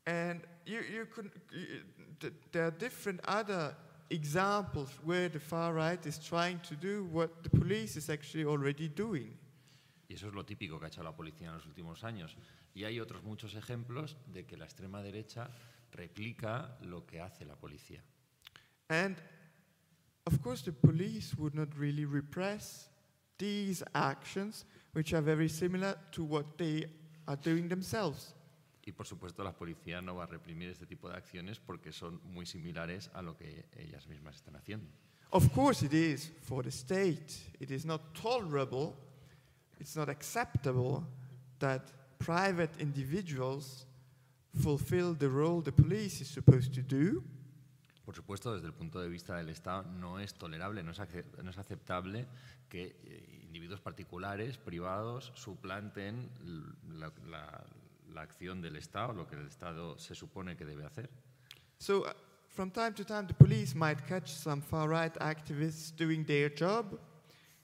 And 0.05 0.41
you, 0.65 0.81
you 0.81 1.05
can, 1.05 1.31
you, 1.51 1.83
th- 2.19 2.33
there 2.51 2.67
are 2.67 2.71
different 2.71 3.21
other 3.25 3.75
examples 4.09 4.89
where 5.03 5.29
the 5.29 5.39
far 5.39 5.73
right 5.73 6.05
is 6.05 6.17
trying 6.17 6.59
to 6.59 6.75
do 6.75 7.05
what 7.11 7.43
the 7.43 7.49
police 7.49 7.95
is 7.95 8.09
actually 8.09 8.45
already 8.45 8.89
doing. 8.89 9.37
Y 10.09 10.15
eso 10.15 10.27
es 10.27 10.33
lo 10.33 10.43
típico 10.43 10.77
que 10.79 10.85
ha 10.85 10.89
hecho 10.89 11.03
la 11.03 11.13
policía 11.13 11.47
en 11.47 11.53
los 11.53 11.65
últimos 11.65 12.03
años. 12.03 12.35
Y 12.75 12.83
hay 12.83 12.99
otros 12.99 13.23
muchos 13.23 13.55
ejemplos 13.55 14.15
de 14.31 14.45
que 14.45 14.57
la 14.57 14.65
extrema 14.65 15.01
derecha 15.01 15.49
replica 15.91 16.77
lo 16.81 17.05
que 17.05 17.21
hace 17.21 17.45
la 17.45 17.55
policía. 17.55 18.01
And 18.89 19.15
of 20.25 20.41
course, 20.41 20.61
the 20.61 20.71
police 20.71 21.35
would 21.37 21.55
not 21.55 21.69
really 21.77 22.05
repress 22.05 22.89
these 23.37 23.83
actions, 23.95 24.65
which 24.93 25.13
are 25.13 25.21
very 25.21 25.49
similar 25.49 25.95
to 26.11 26.23
what 26.23 26.57
they 26.57 26.85
are 27.27 27.37
doing 27.37 27.67
themselves. 27.67 28.33
Y 28.85 28.91
por 28.91 29.05
supuesto 29.07 29.43
la 29.43 29.53
policía 29.53 30.01
no 30.01 30.15
va 30.15 30.23
a 30.23 30.27
reprimir 30.27 30.69
este 30.69 30.85
tipo 30.85 31.07
de 31.09 31.15
acciones 31.15 31.59
porque 31.59 31.91
son 31.93 32.19
muy 32.25 32.45
similares 32.45 33.09
a 33.13 33.21
lo 33.21 33.37
que 33.37 33.65
ellas 33.77 34.07
mismas 34.07 34.35
están 34.35 34.55
haciendo. 34.55 34.89
Of 35.31 35.49
course, 35.53 35.85
it 35.85 35.93
is 35.93 36.31
for 36.41 36.63
the 36.63 36.69
state. 36.69 37.33
It 37.59 37.71
is 37.71 37.85
not 37.85 38.01
tolerable, 38.13 38.93
it's 39.79 39.95
not 39.95 40.09
acceptable 40.09 41.03
that 41.59 41.81
private 42.19 42.71
individuals 42.79 43.87
fulfill 44.61 45.15
the 45.17 45.27
role 45.29 45.61
the 45.63 45.71
police 45.71 46.21
is 46.21 46.27
supposed 46.27 46.73
to 46.75 46.81
do. 46.81 47.23
Por 48.05 48.13
supuesto, 48.15 48.53
desde 48.53 48.67
el 48.67 48.73
punto 48.73 48.99
de 48.99 49.07
vista 49.07 49.37
del 49.37 49.47
Estado 49.49 49.83
no 49.83 50.19
es 50.19 50.33
tolerable, 50.33 50.83
no 50.83 50.91
es, 50.91 50.99
ace- 50.99 51.25
no 51.41 51.49
es 51.49 51.57
aceptable 51.57 52.27
que 52.67 52.97
eh, 53.05 53.39
individuos 53.45 53.79
particulares, 53.79 54.57
privados, 54.57 55.31
suplanten 55.35 56.29
la, 56.99 57.11
la- 57.29 57.65
la 58.13 58.21
acción 58.21 58.61
del 58.61 58.75
Estado, 58.75 59.13
lo 59.13 59.27
que 59.27 59.35
el 59.35 59.47
Estado 59.47 59.97
se 59.97 60.15
supone 60.15 60.55
que 60.55 60.65
debe 60.65 60.85
hacer. 60.85 61.09
So, 61.77 62.05
uh, 62.05 62.13
from 62.47 62.71
time 62.71 62.93
to 62.93 63.03
time, 63.03 63.27
the 63.27 63.33
police 63.33 63.75
might 63.75 64.05
catch 64.07 64.29
some 64.29 64.61
far 64.61 64.87
right 64.87 65.13
activists 65.19 65.91
doing 65.95 66.25
their 66.25 66.49
job, 66.53 66.99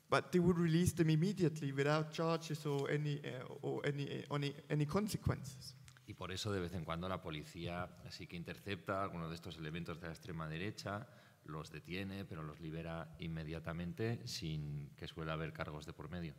but 0.10 0.32
they 0.32 0.40
would 0.40 0.58
release 0.58 0.94
them 0.94 1.10
immediately 1.10 1.72
without 1.72 2.12
charges 2.12 2.66
or 2.66 2.90
any, 2.90 3.22
uh, 3.24 3.46
or 3.62 3.86
any, 3.86 4.26
uh, 4.30 4.36
any, 4.36 4.54
any 4.70 4.86
consequences. 4.86 5.76
Y 6.08 6.16
por 6.16 6.32
eso 6.32 6.52
de 6.52 6.60
vez 6.60 6.74
en 6.74 6.84
cuando 6.84 7.08
la 7.08 7.22
policía 7.22 7.88
sí 8.10 8.26
que 8.26 8.36
intercepta 8.36 9.04
algunos 9.04 9.30
de 9.30 9.36
estos 9.36 9.58
elementos 9.58 10.00
de 10.02 10.08
la 10.08 10.14
extrema 10.14 10.50
derecha, 10.50 11.08
los 11.46 11.72
detiene, 11.72 12.26
pero 12.26 12.42
los 12.42 12.60
libera 12.60 13.16
inmediatamente 13.20 14.26
sin 14.28 14.90
que 14.96 15.08
suele 15.08 15.32
haber 15.32 15.54
cargos 15.54 15.86
de 15.86 15.94
por 15.94 16.10
medio. 16.10 16.34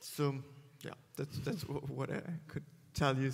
So, 0.00 0.34
yeah, 0.84 0.94
that's, 1.16 1.38
that's 1.38 1.62
what 1.62 2.10
I 2.10 2.22
could 2.48 2.64
tell 2.92 3.16
you 3.16 3.32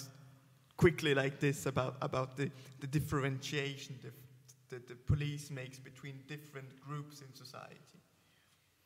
quickly 0.77 1.14
like 1.14 1.40
this 1.40 1.66
about, 1.66 1.97
about 2.01 2.36
the, 2.36 2.51
the 2.81 2.86
differentiation 2.86 3.98
that 4.02 4.14
that 4.70 4.86
the 4.86 4.94
police 4.94 5.51
makes 5.51 5.78
between 5.78 6.22
different 6.27 6.81
groups 6.81 7.22
in 7.22 7.35
society. 7.35 7.98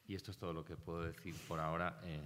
Y 0.07 0.15
esto 0.15 0.31
es 0.31 0.37
todo 0.37 0.53
lo 0.53 0.65
que 0.65 0.77
puedo 0.77 1.03
decir 1.03 1.35
por 1.49 1.61
ahora 1.61 1.99
eh, 2.05 2.19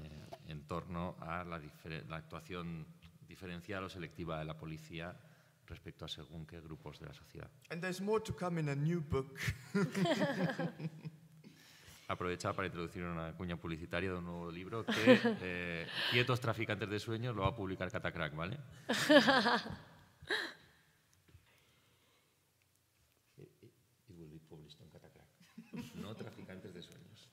en 0.49 0.63
torno 0.67 1.17
a 1.21 1.45
la, 1.45 1.61
la 2.09 2.17
actuación 2.17 2.87
diferencial 3.29 3.85
o 3.85 3.89
selectiva 3.89 4.39
de 4.39 4.45
la 4.45 4.57
policía 4.57 5.15
respecto 5.67 6.05
a 6.05 6.09
según 6.09 6.47
qué 6.47 6.61
grupos 6.61 6.99
de 6.99 7.07
la 7.07 7.13
sociedad. 7.13 7.49
And 7.71 7.81
there's 7.81 8.01
more 8.01 8.21
to 8.21 8.33
come 8.35 8.59
in 8.59 8.69
a 8.69 8.75
new 8.75 9.01
book. 9.01 9.39
Aprovechar 12.09 12.55
para 12.55 12.67
introducir 12.67 13.05
una 13.05 13.33
cuña 13.37 13.57
publicitaria 13.57 14.11
de 14.11 14.17
un 14.17 14.25
nuevo 14.25 14.51
libro 14.51 14.85
que 14.85 14.93
eh, 15.43 15.87
Quietos 16.11 16.41
Traficantes 16.41 16.89
de 16.89 16.99
Sueños 16.99 17.37
lo 17.37 17.43
va 17.43 17.49
a 17.49 17.55
publicar 17.55 17.91
Catacrack, 17.91 18.35
¿vale? 18.35 18.59
On 24.81 24.89
Catacrack. 24.91 25.95
No 25.97 26.15
Traficantes 26.15 26.75
de 26.75 26.83
Sueños. 26.83 27.29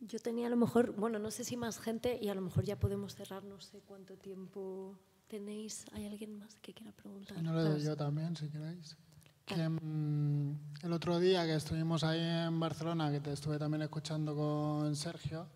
Yo 0.00 0.18
tenía 0.18 0.48
a 0.48 0.50
lo 0.50 0.56
mejor, 0.56 0.92
bueno, 0.96 1.18
no 1.18 1.30
sé 1.30 1.44
si 1.44 1.56
más 1.56 1.78
gente 1.78 2.18
y 2.20 2.28
a 2.28 2.34
lo 2.34 2.40
mejor 2.40 2.64
ya 2.64 2.78
podemos 2.78 3.14
cerrar, 3.14 3.44
no 3.44 3.60
sé 3.60 3.80
cuánto 3.86 4.16
tiempo 4.16 4.98
tenéis. 5.28 5.86
¿Hay 5.92 6.06
alguien 6.06 6.38
más 6.38 6.58
que 6.58 6.74
quiera 6.74 6.92
preguntar? 6.92 7.36
Si 7.36 7.42
no 7.42 7.54
le 7.54 7.62
doy 7.62 7.82
yo 7.82 7.96
también, 7.96 8.36
si 8.36 8.48
queréis. 8.48 8.96
Que, 9.44 9.68
mm, 9.68 10.58
el 10.82 10.92
otro 10.92 11.18
día 11.18 11.44
que 11.44 11.54
estuvimos 11.54 12.04
ahí 12.04 12.20
en 12.20 12.58
Barcelona, 12.60 13.10
que 13.10 13.20
te 13.20 13.32
estuve 13.32 13.58
también 13.58 13.82
escuchando 13.82 14.34
con 14.34 14.94
Sergio, 14.94 15.46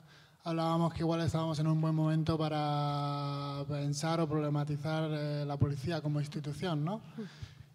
hablábamos 0.44 0.92
que 0.92 1.00
igual 1.00 1.20
estábamos 1.20 1.58
en 1.58 1.66
un 1.66 1.80
buen 1.80 1.94
momento 1.94 2.36
para 2.36 3.64
pensar 3.68 4.20
o 4.20 4.28
problematizar 4.28 5.10
eh, 5.12 5.44
la 5.46 5.56
policía 5.56 6.00
como 6.00 6.20
institución, 6.20 6.84
¿no? 6.84 7.00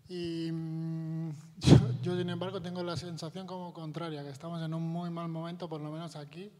Y 0.09 0.51
mm, 0.51 1.29
yo, 1.59 1.77
yo, 2.01 2.17
sin 2.17 2.29
embargo, 2.29 2.61
tengo 2.61 2.83
la 2.83 2.97
sensación 2.97 3.47
como 3.47 3.73
contraria, 3.73 4.23
que 4.23 4.29
estamos 4.29 4.61
en 4.61 4.73
un 4.73 4.83
muy 4.83 5.09
mal 5.09 5.29
momento, 5.29 5.69
por 5.69 5.81
lo 5.81 5.91
menos 5.91 6.15
aquí, 6.15 6.51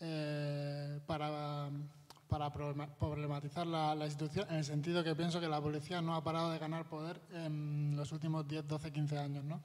eh, 0.00 0.95
para 2.52 2.66
problema- 2.72 2.88
problematizar 2.98 3.66
la, 3.66 3.94
la 3.94 4.06
institución, 4.06 4.46
en 4.50 4.56
el 4.56 4.64
sentido 4.64 5.02
que 5.04 5.14
pienso 5.14 5.40
que 5.40 5.48
la 5.48 5.60
policía 5.60 6.00
no 6.02 6.14
ha 6.14 6.22
parado 6.24 6.50
de 6.50 6.58
ganar 6.58 6.84
poder 6.88 7.20
en 7.32 7.94
los 7.96 8.12
últimos 8.12 8.46
10, 8.46 8.66
12, 8.66 8.92
15 8.92 9.18
años, 9.18 9.44
¿no? 9.44 9.62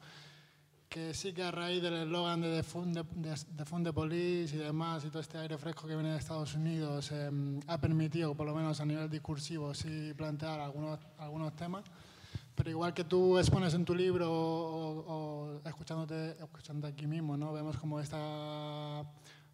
Que 0.90 1.14
sí 1.14 1.32
que 1.32 1.42
a 1.44 1.52
raíz 1.52 1.82
del 1.82 1.94
eslogan 1.94 2.42
de 2.42 2.50
Defund 2.50 2.94
the, 2.94 3.84
de- 3.84 3.94
Police 3.94 4.56
y 4.56 4.60
demás, 4.60 5.06
y 5.06 5.10
todo 5.10 5.22
este 5.22 5.38
aire 5.38 5.58
fresco 5.58 5.88
que 5.88 5.96
viene 5.96 6.12
de 6.12 6.18
Estados 6.18 6.54
Unidos, 6.56 7.12
eh, 7.14 7.32
ha 7.68 7.78
permitido, 7.80 8.36
por 8.36 8.46
lo 8.46 8.54
menos 8.54 8.82
a 8.82 8.86
nivel 8.86 9.10
discursivo, 9.10 9.74
sí 9.74 10.14
plantear 10.18 10.60
algunos, 10.60 11.00
algunos 11.18 11.56
temas. 11.56 11.86
Pero 12.56 12.70
igual 12.70 12.94
que 12.94 13.06
tú 13.06 13.38
expones 13.40 13.74
en 13.74 13.86
tu 13.86 13.96
libro 13.96 14.30
o, 14.30 15.06
o 15.08 15.62
escuchándote, 15.68 16.32
escuchándote 16.44 16.94
aquí 16.94 17.08
mismo, 17.08 17.38
¿no? 17.38 17.54
vemos 17.54 17.78
como 17.78 18.00
esta 18.02 19.02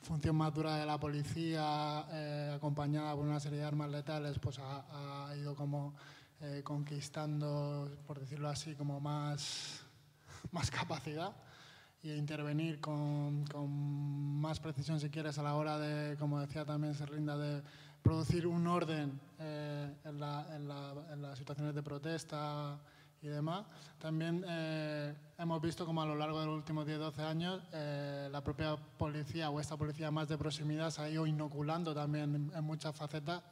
función 0.07 0.37
más 0.37 0.53
dura 0.53 0.77
de 0.77 0.85
la 0.85 0.97
policía, 0.97 2.05
eh, 2.11 2.53
acompañada 2.55 3.13
por 3.13 3.25
una 3.25 3.41
serie 3.41 3.59
de 3.59 3.65
armas 3.65 3.89
letales, 3.89 4.39
pues 4.39 4.57
ha, 4.57 5.27
ha 5.27 5.35
ido 5.35 5.53
como 5.53 5.93
eh, 6.39 6.61
conquistando, 6.63 7.91
por 8.07 8.19
decirlo 8.19 8.47
así, 8.47 8.73
como 8.75 9.01
más, 9.01 9.81
más 10.51 10.71
capacidad. 10.71 11.35
y 12.01 12.13
intervenir 12.13 12.79
con, 12.79 13.43
con, 13.47 13.69
más 14.39 14.61
precisión, 14.61 14.99
si 14.99 15.09
quieres, 15.09 15.37
a 15.39 15.43
la 15.43 15.55
hora 15.55 15.77
de, 15.77 16.15
como 16.15 16.39
decía 16.39 16.63
también 16.63 16.93
Serlinda, 16.93 17.37
de 17.37 17.61
producir 18.01 18.47
un 18.47 18.65
orden 18.65 19.19
eh, 19.39 19.93
en, 20.05 20.19
la, 20.19 20.55
en, 20.55 20.67
la, 20.69 20.93
en, 21.11 21.21
las 21.21 21.37
situaciones 21.37 21.75
de 21.75 21.83
protesta 21.83 22.79
y 23.27 23.31
demás. 23.31 23.65
También 23.99 24.43
eh, 24.47 25.13
hemos 25.37 25.61
visto 25.61 25.85
como 25.85 26.01
a 26.01 26.05
lo 26.05 26.15
largo 26.15 26.39
de 26.39 26.45
los 26.47 26.55
últimos 26.55 26.87
10-12 26.87 27.19
años 27.19 27.61
eh, 27.73 28.29
la 28.31 28.41
propia 28.41 28.75
policía 28.75 29.49
o 29.49 29.59
esta 29.59 29.77
policía 29.77 30.11
más 30.11 30.27
de 30.27 30.37
proximidad 30.37 30.89
se 30.89 31.01
ha 31.01 31.09
ido 31.09 31.27
inoculando 31.27 31.93
también 31.93 32.51
en, 32.53 32.63
muchas 32.63 32.95
facetas 32.95 33.43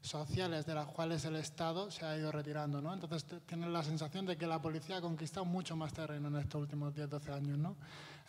sociales 0.00 0.64
de 0.64 0.74
las 0.74 0.86
cuales 0.86 1.24
el 1.26 1.36
Estado 1.36 1.90
se 1.90 2.04
ha 2.06 2.16
ido 2.16 2.32
retirando. 2.32 2.80
¿no? 2.80 2.92
Entonces 2.92 3.24
tienen 3.46 3.72
la 3.72 3.82
sensación 3.82 4.26
de 4.26 4.36
que 4.36 4.46
la 4.46 4.60
policía 4.60 4.98
ha 4.98 5.00
conquistado 5.00 5.44
mucho 5.44 5.76
más 5.76 5.92
terreno 5.92 6.28
en 6.28 6.36
estos 6.36 6.60
últimos 6.62 6.94
10-12 6.94 7.34
años. 7.34 7.58
¿no? 7.58 7.76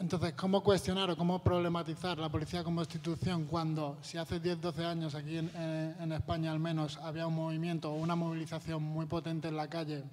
Entonces, 0.01 0.33
¿cómo 0.33 0.63
cuestionar 0.63 1.11
o 1.11 1.15
cómo 1.15 1.43
problematizar 1.43 2.17
la 2.17 2.27
policía 2.27 2.63
como 2.63 2.81
institución 2.81 3.45
cuando, 3.45 3.99
si 4.01 4.17
hace 4.17 4.41
10-12 4.41 4.83
años 4.83 5.13
aquí 5.13 5.37
en, 5.37 5.51
en, 5.55 6.11
España 6.11 6.51
al 6.51 6.59
menos 6.59 6.97
había 6.97 7.27
un 7.27 7.35
movimiento 7.35 7.91
o 7.91 7.95
una 7.97 8.15
movilización 8.15 8.81
muy 8.81 9.05
potente 9.05 9.47
en 9.47 9.55
la 9.55 9.69
calle 9.69 10.03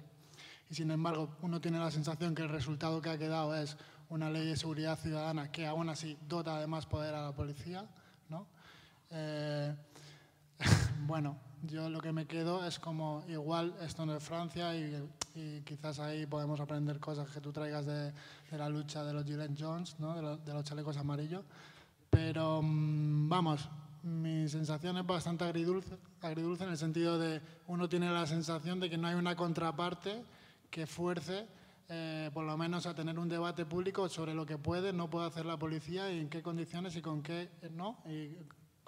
y 0.69 0.75
sin 0.75 0.91
embargo 0.91 1.29
uno 1.41 1.59
tiene 1.59 1.79
la 1.79 1.89
sensación 1.89 2.35
que 2.35 2.43
el 2.43 2.49
resultado 2.49 3.01
que 3.01 3.09
ha 3.09 3.17
quedado 3.17 3.55
es 3.55 3.77
una 4.09 4.29
ley 4.29 4.45
de 4.45 4.57
seguridad 4.57 4.95
ciudadana 4.95 5.51
que 5.51 5.65
aún 5.65 5.89
así 5.89 6.15
dota 6.27 6.59
de 6.59 6.67
más 6.67 6.85
poder 6.85 7.15
a 7.15 7.23
la 7.23 7.31
policía? 7.31 7.83
¿no? 8.29 8.45
Eh, 9.09 9.73
bueno, 11.07 11.35
yo 11.63 11.89
lo 11.89 11.99
que 12.01 12.11
me 12.11 12.25
quedo 12.25 12.65
es 12.65 12.79
como 12.79 13.23
igual 13.27 13.75
esto 13.81 14.05
no 14.05 14.15
es 14.15 14.23
Francia 14.23 14.75
y, 14.75 15.07
quizás 15.63 15.99
ahí 15.99 16.25
podemos 16.25 16.59
aprender 16.59 16.99
cosas 16.99 17.29
que 17.29 17.39
tú 17.39 17.51
traigas 17.53 17.85
de, 17.85 18.11
la 18.51 18.67
lucha 18.67 19.03
de 19.03 19.13
los 19.13 19.23
Gillette 19.23 19.57
Jones, 19.57 19.95
¿no? 19.99 20.13
de, 20.15 20.21
lo, 20.21 20.37
de, 20.37 20.53
los 20.53 20.63
chalecos 20.65 20.97
amarillos. 20.97 21.45
Pero 22.09 22.61
mmm, 22.61 23.29
vamos, 23.29 23.69
mi 24.03 24.49
sensación 24.49 24.97
es 24.97 25.05
bastante 25.05 25.45
agridulce, 25.45 25.95
agridulce 26.21 26.65
en 26.65 26.71
el 26.71 26.77
sentido 26.77 27.17
de 27.17 27.41
uno 27.67 27.87
tiene 27.87 28.11
la 28.11 28.25
sensación 28.25 28.79
de 28.79 28.89
que 28.89 28.97
no 28.97 29.07
hay 29.07 29.15
una 29.15 29.35
contraparte 29.35 30.23
que 30.69 30.85
fuerce 30.85 31.47
eh, 31.91 32.29
por 32.35 32.45
lo 32.45 32.55
menos 32.55 32.85
a 32.85 32.93
tener 32.93 33.17
un 33.17 33.27
debate 33.27 33.65
público 33.65 34.07
sobre 34.09 34.35
lo 34.35 34.45
que 34.45 34.59
puede, 34.59 34.93
no 34.93 35.09
puede 35.09 35.25
hacer 35.25 35.47
la 35.47 35.57
policía 35.57 36.11
y 36.11 36.19
en 36.19 36.29
qué 36.29 36.43
condiciones 36.43 36.95
y 36.95 37.01
con 37.01 37.23
qué 37.23 37.49
no. 37.71 37.97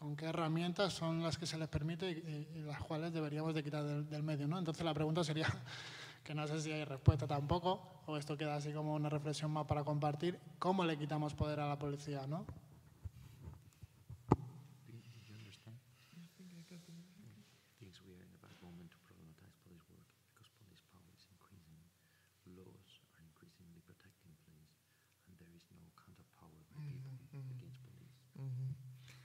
Con 0.02 0.16
qué 0.16 0.26
herramientas 0.26 0.94
son 0.94 1.22
las 1.22 1.38
que 1.38 1.46
se 1.46 1.60
les 1.60 1.68
permite 1.68 2.10
y, 2.10 2.58
y 2.58 2.62
las 2.64 2.82
cuales 2.82 3.14
deberíamos 3.14 3.54
de 3.54 3.64
quitar 3.64 3.84
del, 3.84 4.10
del, 4.10 4.24
medio. 4.24 4.48
¿no? 4.48 4.58
Entonces 4.58 4.84
la 4.84 4.96
pregunta 4.96 5.24
sería, 5.24 5.46
que 6.24 6.34
no 6.34 6.48
sé 6.48 6.60
si 6.60 6.72
hay 6.72 6.84
respuesta 6.86 7.28
tampoco, 7.28 8.02
o 8.08 8.18
esto 8.18 8.36
queda 8.36 8.56
así 8.56 8.74
como 8.74 8.96
una 8.96 9.10
reflexión 9.10 9.52
más 9.52 9.68
para 9.68 9.84
compartir, 9.84 10.40
¿cómo 10.58 10.84
le 10.86 10.98
quitamos 10.98 11.36
poder 11.36 11.60
a 11.60 11.68
la 11.68 11.78
policía? 11.78 12.26
¿no? 12.26 12.46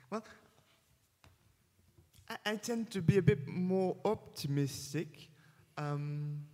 Well, 0.09 0.23
I, 2.47 2.57
tend 2.57 2.91
to 2.93 3.03
be 3.03 3.19
a 3.19 3.23
bit 3.23 3.47
more 3.49 3.97
optimistic 4.05 5.29
um, 5.77 6.45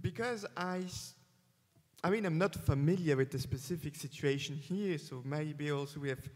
because 0.00 0.46
I, 0.56 0.82
I 2.04 2.10
mean, 2.10 2.24
I'm 2.24 2.38
not 2.38 2.54
familiar 2.54 3.16
with 3.16 3.30
the 3.30 3.38
specific 3.38 3.96
situation 3.96 4.54
here, 4.54 4.96
so 4.98 5.22
maybe 5.24 5.72
also 5.72 6.00
we 6.00 6.08
have 6.08 6.30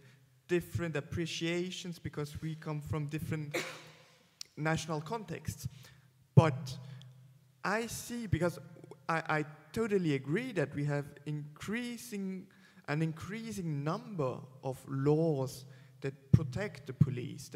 different 0.48 0.96
appreciations 0.96 1.98
because 1.98 2.40
we 2.42 2.56
come 2.56 2.80
from 2.80 3.06
different 3.06 3.56
national 4.56 5.00
contexts. 5.00 5.68
But 6.34 6.76
I 7.64 7.86
see, 7.86 8.26
because 8.26 8.58
I, 9.08 9.22
I 9.28 9.44
totally 9.72 10.14
agree 10.14 10.52
that 10.52 10.74
we 10.74 10.84
have 10.86 11.06
increasing 11.26 12.46
an 12.88 13.00
increasing 13.00 13.84
number 13.84 14.38
of 14.64 14.78
laws 14.88 15.64
protect 16.42 16.86
the 16.86 16.92
police. 16.92 17.50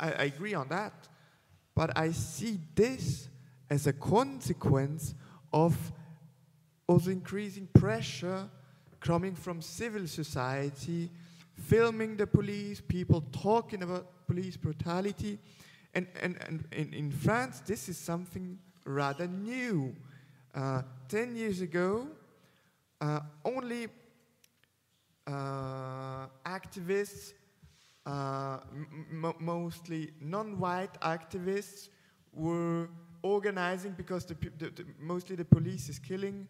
I, 0.00 0.12
I 0.12 0.24
agree 0.24 0.54
on 0.54 0.68
that. 0.68 1.08
But 1.74 1.96
I 1.96 2.12
see 2.12 2.58
this 2.74 3.28
as 3.70 3.86
a 3.86 3.92
consequence 3.92 5.14
of 5.52 5.76
also 6.86 7.10
increasing 7.10 7.68
pressure 7.72 8.48
coming 9.00 9.34
from 9.34 9.62
civil 9.62 10.06
society, 10.06 11.10
filming 11.54 12.16
the 12.16 12.26
police, 12.26 12.80
people 12.80 13.22
talking 13.32 13.82
about 13.82 14.26
police 14.26 14.56
brutality. 14.56 15.38
And, 15.94 16.06
and, 16.20 16.64
and 16.72 16.94
in, 16.94 17.10
France, 17.10 17.60
this 17.60 17.88
is 17.88 17.98
something 17.98 18.58
rather 18.84 19.26
new. 19.26 19.94
Uh, 20.54 20.82
10 21.08 21.36
years 21.36 21.60
ago, 21.60 22.08
uh, 23.00 23.20
only 23.44 23.88
uh, 25.26 26.26
activists, 26.44 27.32
mostly 28.06 30.10
non-white 30.20 31.00
activists, 31.00 31.88
were 32.32 32.88
organizing 33.22 33.92
because 33.92 34.24
the, 34.24 34.34
the, 34.58 34.70
the, 34.70 34.84
mostly 34.98 35.36
the 35.36 35.44
police 35.44 35.88
is 35.88 35.98
killing. 35.98 36.48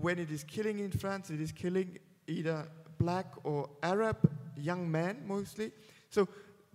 When 0.00 0.18
it 0.18 0.30
is 0.30 0.44
killing 0.44 0.78
in 0.78 0.90
France, 0.90 1.30
it 1.30 1.40
is 1.40 1.50
killing 1.50 1.98
either 2.26 2.68
black 2.98 3.26
or 3.42 3.68
Arab 3.82 4.30
young 4.56 4.90
men 4.90 5.22
mostly. 5.26 5.72
So 6.10 6.28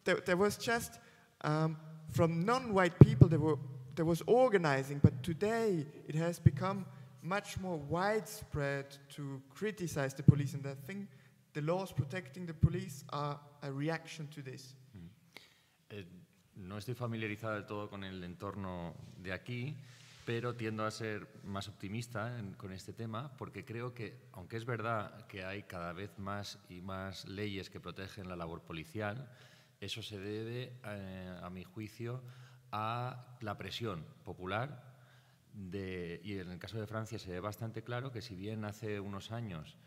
there, 0.04 0.18
there 0.26 0.38
was 0.38 0.58
just 0.58 1.00
um, 1.42 1.78
from 2.12 2.44
non-white 2.44 3.00
people 3.00 3.28
there 3.28 3.40
were 3.40 3.58
there 3.96 4.06
was 4.06 4.22
organizing, 4.28 5.00
but 5.04 5.24
today 5.24 5.86
it 6.08 6.16
has 6.16 6.40
become 6.40 6.86
much 7.22 7.60
more 7.60 7.78
widespread 7.78 8.86
to 9.10 9.42
criticize 9.54 10.14
the 10.14 10.24
police, 10.24 10.54
and 10.54 10.66
I 10.66 10.76
think 10.88 11.10
the 11.54 11.62
laws 11.62 11.94
protecting 11.94 12.46
the 12.46 12.54
police 12.54 13.04
are 13.10 13.40
a 13.62 13.72
reaction 13.72 14.28
to 14.28 14.42
this. 14.42 14.76
Eh, 15.90 16.06
no 16.56 16.78
estoy 16.78 16.94
familiarizado 16.94 17.56
del 17.56 17.66
todo 17.66 17.90
con 17.90 18.04
el 18.04 18.24
entorno 18.24 18.94
de 19.18 19.34
aquí, 19.34 19.76
pero 20.26 20.56
tiendo 20.56 20.86
a 20.86 20.92
ser 20.92 21.28
más 21.44 21.68
optimista 21.68 22.38
en, 22.38 22.54
con 22.54 22.72
este 22.72 22.94
tema 22.94 23.32
porque 23.38 23.66
creo 23.66 23.94
que, 23.94 24.28
aunque 24.34 24.58
es 24.58 24.66
verdad 24.66 25.26
que 25.28 25.44
hay 25.46 25.64
cada 25.64 25.94
vez 25.94 26.20
más 26.20 26.60
y 26.70 26.82
más 26.82 27.26
leyes 27.28 27.70
que 27.70 27.80
protegen 27.80 28.30
la 28.30 28.36
labor 28.36 28.62
policial, 28.62 29.32
eso 29.80 30.04
se 30.04 30.20
debe, 30.20 30.74
eh, 30.86 31.40
a 31.42 31.50
mi 31.50 31.64
juicio, 31.64 32.22
a 32.72 33.38
la 33.42 33.58
presión 33.58 34.06
popular. 34.24 34.88
De, 35.54 36.22
y 36.24 36.38
en 36.38 36.52
el 36.52 36.60
caso 36.60 36.80
de 36.80 36.86
Francia 36.86 37.18
se 37.18 37.32
ve 37.32 37.40
bastante 37.40 37.82
claro 37.82 38.12
que 38.12 38.22
si 38.22 38.36
bien 38.36 38.66
hace 38.66 39.00
unos 39.00 39.32
años 39.32 39.78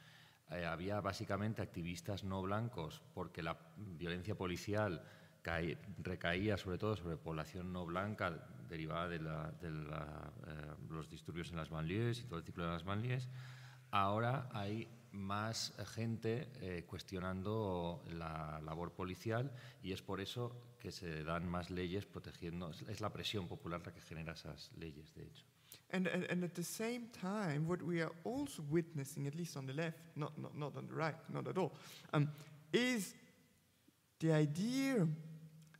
eh, 0.54 0.66
había 0.66 1.00
básicamente 1.00 1.62
activistas 1.62 2.24
no 2.24 2.42
blancos 2.42 3.02
porque 3.14 3.42
la 3.42 3.56
violencia 3.76 4.34
policial 4.34 5.02
cae, 5.42 5.78
recaía 5.98 6.56
sobre 6.56 6.78
todo 6.78 6.96
sobre 6.96 7.16
población 7.16 7.72
no 7.72 7.84
blanca 7.86 8.46
derivada 8.68 9.08
de, 9.08 9.20
la, 9.20 9.50
de 9.52 9.70
la, 9.70 10.32
eh, 10.46 10.74
los 10.88 11.10
disturbios 11.10 11.50
en 11.50 11.56
las 11.56 11.70
banlieues 11.70 12.20
y 12.20 12.24
todo 12.24 12.38
el 12.38 12.44
ciclo 12.44 12.64
de 12.64 12.70
las 12.70 12.84
banlieues, 12.84 13.28
ahora 13.90 14.48
hay 14.52 14.88
más 15.12 15.74
gente 15.94 16.48
eh, 16.60 16.84
cuestionando 16.86 18.02
la 18.10 18.60
labor 18.64 18.92
policial 18.92 19.52
y 19.82 19.92
es 19.92 20.00
por 20.02 20.20
eso 20.20 20.56
que 20.80 20.90
se 20.90 21.22
dan 21.22 21.46
más 21.48 21.70
leyes 21.70 22.06
protegiendo, 22.06 22.70
es 22.70 23.00
la 23.00 23.12
presión 23.12 23.46
popular 23.46 23.82
la 23.84 23.92
que 23.92 24.00
genera 24.00 24.32
esas 24.32 24.72
leyes, 24.76 25.14
de 25.14 25.24
hecho. 25.24 25.44
And, 25.92 26.06
and, 26.06 26.24
and, 26.30 26.42
at 26.42 26.54
the 26.54 26.62
same 26.62 27.08
time, 27.12 27.68
what 27.68 27.82
we 27.82 28.00
are 28.00 28.12
also 28.24 28.62
witnessing, 28.70 29.26
at 29.26 29.34
least 29.34 29.58
on 29.58 29.66
the 29.66 29.74
left, 29.74 29.98
not, 30.16 30.32
not, 30.38 30.56
not 30.56 30.76
on 30.76 30.86
the 30.86 30.94
right, 30.94 31.14
not 31.32 31.46
at 31.46 31.58
all, 31.58 31.72
um, 32.14 32.30
is 32.72 33.14
the 34.20 34.32
idea 34.32 35.06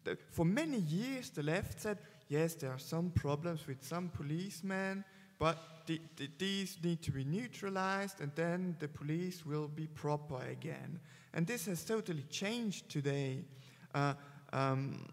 that 0.05 0.21
for 0.31 0.45
many 0.45 0.79
years 0.79 1.31
the 1.31 1.43
left 1.43 1.81
said, 1.81 1.99
yes, 2.29 2.55
there 2.55 2.71
are 2.71 2.79
some 2.79 3.11
problems 3.11 3.67
with 3.67 3.83
some 3.83 4.09
policemen, 4.09 5.05
but 5.39 5.59
the, 5.87 6.01
the, 6.17 6.29
these 6.39 6.79
need 6.83 7.03
to 7.03 7.11
be 7.11 7.25
neutralized 7.25 8.21
and 8.21 8.33
then 8.35 8.77
the 8.79 8.89
police 8.89 9.45
will 9.47 9.69
be 9.69 9.87
proper 9.87 10.41
again. 10.51 11.01
And 11.35 11.47
this 11.47 11.67
has 11.67 11.85
totally 11.85 12.25
changed 12.31 12.91
today. 12.91 13.45
Uh, 13.95 14.15
um, 14.53 15.07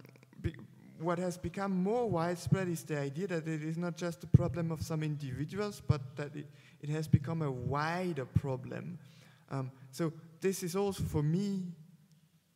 what 1.00 1.20
has 1.20 1.38
become 1.38 1.72
more 1.72 2.10
widespread 2.10 2.68
is 2.68 2.84
the 2.84 3.00
idea 3.00 3.28
that 3.28 3.48
it 3.48 3.64
is 3.64 3.78
not 3.78 3.96
just 3.96 4.24
a 4.24 4.28
problem 4.28 4.72
of 4.72 4.82
some 4.82 5.04
individuals, 5.04 5.82
but 5.86 6.16
that 6.16 6.36
it, 6.36 6.48
it 6.82 6.90
has 6.90 7.08
become 7.08 7.42
a 7.42 7.52
wider 7.52 8.26
problem. 8.26 9.00
Um, 9.50 9.72
so 9.92 10.14
this 10.42 10.64
is 10.64 10.76
also 10.76 11.04
for 11.04 11.24
me 11.24 11.64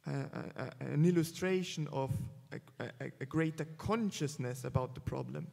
an 0.05 1.05
illustration 1.05 1.87
of 1.91 2.11
a, 2.51 2.83
a, 2.83 3.11
a, 3.21 3.25
greater 3.25 3.65
consciousness 3.77 4.65
about 4.65 4.93
the 4.93 5.01
problem. 5.01 5.47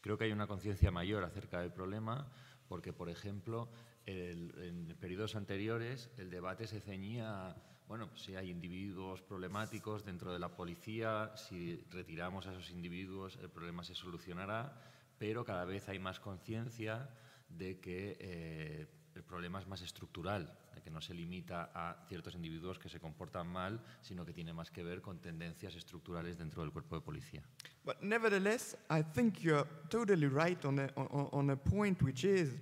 Creo 0.00 0.16
que 0.18 0.26
hay 0.26 0.32
una 0.32 0.46
conciencia 0.46 0.90
mayor 0.90 1.24
acerca 1.24 1.60
del 1.60 1.70
problema 1.70 2.26
porque, 2.68 2.92
por 2.92 3.08
ejemplo, 3.08 3.68
en 4.06 4.96
periodos 4.98 5.34
anteriores 5.34 6.10
el 6.18 6.30
debate 6.30 6.66
se 6.66 6.80
ceñía 6.80 7.54
bueno, 7.86 8.08
si 8.16 8.34
hay 8.34 8.50
individuos 8.50 9.20
problemáticos 9.22 10.04
dentro 10.04 10.32
de 10.32 10.38
la 10.38 10.48
policía, 10.48 11.32
si 11.36 11.76
retiramos 11.90 12.46
a 12.46 12.52
esos 12.52 12.70
individuos 12.70 13.38
el 13.42 13.50
problema 13.50 13.84
se 13.84 13.94
solucionará, 13.94 14.80
pero 15.18 15.44
cada 15.44 15.64
vez 15.64 15.88
hay 15.88 15.98
más 15.98 16.18
conciencia 16.18 17.08
de 17.48 17.78
que 17.80 18.16
eh, 18.18 18.86
el 19.14 19.22
problema 19.22 19.60
es 19.60 19.66
más 19.66 19.80
estructural, 19.82 20.58
de 20.74 20.82
que 20.82 20.90
no 20.90 21.00
se 21.00 21.14
limita 21.14 21.70
a 21.74 22.04
ciertos 22.08 22.34
individuos 22.34 22.78
que 22.78 22.88
se 22.88 22.98
comportan 22.98 23.46
mal, 23.46 23.80
sino 24.00 24.24
que 24.24 24.32
tiene 24.32 24.52
más 24.52 24.70
que 24.70 24.82
ver 24.82 25.00
con 25.00 25.20
tendencias 25.20 25.74
estructurales 25.76 26.36
dentro 26.36 26.62
del 26.62 26.72
cuerpo 26.72 26.96
de 26.96 27.02
policía. 27.02 27.42
But 27.84 28.00
nevertheless, 28.00 28.76
I 28.90 29.02
think 29.02 29.40
you're 29.40 29.68
totally 29.88 30.26
right 30.26 30.64
on 30.64 30.80
a, 30.80 30.88
on, 30.96 31.50
a 31.50 31.56
point, 31.56 32.02
which 32.02 32.24
is, 32.24 32.58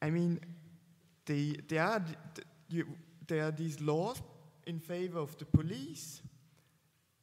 I 0.00 0.10
mean, 0.10 0.38
the, 1.24 1.62
the, 1.68 1.78
the, 2.68 2.84
there 3.26 3.44
are 3.44 3.50
these 3.50 3.80
laws 3.80 4.20
in 4.66 4.78
favor 4.78 5.18
of 5.18 5.36
the 5.38 5.44
police, 5.44 6.22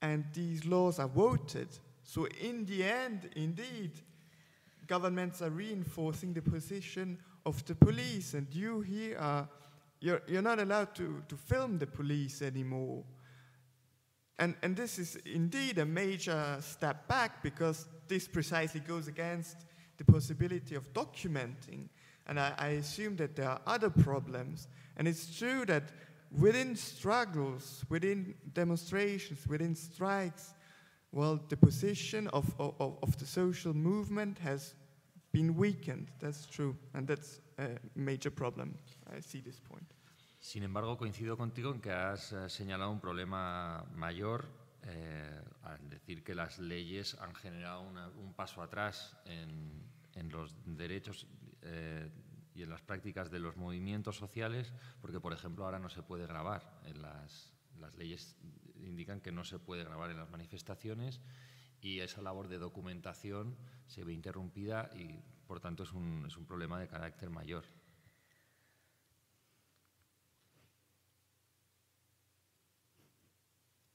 and 0.01 0.25
these 0.33 0.65
laws 0.65 0.99
are 0.99 1.07
voted. 1.07 1.67
So, 2.03 2.27
in 2.41 2.65
the 2.65 2.83
end, 2.83 3.29
indeed, 3.35 3.91
governments 4.87 5.41
are 5.41 5.49
reinforcing 5.49 6.33
the 6.33 6.41
position 6.41 7.17
of 7.45 7.63
the 7.65 7.75
police, 7.75 8.33
and 8.33 8.47
you 8.53 8.81
here 8.81 9.17
are 9.17 9.47
you're, 10.03 10.21
you're 10.27 10.41
not 10.41 10.59
allowed 10.59 10.93
to, 10.95 11.23
to 11.29 11.37
film 11.37 11.77
the 11.77 11.87
police 11.87 12.41
anymore. 12.41 13.05
And, 14.37 14.53
and 14.61 14.75
this 14.75 14.99
is 14.99 15.15
indeed 15.25 15.77
a 15.77 15.85
major 15.85 16.57
step 16.59 17.07
back 17.07 17.41
because 17.41 17.87
this 18.09 18.27
precisely 18.27 18.81
goes 18.81 19.07
against 19.07 19.55
the 19.95 20.03
possibility 20.03 20.75
of 20.75 20.91
documenting. 20.91 21.87
And 22.27 22.37
I, 22.37 22.51
I 22.57 22.67
assume 22.69 23.15
that 23.15 23.37
there 23.37 23.47
are 23.47 23.61
other 23.65 23.89
problems. 23.89 24.67
And 24.97 25.07
it's 25.07 25.37
true 25.37 25.65
that 25.65 25.83
within 26.31 26.75
struggles, 26.75 27.83
within 27.89 28.35
demonstrations, 28.53 29.47
within 29.47 29.75
strikes, 29.75 30.53
well, 31.11 31.39
the 31.49 31.57
position 31.57 32.27
of, 32.29 32.53
of, 32.59 32.97
of 33.01 33.17
the 33.17 33.25
social 33.25 33.73
movement 33.73 34.39
has 34.39 34.73
been 35.31 35.55
weakened. 35.55 36.09
That's 36.19 36.45
true. 36.45 36.75
And 36.93 37.07
that's 37.07 37.39
a 37.59 37.69
major 37.95 38.31
problem. 38.31 38.75
I 39.15 39.19
see 39.19 39.41
this 39.41 39.59
point. 39.59 39.85
Sin 40.39 40.63
embargo, 40.63 40.97
coincido 40.97 41.37
contigo 41.37 41.71
en 41.73 41.79
que 41.79 41.91
has 41.91 42.33
eh, 42.33 42.49
señalado 42.49 42.91
un 42.91 42.99
problema 42.99 43.85
mayor 43.95 44.45
eh, 44.83 45.41
al 45.63 45.89
decir 45.89 46.21
que 46.21 46.35
las 46.35 46.59
leyes 46.59 47.15
han 47.21 47.33
generado 47.35 47.81
una, 47.81 48.09
un 48.09 48.33
paso 48.33 48.61
atrás 48.61 49.15
en, 49.25 49.83
en 50.15 50.29
los 50.29 50.53
derechos 50.65 51.25
eh, 51.61 52.09
y 52.55 52.63
en 52.63 52.69
las 52.69 52.81
prácticas 52.81 53.31
de 53.31 53.39
los 53.39 53.57
movimientos 53.57 54.17
sociales, 54.17 54.73
porque, 55.01 55.19
por 55.19 55.33
ejemplo, 55.33 55.65
ahora 55.65 55.79
no 55.79 55.89
se 55.89 56.03
puede 56.03 56.27
grabar. 56.27 56.79
En 56.85 57.01
las, 57.01 57.53
las 57.79 57.95
leyes 57.95 58.37
indican 58.75 59.21
que 59.21 59.31
no 59.31 59.43
se 59.43 59.59
puede 59.59 59.83
grabar 59.83 60.11
en 60.11 60.17
las 60.17 60.29
manifestaciones 60.29 61.21
y 61.81 61.99
esa 61.99 62.21
labor 62.21 62.47
de 62.47 62.57
documentación 62.57 63.57
se 63.87 64.03
ve 64.03 64.13
interrumpida 64.13 64.89
y, 64.95 65.19
por 65.47 65.59
tanto, 65.59 65.83
es 65.83 65.91
un, 65.91 66.25
es 66.27 66.37
un 66.37 66.45
problema 66.45 66.79
de 66.79 66.87
carácter 66.87 67.29
mayor. 67.29 67.65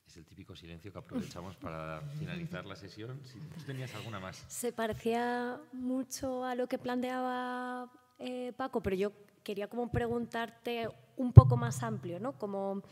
Es 0.06 0.16
el 0.16 0.24
típico 0.24 0.56
silencio 0.56 0.92
que 0.92 0.98
aprovechamos 0.98 1.56
para 1.58 2.00
finalizar 2.18 2.64
la 2.66 2.76
sesión. 2.76 3.20
Si 3.24 3.38
tú 3.38 3.64
tenías 3.66 3.94
alguna 3.94 4.18
más. 4.18 4.44
Se 4.48 4.72
parecía 4.72 5.60
mucho 5.72 6.44
a 6.44 6.54
lo 6.54 6.66
que 6.66 6.78
planteaba 6.78 7.90
eh, 8.18 8.52
Paco, 8.56 8.82
pero 8.82 8.96
yo 8.96 9.12
quería 9.42 9.68
como 9.68 9.90
preguntarte 9.90 10.88
un 11.16 11.32
poco 11.32 11.56
más 11.56 11.82
amplio, 11.82 12.20
¿no? 12.20 12.38
Como, 12.38 12.82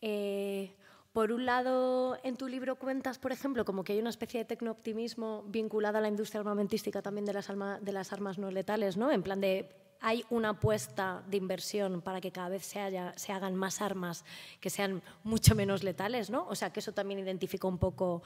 eh, 0.00 0.74
por 1.12 1.30
un 1.32 1.44
lado, 1.44 2.18
en 2.22 2.36
tu 2.36 2.48
libro 2.48 2.76
cuentas, 2.76 3.18
por 3.18 3.32
ejemplo, 3.32 3.64
como 3.64 3.84
que 3.84 3.92
hay 3.92 3.98
una 3.98 4.10
especie 4.10 4.40
de 4.40 4.44
tecnooptimismo 4.46 5.42
vinculado 5.48 5.98
a 5.98 6.00
la 6.00 6.08
industria 6.08 6.40
armamentística 6.40 7.02
también 7.02 7.26
de 7.26 7.34
las, 7.34 7.48
de 7.80 7.92
las 7.92 8.12
armas 8.12 8.38
no 8.38 8.50
letales, 8.50 8.96
¿no? 8.96 9.10
En 9.10 9.22
plan 9.22 9.40
de 9.40 9.82
hay 10.02 10.24
una 10.30 10.50
apuesta 10.50 11.22
de 11.28 11.36
inversión 11.36 12.02
para 12.02 12.20
que 12.20 12.32
cada 12.32 12.48
vez 12.48 12.66
se, 12.66 13.32
hagan 13.32 13.54
más 13.54 13.80
armas 13.80 14.24
que 14.60 14.68
sean 14.68 15.00
mucho 15.22 15.54
menos 15.54 15.84
letales, 15.84 16.28
¿no? 16.28 16.46
O 16.48 16.56
sea, 16.56 16.72
que 16.72 16.80
eso 16.80 16.92
también 16.92 17.20
identifica 17.20 17.68
un 17.68 17.78
poco, 17.78 18.22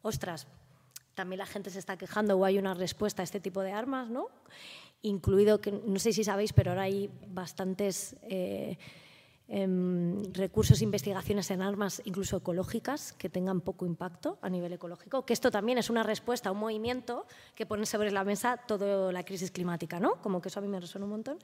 ostras, 0.00 0.46
también 1.14 1.38
la 1.38 1.46
gente 1.46 1.68
se 1.68 1.80
está 1.80 1.98
quejando 1.98 2.36
o 2.38 2.44
hay 2.46 2.58
una 2.58 2.72
respuesta 2.72 3.22
a 3.22 3.24
este 3.24 3.40
tipo 3.40 3.60
de 3.60 3.72
armas, 3.72 4.08
¿no? 4.08 4.28
Incluido, 5.02 5.60
que 5.60 5.72
no 5.72 5.98
sé 5.98 6.12
si 6.12 6.24
sabéis, 6.24 6.52
pero 6.52 6.70
ahora 6.70 6.82
hay 6.82 7.10
bastantes 7.28 8.16
eh, 8.22 8.76
em, 9.46 10.22
recursos 10.34 10.80
e 10.80 10.84
investigaciones 10.84 11.50
en 11.50 11.62
armas, 11.62 12.02
incluso 12.04 12.38
ecológicas, 12.38 13.12
que 13.12 13.28
tengan 13.28 13.60
poco 13.60 13.86
impacto 13.86 14.38
a 14.42 14.48
nivel 14.48 14.72
ecológico, 14.72 15.24
que 15.24 15.32
esto 15.32 15.50
también 15.50 15.78
es 15.78 15.90
una 15.90 16.02
respuesta 16.02 16.48
a 16.48 16.52
un 16.52 16.58
movimiento 16.58 17.26
que 17.54 17.66
pone 17.66 17.86
sobre 17.86 18.10
la 18.10 18.24
mesa 18.24 18.56
toda 18.56 19.12
la 19.12 19.24
crisis 19.24 19.50
climática, 19.50 20.00
¿no? 20.00 20.16
Como 20.20 20.40
que 20.40 20.48
eso 20.48 20.58
a 20.58 20.62
mí 20.62 20.68
me 20.68 20.80
resuena 20.80 21.04
un 21.04 21.12
montón. 21.12 21.38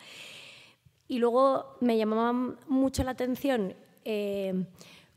Y 1.06 1.18
luego 1.18 1.76
me 1.80 1.96
llamaba 1.96 2.32
mucho 2.66 3.04
la 3.04 3.12
atención 3.12 3.74
eh, 4.04 4.66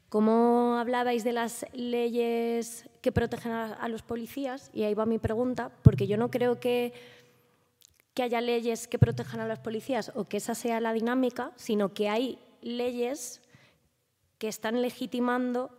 cómo 0.09 0.77
hablabais 0.77 1.23
de 1.23 1.33
las 1.33 1.65
leyes 1.73 2.89
que 3.01 3.11
protegen 3.11 3.51
a 3.51 3.87
los 3.87 4.01
policías, 4.01 4.69
y 4.73 4.83
ahí 4.83 4.93
va 4.93 5.05
mi 5.05 5.17
pregunta, 5.17 5.71
porque 5.81 6.07
yo 6.07 6.17
no 6.17 6.29
creo 6.29 6.59
que 6.59 6.93
que 8.17 8.23
haya 8.23 8.41
leyes 8.41 8.87
que 8.87 8.97
protejan 8.97 9.41
a 9.41 9.47
las 9.47 9.59
policías 9.59 10.11
o 10.15 10.23
que 10.23 10.37
esa 10.37 10.55
sea 10.55 10.81
la 10.81 10.91
dinámica, 10.91 11.51
sino 11.55 11.93
que 11.93 12.09
hay 12.09 12.39
leyes 12.63 13.41
que 14.39 14.47
están 14.47 14.81
legitimando 14.81 15.69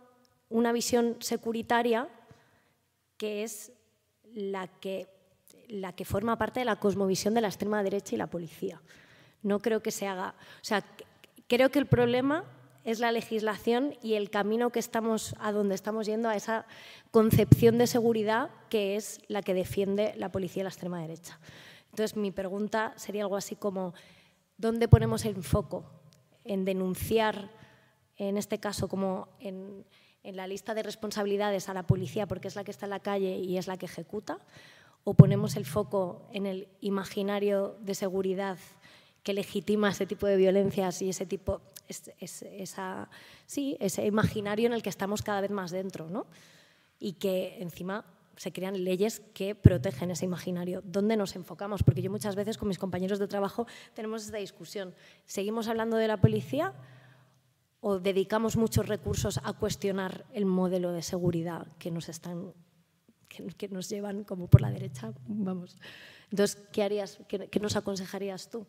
una 0.47 0.71
visión 0.71 1.17
securitaria 1.19 2.07
que 3.17 3.43
es 3.43 3.73
la 4.23 4.69
que, 4.69 5.09
la 5.67 5.91
que 5.91 6.05
forma 6.05 6.37
parte 6.37 6.61
de 6.61 6.65
la 6.65 6.77
cosmovisión 6.77 7.33
de 7.33 7.41
la 7.41 7.49
extrema 7.49 7.83
derecha 7.83 8.15
y 8.15 8.17
la 8.17 8.27
policía. 8.27 8.81
No 9.43 9.59
creo 9.59 9.81
que 9.81 9.91
se 9.91 10.07
haga. 10.07 10.33
O 10.61 10.63
sea, 10.63 10.85
creo 11.49 11.71
que 11.71 11.79
el 11.79 11.87
problema 11.87 12.45
es 12.85 13.01
la 13.01 13.11
legislación 13.11 13.97
y 14.01 14.13
el 14.13 14.29
camino 14.29 14.69
que 14.69 14.79
estamos 14.79 15.35
a 15.39 15.51
donde 15.51 15.75
estamos 15.75 16.05
yendo 16.05 16.29
a 16.29 16.37
esa 16.37 16.65
concepción 17.11 17.77
de 17.77 17.87
seguridad 17.87 18.49
que 18.69 18.95
es 18.95 19.19
la 19.27 19.41
que 19.41 19.53
defiende 19.53 20.13
la 20.15 20.31
policía 20.31 20.61
y 20.61 20.63
la 20.63 20.69
extrema 20.69 21.01
derecha. 21.01 21.37
Entonces, 21.99 22.15
mi 22.15 22.31
pregunta 22.31 22.93
sería 22.95 23.23
algo 23.23 23.35
así 23.35 23.57
como, 23.57 23.93
¿dónde 24.57 24.87
ponemos 24.87 25.25
el 25.25 25.43
foco? 25.43 25.83
¿En 26.45 26.63
denunciar, 26.63 27.51
en 28.15 28.37
este 28.37 28.57
caso, 28.57 28.87
como 28.87 29.27
en, 29.41 29.85
la 30.23 30.47
lista 30.47 30.73
de 30.73 30.81
responsabilidades 30.81 31.67
a 31.67 31.73
la 31.73 31.83
policía 31.83 32.25
porque 32.25 32.47
es 32.47 32.55
la 32.55 32.63
que 32.63 32.71
está 32.71 32.85
en 32.85 32.91
la 32.91 33.01
calle 33.01 33.37
y 33.37 33.57
es 33.57 33.67
la 33.67 33.75
que 33.75 33.85
ejecuta? 33.85 34.39
¿O 35.03 35.13
ponemos 35.13 35.57
el 35.57 35.65
foco 35.65 36.25
en 36.31 36.45
el 36.45 36.69
imaginario 36.79 37.75
de 37.81 37.93
seguridad 37.95 38.57
que 39.21 39.33
legitima 39.33 39.89
ese 39.89 40.05
tipo 40.05 40.25
de 40.25 40.37
violencias 40.37 41.01
y 41.01 41.09
ese 41.09 41.25
tipo, 41.25 41.59
esa, 41.89 43.09
sí, 43.45 43.75
ese 43.81 44.05
imaginario 44.05 44.67
en 44.67 44.73
el 44.73 44.83
que 44.83 44.89
estamos 44.89 45.21
cada 45.21 45.41
vez 45.41 45.51
más 45.51 45.71
dentro, 45.71 46.09
¿no? 46.09 46.27
Y 46.97 47.13
que 47.13 47.57
encima 47.59 48.05
se 48.39 48.53
crean 48.53 48.85
leyes 48.85 49.19
que 49.33 49.53
protegen 49.53 50.11
ese 50.11 50.23
imaginario. 50.23 50.81
¿Dónde 50.85 51.17
nos 51.17 51.35
enfocamos? 51.35 51.83
Porque 51.83 52.01
yo 52.01 52.09
muchas 52.09 52.37
veces 52.37 52.57
con 52.57 52.69
mis 52.69 52.79
compañeros 52.79 53.19
de 53.19 53.27
trabajo 53.27 53.67
tenemos 53.93 54.23
esta 54.23 54.37
discusión. 54.37 54.95
¿Seguimos 55.25 55.67
hablando 55.67 55.97
de 55.97 56.07
la 56.07 56.21
policía 56.21 56.73
o 57.81 57.99
dedicamos 57.99 58.55
muchos 58.55 58.87
recursos 58.87 59.41
a 59.43 59.51
cuestionar 59.51 60.25
el 60.31 60.45
modelo 60.45 60.93
de 60.93 61.01
seguridad 61.01 61.67
que 61.79 61.91
nos 61.91 62.07
están 62.07 62.53
que, 63.27 63.67
nos 63.67 63.89
llevan 63.89 64.23
como 64.23 64.47
por 64.47 64.61
la 64.61 64.71
derecha? 64.71 65.11
Vamos. 65.27 65.75
Entonces, 66.31 66.65
¿qué 66.71 66.83
harías? 66.83 67.19
qué 67.27 67.59
nos 67.59 67.75
aconsejarías 67.75 68.49
tú? 68.49 68.65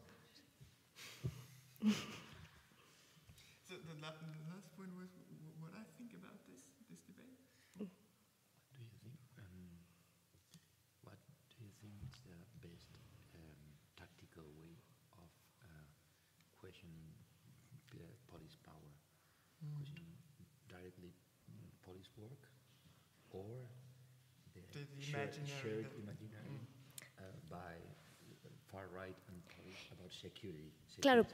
Claro, 31.00 31.26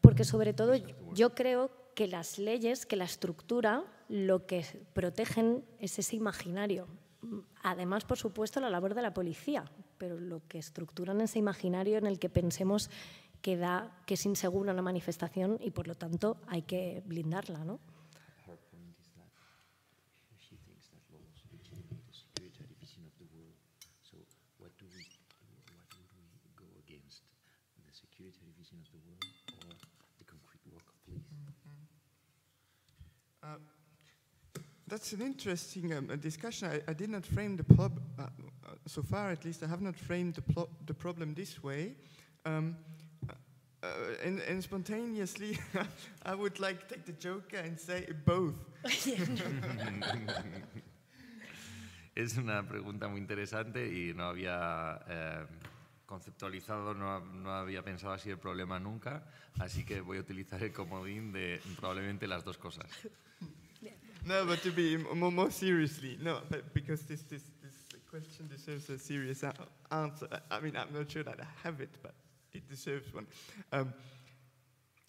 porque 0.00 0.24
sobre 0.24 0.52
todo 0.52 0.74
yo 1.14 1.34
creo 1.34 1.70
que 1.94 2.08
las 2.08 2.38
leyes, 2.38 2.86
que 2.86 2.96
la 2.96 3.04
estructura, 3.04 3.84
lo 4.08 4.46
que 4.46 4.64
protegen 4.92 5.64
es 5.78 5.98
ese 5.98 6.16
imaginario. 6.16 6.86
Además, 7.62 8.04
por 8.04 8.18
supuesto, 8.18 8.60
la 8.60 8.68
labor 8.68 8.94
de 8.94 9.02
la 9.02 9.14
policía, 9.14 9.64
pero 9.98 10.18
lo 10.18 10.42
que 10.48 10.58
estructuran 10.58 11.20
ese 11.20 11.38
imaginario 11.38 11.96
en 11.96 12.06
el 12.06 12.18
que 12.18 12.28
pensemos 12.28 12.90
que, 13.40 13.56
da, 13.56 13.96
que 14.06 14.14
es 14.14 14.26
insegura 14.26 14.72
una 14.72 14.82
manifestación 14.82 15.58
y 15.60 15.70
por 15.70 15.86
lo 15.86 15.94
tanto 15.94 16.38
hay 16.46 16.62
que 16.62 17.02
blindarla, 17.06 17.64
¿no? 17.64 17.78
That's 34.94 35.12
an 35.12 35.22
interesting 35.22 35.92
um, 35.92 36.06
discussion. 36.20 36.68
I, 36.68 36.80
I, 36.88 36.94
did 36.94 37.10
not 37.10 37.26
frame 37.26 37.56
the 37.56 37.64
problem, 37.64 38.04
uh, 38.16 38.22
uh, 38.22 38.28
so 38.86 39.02
far 39.02 39.32
at 39.32 39.44
least, 39.44 39.64
I 39.64 39.66
have 39.66 39.82
not 39.82 39.96
framed 39.96 40.34
the, 40.34 40.68
the 40.86 40.94
problem 40.94 41.34
this 41.34 41.60
way. 41.64 41.96
Um, 42.46 42.76
uh, 43.28 43.86
and, 44.24 44.38
and, 44.48 44.62
spontaneously, 44.62 45.58
I 46.24 46.36
would 46.36 46.60
like 46.60 46.88
take 46.88 47.04
the 47.06 47.12
joker 47.12 47.56
and 47.56 47.80
say 47.80 48.06
both. 48.24 48.54
es 52.14 52.36
una 52.36 52.62
pregunta 52.62 53.08
muy 53.08 53.18
interesante 53.20 53.88
y 53.92 54.14
no 54.14 54.28
había 54.28 55.00
eh, 55.08 55.44
conceptualizado, 56.06 56.94
no, 56.94 57.18
no, 57.18 57.50
había 57.50 57.82
pensado 57.82 58.12
así 58.12 58.30
el 58.30 58.38
problema 58.38 58.78
nunca, 58.78 59.24
así 59.58 59.84
que 59.84 60.00
voy 60.00 60.18
a 60.18 60.20
utilizar 60.20 60.62
el 60.62 60.72
comodín 60.72 61.32
de 61.32 61.60
probablemente 61.80 62.28
las 62.28 62.44
dos 62.44 62.58
cosas. 62.58 62.86
No, 64.26 64.46
but 64.46 64.62
to 64.62 64.70
be 64.70 64.96
more, 64.96 65.30
more 65.30 65.50
seriously, 65.50 66.18
no, 66.22 66.40
because 66.72 67.02
this, 67.02 67.22
this, 67.22 67.42
this 67.62 67.74
question 68.08 68.48
deserves 68.48 68.88
a 68.90 68.98
serious 68.98 69.44
answer. 69.90 70.28
I 70.50 70.60
mean, 70.60 70.76
I'm 70.76 70.92
not 70.92 71.10
sure 71.10 71.24
that 71.24 71.40
I 71.40 71.46
have 71.62 71.80
it, 71.80 71.90
but 72.02 72.14
it 72.52 72.68
deserves 72.68 73.12
one. 73.12 73.26
Um, 73.72 73.92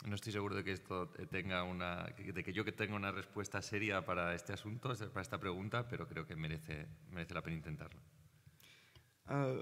no 0.07 0.15
estoy 0.15 0.31
seguro 0.31 0.55
de 0.55 0.63
que 0.63 0.73
esto 0.73 1.09
tenga 1.31 1.63
una, 1.63 2.05
de 2.17 2.43
que 2.43 2.53
yo 2.53 2.63
que 2.63 2.71
tenga 2.71 2.95
una 2.95 3.11
respuesta 3.11 3.61
seria 3.61 4.05
para 4.05 4.35
este 4.35 4.53
asunto, 4.53 4.93
para 5.11 5.21
esta 5.21 5.39
pregunta, 5.39 5.87
pero 5.87 6.07
creo 6.07 6.25
que 6.27 6.35
merece, 6.35 6.87
merece 7.11 7.33
la 7.33 7.41
pena 7.41 7.55
intentarlo. 7.55 7.99
Uh, 9.27 9.61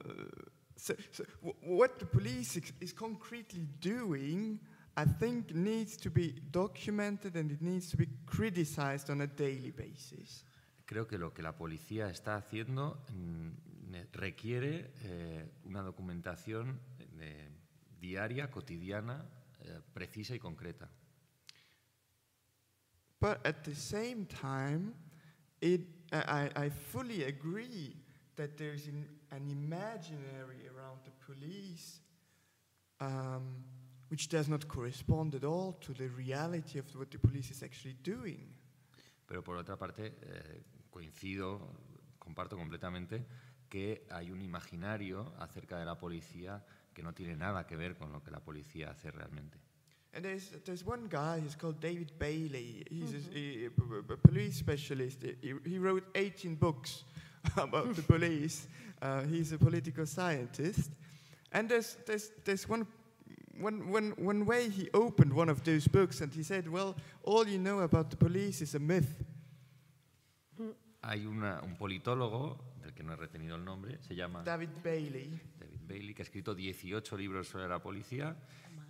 so, 0.76 0.94
so 1.12 1.24
what 1.62 1.98
the 1.98 2.06
police 2.06 2.60
is 2.82 2.94
concretely 2.94 3.68
doing 3.80 4.60
I 4.96 5.06
think 5.06 5.54
needs 5.56 5.98
to 5.98 6.12
be 6.12 6.36
documented 6.52 7.36
and 7.36 7.52
it 7.52 7.62
needs 7.62 7.90
to 7.92 7.98
be 7.98 8.08
criticized 8.26 9.10
on 9.10 9.22
a 9.22 9.28
daily 9.28 9.72
basis. 9.72 10.46
Creo 10.86 11.08
que 11.08 11.18
lo 11.18 11.34
que 11.34 11.42
la 11.42 11.54
policía 11.54 12.10
está 12.10 12.36
haciendo 12.36 13.04
mm, 13.12 13.50
requiere 14.14 14.94
eh, 15.02 15.52
una 15.66 15.82
documentación 15.82 16.80
eh, 17.20 17.50
diaria, 18.00 18.52
cotidiana, 18.52 19.26
eh, 19.62 19.80
precisa 19.94 20.36
y 20.36 20.40
concreta. 20.40 20.90
But 23.20 23.40
at 23.46 23.64
the 23.64 23.74
same 23.74 24.26
time, 24.26 24.94
it, 25.62 25.82
I, 26.12 26.52
I 26.56 26.70
fully 26.70 27.24
agree 27.24 27.96
that 28.36 28.58
there's 28.58 28.88
an, 28.88 29.08
an 29.32 29.50
imaginary 29.50 30.68
around 30.68 31.00
the 31.06 31.12
police 31.26 32.02
um, 33.00 33.64
which 34.14 34.30
does 34.30 34.48
not 34.48 34.68
correspond 34.68 35.34
at 35.34 35.44
all 35.44 35.74
to 35.82 35.92
the 35.92 36.08
reality 36.10 36.78
of 36.78 36.86
what 36.96 37.10
the 37.10 37.18
police 37.18 37.50
is 37.50 37.64
actually 37.64 37.96
doing. 38.04 38.46
Pero 39.26 39.42
por 39.42 39.58
otra 39.58 39.76
parte, 39.76 40.14
eh, 40.22 40.62
coincido, 40.92 41.60
comparto 42.20 42.56
completamente 42.56 43.26
que 43.68 44.06
hay 44.12 44.30
un 44.30 44.44
imaginario 44.44 45.34
acerca 45.40 45.80
de 45.80 45.86
la 45.86 45.98
policía 45.98 46.64
que 46.94 47.02
no 47.02 47.12
tiene 47.16 47.36
nada 47.36 47.66
que 47.66 47.76
ver 47.76 47.96
con 47.96 48.12
lo 48.12 48.22
que 48.22 48.30
la 48.30 48.40
policía 48.40 48.92
hace 48.92 49.10
realmente. 49.10 49.58
And 50.14 50.24
there's, 50.24 50.52
there's 50.64 50.86
one 50.86 51.08
guy, 51.10 51.42
he's 51.44 51.56
called 51.56 51.80
David 51.80 52.12
Bailey. 52.20 52.86
He's 52.92 53.14
mm 53.14 53.34
-hmm. 53.34 54.10
a, 54.10 54.14
a, 54.14 54.18
police 54.18 54.60
specialist. 54.60 55.24
He, 55.24 55.56
he, 55.66 55.80
wrote 55.80 56.06
18 56.14 56.56
books 56.56 57.04
about 57.58 57.96
the 57.96 58.04
police. 58.04 58.68
Uh, 59.02 59.24
he's 59.24 59.52
a 59.54 59.58
political 59.58 60.06
scientist. 60.06 60.92
And 61.52 61.68
there's, 61.68 61.98
there's, 62.06 62.32
there's 62.44 62.70
one 62.70 62.86
when, 63.60 63.90
when, 63.90 64.12
when 64.18 64.46
way 64.46 64.70
he 64.70 64.90
opened 64.94 65.34
one 65.34 65.50
of 65.50 65.64
those 65.64 65.88
books 65.88 66.22
and 66.22 66.34
he 66.34 66.44
said, 66.44 66.68
well, 66.68 66.96
all 67.24 67.48
you 67.48 67.60
know 67.60 67.80
about 67.80 68.10
the 68.10 68.18
police 68.18 68.62
is 68.62 68.76
a 68.76 68.80
myth. 68.80 69.24
Hay 71.04 71.26
una, 71.26 71.60
un 71.64 71.76
politólogo, 71.76 72.58
del 72.82 72.94
que 72.94 73.04
no 73.04 73.14
he 73.14 73.16
retenido 73.18 73.56
el 73.56 73.66
nombre, 73.66 73.98
se 74.02 74.16
llama 74.16 74.42
David 74.44 74.70
Bailey. 74.82 75.38
David 75.60 75.80
Bailey, 75.86 76.14
que 76.14 76.22
ha 76.22 76.26
escrito 76.26 76.56
18 76.56 77.18
libros 77.18 77.50
sobre 77.50 77.68
la 77.68 77.80
policía 77.80 78.38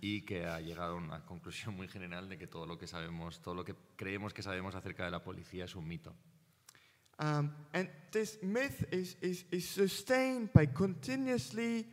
y 0.00 0.22
que 0.22 0.46
ha 0.46 0.60
llegado 0.60 0.92
a 0.92 0.96
una 0.96 1.24
conclusión 1.24 1.74
muy 1.74 1.88
general 1.88 2.28
de 2.28 2.38
que 2.38 2.46
todo 2.46 2.66
lo 2.66 2.78
que 2.78 2.86
sabemos, 2.86 3.40
todo 3.42 3.54
lo 3.54 3.64
que 3.64 3.74
creemos 3.96 4.32
que 4.32 4.42
sabemos 4.42 4.76
acerca 4.76 5.04
de 5.04 5.10
la 5.10 5.24
policía 5.24 5.64
es 5.64 5.74
un 5.74 5.88
mito. 5.88 6.14
Um, 7.18 7.52
and 7.72 7.88
this 8.10 8.38
myth 8.42 8.92
is, 8.92 9.16
is, 9.20 9.46
is 9.52 9.68
sustained 9.68 10.52
by 10.52 10.66
continuously 10.66 11.86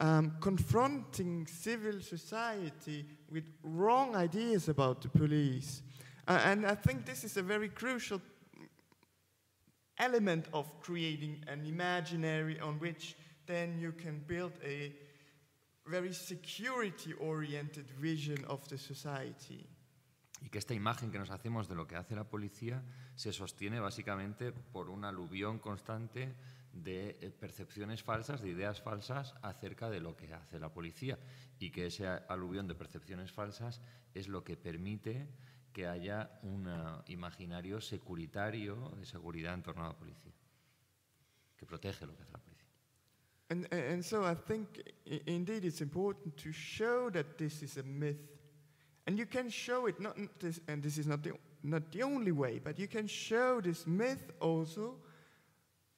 um, 0.00 0.36
confronting 0.40 1.46
civil 1.46 2.00
society 2.00 3.04
with 3.30 3.44
wrong 3.62 4.14
ideas 4.14 4.68
about 4.68 5.02
the 5.02 5.08
police. 5.08 5.82
Uh, 6.26 6.40
and 6.44 6.66
I 6.66 6.74
think 6.74 7.04
this 7.04 7.24
is 7.24 7.36
a 7.36 7.42
very 7.42 7.68
crucial 7.68 8.20
element 9.98 10.46
of 10.52 10.66
creating 10.80 11.44
an 11.48 11.64
imaginary 11.66 12.60
on 12.60 12.78
which 12.78 13.16
then 13.46 13.78
you 13.78 13.92
can 13.92 14.22
build 14.26 14.52
a 14.64 14.92
very 15.86 16.12
security 16.12 17.14
oriented 17.14 17.90
vision 18.00 18.44
of 18.48 18.66
the 18.68 18.78
society. 18.78 19.66
Y 20.40 20.50
que 20.50 20.58
esta 20.58 20.74
imagen 20.74 21.10
que 21.10 21.18
nos 21.18 21.30
hacemos 21.30 21.66
de 21.66 21.74
lo 21.74 21.86
que 21.88 21.96
hace 21.96 22.14
la 22.14 22.22
policía 22.22 22.80
se 23.16 23.32
sostiene 23.32 23.80
básicamente 23.80 24.52
por 24.52 24.88
un 24.88 25.04
aluvión 25.04 25.58
constante 25.58 26.32
de 26.72 27.18
eh, 27.20 27.30
percepciones 27.30 28.02
falsas, 28.02 28.40
de 28.42 28.50
ideas 28.50 28.80
falsas 28.80 29.34
acerca 29.42 29.90
de 29.90 30.00
lo 30.00 30.16
que 30.16 30.32
hace 30.32 30.58
la 30.58 30.72
policía 30.72 31.18
y 31.58 31.70
que 31.70 31.86
ese 31.86 32.06
aluvión 32.06 32.68
de 32.68 32.74
percepciones 32.74 33.32
falsas 33.32 33.80
es 34.14 34.28
lo 34.28 34.44
que 34.44 34.56
permite 34.56 35.28
que 35.72 35.86
haya 35.86 36.40
un 36.42 36.68
imaginario 37.06 37.80
securitario 37.80 38.90
de 38.96 39.04
seguridad 39.04 39.54
en 39.54 39.62
torno 39.62 39.84
a 39.84 39.88
la 39.88 39.96
policía, 39.96 40.32
que 41.56 41.66
protege 41.66 42.06
lo 42.06 42.16
que 42.16 42.22
hace 42.22 42.32
la 42.32 42.38
policía. 42.38 42.58
And, 43.50 43.66
and 43.72 44.02
so 44.02 44.24
I 44.24 44.34
think 44.34 44.82
indeed 45.26 45.64
it's 45.64 45.80
important 45.80 46.36
to 46.38 46.52
show 46.52 47.10
that 47.10 47.38
this 47.38 47.62
is 47.62 47.78
a 47.78 47.82
myth. 47.82 48.18
And 49.06 49.18
you 49.18 49.24
can 49.24 49.48
show 49.48 49.86
it, 49.86 49.98
not 50.00 50.16
this, 50.38 50.60
and 50.68 50.82
this 50.82 50.98
is 50.98 51.06
not 51.06 51.22
the, 51.22 51.32
not 51.62 51.90
the 51.90 52.02
only 52.02 52.32
way, 52.32 52.60
but 52.62 52.78
you 52.78 52.86
can 52.88 53.06
show 53.06 53.60
this 53.62 53.86
myth 53.86 54.32
also 54.40 54.96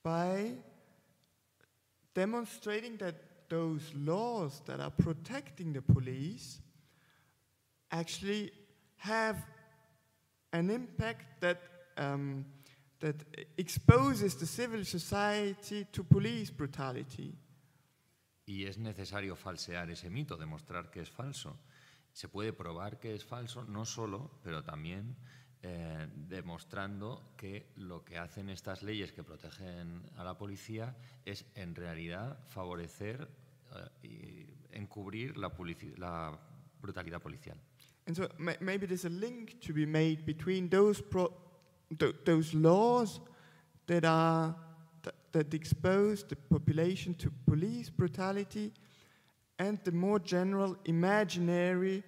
by 0.03 0.53
demonstrating 2.15 2.97
that 2.99 3.15
those 3.49 3.93
laws 3.95 4.63
that 4.67 4.81
are 4.81 4.91
protecting 4.91 5.73
the 5.73 5.83
police 5.83 6.61
actually 7.91 8.53
have 8.97 9.37
an 10.53 10.71
impact 10.71 11.41
that, 11.41 11.61
um, 11.97 12.45
that 13.01 13.17
exposes 13.57 14.37
the 14.37 14.47
civil 14.47 14.85
society 14.85 15.87
to 15.93 16.05
police 16.05 16.51
brutality. 16.51 17.35
Y 18.47 18.65
es 18.65 18.79
necesario 18.79 19.37
falsear 19.37 19.91
ese 19.91 20.11
mito, 20.11 20.37
demostrar 20.37 20.91
que 20.91 21.01
es 21.01 21.11
falso. 21.11 21.57
Se 22.13 22.29
puede 22.29 22.53
probar 22.53 22.99
que 22.99 23.15
es 23.15 23.25
falso, 23.25 23.65
no 23.65 23.85
solo, 23.85 24.41
pero 24.43 24.63
también 24.65 25.17
eh, 25.63 26.09
demostrando 26.29 27.35
que 27.37 27.67
lo 27.77 28.03
que 28.03 28.17
hacen 28.17 28.49
estas 28.49 28.83
leyes 28.83 29.13
que 29.13 29.23
protegen 29.23 30.03
a 30.17 30.25
la 30.25 30.39
policía 30.39 30.97
es 31.25 31.45
en 31.55 31.75
realidad 31.75 32.39
favorecer 32.49 33.29
eh, 33.75 34.07
y 34.07 34.77
encubrir 34.77 35.37
la, 35.37 35.53
la 35.99 36.39
brutalidad 36.81 37.21
policial. 37.21 37.59
And 38.07 38.17
so 38.17 38.29
maybe 38.39 38.87
there's 38.87 39.05
a 39.05 39.11
link 39.11 39.61
to 39.61 39.73
be 39.73 39.87
made 39.87 40.25
between 40.25 40.69
those, 40.69 41.03
pro 41.03 41.31
th 41.99 42.15
those 42.25 42.55
laws 42.55 43.21
that, 43.87 44.05
are, 44.05 44.55
th 45.03 45.15
that 45.33 45.55
expose 45.55 46.25
the 46.25 46.37
population 46.37 47.15
to 47.15 47.31
police 47.45 47.91
brutality 47.91 48.73
and 49.59 49.79
the 49.85 49.93
more 49.93 50.19
general 50.19 50.77
imaginary 50.85 52.03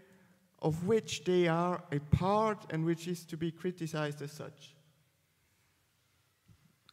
of 0.63 0.87
which 0.87 1.25
they 1.25 1.49
are 1.49 1.83
a 1.91 1.99
part 2.17 2.73
and 2.73 2.85
which 2.85 3.09
is 3.09 3.27
to 3.27 3.37
be 3.37 3.53
criticized 3.53 4.23
as 4.23 4.33
such. 4.33 4.77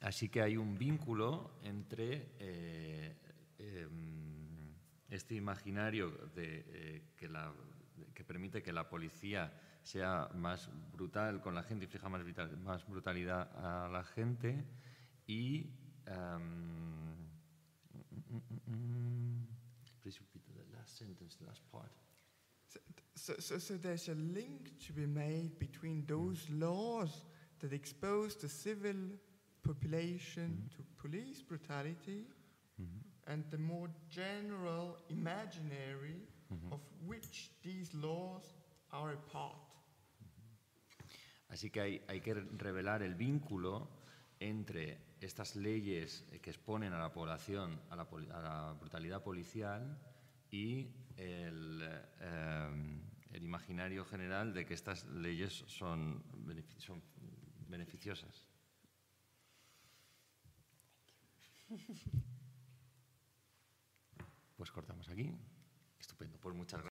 Así 0.02 0.30
que 0.30 0.42
hay 0.42 0.58
un 0.58 0.78
vínculo 0.78 1.60
entre 1.64 2.32
eh, 2.40 3.16
eh, 3.58 3.88
este 5.10 5.36
imaginario 5.36 6.10
de, 6.36 6.66
eh, 6.68 7.02
que, 7.18 7.28
la, 7.28 7.52
que, 8.14 8.24
permite 8.24 8.64
que 8.64 8.72
la 8.72 8.88
policía 8.88 9.52
sea 9.84 10.30
más 10.36 10.70
brutal 10.94 11.42
con 11.42 11.54
la 11.54 11.64
gente 11.64 11.86
y 11.86 11.88
fija 11.88 12.08
más, 12.08 12.24
vital, 12.24 12.58
más 12.58 12.88
brutalidad 12.88 13.52
a 13.58 13.90
la 13.90 14.04
gente 14.04 14.64
y 15.28 15.70
um, 16.08 17.14
mm, 18.30 18.72
mm. 18.72 19.48
Please 20.02 20.18
repeat 20.20 20.42
the 20.46 20.78
last 20.78 20.98
sentence, 20.98 21.38
the 21.38 21.46
last 21.46 21.62
part. 21.72 21.92
So, 23.20 23.34
so, 23.40 23.58
so 23.60 23.74
there's 23.76 24.08
a 24.08 24.16
link 24.16 24.72
to 24.88 24.94
be 24.94 25.06
made 25.06 25.60
between 25.60 26.06
those 26.08 26.50
laws 26.50 27.26
that 27.60 27.74
expose 27.74 28.36
the 28.38 28.48
civil 28.48 28.96
population 29.62 30.70
to 30.76 30.84
police 30.98 31.42
brutality 31.42 32.24
and 33.28 33.44
the 33.52 33.58
more 33.58 33.90
general 34.10 34.98
imaginary 35.10 36.16
of 36.72 36.80
which 37.06 37.52
these 37.62 37.94
laws 37.94 38.54
are 38.94 39.12
a 39.12 39.18
part. 39.32 39.58
Así 41.50 41.70
que 41.70 41.82
hay, 41.82 42.02
hay 42.08 42.22
que 42.22 42.34
revelar 42.36 43.02
el 43.04 43.16
vínculo 43.16 43.88
entre 44.40 44.98
estas 45.20 45.56
leyes 45.58 46.24
que 46.42 46.50
exponen 46.52 46.94
a 46.94 47.00
la 47.00 47.12
población 47.12 47.80
a 47.90 47.96
la, 47.98 48.06
poli- 48.10 48.30
a 48.32 48.40
la 48.42 48.74
brutalidad 48.80 49.22
policial 49.22 49.98
y 50.52 50.88
el, 51.18 51.82
eh, 52.22 52.70
el 53.32 53.44
imaginario 53.44 54.06
general 54.06 54.54
de 54.54 54.66
que 54.66 54.74
estas 54.74 55.06
leyes 55.06 55.64
son, 55.68 56.24
benefi- 56.46 56.80
son 56.80 57.02
beneficiosas. 57.68 58.46
Pues 64.58 64.72
cortamos 64.72 65.08
aquí. 65.10 65.32
Estupendo. 66.00 66.38
Pues 66.40 66.56
muchas 66.56 66.82
gracias. 66.82 66.88